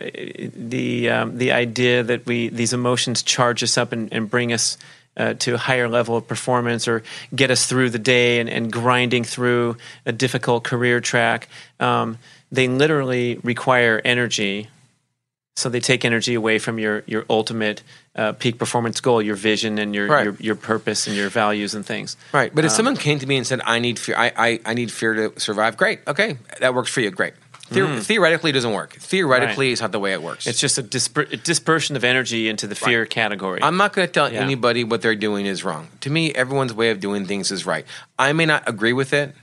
the, 0.54 1.10
um, 1.10 1.36
the 1.36 1.50
idea 1.50 2.04
that 2.04 2.26
we 2.26 2.48
these 2.48 2.72
emotions 2.72 3.24
charge 3.24 3.64
us 3.64 3.76
up 3.76 3.90
and, 3.90 4.12
and 4.12 4.30
bring 4.30 4.52
us 4.52 4.78
uh, 5.16 5.34
to 5.34 5.54
a 5.54 5.58
higher 5.58 5.88
level 5.88 6.16
of 6.16 6.26
performance 6.26 6.88
or 6.88 7.02
get 7.34 7.50
us 7.50 7.66
through 7.66 7.90
the 7.90 7.98
day 7.98 8.40
and, 8.40 8.48
and 8.48 8.72
grinding 8.72 9.24
through 9.24 9.76
a 10.06 10.12
difficult 10.12 10.64
career 10.64 11.00
track. 11.00 11.48
Um, 11.78 12.18
they 12.52 12.68
literally 12.68 13.38
require 13.42 14.00
energy. 14.04 14.68
So 15.56 15.68
they 15.68 15.80
take 15.80 16.04
energy 16.04 16.34
away 16.34 16.58
from 16.58 16.78
your 16.78 17.02
your 17.06 17.26
ultimate 17.28 17.82
uh, 18.16 18.32
peak 18.32 18.58
performance 18.58 19.00
goal, 19.00 19.20
your 19.20 19.34
vision 19.34 19.78
and 19.78 19.94
your, 19.94 20.06
right. 20.06 20.24
your, 20.24 20.36
your 20.40 20.54
purpose 20.54 21.06
and 21.06 21.16
your 21.16 21.28
values 21.28 21.74
and 21.74 21.84
things. 21.84 22.16
Right. 22.32 22.54
But 22.54 22.64
if 22.64 22.70
um, 22.70 22.76
someone 22.76 22.96
came 22.96 23.18
to 23.18 23.26
me 23.26 23.36
and 23.36 23.46
said, 23.46 23.60
"I 23.66 23.78
need 23.78 23.98
fear, 23.98 24.16
I, 24.16 24.32
I, 24.36 24.60
I 24.64 24.74
need 24.74 24.90
fear 24.90 25.14
to 25.14 25.40
survive," 25.40 25.76
great. 25.76 26.00
Okay, 26.06 26.38
that 26.60 26.74
works 26.74 26.90
for 26.90 27.00
you. 27.00 27.10
Great. 27.10 27.34
Theor- 27.70 27.98
mm. 27.98 28.02
Theoretically, 28.02 28.50
it 28.50 28.54
doesn't 28.54 28.72
work. 28.72 28.94
Theoretically, 28.94 29.66
right. 29.66 29.72
it's 29.72 29.80
not 29.80 29.92
the 29.92 30.00
way 30.00 30.12
it 30.12 30.22
works. 30.22 30.46
It's 30.46 30.58
just 30.58 30.76
a, 30.78 30.82
disper- 30.82 31.32
a 31.32 31.36
dispersion 31.36 31.94
of 31.94 32.02
energy 32.02 32.48
into 32.48 32.66
the 32.66 32.74
fear 32.74 33.02
right. 33.02 33.10
category. 33.10 33.62
I'm 33.62 33.76
not 33.76 33.92
going 33.92 34.08
to 34.08 34.12
tell 34.12 34.32
yeah. 34.32 34.40
anybody 34.40 34.82
what 34.82 35.02
they're 35.02 35.14
doing 35.14 35.46
is 35.46 35.62
wrong. 35.62 35.88
To 36.00 36.10
me, 36.10 36.32
everyone's 36.32 36.74
way 36.74 36.90
of 36.90 36.98
doing 36.98 37.26
things 37.26 37.52
is 37.52 37.64
right. 37.64 37.84
I 38.18 38.32
may 38.32 38.44
not 38.44 38.68
agree 38.68 38.92
with 38.92 39.12
it, 39.12 39.36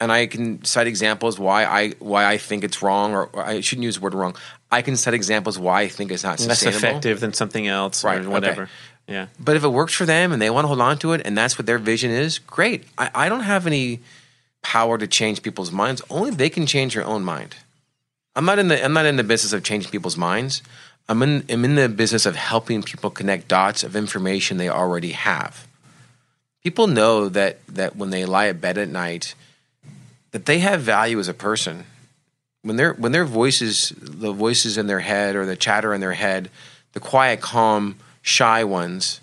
and 0.00 0.10
I 0.10 0.26
can 0.26 0.64
cite 0.64 0.86
examples 0.86 1.38
why 1.38 1.64
I 1.66 1.90
why 1.98 2.24
I 2.24 2.38
think 2.38 2.64
it's 2.64 2.82
wrong, 2.82 3.12
or, 3.12 3.26
or 3.26 3.44
I 3.44 3.60
shouldn't 3.60 3.84
use 3.84 3.96
the 3.96 4.00
word 4.00 4.14
wrong. 4.14 4.34
I 4.72 4.80
can 4.80 4.96
cite 4.96 5.14
examples 5.14 5.58
why 5.58 5.82
I 5.82 5.88
think 5.88 6.10
it's 6.10 6.24
not 6.24 6.40
less 6.40 6.62
effective 6.62 7.20
than 7.20 7.34
something 7.34 7.66
else, 7.66 8.02
right? 8.02 8.24
Or 8.24 8.30
whatever. 8.30 8.62
Okay. 8.62 8.72
Yeah. 9.08 9.26
But 9.38 9.56
if 9.56 9.64
it 9.64 9.68
works 9.68 9.92
for 9.92 10.06
them 10.06 10.32
and 10.32 10.40
they 10.40 10.48
want 10.48 10.64
to 10.64 10.68
hold 10.68 10.80
on 10.80 10.98
to 10.98 11.12
it, 11.12 11.20
and 11.26 11.36
that's 11.36 11.58
what 11.58 11.66
their 11.66 11.78
vision 11.78 12.10
is, 12.10 12.38
great. 12.38 12.84
I, 12.96 13.10
I 13.14 13.28
don't 13.28 13.40
have 13.40 13.66
any 13.66 14.00
power 14.64 14.98
to 14.98 15.06
change 15.06 15.42
people's 15.42 15.70
minds. 15.70 16.02
Only 16.10 16.30
they 16.30 16.50
can 16.50 16.66
change 16.66 16.96
your 16.96 17.04
own 17.04 17.22
mind. 17.22 17.54
I'm 18.34 18.44
not 18.44 18.58
in 18.58 18.66
the 18.66 18.84
I'm 18.84 18.92
not 18.92 19.06
in 19.06 19.16
the 19.16 19.22
business 19.22 19.52
of 19.52 19.62
changing 19.62 19.92
people's 19.92 20.16
minds. 20.16 20.62
I'm 21.08 21.22
in 21.22 21.44
I'm 21.48 21.64
in 21.64 21.76
the 21.76 21.88
business 21.88 22.26
of 22.26 22.34
helping 22.34 22.82
people 22.82 23.10
connect 23.10 23.46
dots 23.46 23.84
of 23.84 23.94
information 23.94 24.56
they 24.56 24.68
already 24.68 25.12
have. 25.12 25.68
People 26.64 26.88
know 26.88 27.28
that 27.28 27.64
that 27.68 27.94
when 27.94 28.10
they 28.10 28.24
lie 28.24 28.48
at 28.48 28.60
bed 28.60 28.78
at 28.78 28.88
night, 28.88 29.34
that 30.32 30.46
they 30.46 30.58
have 30.58 30.80
value 30.80 31.20
as 31.20 31.28
a 31.28 31.34
person. 31.34 31.84
When 32.62 32.76
their 32.76 32.94
when 32.94 33.12
their 33.12 33.26
voices 33.26 33.92
the 33.96 34.32
voices 34.32 34.78
in 34.78 34.86
their 34.86 35.00
head 35.00 35.36
or 35.36 35.46
the 35.46 35.56
chatter 35.56 35.94
in 35.94 36.00
their 36.00 36.14
head, 36.14 36.50
the 36.94 37.00
quiet, 37.00 37.40
calm, 37.42 37.96
shy 38.22 38.64
ones, 38.64 39.20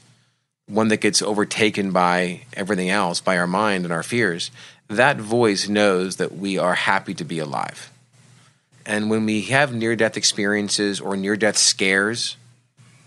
one 0.67 0.89
that 0.89 1.01
gets 1.01 1.21
overtaken 1.21 1.91
by 1.91 2.41
everything 2.53 2.89
else, 2.89 3.19
by 3.19 3.37
our 3.37 3.47
mind 3.47 3.83
and 3.83 3.93
our 3.93 4.03
fears, 4.03 4.51
that 4.91 5.17
voice 5.17 5.69
knows 5.69 6.17
that 6.17 6.37
we 6.37 6.57
are 6.57 6.73
happy 6.73 7.13
to 7.15 7.23
be 7.23 7.39
alive. 7.39 7.91
And 8.85 9.09
when 9.09 9.25
we 9.25 9.41
have 9.43 9.73
near 9.73 9.95
death 9.95 10.17
experiences 10.17 10.99
or 10.99 11.15
near 11.15 11.35
death 11.35 11.57
scares, 11.57 12.35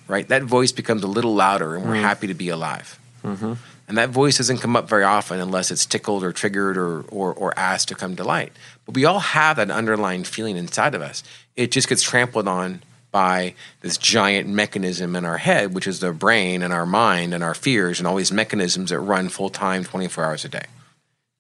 right, 0.09 0.27
that 0.29 0.45
voice 0.45 0.73
becomes 0.73 1.03
a 1.03 1.09
little 1.09 1.35
louder 1.35 1.77
and 1.77 1.85
we're 1.85 1.97
mm. 1.97 2.01
happy 2.01 2.27
to 2.29 2.35
be 2.35 2.49
alive. 2.49 2.99
Mm-hmm. 3.23 3.55
And 3.87 3.99
that 3.99 4.11
voice 4.11 4.39
doesn't 4.39 4.59
come 4.59 4.77
up 4.77 4.89
very 4.89 5.05
often 5.05 5.41
unless 5.41 5.71
it's 5.71 5.85
tickled 5.85 6.25
or 6.25 6.33
triggered 6.33 6.79
or, 6.79 7.03
or, 7.03 7.35
or 7.35 7.59
asked 7.59 7.89
to 7.89 7.95
come 7.95 8.17
to 8.17 8.25
light. 8.25 8.53
But 8.87 8.95
we 8.95 9.05
all 9.05 9.21
have 9.21 9.57
that 9.57 9.71
underlying 9.71 10.25
feeling 10.25 10.57
inside 10.57 10.95
of 10.95 11.03
us. 11.03 11.23
It 11.55 11.71
just 11.71 11.89
gets 11.89 12.03
trampled 12.03 12.49
on 12.49 12.83
by 13.11 13.55
this 13.83 13.99
giant 13.99 14.49
mechanism 14.49 15.15
in 15.15 15.25
our 15.25 15.37
head, 15.37 15.75
which 15.75 15.87
is 15.87 16.01
the 16.01 16.13
brain 16.13 16.63
and 16.63 16.73
our 16.73 16.87
mind 16.87 17.35
and 17.35 17.45
our 17.45 17.55
fears 17.55 17.99
and 18.01 18.07
all 18.07 18.17
these 18.17 18.33
mechanisms 18.33 18.91
that 18.91 19.01
run 19.01 19.29
full 19.29 19.51
time 19.51 19.85
24 19.85 20.25
hours 20.25 20.45
a 20.45 20.49
day 20.49 20.65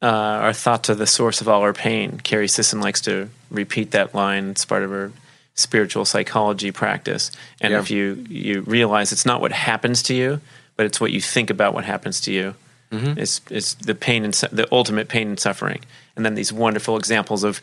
uh, 0.04 0.42
our 0.42 0.52
thoughts 0.52 0.90
are 0.90 0.94
the 0.94 1.06
source 1.06 1.40
of 1.40 1.48
all 1.48 1.62
our 1.62 1.72
pain. 1.72 2.20
Carrie 2.22 2.46
Sisson 2.46 2.80
likes 2.80 3.00
to 3.02 3.30
repeat 3.50 3.92
that 3.92 4.14
line. 4.14 4.50
It's 4.50 4.66
part 4.66 4.82
of 4.82 4.90
her 4.90 5.12
spiritual 5.54 6.04
psychology 6.04 6.70
practice. 6.72 7.32
And 7.62 7.72
yeah. 7.72 7.80
if 7.80 7.90
you 7.90 8.22
you 8.28 8.60
realize 8.62 9.12
it's 9.12 9.24
not 9.24 9.40
what 9.40 9.52
happens 9.52 10.02
to 10.04 10.14
you, 10.14 10.42
but 10.76 10.84
it's 10.84 11.00
what 11.00 11.10
you 11.10 11.22
think 11.22 11.48
about 11.48 11.72
what 11.72 11.84
happens 11.84 12.20
to 12.22 12.32
you, 12.32 12.54
mm-hmm. 12.90 13.18
it's 13.18 13.40
it's 13.48 13.74
the 13.74 13.94
pain 13.94 14.24
and 14.24 14.34
the 14.34 14.68
ultimate 14.70 15.08
pain 15.08 15.28
and 15.28 15.40
suffering. 15.40 15.80
And 16.16 16.24
then 16.26 16.34
these 16.34 16.52
wonderful 16.52 16.98
examples 16.98 17.42
of 17.42 17.62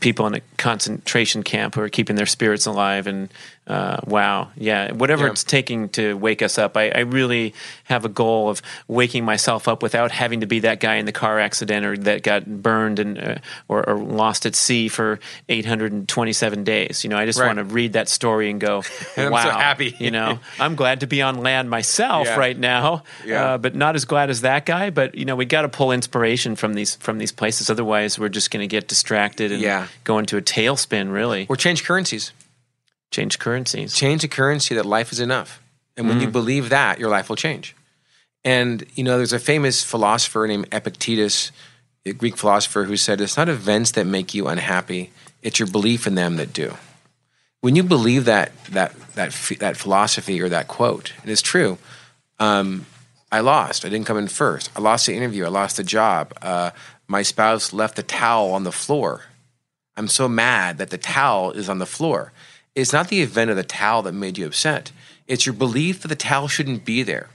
people 0.00 0.26
in 0.26 0.34
a 0.34 0.40
concentration 0.56 1.44
camp 1.44 1.76
who 1.76 1.82
are 1.82 1.88
keeping 1.88 2.16
their 2.16 2.26
spirits 2.26 2.66
alive 2.66 3.06
and 3.06 3.28
uh, 3.66 3.96
wow 4.06 4.48
yeah 4.56 4.92
whatever 4.92 5.24
Yeah. 5.24 5.32
it's 5.32 5.42
taking 5.42 5.88
to 5.90 6.16
wake 6.16 6.40
us 6.40 6.56
up 6.56 6.76
I, 6.76 6.90
I 6.90 7.00
really 7.00 7.52
have 7.84 8.04
a 8.04 8.08
goal 8.08 8.48
of 8.48 8.62
waking 8.86 9.24
myself 9.24 9.66
up 9.66 9.82
without 9.82 10.12
having 10.12 10.40
to 10.42 10.46
be 10.46 10.60
that 10.60 10.78
guy 10.78 10.96
in 10.96 11.04
the 11.06 11.12
car 11.12 11.40
accident 11.40 11.84
or 11.84 11.96
that 11.98 12.22
got 12.22 12.46
burned 12.46 12.98
and 13.00 13.18
uh, 13.18 13.34
or, 13.68 13.88
or 13.88 13.96
lost 13.98 14.46
at 14.46 14.54
sea 14.54 14.86
for 14.88 15.18
827 15.48 16.64
days 16.64 17.04
you 17.04 17.10
know 17.10 17.16
i 17.18 17.24
just 17.26 17.38
Right. 17.38 17.46
want 17.48 17.58
to 17.58 17.64
read 17.64 17.94
that 17.94 18.08
story 18.08 18.50
and 18.50 18.60
go 18.60 18.82
And 19.16 19.26
I'm 19.26 19.32
wow 19.32 19.44
so 19.44 19.50
happy. 19.50 19.94
you 19.98 20.10
know 20.10 20.38
i'm 20.60 20.74
glad 20.76 21.00
to 21.00 21.06
be 21.06 21.20
on 21.22 21.38
land 21.42 21.68
myself 21.68 22.26
Yeah. 22.26 22.36
right 22.38 22.56
now 22.58 23.02
Yeah. 23.24 23.54
uh, 23.54 23.58
but 23.58 23.74
not 23.74 23.94
as 23.96 24.04
glad 24.04 24.30
as 24.30 24.42
that 24.42 24.64
guy 24.66 24.90
but 24.90 25.14
you 25.16 25.24
know 25.24 25.36
we 25.36 25.44
got 25.44 25.62
to 25.62 25.68
pull 25.68 25.92
inspiration 25.92 26.56
from 26.56 26.74
these 26.74 26.94
from 26.96 27.18
these 27.18 27.32
places 27.32 27.68
otherwise 27.68 28.18
we're 28.18 28.28
just 28.28 28.50
going 28.50 28.62
to 28.62 28.68
get 28.68 28.88
distracted 28.88 29.50
and 29.52 29.60
Yeah. 29.60 29.88
go 30.04 30.18
into 30.18 30.36
a 30.36 30.42
tailspin 30.42 31.12
really 31.12 31.46
Or 31.48 31.56
change 31.56 31.84
currencies. 31.84 32.32
Change 33.16 33.38
currencies 33.38 33.94
Change 33.94 34.22
the 34.22 34.28
currency 34.28 34.74
that 34.74 34.86
life 34.86 35.10
is 35.12 35.20
enough. 35.20 35.62
And 35.96 36.08
when 36.08 36.20
you 36.20 36.28
believe 36.28 36.68
that, 36.68 36.98
your 37.00 37.08
life 37.08 37.30
will 37.30 37.36
change. 37.36 37.74
And, 38.44 38.84
you 38.94 39.02
know, 39.02 39.16
there's 39.16 39.32
a 39.32 39.38
famous 39.38 39.82
philosopher 39.82 40.46
named 40.46 40.68
Epictetus, 40.70 41.52
a 42.04 42.12
Greek 42.12 42.36
philosopher, 42.36 42.84
who 42.84 42.98
said, 42.98 43.20
It's 43.20 43.38
not 43.38 43.48
events 43.48 43.92
that 43.92 44.06
make 44.06 44.34
you 44.34 44.46
unhappy, 44.46 45.10
it's 45.42 45.58
your 45.58 45.68
belief 45.68 46.06
in 46.06 46.14
them 46.14 46.36
that 46.36 46.52
do. 46.52 46.74
When 47.62 47.76
you 47.76 47.82
believe 47.82 48.26
that, 48.26 48.52
that, 48.66 48.94
that, 49.14 49.32
that 49.58 49.76
philosophy 49.78 50.40
or 50.42 50.50
that 50.50 50.68
quote, 50.68 51.14
and 51.22 51.30
it's 51.30 51.42
true, 51.42 51.78
um, 52.38 52.84
I 53.32 53.40
lost. 53.40 53.84
I 53.84 53.88
didn't 53.88 54.06
come 54.06 54.18
in 54.18 54.28
first. 54.28 54.70
I 54.76 54.80
lost 54.80 55.06
the 55.06 55.16
interview. 55.16 55.46
I 55.46 55.48
lost 55.48 55.78
the 55.78 55.82
job. 55.82 56.34
Uh, 56.42 56.70
my 57.08 57.22
spouse 57.22 57.72
left 57.72 57.96
the 57.96 58.02
towel 58.02 58.52
on 58.52 58.64
the 58.64 58.72
floor. 58.72 59.24
I'm 59.96 60.08
so 60.08 60.28
mad 60.28 60.78
that 60.78 60.90
the 60.90 60.98
towel 60.98 61.52
is 61.52 61.68
on 61.68 61.78
the 61.78 61.86
floor. 61.86 62.32
It's 62.76 62.92
not 62.92 63.08
the 63.08 63.22
event 63.22 63.50
of 63.50 63.56
the 63.56 63.64
towel 63.64 64.02
that 64.02 64.12
made 64.12 64.38
you 64.38 64.46
upset. 64.46 64.92
It's 65.26 65.46
your 65.46 65.54
belief 65.54 66.02
that 66.02 66.08
the 66.08 66.14
towel 66.14 66.46
shouldn't 66.46 66.84
be 66.84 67.02
there. 67.02 67.30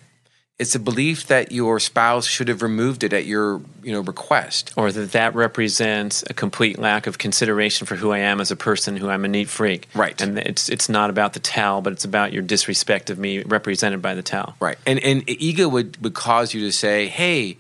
It's 0.60 0.74
the 0.74 0.80
belief 0.80 1.26
that 1.26 1.52
your 1.52 1.80
spouse 1.80 2.28
should 2.28 2.48
have 2.48 2.62
removed 2.62 3.04
it 3.04 3.14
at 3.14 3.26
your, 3.26 3.62
you 3.82 3.92
know, 3.92 4.02
request. 4.02 4.72
or 4.78 4.92
that 4.92 5.12
that 5.14 5.34
represents 5.34 6.24
a 6.30 6.36
complete 6.36 6.78
lack 6.78 7.08
of 7.08 7.18
consideration 7.18 7.88
for 7.88 7.96
who 7.96 8.12
I 8.12 8.20
am 8.20 8.40
as 8.40 8.52
a 8.52 8.56
person, 8.56 8.96
who 8.96 9.10
I'm 9.10 9.26
a 9.26 9.28
neat 9.28 9.50
freak. 9.50 9.88
Right. 9.96 10.22
And 10.22 10.38
it's 10.38 10.70
it's 10.70 10.88
not 10.88 11.10
about 11.10 11.34
the 11.34 11.40
towel, 11.40 11.82
but 11.82 11.94
it's 11.94 12.06
about 12.06 12.32
your 12.32 12.44
disrespect 12.44 13.10
of 13.10 13.18
me 13.18 13.42
represented 13.42 14.04
by 14.04 14.14
the 14.14 14.22
towel. 14.22 14.56
Right. 14.60 14.78
And 14.86 15.00
and 15.00 15.28
ego 15.28 15.68
would 15.68 15.98
would 16.04 16.14
cause 16.14 16.54
you 16.54 16.62
to 16.62 16.72
say, 16.72 17.08
"Hey, 17.08 17.58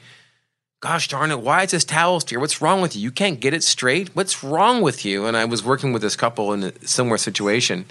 gosh 0.81 1.07
darn 1.07 1.31
it, 1.31 1.39
why 1.39 1.63
is 1.63 1.71
this 1.71 1.85
towel 1.85 2.19
here? 2.19 2.39
What's 2.39 2.61
wrong 2.61 2.81
with 2.81 2.95
you? 2.95 3.01
You 3.01 3.11
can't 3.11 3.39
get 3.39 3.53
it 3.53 3.63
straight. 3.63 4.09
What's 4.15 4.43
wrong 4.43 4.81
with 4.81 5.05
you?" 5.05 5.25
And 5.25 5.37
I 5.37 5.45
was 5.45 5.63
working 5.63 5.93
with 5.93 6.01
this 6.01 6.15
couple 6.15 6.51
in 6.51 6.63
a 6.63 6.87
similar 6.87 7.17
situation, 7.17 7.85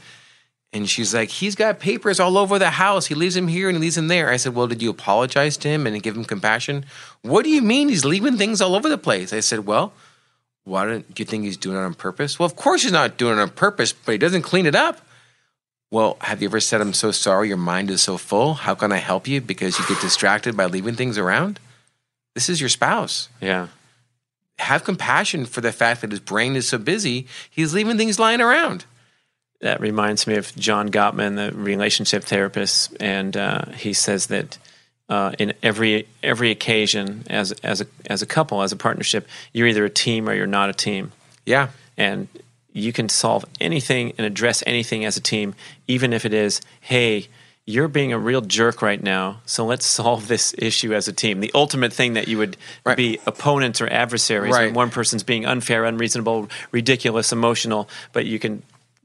and 0.73 0.89
she's 0.89 1.15
like, 1.15 1.31
"He's 1.31 1.55
got 1.55 1.81
papers 1.81 2.21
all 2.21 2.37
over 2.37 2.59
the 2.59 2.71
house. 2.71 3.07
He 3.07 3.15
leaves 3.15 3.35
them 3.35 3.49
here 3.49 3.69
and 3.69 3.79
he 3.79 3.81
leaves 3.81 3.97
them 3.97 4.09
there." 4.09 4.31
I 4.31 4.37
said, 4.37 4.55
"Well, 4.55 4.67
did 4.67 4.83
you 4.83 4.91
apologize 4.91 5.57
to 5.59 5.69
him 5.69 5.87
and 5.87 6.03
give 6.03 6.17
him 6.17 6.25
compassion?" 6.25 6.85
"What 7.23 7.45
do 7.45 7.51
you 7.51 7.63
mean 7.63 7.89
he's 7.89 8.05
leaving 8.05 8.37
things 8.37 8.61
all 8.61 8.75
over 8.75 8.89
the 8.89 8.99
place?" 8.99 9.33
I 9.33 9.41
said, 9.41 9.67
"Well." 9.67 9.93
Why 10.65 10.85
don't 10.85 11.15
do 11.15 11.23
you 11.23 11.25
think 11.25 11.45
he's 11.45 11.57
doing 11.57 11.77
it 11.77 11.81
on 11.81 11.95
purpose? 11.95 12.39
Well, 12.39 12.47
of 12.47 12.55
course 12.55 12.83
he's 12.83 12.93
not 12.93 13.17
doing 13.17 13.39
it 13.39 13.41
on 13.41 13.49
purpose, 13.49 13.95
but 13.95 14.13
he 14.13 14.19
doesn't 14.19 14.43
clean 14.43 14.67
it 14.67 14.75
up. 14.75 15.01
Well, 15.91 16.19
have 16.21 16.43
you 16.43 16.49
ever 16.49 16.61
said, 16.61 16.81
I'm 16.83 16.93
so 16.93 17.11
sorry, 17.11 17.49
your 17.49 17.57
mind 17.57 17.91
is 17.91 18.03
so 18.03 18.19
full? 18.19 18.55
How 18.55 18.75
can 18.75 18.93
I 18.93 18.99
help 18.99 19.27
you? 19.27 19.41
Because 19.41 19.79
you 19.79 19.87
get 19.89 20.01
distracted 20.01 20.57
by 20.57 20.67
leaving 20.67 20.95
things 20.95 21.19
around? 21.19 21.59
This 22.35 22.49
is 22.49 22.61
your 22.61 22.69
spouse. 22.69 23.29
Yeah. 23.41 23.69
Have 24.59 24.85
compassion 24.85 25.47
for 25.47 25.61
the 25.61 25.73
fact 25.73 26.03
that 26.03 26.11
his 26.11 26.21
brain 26.21 26.55
is 26.55 26.69
so 26.69 26.79
busy, 26.79 27.27
he's 27.51 27.73
leaving 27.75 27.97
things 27.97 28.19
lying 28.19 28.41
around. 28.41 28.85
That 29.63 29.81
reminds 29.81 30.27
me 30.27 30.37
of 30.37 30.55
John 30.57 30.91
Gottman, 30.91 31.37
the 31.37 31.57
relationship 31.57 32.25
therapist, 32.25 32.97
and 33.01 33.37
uh, 33.37 33.67
he 33.73 33.93
says 33.93 34.29
that 34.29 34.59
uh, 35.09 35.33
in 35.39 35.53
every 35.63 36.07
every 36.23 36.51
occasion, 36.51 37.25
as 37.29 37.53
as 37.63 37.81
a 37.83 37.87
as 38.07 38.23
a 38.23 38.27
couple, 38.27 38.63
as 38.63 38.73
a 38.73 38.77
partnership, 38.77 39.27
you're 39.53 39.67
either 39.67 39.85
a 39.85 39.91
team 39.91 40.29
or 40.29 40.35
you're 40.35 40.47
not 40.47 40.71
a 40.71 40.73
team, 40.73 41.13
Yeah. 41.45 41.69
and 41.99 42.29
you 42.73 42.93
can 42.93 43.09
solve 43.09 43.45
anything 43.61 44.13
and 44.17 44.27
address 44.27 44.63
anything 44.67 45.05
as 45.05 45.17
a 45.17 45.21
team, 45.21 45.55
even 45.89 46.13
if 46.13 46.25
it 46.25 46.33
is, 46.33 46.61
hey. 46.81 47.29
You're 47.67 47.89
being 47.89 48.13
a 48.13 48.19
real 48.19 48.41
jerk 48.41 48.83
right 48.83 49.01
now, 49.01 49.43
so 49.47 49.65
let's 49.65 49.87
solve 49.87 50.27
this 50.29 50.55
issue 50.59 50.93
as 50.95 51.07
a 51.09 51.13
team. 51.13 51.41
The 51.41 51.53
ultimate 51.55 51.93
thing 51.93 52.15
that 52.15 52.27
you 52.27 52.39
would 52.39 52.57
Right. 52.85 52.97
be 52.97 53.19
opponents 53.27 53.81
or 53.81 53.87
adversaries 53.89 54.53
Right. 54.55 54.67
when 54.67 54.75
one 54.75 54.91
person's 54.91 55.23
being 55.23 55.45
unfair, 55.47 55.85
unreasonable, 55.85 56.49
ridiculous, 56.73 57.33
emotional, 57.33 57.89
but 58.13 58.27
you 58.27 58.39
can 58.39 58.63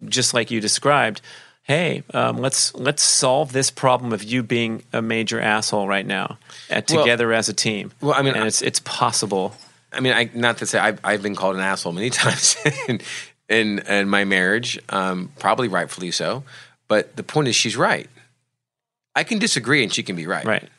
just 0.07 0.33
like 0.33 0.49
you 0.51 0.61
described, 0.61 1.21
hey, 1.63 2.03
um, 2.13 2.37
let's 2.37 2.73
let's 2.75 3.03
solve 3.03 3.51
this 3.51 3.69
problem 3.69 4.13
of 4.13 4.23
you 4.23 4.41
being 4.41 4.83
a 4.93 5.01
major 5.01 5.39
asshole 5.39 5.87
right 5.87 6.05
now, 6.05 6.37
uh, 6.71 6.81
Well- 6.89 7.03
together 7.03 7.33
as 7.33 7.49
a 7.49 7.53
team. 7.53 7.91
Well, 8.01 8.13
I 8.15 8.21
mean, 8.23 8.33
and 8.35 8.45
I- 8.45 8.47
it's 8.47 8.61
it's 8.61 8.79
possible. 8.79 9.55
I 9.93 9.99
mean, 9.99 10.13
I, 10.13 10.29
not 10.33 10.57
to 10.59 10.65
say 10.65 10.79
I've, 10.79 10.99
I've 11.03 11.21
been 11.21 11.35
called 11.35 11.55
an 11.55 11.61
asshole 11.61 11.93
many 11.93 12.09
times 12.21 12.57
in, 12.87 12.99
in, 13.47 13.79
in 13.79 14.09
my 14.09 14.23
marriage, 14.25 14.79
um, 14.89 15.31
probably 15.39 15.67
rightfully 15.67 16.11
so. 16.11 16.43
But 16.87 17.15
the 17.15 17.23
point 17.23 17.47
is, 17.47 17.55
she's 17.55 17.77
right. 17.77 18.09
I 19.15 19.23
can 19.23 19.39
disagree 19.39 19.83
and 19.83 19.93
she 19.93 20.03
can 20.03 20.15
be 20.15 20.27
right. 20.27 20.45
Right, 20.45 20.69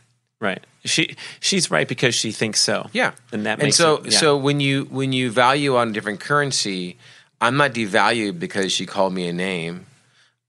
right. 0.40 0.64
She 0.84 1.16
she's 1.40 1.70
right 1.70 1.88
because 1.88 2.14
she 2.14 2.32
thinks 2.32 2.60
so. 2.60 2.88
Yeah, 2.92 3.12
and 3.32 3.46
that 3.46 3.54
and 3.54 3.64
makes 3.64 3.76
so 3.76 3.96
it, 3.98 4.12
yeah. 4.12 4.18
so 4.18 4.36
when 4.36 4.60
you 4.60 4.84
when 4.84 5.12
you 5.12 5.30
value 5.30 5.76
on 5.76 5.88
a 5.88 5.92
different 5.92 6.20
currency, 6.20 6.96
I'm 7.40 7.56
not 7.56 7.72
devalued 7.72 8.38
because 8.38 8.72
she 8.72 8.86
called 8.86 9.12
me 9.12 9.28
a 9.28 9.32
name. 9.32 9.86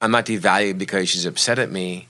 I'm 0.01 0.11
not 0.11 0.25
devalued 0.25 0.77
because 0.77 1.09
she's 1.09 1.25
upset 1.25 1.57
at 1.59 1.71
me. 1.71 2.07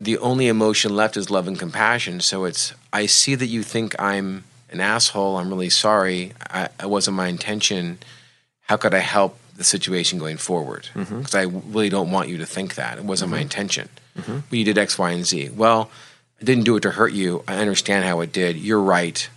The 0.00 0.18
only 0.18 0.48
emotion 0.48 0.96
left 0.96 1.16
is 1.16 1.30
love 1.30 1.46
and 1.46 1.58
compassion. 1.58 2.20
So 2.20 2.44
it's 2.44 2.74
I 2.92 3.06
see 3.06 3.34
that 3.36 3.46
you 3.46 3.62
think 3.62 3.94
I'm 4.00 4.44
an 4.70 4.80
asshole. 4.80 5.36
I'm 5.36 5.48
really 5.48 5.70
sorry. 5.70 6.32
I, 6.50 6.68
it 6.80 6.90
wasn't 6.90 7.16
my 7.16 7.28
intention. 7.28 7.98
How 8.62 8.76
could 8.76 8.94
I 8.94 8.98
help 8.98 9.38
the 9.62 9.68
situation 9.78 10.18
going 10.18 10.36
forward? 10.36 10.88
Because 10.94 11.34
I 11.34 11.42
really 11.42 11.88
don't 11.88 12.10
want 12.10 12.28
you 12.28 12.38
to 12.38 12.46
think 12.46 12.74
that 12.74 12.98
it 12.98 13.04
wasn't 13.04 13.30
my 13.30 13.38
intention. 13.40 13.88
But 14.14 14.52
you 14.58 14.64
did 14.64 14.76
X, 14.78 14.98
Y, 14.98 15.10
and 15.10 15.24
Z. 15.24 15.50
Well, 15.56 15.90
I 16.40 16.44
didn't 16.44 16.64
do 16.64 16.76
it 16.76 16.80
to 16.82 16.90
hurt 16.90 17.12
you. 17.12 17.42
I 17.48 17.56
understand 17.56 18.04
how 18.04 18.20
it 18.20 18.32
did. 18.32 18.56
You're 18.56 18.80
right. 18.82 19.28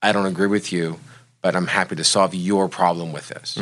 I 0.00 0.12
don't 0.12 0.26
agree 0.26 0.46
with 0.48 0.72
you, 0.72 0.98
but 1.42 1.54
I'm 1.54 1.66
happy 1.68 1.96
to 1.96 2.04
solve 2.04 2.34
your 2.34 2.68
problem 2.68 3.12
with 3.12 3.28
this. 3.28 3.58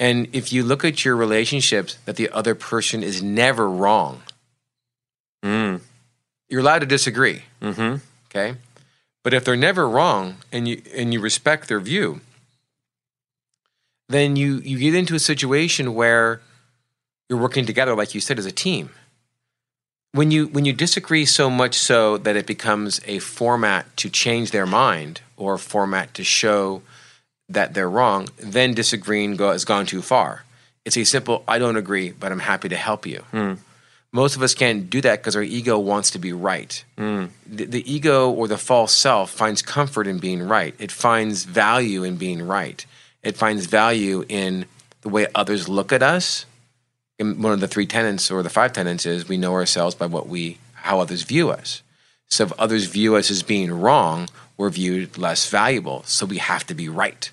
And 0.00 0.28
if 0.32 0.52
you 0.52 0.62
look 0.62 0.84
at 0.84 1.04
your 1.04 1.16
relationships, 1.16 1.98
that 2.04 2.16
the 2.16 2.30
other 2.30 2.54
person 2.54 3.02
is 3.02 3.22
never 3.22 3.68
wrong, 3.68 4.22
Mm, 5.44 5.80
you're 6.48 6.60
allowed 6.60 6.80
to 6.80 6.86
disagree. 6.86 7.42
hmm 7.62 7.96
Okay, 8.30 8.56
but 9.22 9.32
if 9.34 9.44
they're 9.44 9.56
never 9.56 9.88
wrong 9.88 10.38
and 10.52 10.66
you 10.68 10.82
and 10.94 11.12
you 11.12 11.20
respect 11.20 11.68
their 11.68 11.80
view, 11.80 12.20
then 14.08 14.36
you 14.36 14.58
you 14.58 14.78
get 14.78 14.94
into 14.94 15.14
a 15.14 15.20
situation 15.20 15.94
where 15.94 16.40
you're 17.28 17.38
working 17.38 17.66
together, 17.66 17.94
like 17.94 18.14
you 18.14 18.20
said, 18.20 18.38
as 18.38 18.46
a 18.46 18.52
team. 18.52 18.90
When 20.12 20.30
you 20.30 20.46
when 20.48 20.64
you 20.64 20.72
disagree 20.72 21.26
so 21.26 21.50
much 21.50 21.74
so 21.74 22.16
that 22.18 22.36
it 22.36 22.46
becomes 22.46 23.00
a 23.06 23.18
format 23.18 23.94
to 23.98 24.08
change 24.08 24.50
their 24.50 24.66
mind 24.66 25.20
or 25.36 25.54
a 25.54 25.58
format 25.58 26.14
to 26.14 26.24
show 26.24 26.82
that 27.48 27.74
they're 27.74 27.90
wrong, 27.90 28.28
then 28.38 28.74
disagreeing 28.74 29.36
go, 29.36 29.52
has 29.52 29.64
gone 29.64 29.86
too 29.86 30.02
far. 30.02 30.44
It's 30.84 30.96
a 30.96 31.04
simple 31.04 31.44
"I 31.46 31.58
don't 31.58 31.76
agree, 31.76 32.10
but 32.10 32.32
I'm 32.32 32.38
happy 32.40 32.70
to 32.70 32.76
help 32.76 33.06
you." 33.06 33.18
Hmm. 33.30 33.54
Most 34.10 34.36
of 34.36 34.42
us 34.42 34.54
can't 34.54 34.88
do 34.88 35.02
that 35.02 35.20
because 35.20 35.36
our 35.36 35.42
ego 35.42 35.78
wants 35.78 36.10
to 36.12 36.18
be 36.18 36.32
right. 36.32 36.82
Hmm. 36.96 37.26
The, 37.46 37.66
the 37.66 37.92
ego 37.92 38.30
or 38.30 38.48
the 38.48 38.56
false 38.56 38.94
self 38.94 39.30
finds 39.30 39.60
comfort 39.60 40.06
in 40.06 40.18
being 40.18 40.42
right. 40.42 40.74
It 40.78 40.90
finds 40.90 41.44
value 41.44 42.04
in 42.04 42.16
being 42.16 42.46
right. 42.46 42.86
It 43.22 43.36
finds 43.36 43.66
value 43.66 44.24
in 44.28 44.66
the 45.02 45.08
way 45.08 45.26
others 45.34 45.68
look 45.68 45.92
at 45.92 46.02
us. 46.02 46.46
And 47.18 47.42
one 47.42 47.52
of 47.52 47.60
the 47.60 47.68
three 47.68 47.86
tenets 47.86 48.30
or 48.30 48.42
the 48.42 48.50
five 48.50 48.72
tenets 48.72 49.06
is 49.06 49.28
we 49.28 49.36
know 49.38 49.54
ourselves 49.54 49.94
by 49.94 50.06
what 50.06 50.28
we 50.28 50.58
how 50.74 51.00
others 51.00 51.22
view 51.22 51.50
us. 51.50 51.82
So 52.28 52.44
if 52.44 52.52
others 52.52 52.84
view 52.86 53.16
us 53.16 53.30
as 53.30 53.42
being 53.42 53.72
wrong, 53.72 54.28
we're 54.56 54.70
viewed 54.70 55.18
less 55.18 55.48
valuable. 55.50 56.02
So 56.04 56.26
we 56.26 56.38
have 56.38 56.66
to 56.66 56.74
be 56.74 56.88
right. 56.88 57.30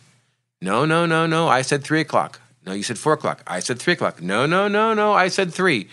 No, 0.62 0.86
no, 0.86 1.06
no, 1.06 1.28
no. 1.28 1.48
I 1.48 1.62
said 1.62 1.84
three 1.84 2.02
o'clock. 2.02 2.40
No, 2.66 2.74
you 2.74 2.84
said 2.84 2.98
four 2.98 3.14
o'clock. 3.14 3.44
I 3.46 3.60
said 3.60 3.80
three 3.80 3.94
o'clock. 3.94 4.22
No, 4.22 4.46
no, 4.46 4.68
no, 4.68 4.94
no. 4.94 5.14
I 5.14 5.28
said 5.28 5.54
three. 5.54 5.90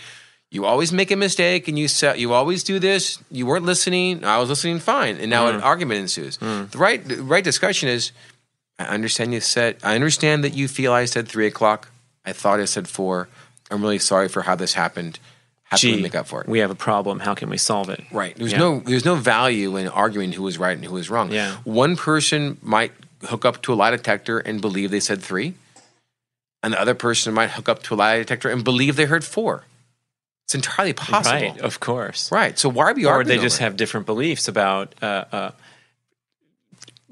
You 0.51 0.65
always 0.67 0.93
make 0.93 1.11
a 1.11 1.17
mistake, 1.17 1.67
and 1.69 1.79
you 1.79 1.89
say, 1.89 2.19
you 2.19 2.33
always 2.35 2.63
do 2.63 2.79
this. 2.79 3.19
You 3.31 3.47
weren't 3.47 3.65
listening. 3.65 4.25
I 4.25 4.39
was 4.39 4.51
listening 4.51 4.81
fine, 4.81 5.17
and 5.17 5.31
now 5.31 5.49
hmm. 5.49 5.57
an 5.57 5.63
argument 5.63 6.01
ensues. 6.01 6.37
Hmm. 6.37 6.65
The 6.71 6.79
right, 6.79 7.03
the 7.07 7.23
right 7.23 7.45
discussion 7.45 7.89
is. 7.89 8.13
I 8.83 8.95
understand 8.95 9.33
you 9.35 9.41
said. 9.41 9.77
I 9.83 9.95
understand 9.95 10.45
that 10.45 10.55
you 10.55 10.69
feel 10.69 10.93
I 10.93 11.05
said 11.07 11.29
three 11.29 11.47
o'clock. 11.47 11.89
I 12.25 12.33
thought 12.33 12.61
I 12.61 12.65
said 12.67 12.89
four. 12.89 13.29
I'm 13.71 13.83
really 13.83 13.99
sorry 13.99 14.29
for 14.29 14.43
how 14.43 14.55
this 14.55 14.75
happened. 14.75 15.19
How 15.65 15.79
can 15.79 15.97
we 15.97 16.03
make 16.03 16.15
up 16.15 16.27
for 16.27 16.43
it? 16.43 16.49
we 16.49 16.59
have 16.59 16.71
a 16.71 16.75
problem. 16.75 17.19
How 17.21 17.35
can 17.35 17.49
we 17.49 17.57
solve 17.57 17.89
it? 17.89 18.03
Right. 18.13 18.37
There's 18.37 18.53
Yeah. 18.53 18.59
no 18.59 18.81
there's 18.81 19.07
no 19.07 19.15
value 19.15 19.77
in 19.77 19.89
arguing 19.89 20.33
who 20.33 20.43
was 20.43 20.59
right 20.59 20.77
and 20.77 20.85
who 20.85 20.95
was 20.95 21.09
wrong. 21.09 21.33
Yeah. 21.33 21.57
One 21.65 21.97
person 21.97 22.59
might 22.63 22.93
hook 23.25 23.45
up 23.47 23.63
to 23.63 23.73
a 23.73 23.77
lie 23.77 23.91
detector 23.91 24.39
and 24.39 24.61
believe 24.61 24.91
they 24.91 25.01
said 25.01 25.23
three. 25.23 25.55
and 26.65 26.75
the 26.75 26.81
other 26.81 26.95
person 26.95 27.35
might 27.35 27.51
hook 27.51 27.69
up 27.69 27.83
to 27.85 27.95
a 27.95 27.97
lie 27.97 28.19
detector 28.19 28.49
and 28.49 28.63
believe 28.63 28.95
they 28.97 29.07
heard 29.07 29.25
four. 29.25 29.65
It's 30.47 30.55
entirely 30.55 30.93
possible. 30.93 31.41
Right, 31.41 31.59
of 31.61 31.81
course. 31.81 32.31
Right. 32.31 32.57
So 32.59 32.69
why 32.69 32.85
are 32.91 32.95
we 32.95 33.05
Or 33.07 33.25
they 33.25 33.39
just 33.39 33.59
it? 33.61 33.65
have 33.65 33.77
different 33.77 34.07
beliefs 34.07 34.47
about 34.47 34.95
uh, 35.03 35.25
uh, 35.33 35.51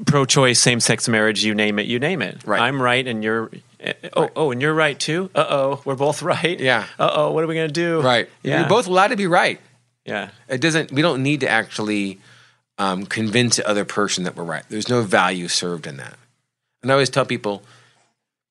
pro-choice, 0.07 0.59
same-sex 0.61 1.09
marriage. 1.09 1.45
You 1.45 1.55
name 1.55 1.79
it, 1.79 1.87
you 1.87 1.99
name 1.99 2.23
it. 2.23 2.39
Right. 2.47 2.61
I'm 2.61 2.81
right, 2.81 3.07
and 3.07 3.23
you're. 3.25 3.51
uh, 3.85 3.93
Oh, 4.17 4.31
oh, 4.37 4.51
and 4.51 4.61
you're 4.61 4.75
right 4.75 4.99
too. 4.99 5.31
Uh 5.35 5.47
oh, 5.49 5.83
we're 5.85 5.95
both 5.97 6.23
right. 6.35 6.59
Yeah. 6.61 6.87
Uh 6.99 7.11
oh, 7.13 7.33
what 7.33 7.45
are 7.45 7.47
we 7.47 7.55
gonna 7.55 7.69
do? 7.69 8.01
right. 8.01 8.29
Yeah. 8.43 8.61
You're 8.61 8.69
both 8.69 8.87
allowed 8.87 9.09
to 9.09 9.17
be 9.17 9.27
right. 9.27 9.61
Yeah. 10.05 10.31
It 10.49 10.61
doesn't. 10.61 10.93
We 10.93 11.03
don't 11.03 11.23
need 11.23 11.41
to 11.41 11.49
actually 11.49 12.21
um, 12.79 13.07
convince 13.07 13.57
the 13.57 13.69
other 13.69 13.85
person 13.85 14.25
that 14.25 14.37
we're 14.37 14.45
right. 14.45 14.65
There's 14.69 14.89
no 14.89 15.03
value 15.03 15.49
served 15.49 15.87
in 15.87 15.97
that. 15.99 16.17
And 16.83 16.91
I 16.91 16.95
always 16.95 17.11
tell 17.11 17.27
people, 17.27 17.63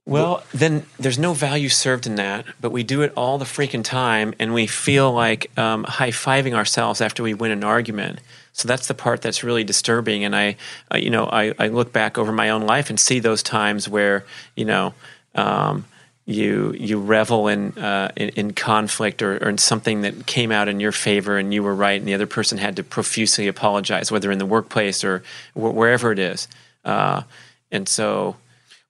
Well, 0.06 0.44
then 0.54 0.86
there's 1.00 1.18
no 1.20 1.34
value 1.34 1.70
served 1.70 2.06
in 2.08 2.16
that, 2.16 2.46
but 2.62 2.72
we 2.72 2.84
do 2.84 3.02
it 3.02 3.12
all 3.16 3.38
the 3.40 3.46
freaking 3.46 3.84
time, 3.84 4.34
and 4.40 4.54
we 4.54 4.68
feel 4.68 5.12
like 5.12 5.50
um, 5.58 5.84
high 5.84 6.12
fiving 6.12 6.54
ourselves 6.54 7.02
after 7.02 7.24
we 7.24 7.34
win 7.34 7.52
an 7.52 7.64
argument. 7.64 8.20
So 8.60 8.68
that's 8.68 8.88
the 8.88 8.94
part 8.94 9.22
that's 9.22 9.44
really 9.44 9.64
disturbing. 9.64 10.24
And 10.24 10.36
I, 10.36 10.58
I 10.92 10.98
you 10.98 11.10
know, 11.10 11.26
I, 11.26 11.54
I 11.58 11.68
look 11.68 11.92
back 11.92 12.18
over 12.18 12.32
my 12.32 12.50
own 12.50 12.64
life 12.64 12.90
and 12.90 13.00
see 13.00 13.20
those 13.20 13.44
times 13.44 13.90
where 13.90 14.26
you 14.56 14.66
know. 14.66 14.94
Um, 15.36 15.86
you 16.26 16.76
you 16.78 17.00
revel 17.00 17.48
in, 17.48 17.76
uh, 17.80 18.12
in 18.16 18.30
in 18.30 18.54
conflict 18.54 19.24
or, 19.24 19.38
or 19.38 19.50
in 19.50 19.58
something 19.58 20.02
that 20.02 20.28
came 20.28 20.52
out 20.52 20.68
in 20.68 20.80
your 20.80 20.92
favor 20.92 21.40
and 21.40 21.52
you 21.52 21.64
were 21.64 21.74
right 21.74 22.00
and 22.00 22.08
the 22.08 22.14
other 22.14 22.28
person 22.28 22.60
had 22.60 22.76
to 22.76 22.84
profusely 22.84 23.48
apologize 23.48 24.12
whether 24.12 24.32
in 24.32 24.38
the 24.38 24.46
workplace 24.46 25.04
or 25.04 25.24
wh- 25.54 25.74
wherever 25.74 26.12
it 26.12 26.20
is 26.20 26.48
uh, 26.86 27.24
and 27.72 27.90
so 27.90 28.36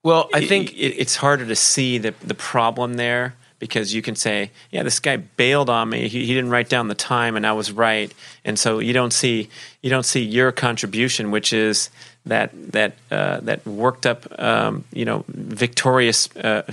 well, 0.03 0.29
I 0.33 0.45
think 0.45 0.73
it, 0.73 0.95
it's 0.97 1.17
harder 1.17 1.45
to 1.45 1.55
see 1.55 1.97
the 1.97 2.13
the 2.23 2.33
problem 2.33 2.93
there 2.93 3.35
because 3.59 3.93
you 3.93 4.01
can 4.01 4.15
say, 4.15 4.51
yeah, 4.71 4.83
this 4.83 4.99
guy 4.99 5.17
bailed 5.17 5.69
on 5.69 5.89
me. 5.89 6.07
He, 6.07 6.25
he 6.25 6.33
didn't 6.33 6.49
write 6.49 6.69
down 6.69 6.87
the 6.87 6.95
time, 6.95 7.35
and 7.35 7.45
I 7.45 7.51
was 7.51 7.71
right. 7.71 8.13
And 8.43 8.57
so 8.57 8.79
you 8.79 8.93
don't 8.93 9.11
see 9.13 9.49
you 9.81 9.89
don't 9.89 10.03
see 10.03 10.23
your 10.23 10.51
contribution, 10.51 11.29
which 11.31 11.53
is 11.53 11.89
that 12.25 12.51
that 12.71 12.93
uh, 13.11 13.41
that 13.41 13.65
worked 13.67 14.05
up, 14.05 14.25
um, 14.39 14.85
you 14.93 15.05
know, 15.05 15.25
victorious 15.27 16.33
uh, 16.37 16.63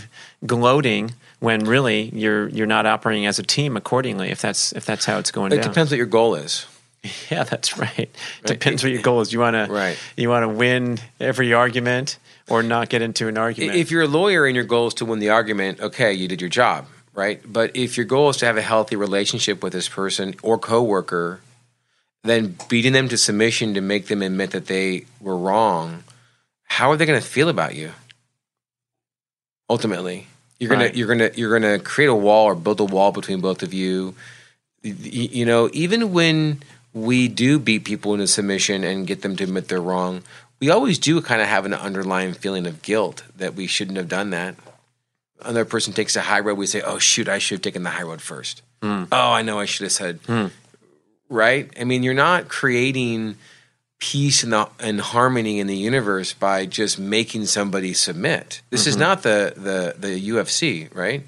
gloating 0.47 1.13
when 1.41 1.65
really 1.65 2.11
you're 2.15 2.49
you're 2.49 2.67
not 2.67 2.87
operating 2.87 3.27
as 3.27 3.39
a 3.39 3.43
team 3.43 3.77
accordingly. 3.77 4.31
If 4.31 4.41
that's 4.41 4.73
if 4.73 4.85
that's 4.87 5.05
how 5.05 5.19
it's 5.19 5.31
going 5.31 5.53
it 5.53 5.57
down. 5.57 5.67
depends 5.69 5.91
what 5.91 5.99
your 5.99 6.07
goal 6.07 6.35
is. 6.35 6.67
Yeah, 7.31 7.45
that's 7.45 7.79
right. 7.79 7.99
It 7.99 8.47
depends 8.47 8.83
what 8.83 8.91
your 8.91 9.01
goal 9.01 9.21
is. 9.21 9.33
You 9.33 9.39
want 9.39 9.55
to 9.55 9.73
Right. 9.73 9.97
you 10.17 10.29
want 10.29 10.43
to 10.43 10.49
win 10.49 10.99
every 11.21 11.55
argument 11.55 12.19
or 12.49 12.63
not 12.63 12.89
get 12.89 13.03
into 13.03 13.29
an 13.29 13.39
argument. 13.39 13.77
If 13.77 13.91
you're 13.91 14.03
a 14.03 14.09
lawyer 14.09 14.47
and 14.47 14.55
your 14.55 14.65
goal 14.65 14.89
is 14.89 14.95
to 14.95 15.05
win 15.05 15.19
the 15.19 15.31
argument, 15.31 15.81
okay, 15.81 16.13
you 16.13 16.29
did 16.29 16.41
your 16.41 16.51
job, 16.51 16.87
right? 17.15 17.41
But 17.45 17.77
if 17.77 17.97
your 17.97 18.07
goal 18.07 18.29
is 18.31 18.37
to 18.39 18.47
have 18.47 18.57
a 18.57 18.63
healthy 18.63 18.97
relationship 18.97 19.63
with 19.63 19.73
this 19.73 19.89
person 19.89 20.35
or 20.43 20.59
coworker, 20.59 21.41
then 22.23 22.57
beating 22.69 22.93
them 22.93 23.09
to 23.09 23.17
submission 23.17 23.75
to 23.75 23.81
make 23.81 24.07
them 24.07 24.23
admit 24.23 24.51
that 24.51 24.67
they 24.67 25.07
were 25.21 25.37
wrong, 25.37 26.05
how 26.65 26.91
are 26.91 26.97
they 26.97 27.07
going 27.07 27.21
to 27.21 27.27
feel 27.27 27.49
about 27.49 27.75
you? 27.75 27.93
Ultimately, 29.69 30.29
you're 30.61 30.71
gonna 30.71 30.91
you're 30.95 31.09
gonna 31.09 31.31
you're 31.35 31.59
gonna 31.59 31.81
create 31.81 32.07
a 32.07 32.15
wall 32.15 32.45
or 32.47 32.55
build 32.55 32.79
a 32.79 32.85
wall 32.85 33.11
between 33.11 33.41
both 33.41 33.65
of 33.65 33.75
you. 33.75 34.15
You 34.83 35.45
know, 35.45 35.69
even 35.73 36.13
when 36.13 36.63
we 36.95 37.27
do 37.27 37.59
beat 37.59 37.85
people 37.85 38.15
into 38.15 38.29
submission 38.29 38.85
and 38.85 39.07
get 39.07 39.23
them 39.23 39.35
to 39.37 39.45
admit 39.45 39.67
they're 39.67 39.81
wrong, 39.81 40.23
we 40.61 40.71
always 40.71 40.99
do 40.99 41.21
kind 41.21 41.41
of 41.41 41.49
have 41.49 41.67
an 41.67 41.75
underlying 41.75 42.33
feeling 42.33 42.67
of 42.67 42.83
guilt 42.83 43.23
that 43.37 43.55
we 43.55 43.67
shouldn't 43.67 43.97
have 43.97 44.09
done 44.09 44.31
that. 44.31 44.55
Another 45.41 45.65
person 45.65 45.93
takes 45.93 46.17
a 46.17 46.23
high 46.23 46.41
road, 46.41 46.57
we 46.57 46.67
say, 46.67 46.81
"Oh 46.81 46.99
shoot, 46.99 47.29
I 47.29 47.39
should 47.39 47.57
have 47.57 47.63
taken 47.63 47.83
the 47.83 47.91
high 47.91 48.05
road 48.05 48.23
first. 48.23 48.63
Hmm. 48.83 49.05
Oh, 49.13 49.33
I 49.33 49.43
know 49.43 49.59
I 49.59 49.67
should 49.67 49.85
have 49.85 49.93
said." 49.93 50.21
Hmm. 50.27 50.47
Right? 51.29 51.71
I 51.79 51.85
mean, 51.85 52.03
you're 52.03 52.15
not 52.15 52.49
creating 52.49 53.37
peace 53.99 54.43
and, 54.43 54.53
the, 54.53 54.69
and 54.79 55.01
harmony 55.01 55.59
in 55.59 55.67
the 55.67 55.77
universe 55.77 56.33
by 56.33 56.67
just 56.67 56.99
making 56.99 57.47
somebody 57.47 57.93
submit. 57.95 58.63
This 58.71 58.87
is 58.87 58.95
mm-hmm. 58.95 59.03
not 59.03 59.23
the 59.23 59.53
the 59.57 59.95
the 59.99 60.29
UFC, 60.31 60.95
right? 60.95 61.25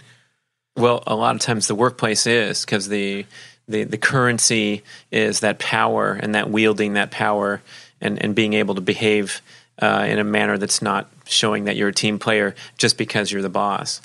Well, 0.77 1.03
a 1.07 1.17
lot 1.17 1.35
of 1.35 1.41
times 1.41 1.67
the 1.67 1.75
workplace 1.75 2.27
is 2.27 2.65
because 2.65 2.89
the, 2.89 3.27
the 3.67 3.85
the 3.85 3.99
currency 3.99 4.85
is 5.11 5.41
that 5.41 5.59
power 5.59 6.13
and 6.13 6.35
that 6.35 6.51
wielding 6.51 6.95
that 6.95 7.11
power 7.11 7.61
and, 8.01 8.23
and 8.23 8.35
being 8.35 8.53
able 8.55 8.75
to 8.75 8.81
behave 8.81 9.43
uh, 9.81 10.07
in 10.09 10.19
a 10.19 10.25
manner 10.25 10.59
that's 10.59 10.83
not 10.83 11.09
showing 11.27 11.65
that 11.65 11.77
you're 11.77 11.89
a 11.89 11.95
team 11.95 12.19
player 12.19 12.55
just 12.77 12.99
because 12.99 13.31
you're 13.31 13.43
the 13.43 13.49
boss. 13.49 14.01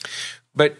But 0.55 0.77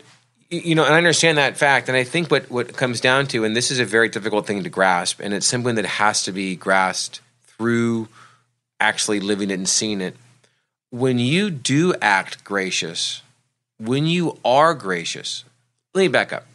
you 0.49 0.75
know, 0.75 0.85
and 0.85 0.93
I 0.93 0.97
understand 0.97 1.39
that 1.39 1.57
fact, 1.57 1.87
and 1.87 1.97
I 1.97 2.03
think 2.03 2.29
what 2.29 2.49
what 2.51 2.75
comes 2.75 3.01
down 3.01 3.25
to, 3.27 3.43
and 3.43 3.55
this 3.55 3.71
is 3.71 3.79
a 3.79 3.85
very 3.85 4.09
difficult 4.09 4.45
thing 4.45 4.63
to 4.63 4.69
grasp, 4.69 5.19
and 5.19 5.33
it's 5.33 5.47
something 5.47 5.75
that 5.75 5.85
has 5.85 6.23
to 6.23 6.31
be 6.31 6.55
grasped 6.55 7.21
through 7.47 8.07
actually 8.79 9.19
living 9.19 9.49
it 9.49 9.55
and 9.55 9.67
seeing 9.67 10.01
it. 10.01 10.15
When 10.91 11.17
you 11.17 11.49
do 11.49 11.95
act 12.01 12.43
gracious, 12.43 13.23
when 13.79 14.05
you 14.05 14.37
are 14.45 14.75
gracious, 14.75 15.43
let 15.95 16.03
me 16.03 16.07
back 16.07 16.31
up. 16.31 16.45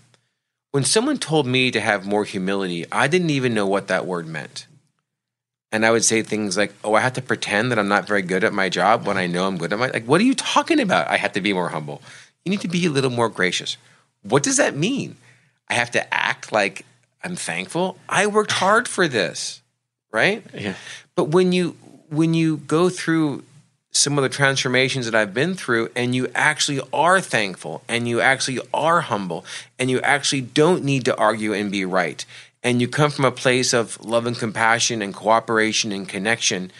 When 0.70 0.85
someone 0.85 1.18
told 1.18 1.47
me 1.47 1.72
to 1.72 1.80
have 1.80 2.06
more 2.06 2.24
humility, 2.24 2.85
I 2.93 3.09
didn't 3.09 3.30
even 3.30 3.52
know 3.55 3.66
what 3.66 3.89
that 3.89 4.06
word 4.06 4.28
meant. 4.28 4.66
And 5.70 5.85
I 5.85 5.90
would 5.90 6.05
say 6.05 6.23
things 6.23 6.57
like, 6.57 6.73
"Oh, 6.82 6.95
I 6.95 7.01
have 7.01 7.12
to 7.15 7.23
pretend 7.23 7.70
that 7.70 7.78
I'm 7.78 7.89
not 7.89 8.07
very 8.07 8.23
good 8.23 8.43
at 8.43 8.55
my 8.55 8.69
job 8.69 9.07
when 9.07 9.19
I 9.19 9.27
know 9.27 9.47
I'm 9.47 9.59
good 9.59 9.73
at 9.73 9.78
my 9.78 9.89
like." 9.89 10.07
What 10.07 10.20
are 10.20 10.24
you 10.24 10.35
talking 10.35 10.81
about? 10.81 11.09
I 11.09 11.16
have 11.16 11.32
to 11.35 11.40
be 11.40 11.53
more 11.53 11.69
humble. 11.69 12.01
You 12.45 12.51
need 12.51 12.62
to 12.62 12.69
be 12.69 12.86
a 12.86 12.90
little 12.90 13.11
more 13.11 13.28
gracious. 13.28 13.77
What 14.23 14.43
does 14.43 14.57
that 14.57 14.77
mean? 14.77 15.16
I 15.69 15.74
have 15.74 15.90
to 15.93 16.15
act 16.15 16.53
like 16.53 16.86
I'm 17.23 17.36
thankful. 17.36 17.99
I 18.09 18.27
worked 18.27 18.53
hard 18.53 18.89
for 18.89 19.09
this, 19.09 19.61
right? 20.11 20.43
Yeah. 20.55 20.74
But 21.15 21.24
when 21.24 21.53
you 21.53 21.77
when 22.09 22.32
you 22.32 22.57
go 22.59 22.89
through 22.89 23.45
some 23.90 24.19
of 24.19 24.23
the 24.23 24.28
transformations 24.28 25.07
that 25.07 25.15
I've 25.15 25.35
been 25.35 25.55
through 25.55 25.90
and 25.97 26.15
you 26.15 26.28
actually 26.35 26.81
are 26.93 27.20
thankful 27.20 27.82
and 27.89 28.07
you 28.07 28.20
actually 28.20 28.61
are 28.73 29.01
humble 29.01 29.45
and 29.78 29.90
you 29.90 30.01
actually 30.01 30.43
don't 30.43 30.85
need 30.85 31.05
to 31.07 31.16
argue 31.16 31.53
and 31.53 31.73
be 31.73 31.85
right 31.85 32.24
and 32.69 32.81
you 32.81 32.89
come 32.89 33.11
from 33.11 33.24
a 33.24 33.31
place 33.31 33.73
of 33.73 34.01
love 34.05 34.27
and 34.27 34.36
compassion 34.36 35.03
and 35.03 35.15
cooperation 35.15 35.93
and 35.93 36.09
connection 36.09 36.70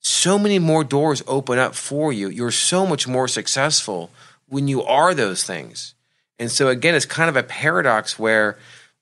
so 0.00 0.38
many 0.38 0.58
more 0.58 0.84
doors 0.84 1.22
open 1.26 1.58
up 1.58 1.74
for 1.74 2.12
you 2.12 2.28
you're 2.28 2.50
so 2.50 2.86
much 2.86 3.08
more 3.08 3.28
successful 3.28 4.10
when 4.48 4.68
you 4.68 4.82
are 4.82 5.14
those 5.14 5.44
things 5.44 5.94
and 6.38 6.50
so 6.50 6.68
again 6.68 6.94
it's 6.94 7.06
kind 7.06 7.28
of 7.28 7.36
a 7.36 7.42
paradox 7.42 8.18
where 8.18 8.56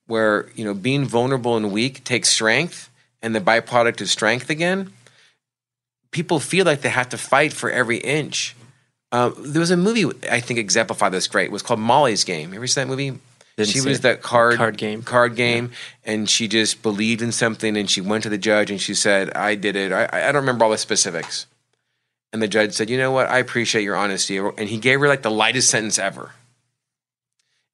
where 0.07 0.49
you 0.55 0.65
know 0.65 0.73
being 0.73 1.05
vulnerable 1.05 1.55
and 1.55 1.71
weak 1.71 2.03
takes 2.03 2.29
strength 2.29 2.89
and 3.21 3.35
the 3.35 3.41
byproduct 3.41 4.01
is 4.01 4.11
strength 4.11 4.49
again 4.49 4.91
people 6.11 6.39
feel 6.39 6.65
like 6.65 6.81
they 6.81 6.89
have 6.89 7.09
to 7.09 7.17
fight 7.17 7.53
for 7.53 7.69
every 7.69 7.97
inch. 7.97 8.55
Uh, 9.11 9.31
there 9.37 9.59
was 9.59 9.71
a 9.71 9.77
movie 9.77 10.05
I 10.29 10.39
think 10.39 10.59
exemplified 10.59 11.11
this 11.11 11.27
great. 11.27 11.45
It 11.45 11.51
was 11.51 11.61
called 11.61 11.79
Molly's 11.79 12.23
Game. 12.23 12.51
You 12.51 12.57
ever 12.57 12.67
seen 12.67 12.87
that 12.87 12.89
movie? 12.89 13.19
Didn't 13.57 13.69
she 13.69 13.81
was 13.81 13.99
it. 13.99 14.01
that 14.03 14.21
card 14.21 14.55
Card 14.55 14.77
game. 14.77 15.01
card 15.01 15.35
game, 15.35 15.71
and 16.05 16.29
she 16.29 16.47
just 16.47 16.83
believed 16.83 17.23
in 17.23 17.31
something, 17.31 17.75
and 17.75 17.89
she 17.89 18.01
went 18.01 18.23
to 18.23 18.29
the 18.29 18.37
judge 18.37 18.69
and 18.69 18.79
she 18.79 18.93
said, 18.93 19.31
"I 19.33 19.55
did 19.55 19.75
it." 19.75 19.91
I, 19.91 20.07
I 20.11 20.31
don't 20.31 20.41
remember 20.41 20.63
all 20.65 20.71
the 20.71 20.77
specifics, 20.77 21.47
and 22.31 22.39
the 22.41 22.47
judge 22.47 22.73
said, 22.73 22.89
"You 22.89 22.97
know 22.97 23.11
what? 23.11 23.27
I 23.27 23.39
appreciate 23.39 23.81
your 23.81 23.95
honesty," 23.95 24.37
and 24.37 24.69
he 24.69 24.77
gave 24.77 24.99
her 24.99 25.07
like 25.07 25.23
the 25.23 25.31
lightest 25.31 25.69
sentence 25.69 25.97
ever. 25.97 26.31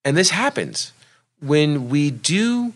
And 0.06 0.16
this 0.16 0.30
happens 0.30 0.94
when 1.42 1.90
we 1.90 2.12
do 2.12 2.74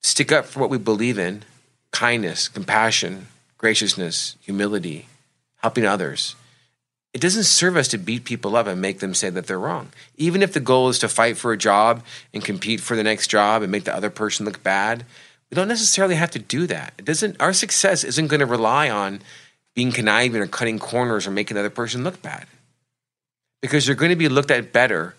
stick 0.00 0.30
up 0.30 0.46
for 0.46 0.60
what 0.60 0.70
we 0.70 0.78
believe 0.78 1.18
in 1.18 1.42
kindness, 1.90 2.48
compassion, 2.48 3.26
graciousness, 3.56 4.36
humility, 4.40 5.06
helping 5.62 5.84
others. 5.84 6.36
It 7.14 7.20
doesn't 7.20 7.44
serve 7.44 7.76
us 7.76 7.88
to 7.88 7.98
beat 7.98 8.24
people 8.24 8.54
up 8.56 8.66
and 8.66 8.80
make 8.80 8.98
them 8.98 9.14
say 9.14 9.30
that 9.30 9.46
they're 9.46 9.58
wrong. 9.58 9.88
Even 10.16 10.42
if 10.42 10.52
the 10.52 10.60
goal 10.60 10.88
is 10.88 10.98
to 10.98 11.08
fight 11.08 11.38
for 11.38 11.52
a 11.52 11.58
job 11.58 12.02
and 12.34 12.44
compete 12.44 12.80
for 12.80 12.96
the 12.96 13.02
next 13.02 13.28
job 13.28 13.62
and 13.62 13.72
make 13.72 13.84
the 13.84 13.94
other 13.94 14.10
person 14.10 14.44
look 14.44 14.62
bad, 14.62 15.04
we 15.50 15.54
don't 15.54 15.68
necessarily 15.68 16.16
have 16.16 16.30
to 16.32 16.38
do 16.38 16.66
that. 16.66 16.92
It 16.98 17.06
doesn't 17.06 17.40
our 17.40 17.52
success 17.52 18.04
isn't 18.04 18.26
going 18.26 18.40
to 18.40 18.46
rely 18.46 18.90
on 18.90 19.20
being 19.74 19.92
conniving 19.92 20.42
or 20.42 20.46
cutting 20.46 20.78
corners 20.78 21.26
or 21.26 21.30
making 21.30 21.54
the 21.54 21.60
other 21.60 21.70
person 21.70 22.04
look 22.04 22.20
bad. 22.20 22.46
Because 23.62 23.86
you're 23.86 23.96
going 23.96 24.10
to 24.10 24.16
be 24.16 24.28
looked 24.28 24.50
at 24.50 24.72
better. 24.72 25.14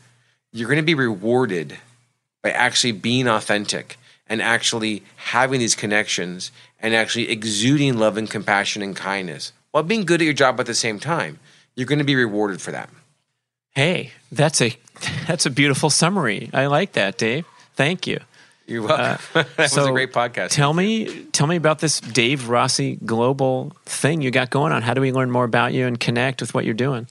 You're 0.51 0.67
going 0.67 0.77
to 0.77 0.83
be 0.83 0.95
rewarded 0.95 1.77
by 2.43 2.51
actually 2.51 2.91
being 2.91 3.27
authentic 3.27 3.97
and 4.27 4.41
actually 4.41 5.03
having 5.15 5.59
these 5.59 5.75
connections 5.75 6.51
and 6.79 6.93
actually 6.93 7.29
exuding 7.29 7.97
love 7.97 8.15
and 8.15 8.29
compassion 8.29 8.81
and 8.81 8.95
kindness 8.95 9.53
while 9.71 9.83
being 9.83 10.05
good 10.05 10.21
at 10.21 10.25
your 10.25 10.33
job 10.33 10.59
at 10.59 10.65
the 10.65 10.73
same 10.73 10.99
time. 10.99 11.39
You're 11.79 11.85
going 11.85 11.99
to 11.99 12.05
be 12.05 12.17
rewarded 12.17 12.59
for 12.59 12.71
that. 12.71 12.89
Hey, 13.73 14.11
that's 14.33 14.61
a 14.61 14.75
that's 15.27 15.45
a 15.45 15.49
beautiful 15.49 15.89
summary. 15.89 16.49
I 16.53 16.65
like 16.65 16.91
that, 16.93 17.17
Dave. 17.17 17.45
Thank 17.75 18.05
you. 18.05 18.19
You're 18.67 18.81
welcome. 18.81 19.17
Uh, 19.33 19.43
that 19.55 19.73
was 19.73 19.77
a 19.77 19.91
great 19.91 20.11
podcast. 20.11 20.49
Tell 20.49 20.73
me, 20.73 21.23
tell 21.31 21.47
me 21.47 21.55
about 21.55 21.79
this 21.79 22.01
Dave 22.01 22.49
Rossi 22.49 22.97
global 22.97 23.71
thing 23.85 24.19
you 24.19 24.29
got 24.29 24.49
going 24.49 24.73
on. 24.73 24.81
How 24.81 24.93
do 24.93 24.99
we 24.99 25.13
learn 25.13 25.31
more 25.31 25.45
about 25.45 25.71
you 25.71 25.87
and 25.87 25.97
connect 25.97 26.41
with 26.41 26.53
what 26.53 26.65
you're 26.65 26.73
doing? 26.73 27.07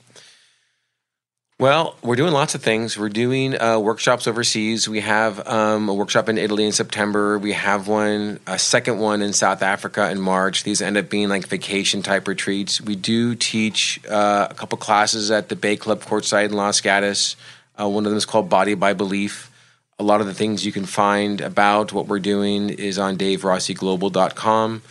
Well, 1.60 1.97
we're 2.02 2.14
doing 2.14 2.32
lots 2.32 2.55
of 2.55 2.62
things. 2.62 2.97
We're 2.97 3.09
doing 3.09 3.60
uh, 3.60 3.80
workshops 3.80 4.28
overseas. 4.28 4.89
We 4.89 5.01
have 5.01 5.44
um, 5.48 5.89
a 5.89 5.94
workshop 5.94 6.28
in 6.28 6.39
Italy 6.39 6.64
in 6.64 6.70
September. 6.70 7.36
We 7.36 7.52
have 7.55 7.89
one, 7.89 8.39
a 8.47 8.60
second 8.60 9.01
one 9.01 9.22
in 9.22 9.32
South 9.32 9.60
Africa 9.60 10.09
in 10.09 10.20
March. 10.20 10.62
These 10.62 10.80
end 10.80 10.97
up 10.97 11.10
being 11.10 11.28
like 11.28 11.48
vacation 11.48 12.01
type 12.01 12.28
retreats. 12.28 12.80
We 12.80 12.94
do 12.94 13.35
teach 13.35 14.01
uh, 14.09 14.47
a 14.48 14.55
couple 14.55 14.78
classes 14.78 15.32
at 15.32 15.48
the 15.48 15.56
Bay 15.56 15.76
Club 15.76 16.01
Courtside 16.02 16.44
in 16.44 16.52
Los 16.52 16.80
Gatos. 16.80 17.35
Uh, 17.74 17.89
one 17.89 18.06
of 18.06 18.12
them 18.12 18.18
is 18.18 18.24
called 18.24 18.48
Body 18.48 18.74
by 18.74 18.93
Belief. 18.93 19.51
A 19.98 20.05
lot 20.05 20.20
of 20.20 20.28
the 20.28 20.35
things 20.35 20.64
you 20.64 20.70
can 20.70 20.86
find 20.86 21.40
about 21.40 21.93
what 21.93 22.06
we're 22.06 22.20
doing 22.20 22.70
is 22.70 23.01
on 23.01 23.18
DaveRossiGlobal.com 23.18 24.82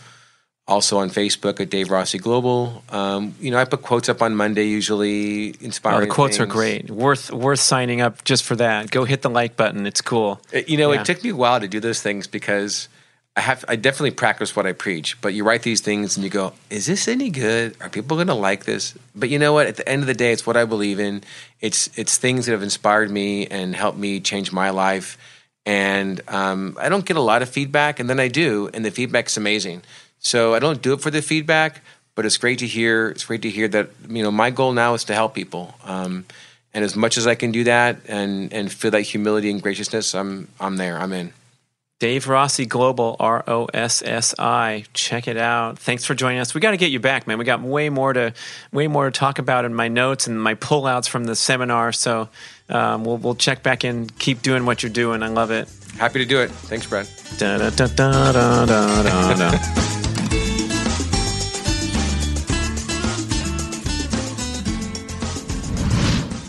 also 0.67 0.97
on 0.97 1.09
Facebook 1.09 1.59
at 1.59 1.69
Dave 1.69 1.89
Rossi 1.89 2.17
Global. 2.17 2.83
Um, 2.89 3.35
you 3.39 3.51
know, 3.51 3.57
I 3.57 3.65
put 3.65 3.81
quotes 3.81 4.09
up 4.09 4.21
on 4.21 4.35
Monday 4.35 4.65
usually, 4.65 5.55
inspiring. 5.61 5.97
Oh, 5.97 6.05
the 6.05 6.07
quotes 6.07 6.37
things. 6.37 6.49
are 6.49 6.51
great. 6.51 6.91
Worth 6.91 7.31
worth 7.31 7.59
signing 7.59 8.01
up 8.01 8.23
just 8.23 8.43
for 8.43 8.55
that. 8.57 8.91
Go 8.91 9.05
hit 9.05 9.21
the 9.21 9.29
like 9.29 9.55
button. 9.55 9.85
It's 9.85 10.01
cool. 10.01 10.41
It, 10.51 10.65
uh, 10.65 10.67
you 10.67 10.77
know, 10.77 10.91
yeah. 10.91 11.01
it 11.01 11.05
took 11.05 11.23
me 11.23 11.29
a 11.29 11.35
while 11.35 11.59
to 11.59 11.67
do 11.67 11.79
those 11.79 12.01
things 12.01 12.27
because 12.27 12.89
I 13.37 13.41
have 13.41 13.63
I 13.67 13.77
definitely 13.77 14.11
practice 14.11 14.55
what 14.55 14.65
I 14.65 14.73
preach. 14.73 15.19
But 15.21 15.33
you 15.33 15.45
write 15.45 15.63
these 15.63 15.79
things 15.79 16.17
and 16.17 16.23
you 16.23 16.29
go, 16.29 16.53
"Is 16.69 16.85
this 16.85 17.07
any 17.07 17.29
good? 17.29 17.77
Are 17.79 17.89
people 17.89 18.17
going 18.17 18.27
to 18.27 18.33
like 18.33 18.65
this?" 18.65 18.93
But 19.15 19.29
you 19.29 19.39
know 19.39 19.53
what? 19.53 19.67
At 19.67 19.77
the 19.77 19.87
end 19.87 20.01
of 20.01 20.07
the 20.07 20.13
day, 20.13 20.33
it's 20.33 20.45
what 20.45 20.57
I 20.57 20.65
believe 20.65 20.99
in. 20.99 21.23
It's 21.61 21.89
it's 21.95 22.17
things 22.17 22.45
that 22.45 22.51
have 22.51 22.63
inspired 22.63 23.09
me 23.09 23.47
and 23.47 23.75
helped 23.75 23.97
me 23.97 24.19
change 24.19 24.51
my 24.51 24.71
life. 24.71 25.17
And 25.65 26.21
um, 26.29 26.77
I 26.79 26.87
don't 26.87 27.03
get 27.05 27.17
a 27.17 27.21
lot 27.21 27.41
of 27.41 27.49
feedback, 27.49 27.99
and 27.99 28.09
then 28.09 28.21
I 28.21 28.29
do, 28.29 28.69
and 28.73 28.85
the 28.85 28.91
feedback's 28.91 29.35
amazing. 29.35 29.81
So 30.27 30.53
I 30.53 30.59
don't 30.59 30.81
do 30.81 30.93
it 30.93 30.99
for 30.99 31.09
the 31.09 31.21
feedback, 31.21 31.81
but 32.13 32.25
it's 32.25 32.37
great 32.37 32.59
to 32.59 32.67
hear. 32.67 33.09
It's 33.09 33.23
great 33.23 33.43
to 33.43 33.49
hear 33.49 33.67
that 33.69 33.89
you 34.09 34.23
know 34.23 34.31
my 34.31 34.49
goal 34.49 34.73
now 34.73 34.93
is 34.93 35.05
to 35.05 35.13
help 35.13 35.33
people. 35.33 35.73
Um, 35.85 36.25
and 36.73 36.83
as 36.83 36.95
much 36.95 37.17
as 37.17 37.25
I 37.25 37.35
can 37.35 37.51
do 37.51 37.63
that 37.63 37.97
and 38.07 38.51
and 38.51 38.71
feel 38.71 38.91
that 38.91 39.01
humility 39.01 39.49
and 39.49 39.61
graciousness, 39.61 40.13
I'm 40.13 40.49
I'm 40.59 40.75
there. 40.75 40.99
I'm 40.99 41.13
in. 41.13 41.31
Dave 41.99 42.27
Rossi 42.27 42.67
Global, 42.67 43.15
R 43.19 43.43
O 43.47 43.65
S 43.73 44.03
S 44.03 44.35
I. 44.37 44.83
Check 44.93 45.29
it 45.29 45.37
out. 45.37 45.79
Thanks 45.79 46.05
for 46.05 46.13
joining 46.13 46.39
us. 46.39 46.53
We 46.53 46.61
got 46.61 46.71
to 46.71 46.77
get 46.77 46.91
you 46.91 46.99
back, 46.99 47.25
man. 47.25 47.39
We 47.39 47.45
got 47.45 47.61
way 47.61 47.89
more 47.89 48.11
to 48.11 48.33
way 48.73 48.87
more 48.87 49.05
to 49.05 49.11
talk 49.11 49.39
about 49.39 49.63
in 49.63 49.73
my 49.73 49.87
notes 49.87 50.27
and 50.27 50.39
my 50.39 50.55
pullouts 50.55 51.07
from 51.07 51.23
the 51.23 51.35
seminar. 51.35 51.93
So 51.93 52.27
um, 52.69 53.05
we'll 53.05 53.17
we'll 53.17 53.35
check 53.35 53.63
back 53.63 53.85
in. 53.85 54.09
Keep 54.09 54.41
doing 54.41 54.65
what 54.65 54.83
you're 54.83 54.91
doing. 54.91 55.23
I 55.23 55.29
love 55.29 55.51
it. 55.51 55.69
Happy 55.97 56.19
to 56.19 56.25
do 56.25 56.41
it. 56.41 56.51
Thanks, 56.51 56.85
Brad. 56.85 57.07
Da, 57.39 57.69
da, 57.69 57.87
da, 57.87 60.06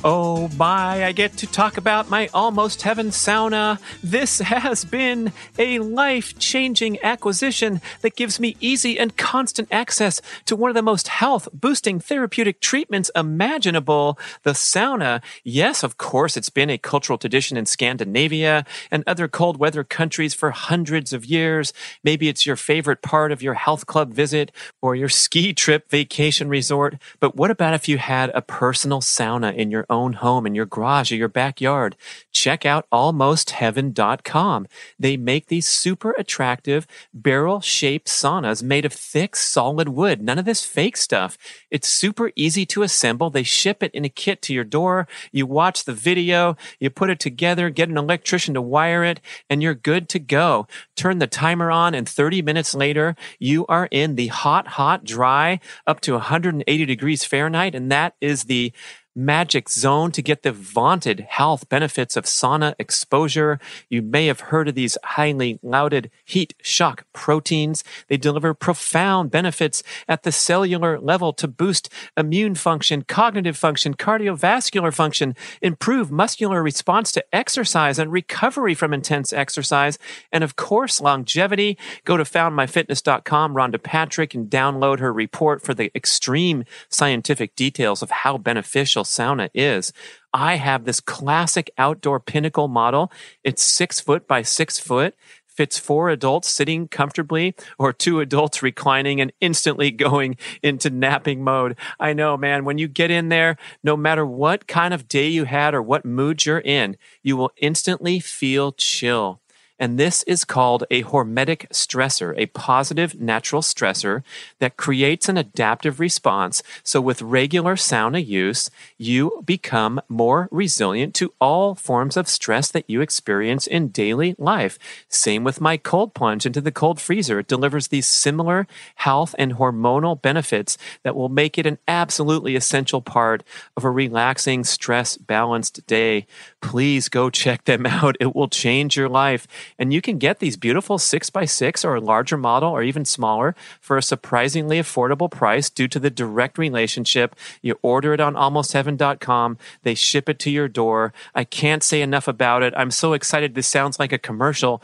Oh 0.04 0.48
my, 0.56 1.04
I 1.04 1.10
get 1.10 1.38
to 1.38 1.46
talk 1.48 1.76
about 1.76 2.08
my 2.08 2.28
almost 2.32 2.82
heaven 2.82 3.08
sauna. 3.08 3.80
This 4.00 4.38
has 4.38 4.84
been 4.84 5.32
a 5.58 5.80
life 5.80 6.38
changing 6.38 7.02
acquisition 7.02 7.80
that 8.02 8.14
gives 8.14 8.38
me 8.38 8.56
easy 8.60 8.96
and 8.96 9.16
constant 9.16 9.66
access 9.72 10.22
to 10.44 10.54
one 10.54 10.70
of 10.70 10.76
the 10.76 10.82
most 10.82 11.08
health 11.08 11.48
boosting 11.52 11.98
therapeutic 11.98 12.60
treatments 12.60 13.10
imaginable 13.16 14.16
the 14.44 14.52
sauna. 14.52 15.20
Yes, 15.42 15.82
of 15.82 15.98
course, 15.98 16.36
it's 16.36 16.50
been 16.50 16.70
a 16.70 16.78
cultural 16.78 17.18
tradition 17.18 17.56
in 17.56 17.66
Scandinavia 17.66 18.64
and 18.92 19.02
other 19.04 19.26
cold 19.26 19.56
weather 19.56 19.82
countries 19.82 20.32
for 20.32 20.52
hundreds 20.52 21.12
of 21.12 21.24
years. 21.24 21.72
Maybe 22.04 22.28
it's 22.28 22.46
your 22.46 22.54
favorite 22.54 23.02
part 23.02 23.32
of 23.32 23.42
your 23.42 23.54
health 23.54 23.86
club 23.86 24.14
visit 24.14 24.52
or 24.80 24.94
your 24.94 25.08
ski 25.08 25.52
trip 25.52 25.90
vacation 25.90 26.48
resort. 26.48 26.98
But 27.18 27.34
what 27.34 27.50
about 27.50 27.74
if 27.74 27.88
you 27.88 27.98
had 27.98 28.30
a 28.32 28.42
personal 28.42 29.00
sauna 29.00 29.52
in 29.56 29.72
your 29.72 29.87
own 29.90 30.14
home, 30.14 30.46
in 30.46 30.54
your 30.54 30.66
garage, 30.66 31.12
or 31.12 31.16
your 31.16 31.28
backyard, 31.28 31.96
check 32.32 32.64
out 32.64 32.86
almostheaven.com. 32.92 34.66
They 34.98 35.16
make 35.16 35.46
these 35.46 35.66
super 35.66 36.14
attractive 36.18 36.86
barrel 37.12 37.60
shaped 37.60 38.08
saunas 38.08 38.62
made 38.62 38.84
of 38.84 38.92
thick, 38.92 39.36
solid 39.36 39.88
wood. 39.90 40.22
None 40.22 40.38
of 40.38 40.44
this 40.44 40.64
fake 40.64 40.96
stuff. 40.96 41.38
It's 41.70 41.88
super 41.88 42.32
easy 42.36 42.66
to 42.66 42.82
assemble. 42.82 43.30
They 43.30 43.42
ship 43.42 43.82
it 43.82 43.94
in 43.94 44.04
a 44.04 44.08
kit 44.08 44.42
to 44.42 44.54
your 44.54 44.64
door. 44.64 45.08
You 45.32 45.46
watch 45.46 45.84
the 45.84 45.92
video, 45.92 46.56
you 46.78 46.90
put 46.90 47.10
it 47.10 47.20
together, 47.20 47.70
get 47.70 47.88
an 47.88 47.98
electrician 47.98 48.54
to 48.54 48.62
wire 48.62 49.04
it, 49.04 49.20
and 49.48 49.62
you're 49.62 49.74
good 49.74 50.08
to 50.10 50.18
go. 50.18 50.66
Turn 50.96 51.18
the 51.18 51.26
timer 51.26 51.70
on, 51.70 51.94
and 51.94 52.08
30 52.08 52.42
minutes 52.42 52.74
later, 52.74 53.16
you 53.38 53.66
are 53.66 53.88
in 53.90 54.16
the 54.16 54.28
hot, 54.28 54.68
hot, 54.68 55.04
dry, 55.04 55.60
up 55.86 56.00
to 56.02 56.12
180 56.12 56.84
degrees 56.84 57.24
Fahrenheit. 57.24 57.74
And 57.74 57.90
that 57.90 58.14
is 58.20 58.44
the 58.44 58.72
magic 59.18 59.68
zone 59.68 60.12
to 60.12 60.22
get 60.22 60.44
the 60.44 60.52
vaunted 60.52 61.20
health 61.28 61.68
benefits 61.68 62.16
of 62.16 62.24
sauna 62.24 62.72
exposure. 62.78 63.58
You 63.90 64.00
may 64.00 64.26
have 64.26 64.40
heard 64.40 64.68
of 64.68 64.76
these 64.76 64.96
highly 65.02 65.58
lauded 65.60 66.08
heat 66.24 66.54
shock 66.62 67.04
proteins. 67.12 67.82
They 68.06 68.16
deliver 68.16 68.54
profound 68.54 69.32
benefits 69.32 69.82
at 70.06 70.22
the 70.22 70.30
cellular 70.30 71.00
level 71.00 71.32
to 71.32 71.48
boost 71.48 71.88
immune 72.16 72.54
function, 72.54 73.02
cognitive 73.02 73.56
function, 73.56 73.94
cardiovascular 73.94 74.94
function, 74.94 75.34
improve 75.60 76.12
muscular 76.12 76.62
response 76.62 77.10
to 77.12 77.24
exercise 77.34 77.98
and 77.98 78.12
recovery 78.12 78.74
from 78.74 78.94
intense 78.94 79.32
exercise, 79.32 79.98
and 80.30 80.44
of 80.44 80.54
course, 80.54 81.00
longevity. 81.00 81.76
Go 82.04 82.16
to 82.16 82.22
foundmyfitness.com, 82.22 83.54
Rhonda 83.54 83.82
Patrick, 83.82 84.34
and 84.34 84.48
download 84.48 85.00
her 85.00 85.12
report 85.12 85.60
for 85.60 85.74
the 85.74 85.90
extreme 85.96 86.64
scientific 86.88 87.56
details 87.56 88.00
of 88.00 88.10
how 88.10 88.38
beneficial 88.38 89.04
sauna 89.08 89.48
is. 89.54 89.92
I 90.32 90.56
have 90.56 90.84
this 90.84 91.00
classic 91.00 91.70
outdoor 91.78 92.20
pinnacle 92.20 92.68
model. 92.68 93.10
It's 93.42 93.62
six 93.62 94.00
foot 94.00 94.28
by 94.28 94.42
six 94.42 94.78
foot 94.78 95.14
fits 95.58 95.76
four 95.76 96.08
adults 96.08 96.48
sitting 96.48 96.86
comfortably 96.86 97.52
or 97.80 97.92
two 97.92 98.20
adults 98.20 98.62
reclining 98.62 99.20
and 99.20 99.32
instantly 99.40 99.90
going 100.08 100.36
into 100.62 100.88
napping 100.88 101.42
mode. 101.42 101.76
I 101.98 102.12
know, 102.12 102.36
man, 102.36 102.64
when 102.64 102.78
you 102.78 102.86
get 102.86 103.10
in 103.10 103.28
there, 103.28 103.56
no 103.82 103.96
matter 103.96 104.24
what 104.24 104.68
kind 104.68 104.94
of 104.94 105.08
day 105.08 105.26
you 105.26 105.46
had 105.46 105.74
or 105.74 105.82
what 105.82 106.04
mood 106.04 106.46
you're 106.46 106.60
in, 106.60 106.96
you 107.24 107.36
will 107.36 107.50
instantly 107.56 108.20
feel 108.20 108.70
chill. 108.70 109.40
And 109.78 109.98
this 109.98 110.22
is 110.24 110.44
called 110.44 110.84
a 110.90 111.04
hormetic 111.04 111.68
stressor, 111.68 112.34
a 112.36 112.46
positive 112.46 113.20
natural 113.20 113.62
stressor 113.62 114.22
that 114.58 114.76
creates 114.76 115.28
an 115.28 115.36
adaptive 115.36 116.00
response. 116.00 116.62
So 116.82 117.00
with 117.00 117.22
regular 117.22 117.76
sauna 117.76 118.24
use, 118.24 118.70
you 118.96 119.42
become 119.44 120.00
more 120.08 120.48
resilient 120.50 121.14
to 121.16 121.32
all 121.40 121.74
forms 121.74 122.16
of 122.16 122.28
stress 122.28 122.70
that 122.72 122.88
you 122.88 123.00
experience 123.00 123.66
in 123.66 123.88
daily 123.88 124.34
life. 124.38 124.78
Same 125.08 125.44
with 125.44 125.60
my 125.60 125.76
cold 125.76 126.14
plunge 126.14 126.44
into 126.44 126.60
the 126.60 126.72
cold 126.72 127.00
freezer. 127.00 127.38
It 127.38 127.46
delivers 127.46 127.88
these 127.88 128.06
similar 128.06 128.66
health 128.96 129.34
and 129.38 129.54
hormonal 129.54 130.20
benefits 130.20 130.76
that 131.04 131.14
will 131.14 131.28
make 131.28 131.56
it 131.58 131.66
an 131.66 131.78
absolutely 131.86 132.56
essential 132.56 133.00
part 133.00 133.44
of 133.76 133.84
a 133.84 133.90
relaxing, 133.90 134.64
stress 134.64 135.16
balanced 135.16 135.86
day. 135.86 136.26
Please 136.60 137.08
go 137.08 137.30
check 137.30 137.64
them 137.64 137.86
out. 137.86 138.16
It 138.18 138.34
will 138.34 138.48
change 138.48 138.96
your 138.96 139.08
life. 139.08 139.46
And 139.78 139.92
you 139.92 140.00
can 140.00 140.18
get 140.18 140.38
these 140.38 140.56
beautiful 140.56 140.98
six 140.98 141.30
by 141.30 141.44
six 141.44 141.84
or 141.84 141.94
a 141.94 142.00
larger 142.00 142.36
model 142.36 142.70
or 142.70 142.82
even 142.82 143.04
smaller 143.04 143.56
for 143.80 143.96
a 143.96 144.02
surprisingly 144.02 144.78
affordable 144.78 145.30
price 145.30 145.70
due 145.70 145.88
to 145.88 145.98
the 145.98 146.10
direct 146.10 146.58
relationship. 146.58 147.34
You 147.62 147.78
order 147.82 148.12
it 148.14 148.20
on 148.20 148.34
almostheaven.com. 148.34 149.58
They 149.82 149.94
ship 149.94 150.28
it 150.28 150.38
to 150.40 150.50
your 150.50 150.68
door. 150.68 151.12
I 151.34 151.44
can't 151.44 151.82
say 151.82 152.02
enough 152.02 152.28
about 152.28 152.62
it. 152.62 152.74
I'm 152.76 152.90
so 152.90 153.12
excited. 153.12 153.54
This 153.54 153.66
sounds 153.66 153.98
like 153.98 154.12
a 154.12 154.18
commercial. 154.18 154.82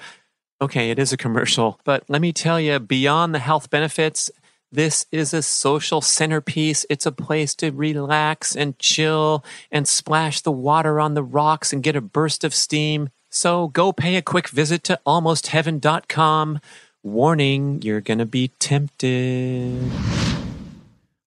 Okay, 0.61 0.91
it 0.91 0.99
is 0.99 1.13
a 1.13 1.17
commercial, 1.17 1.81
but 1.85 2.05
let 2.09 2.23
me 2.23 2.33
tell 2.33 2.61
you, 2.61 2.79
beyond 2.79 3.35
the 3.35 3.41
health 3.41 3.71
benefits, 3.71 4.31
this 4.75 5.07
is 5.13 5.33
a 5.33 5.41
social 5.43 6.01
centerpiece. 6.01 6.85
It's 6.91 7.07
a 7.07 7.13
place 7.13 7.55
to 7.57 7.71
relax 7.71 8.57
and 8.57 8.77
chill 8.79 9.45
and 9.71 9.87
splash 9.87 10.41
the 10.41 10.51
water 10.51 10.99
on 10.99 11.15
the 11.15 11.23
rocks 11.23 11.73
and 11.73 11.81
get 11.81 11.95
a 11.95 12.01
burst 12.01 12.43
of 12.43 12.53
steam. 12.53 13.11
So 13.35 13.67
go 13.67 13.93
pay 13.93 14.15
a 14.15 14.23
quick 14.23 14.49
visit 14.49 14.85
to 14.85 15.01
almostheaven.com. 15.05 16.61
Warning, 17.03 17.83
you're 17.83 18.01
going 18.01 18.19
to 18.19 18.27
be 18.27 18.53
tempted. 18.61 20.14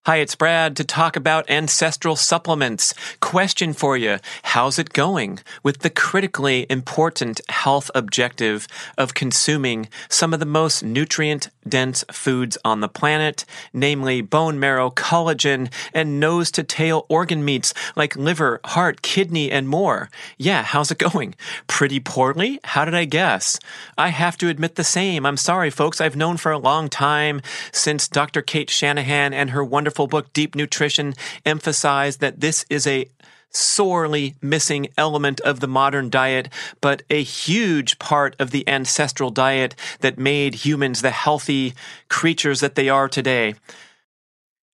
Hi, 0.08 0.20
it's 0.20 0.36
Brad 0.36 0.78
to 0.78 0.86
talk 0.86 1.18
about 1.18 1.50
ancestral 1.50 2.16
supplements. 2.16 2.94
Question 3.20 3.74
for 3.74 3.98
you. 3.98 4.20
How's 4.44 4.80
it 4.80 4.94
going 4.94 5.40
with 5.64 5.80
the 5.80 5.90
critically 5.90 6.66
important 6.70 7.42
health 7.50 7.92
objective 7.94 8.70
of 8.98 9.14
consuming 9.14 9.90
some 10.08 10.34
of 10.34 10.40
the 10.40 10.46
most 10.46 10.82
nutrient 10.82 11.50
dense 11.68 12.06
foods 12.10 12.58
on 12.64 12.80
the 12.80 12.88
planet, 12.88 13.44
namely 13.74 14.22
bone 14.22 14.58
marrow, 14.58 14.90
collagen, 14.90 15.70
and 15.94 16.22
nose 16.22 16.52
to 16.52 16.64
tail 16.64 17.06
organ 17.10 17.44
meats 17.44 17.74
like 17.98 18.16
liver, 18.16 18.62
heart, 18.64 19.02
kidney, 19.02 19.52
and 19.52 19.68
more? 19.68 20.10
Yeah, 20.38 20.64
how's 20.64 20.90
it 20.90 21.00
going? 21.00 21.36
Pretty 21.68 22.00
poorly? 22.00 22.62
How 22.64 22.86
did 22.86 22.96
I 22.96 23.04
guess? 23.04 23.60
I 23.98 24.08
have 24.08 24.38
to 24.38 24.48
admit 24.48 24.76
the 24.76 24.86
same. 24.86 25.26
I'm 25.26 25.36
sorry, 25.36 25.70
folks. 25.70 26.00
I've 26.00 26.16
known 26.16 26.38
for 26.38 26.54
a 26.54 26.58
long 26.58 26.88
time 26.88 27.42
since 27.74 28.08
Dr. 28.08 28.42
Cate 28.42 28.70
Shanahan 28.70 29.34
and 29.34 29.50
her 29.50 29.66
wonderful 29.66 29.97
book, 30.06 30.32
Deep 30.34 30.54
Nutrition, 30.54 31.16
emphasized 31.46 32.20
that 32.20 32.42
this 32.42 32.66
is 32.70 32.86
a 32.86 33.10
sorely 33.50 34.36
missing 34.42 34.88
element 34.98 35.40
of 35.42 35.60
the 35.60 35.68
modern 35.68 36.10
diet, 36.10 36.50
but 36.82 37.02
a 37.10 37.24
huge 37.24 37.98
part 37.98 38.36
of 38.40 38.52
the 38.52 38.68
ancestral 38.68 39.30
diet 39.30 39.74
that 40.02 40.20
made 40.20 40.54
humans 40.54 41.02
the 41.02 41.12
healthy 41.12 41.74
creatures 42.10 42.60
that 42.60 42.76
they 42.76 42.90
are 42.90 43.08
today. 43.08 43.56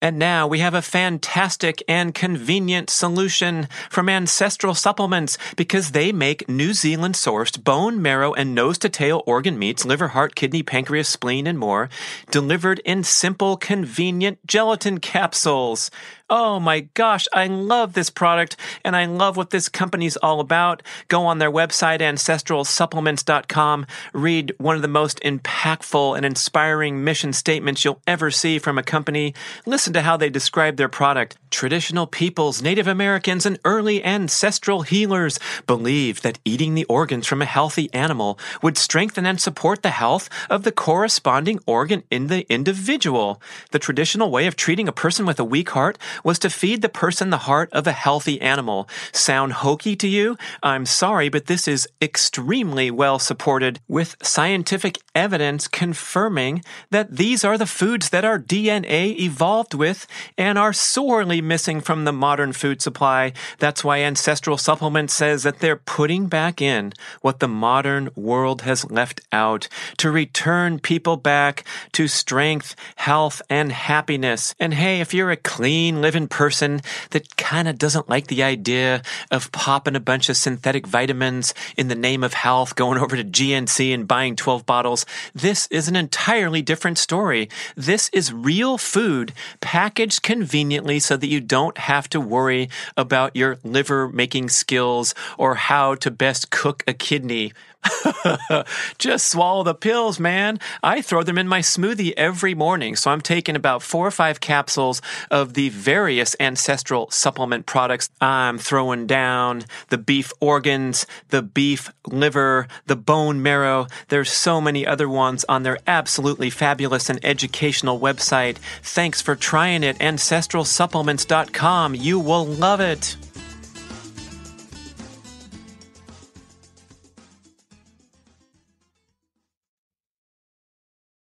And 0.03 0.19
now 0.19 0.47
we 0.47 0.59
have 0.59 0.73
a 0.73 0.81
fantastic 0.81 1.81
and 1.87 2.13
convenient 2.13 2.89
solution 2.89 3.69
from 3.89 4.09
Ancestral 4.09 4.75
Supplements 4.75 5.37
because 5.55 5.91
they 5.91 6.11
make 6.11 6.49
New 6.49 6.73
Zealand 6.73 7.15
sourced 7.15 7.63
bone 7.63 8.01
marrow 8.01 8.33
and 8.33 8.53
nose 8.53 8.77
to 8.79 8.89
tail 8.89 9.23
organ 9.25 9.57
meats, 9.57 9.85
liver, 9.85 10.09
heart, 10.09 10.35
kidney, 10.35 10.61
pancreas, 10.61 11.07
spleen, 11.07 11.47
and 11.47 11.57
more, 11.57 11.89
delivered 12.31 12.79
in 12.79 13.05
simple, 13.05 13.55
convenient 13.55 14.45
gelatin 14.45 14.99
capsules. 14.99 15.89
Oh 16.35 16.59
my 16.59 16.79
gosh, 16.95 17.27
I 17.31 17.45
love 17.45 17.93
this 17.93 18.09
product 18.09 18.57
and 18.83 18.95
I 18.95 19.05
love 19.05 19.37
what 19.37 19.51
this 19.51 19.69
company's 19.69 20.17
all 20.17 20.39
about. 20.39 20.81
Go 21.07 21.27
on 21.27 21.37
their 21.37 21.51
website, 21.51 21.99
ancestralsupplements.com, 21.99 23.85
read 24.13 24.55
one 24.57 24.75
of 24.75 24.81
the 24.81 24.87
most 24.87 25.19
impactful 25.19 26.17
and 26.17 26.25
inspiring 26.25 27.03
mission 27.03 27.33
statements 27.33 27.85
you'll 27.85 28.01
ever 28.07 28.31
see 28.31 28.57
from 28.57 28.79
a 28.79 28.83
company. 28.83 29.35
Listen 29.67 29.93
to 29.93 30.01
how 30.01 30.17
they 30.17 30.31
describe 30.31 30.77
their 30.77 30.89
product. 30.89 31.37
Traditional 31.51 32.07
peoples, 32.07 32.63
Native 32.63 32.87
Americans, 32.87 33.45
and 33.45 33.59
early 33.63 34.03
ancestral 34.03 34.81
healers 34.81 35.39
believed 35.67 36.23
that 36.23 36.39
eating 36.43 36.73
the 36.73 36.85
organs 36.85 37.27
from 37.27 37.43
a 37.43 37.45
healthy 37.45 37.93
animal 37.93 38.39
would 38.63 38.75
strengthen 38.75 39.27
and 39.27 39.39
support 39.39 39.83
the 39.83 39.91
health 39.91 40.29
of 40.49 40.63
the 40.63 40.71
corresponding 40.71 41.59
organ 41.67 42.01
in 42.09 42.25
the 42.25 42.51
individual. 42.51 43.39
The 43.69 43.77
traditional 43.77 44.31
way 44.31 44.47
of 44.47 44.55
treating 44.55 44.87
a 44.87 44.91
person 44.91 45.27
with 45.27 45.39
a 45.39 45.43
weak 45.43 45.69
heart 45.69 45.99
was 46.23 46.39
to 46.39 46.49
feed 46.49 46.81
the 46.81 46.89
person 46.89 47.29
the 47.29 47.37
heart 47.49 47.69
of 47.71 47.87
a 47.87 47.91
healthy 47.91 48.39
animal. 48.41 48.87
Sound 49.11 49.53
hokey 49.53 49.95
to 49.97 50.07
you? 50.07 50.37
I'm 50.61 50.85
sorry, 50.85 51.29
but 51.29 51.47
this 51.47 51.67
is 51.67 51.87
extremely 52.01 52.89
well 52.89 53.19
supported 53.19 53.79
with 53.87 54.15
scientific 54.21 54.99
evidence 55.13 55.67
confirming 55.67 56.63
that 56.91 57.17
these 57.17 57.43
are 57.43 57.57
the 57.57 57.65
foods 57.65 58.09
that 58.09 58.25
our 58.25 58.39
DNA 58.39 59.19
evolved 59.19 59.73
with 59.73 60.07
and 60.37 60.57
are 60.57 60.73
sorely 60.73 61.41
missing 61.41 61.81
from 61.81 62.05
the 62.05 62.13
modern 62.13 62.53
food 62.53 62.81
supply. 62.81 63.33
That's 63.59 63.83
why 63.83 63.99
Ancestral 63.99 64.57
Supplement 64.57 65.11
says 65.11 65.43
that 65.43 65.59
they're 65.59 65.75
putting 65.75 66.27
back 66.27 66.61
in 66.61 66.93
what 67.21 67.39
the 67.39 67.47
modern 67.47 68.09
world 68.15 68.61
has 68.61 68.89
left 68.89 69.21
out 69.31 69.67
to 69.97 70.11
return 70.11 70.79
people 70.79 71.17
back 71.17 71.63
to 71.93 72.07
strength, 72.07 72.75
health, 72.95 73.41
and 73.49 73.71
happiness. 73.71 74.55
And 74.59 74.73
hey, 74.73 75.01
if 75.01 75.13
you're 75.13 75.31
a 75.31 75.37
clean 75.37 76.01
living 76.01 76.12
person 76.27 76.81
that 77.11 77.35
kind 77.37 77.67
of 77.67 77.77
doesn't 77.77 78.09
like 78.09 78.27
the 78.27 78.43
idea 78.43 79.01
of 79.31 79.51
popping 79.51 79.95
a 79.95 79.99
bunch 79.99 80.29
of 80.29 80.37
synthetic 80.37 80.87
vitamins 80.87 81.53
in 81.77 81.87
the 81.87 81.95
name 81.95 82.23
of 82.23 82.33
health, 82.33 82.75
going 82.75 82.97
over 82.97 83.15
to 83.15 83.23
GNC 83.23 83.93
and 83.93 84.07
buying 84.07 84.35
12 84.35 84.65
bottles, 84.65 85.05
this 85.33 85.67
is 85.67 85.87
an 85.87 85.95
entirely 85.95 86.61
different 86.61 86.97
story. 86.97 87.49
This 87.75 88.09
is 88.13 88.31
real 88.33 88.77
food 88.77 89.33
packaged 89.61 90.21
conveniently 90.21 90.99
so 90.99 91.17
that 91.17 91.27
you 91.27 91.41
don't 91.41 91.77
have 91.77 92.07
to 92.09 92.19
worry 92.21 92.69
about 92.95 93.35
your 93.35 93.57
liver 93.63 94.07
making 94.09 94.49
skills 94.49 95.15
or 95.37 95.55
how 95.55 95.95
to 95.95 96.11
best 96.11 96.49
cook 96.49 96.83
a 96.87 96.93
kidney. 96.93 97.53
Just 98.97 99.29
swallow 99.29 99.63
the 99.63 99.73
pills, 99.73 100.19
man. 100.19 100.59
I 100.81 101.01
throw 101.01 101.23
them 101.23 101.37
in 101.37 101.47
my 101.47 101.59
smoothie 101.59 102.13
every 102.15 102.53
morning. 102.53 102.95
So 102.95 103.11
I'm 103.11 103.21
taking 103.21 103.55
about 103.55 103.81
four 103.81 104.07
or 104.07 104.11
five 104.11 104.39
capsules 104.39 105.01
of 105.29 105.53
the 105.53 105.69
various 105.69 106.35
ancestral 106.39 107.09
supplement 107.11 107.65
products. 107.65 108.09
I'm 108.21 108.57
throwing 108.57 109.07
down 109.07 109.65
the 109.89 109.97
beef 109.97 110.31
organs, 110.39 111.05
the 111.29 111.41
beef 111.41 111.91
liver, 112.07 112.67
the 112.85 112.95
bone 112.95 113.41
marrow. 113.41 113.87
There's 114.09 114.31
so 114.31 114.61
many 114.61 114.85
other 114.85 115.09
ones 115.09 115.43
on 115.49 115.63
their 115.63 115.77
absolutely 115.87 116.49
fabulous 116.49 117.09
and 117.09 117.19
educational 117.23 117.99
website. 117.99 118.57
Thanks 118.81 119.21
for 119.21 119.35
trying 119.35 119.83
it, 119.83 119.97
ancestralsupplements.com. 119.99 121.95
You 121.95 122.19
will 122.19 122.45
love 122.45 122.79
it. 122.79 123.15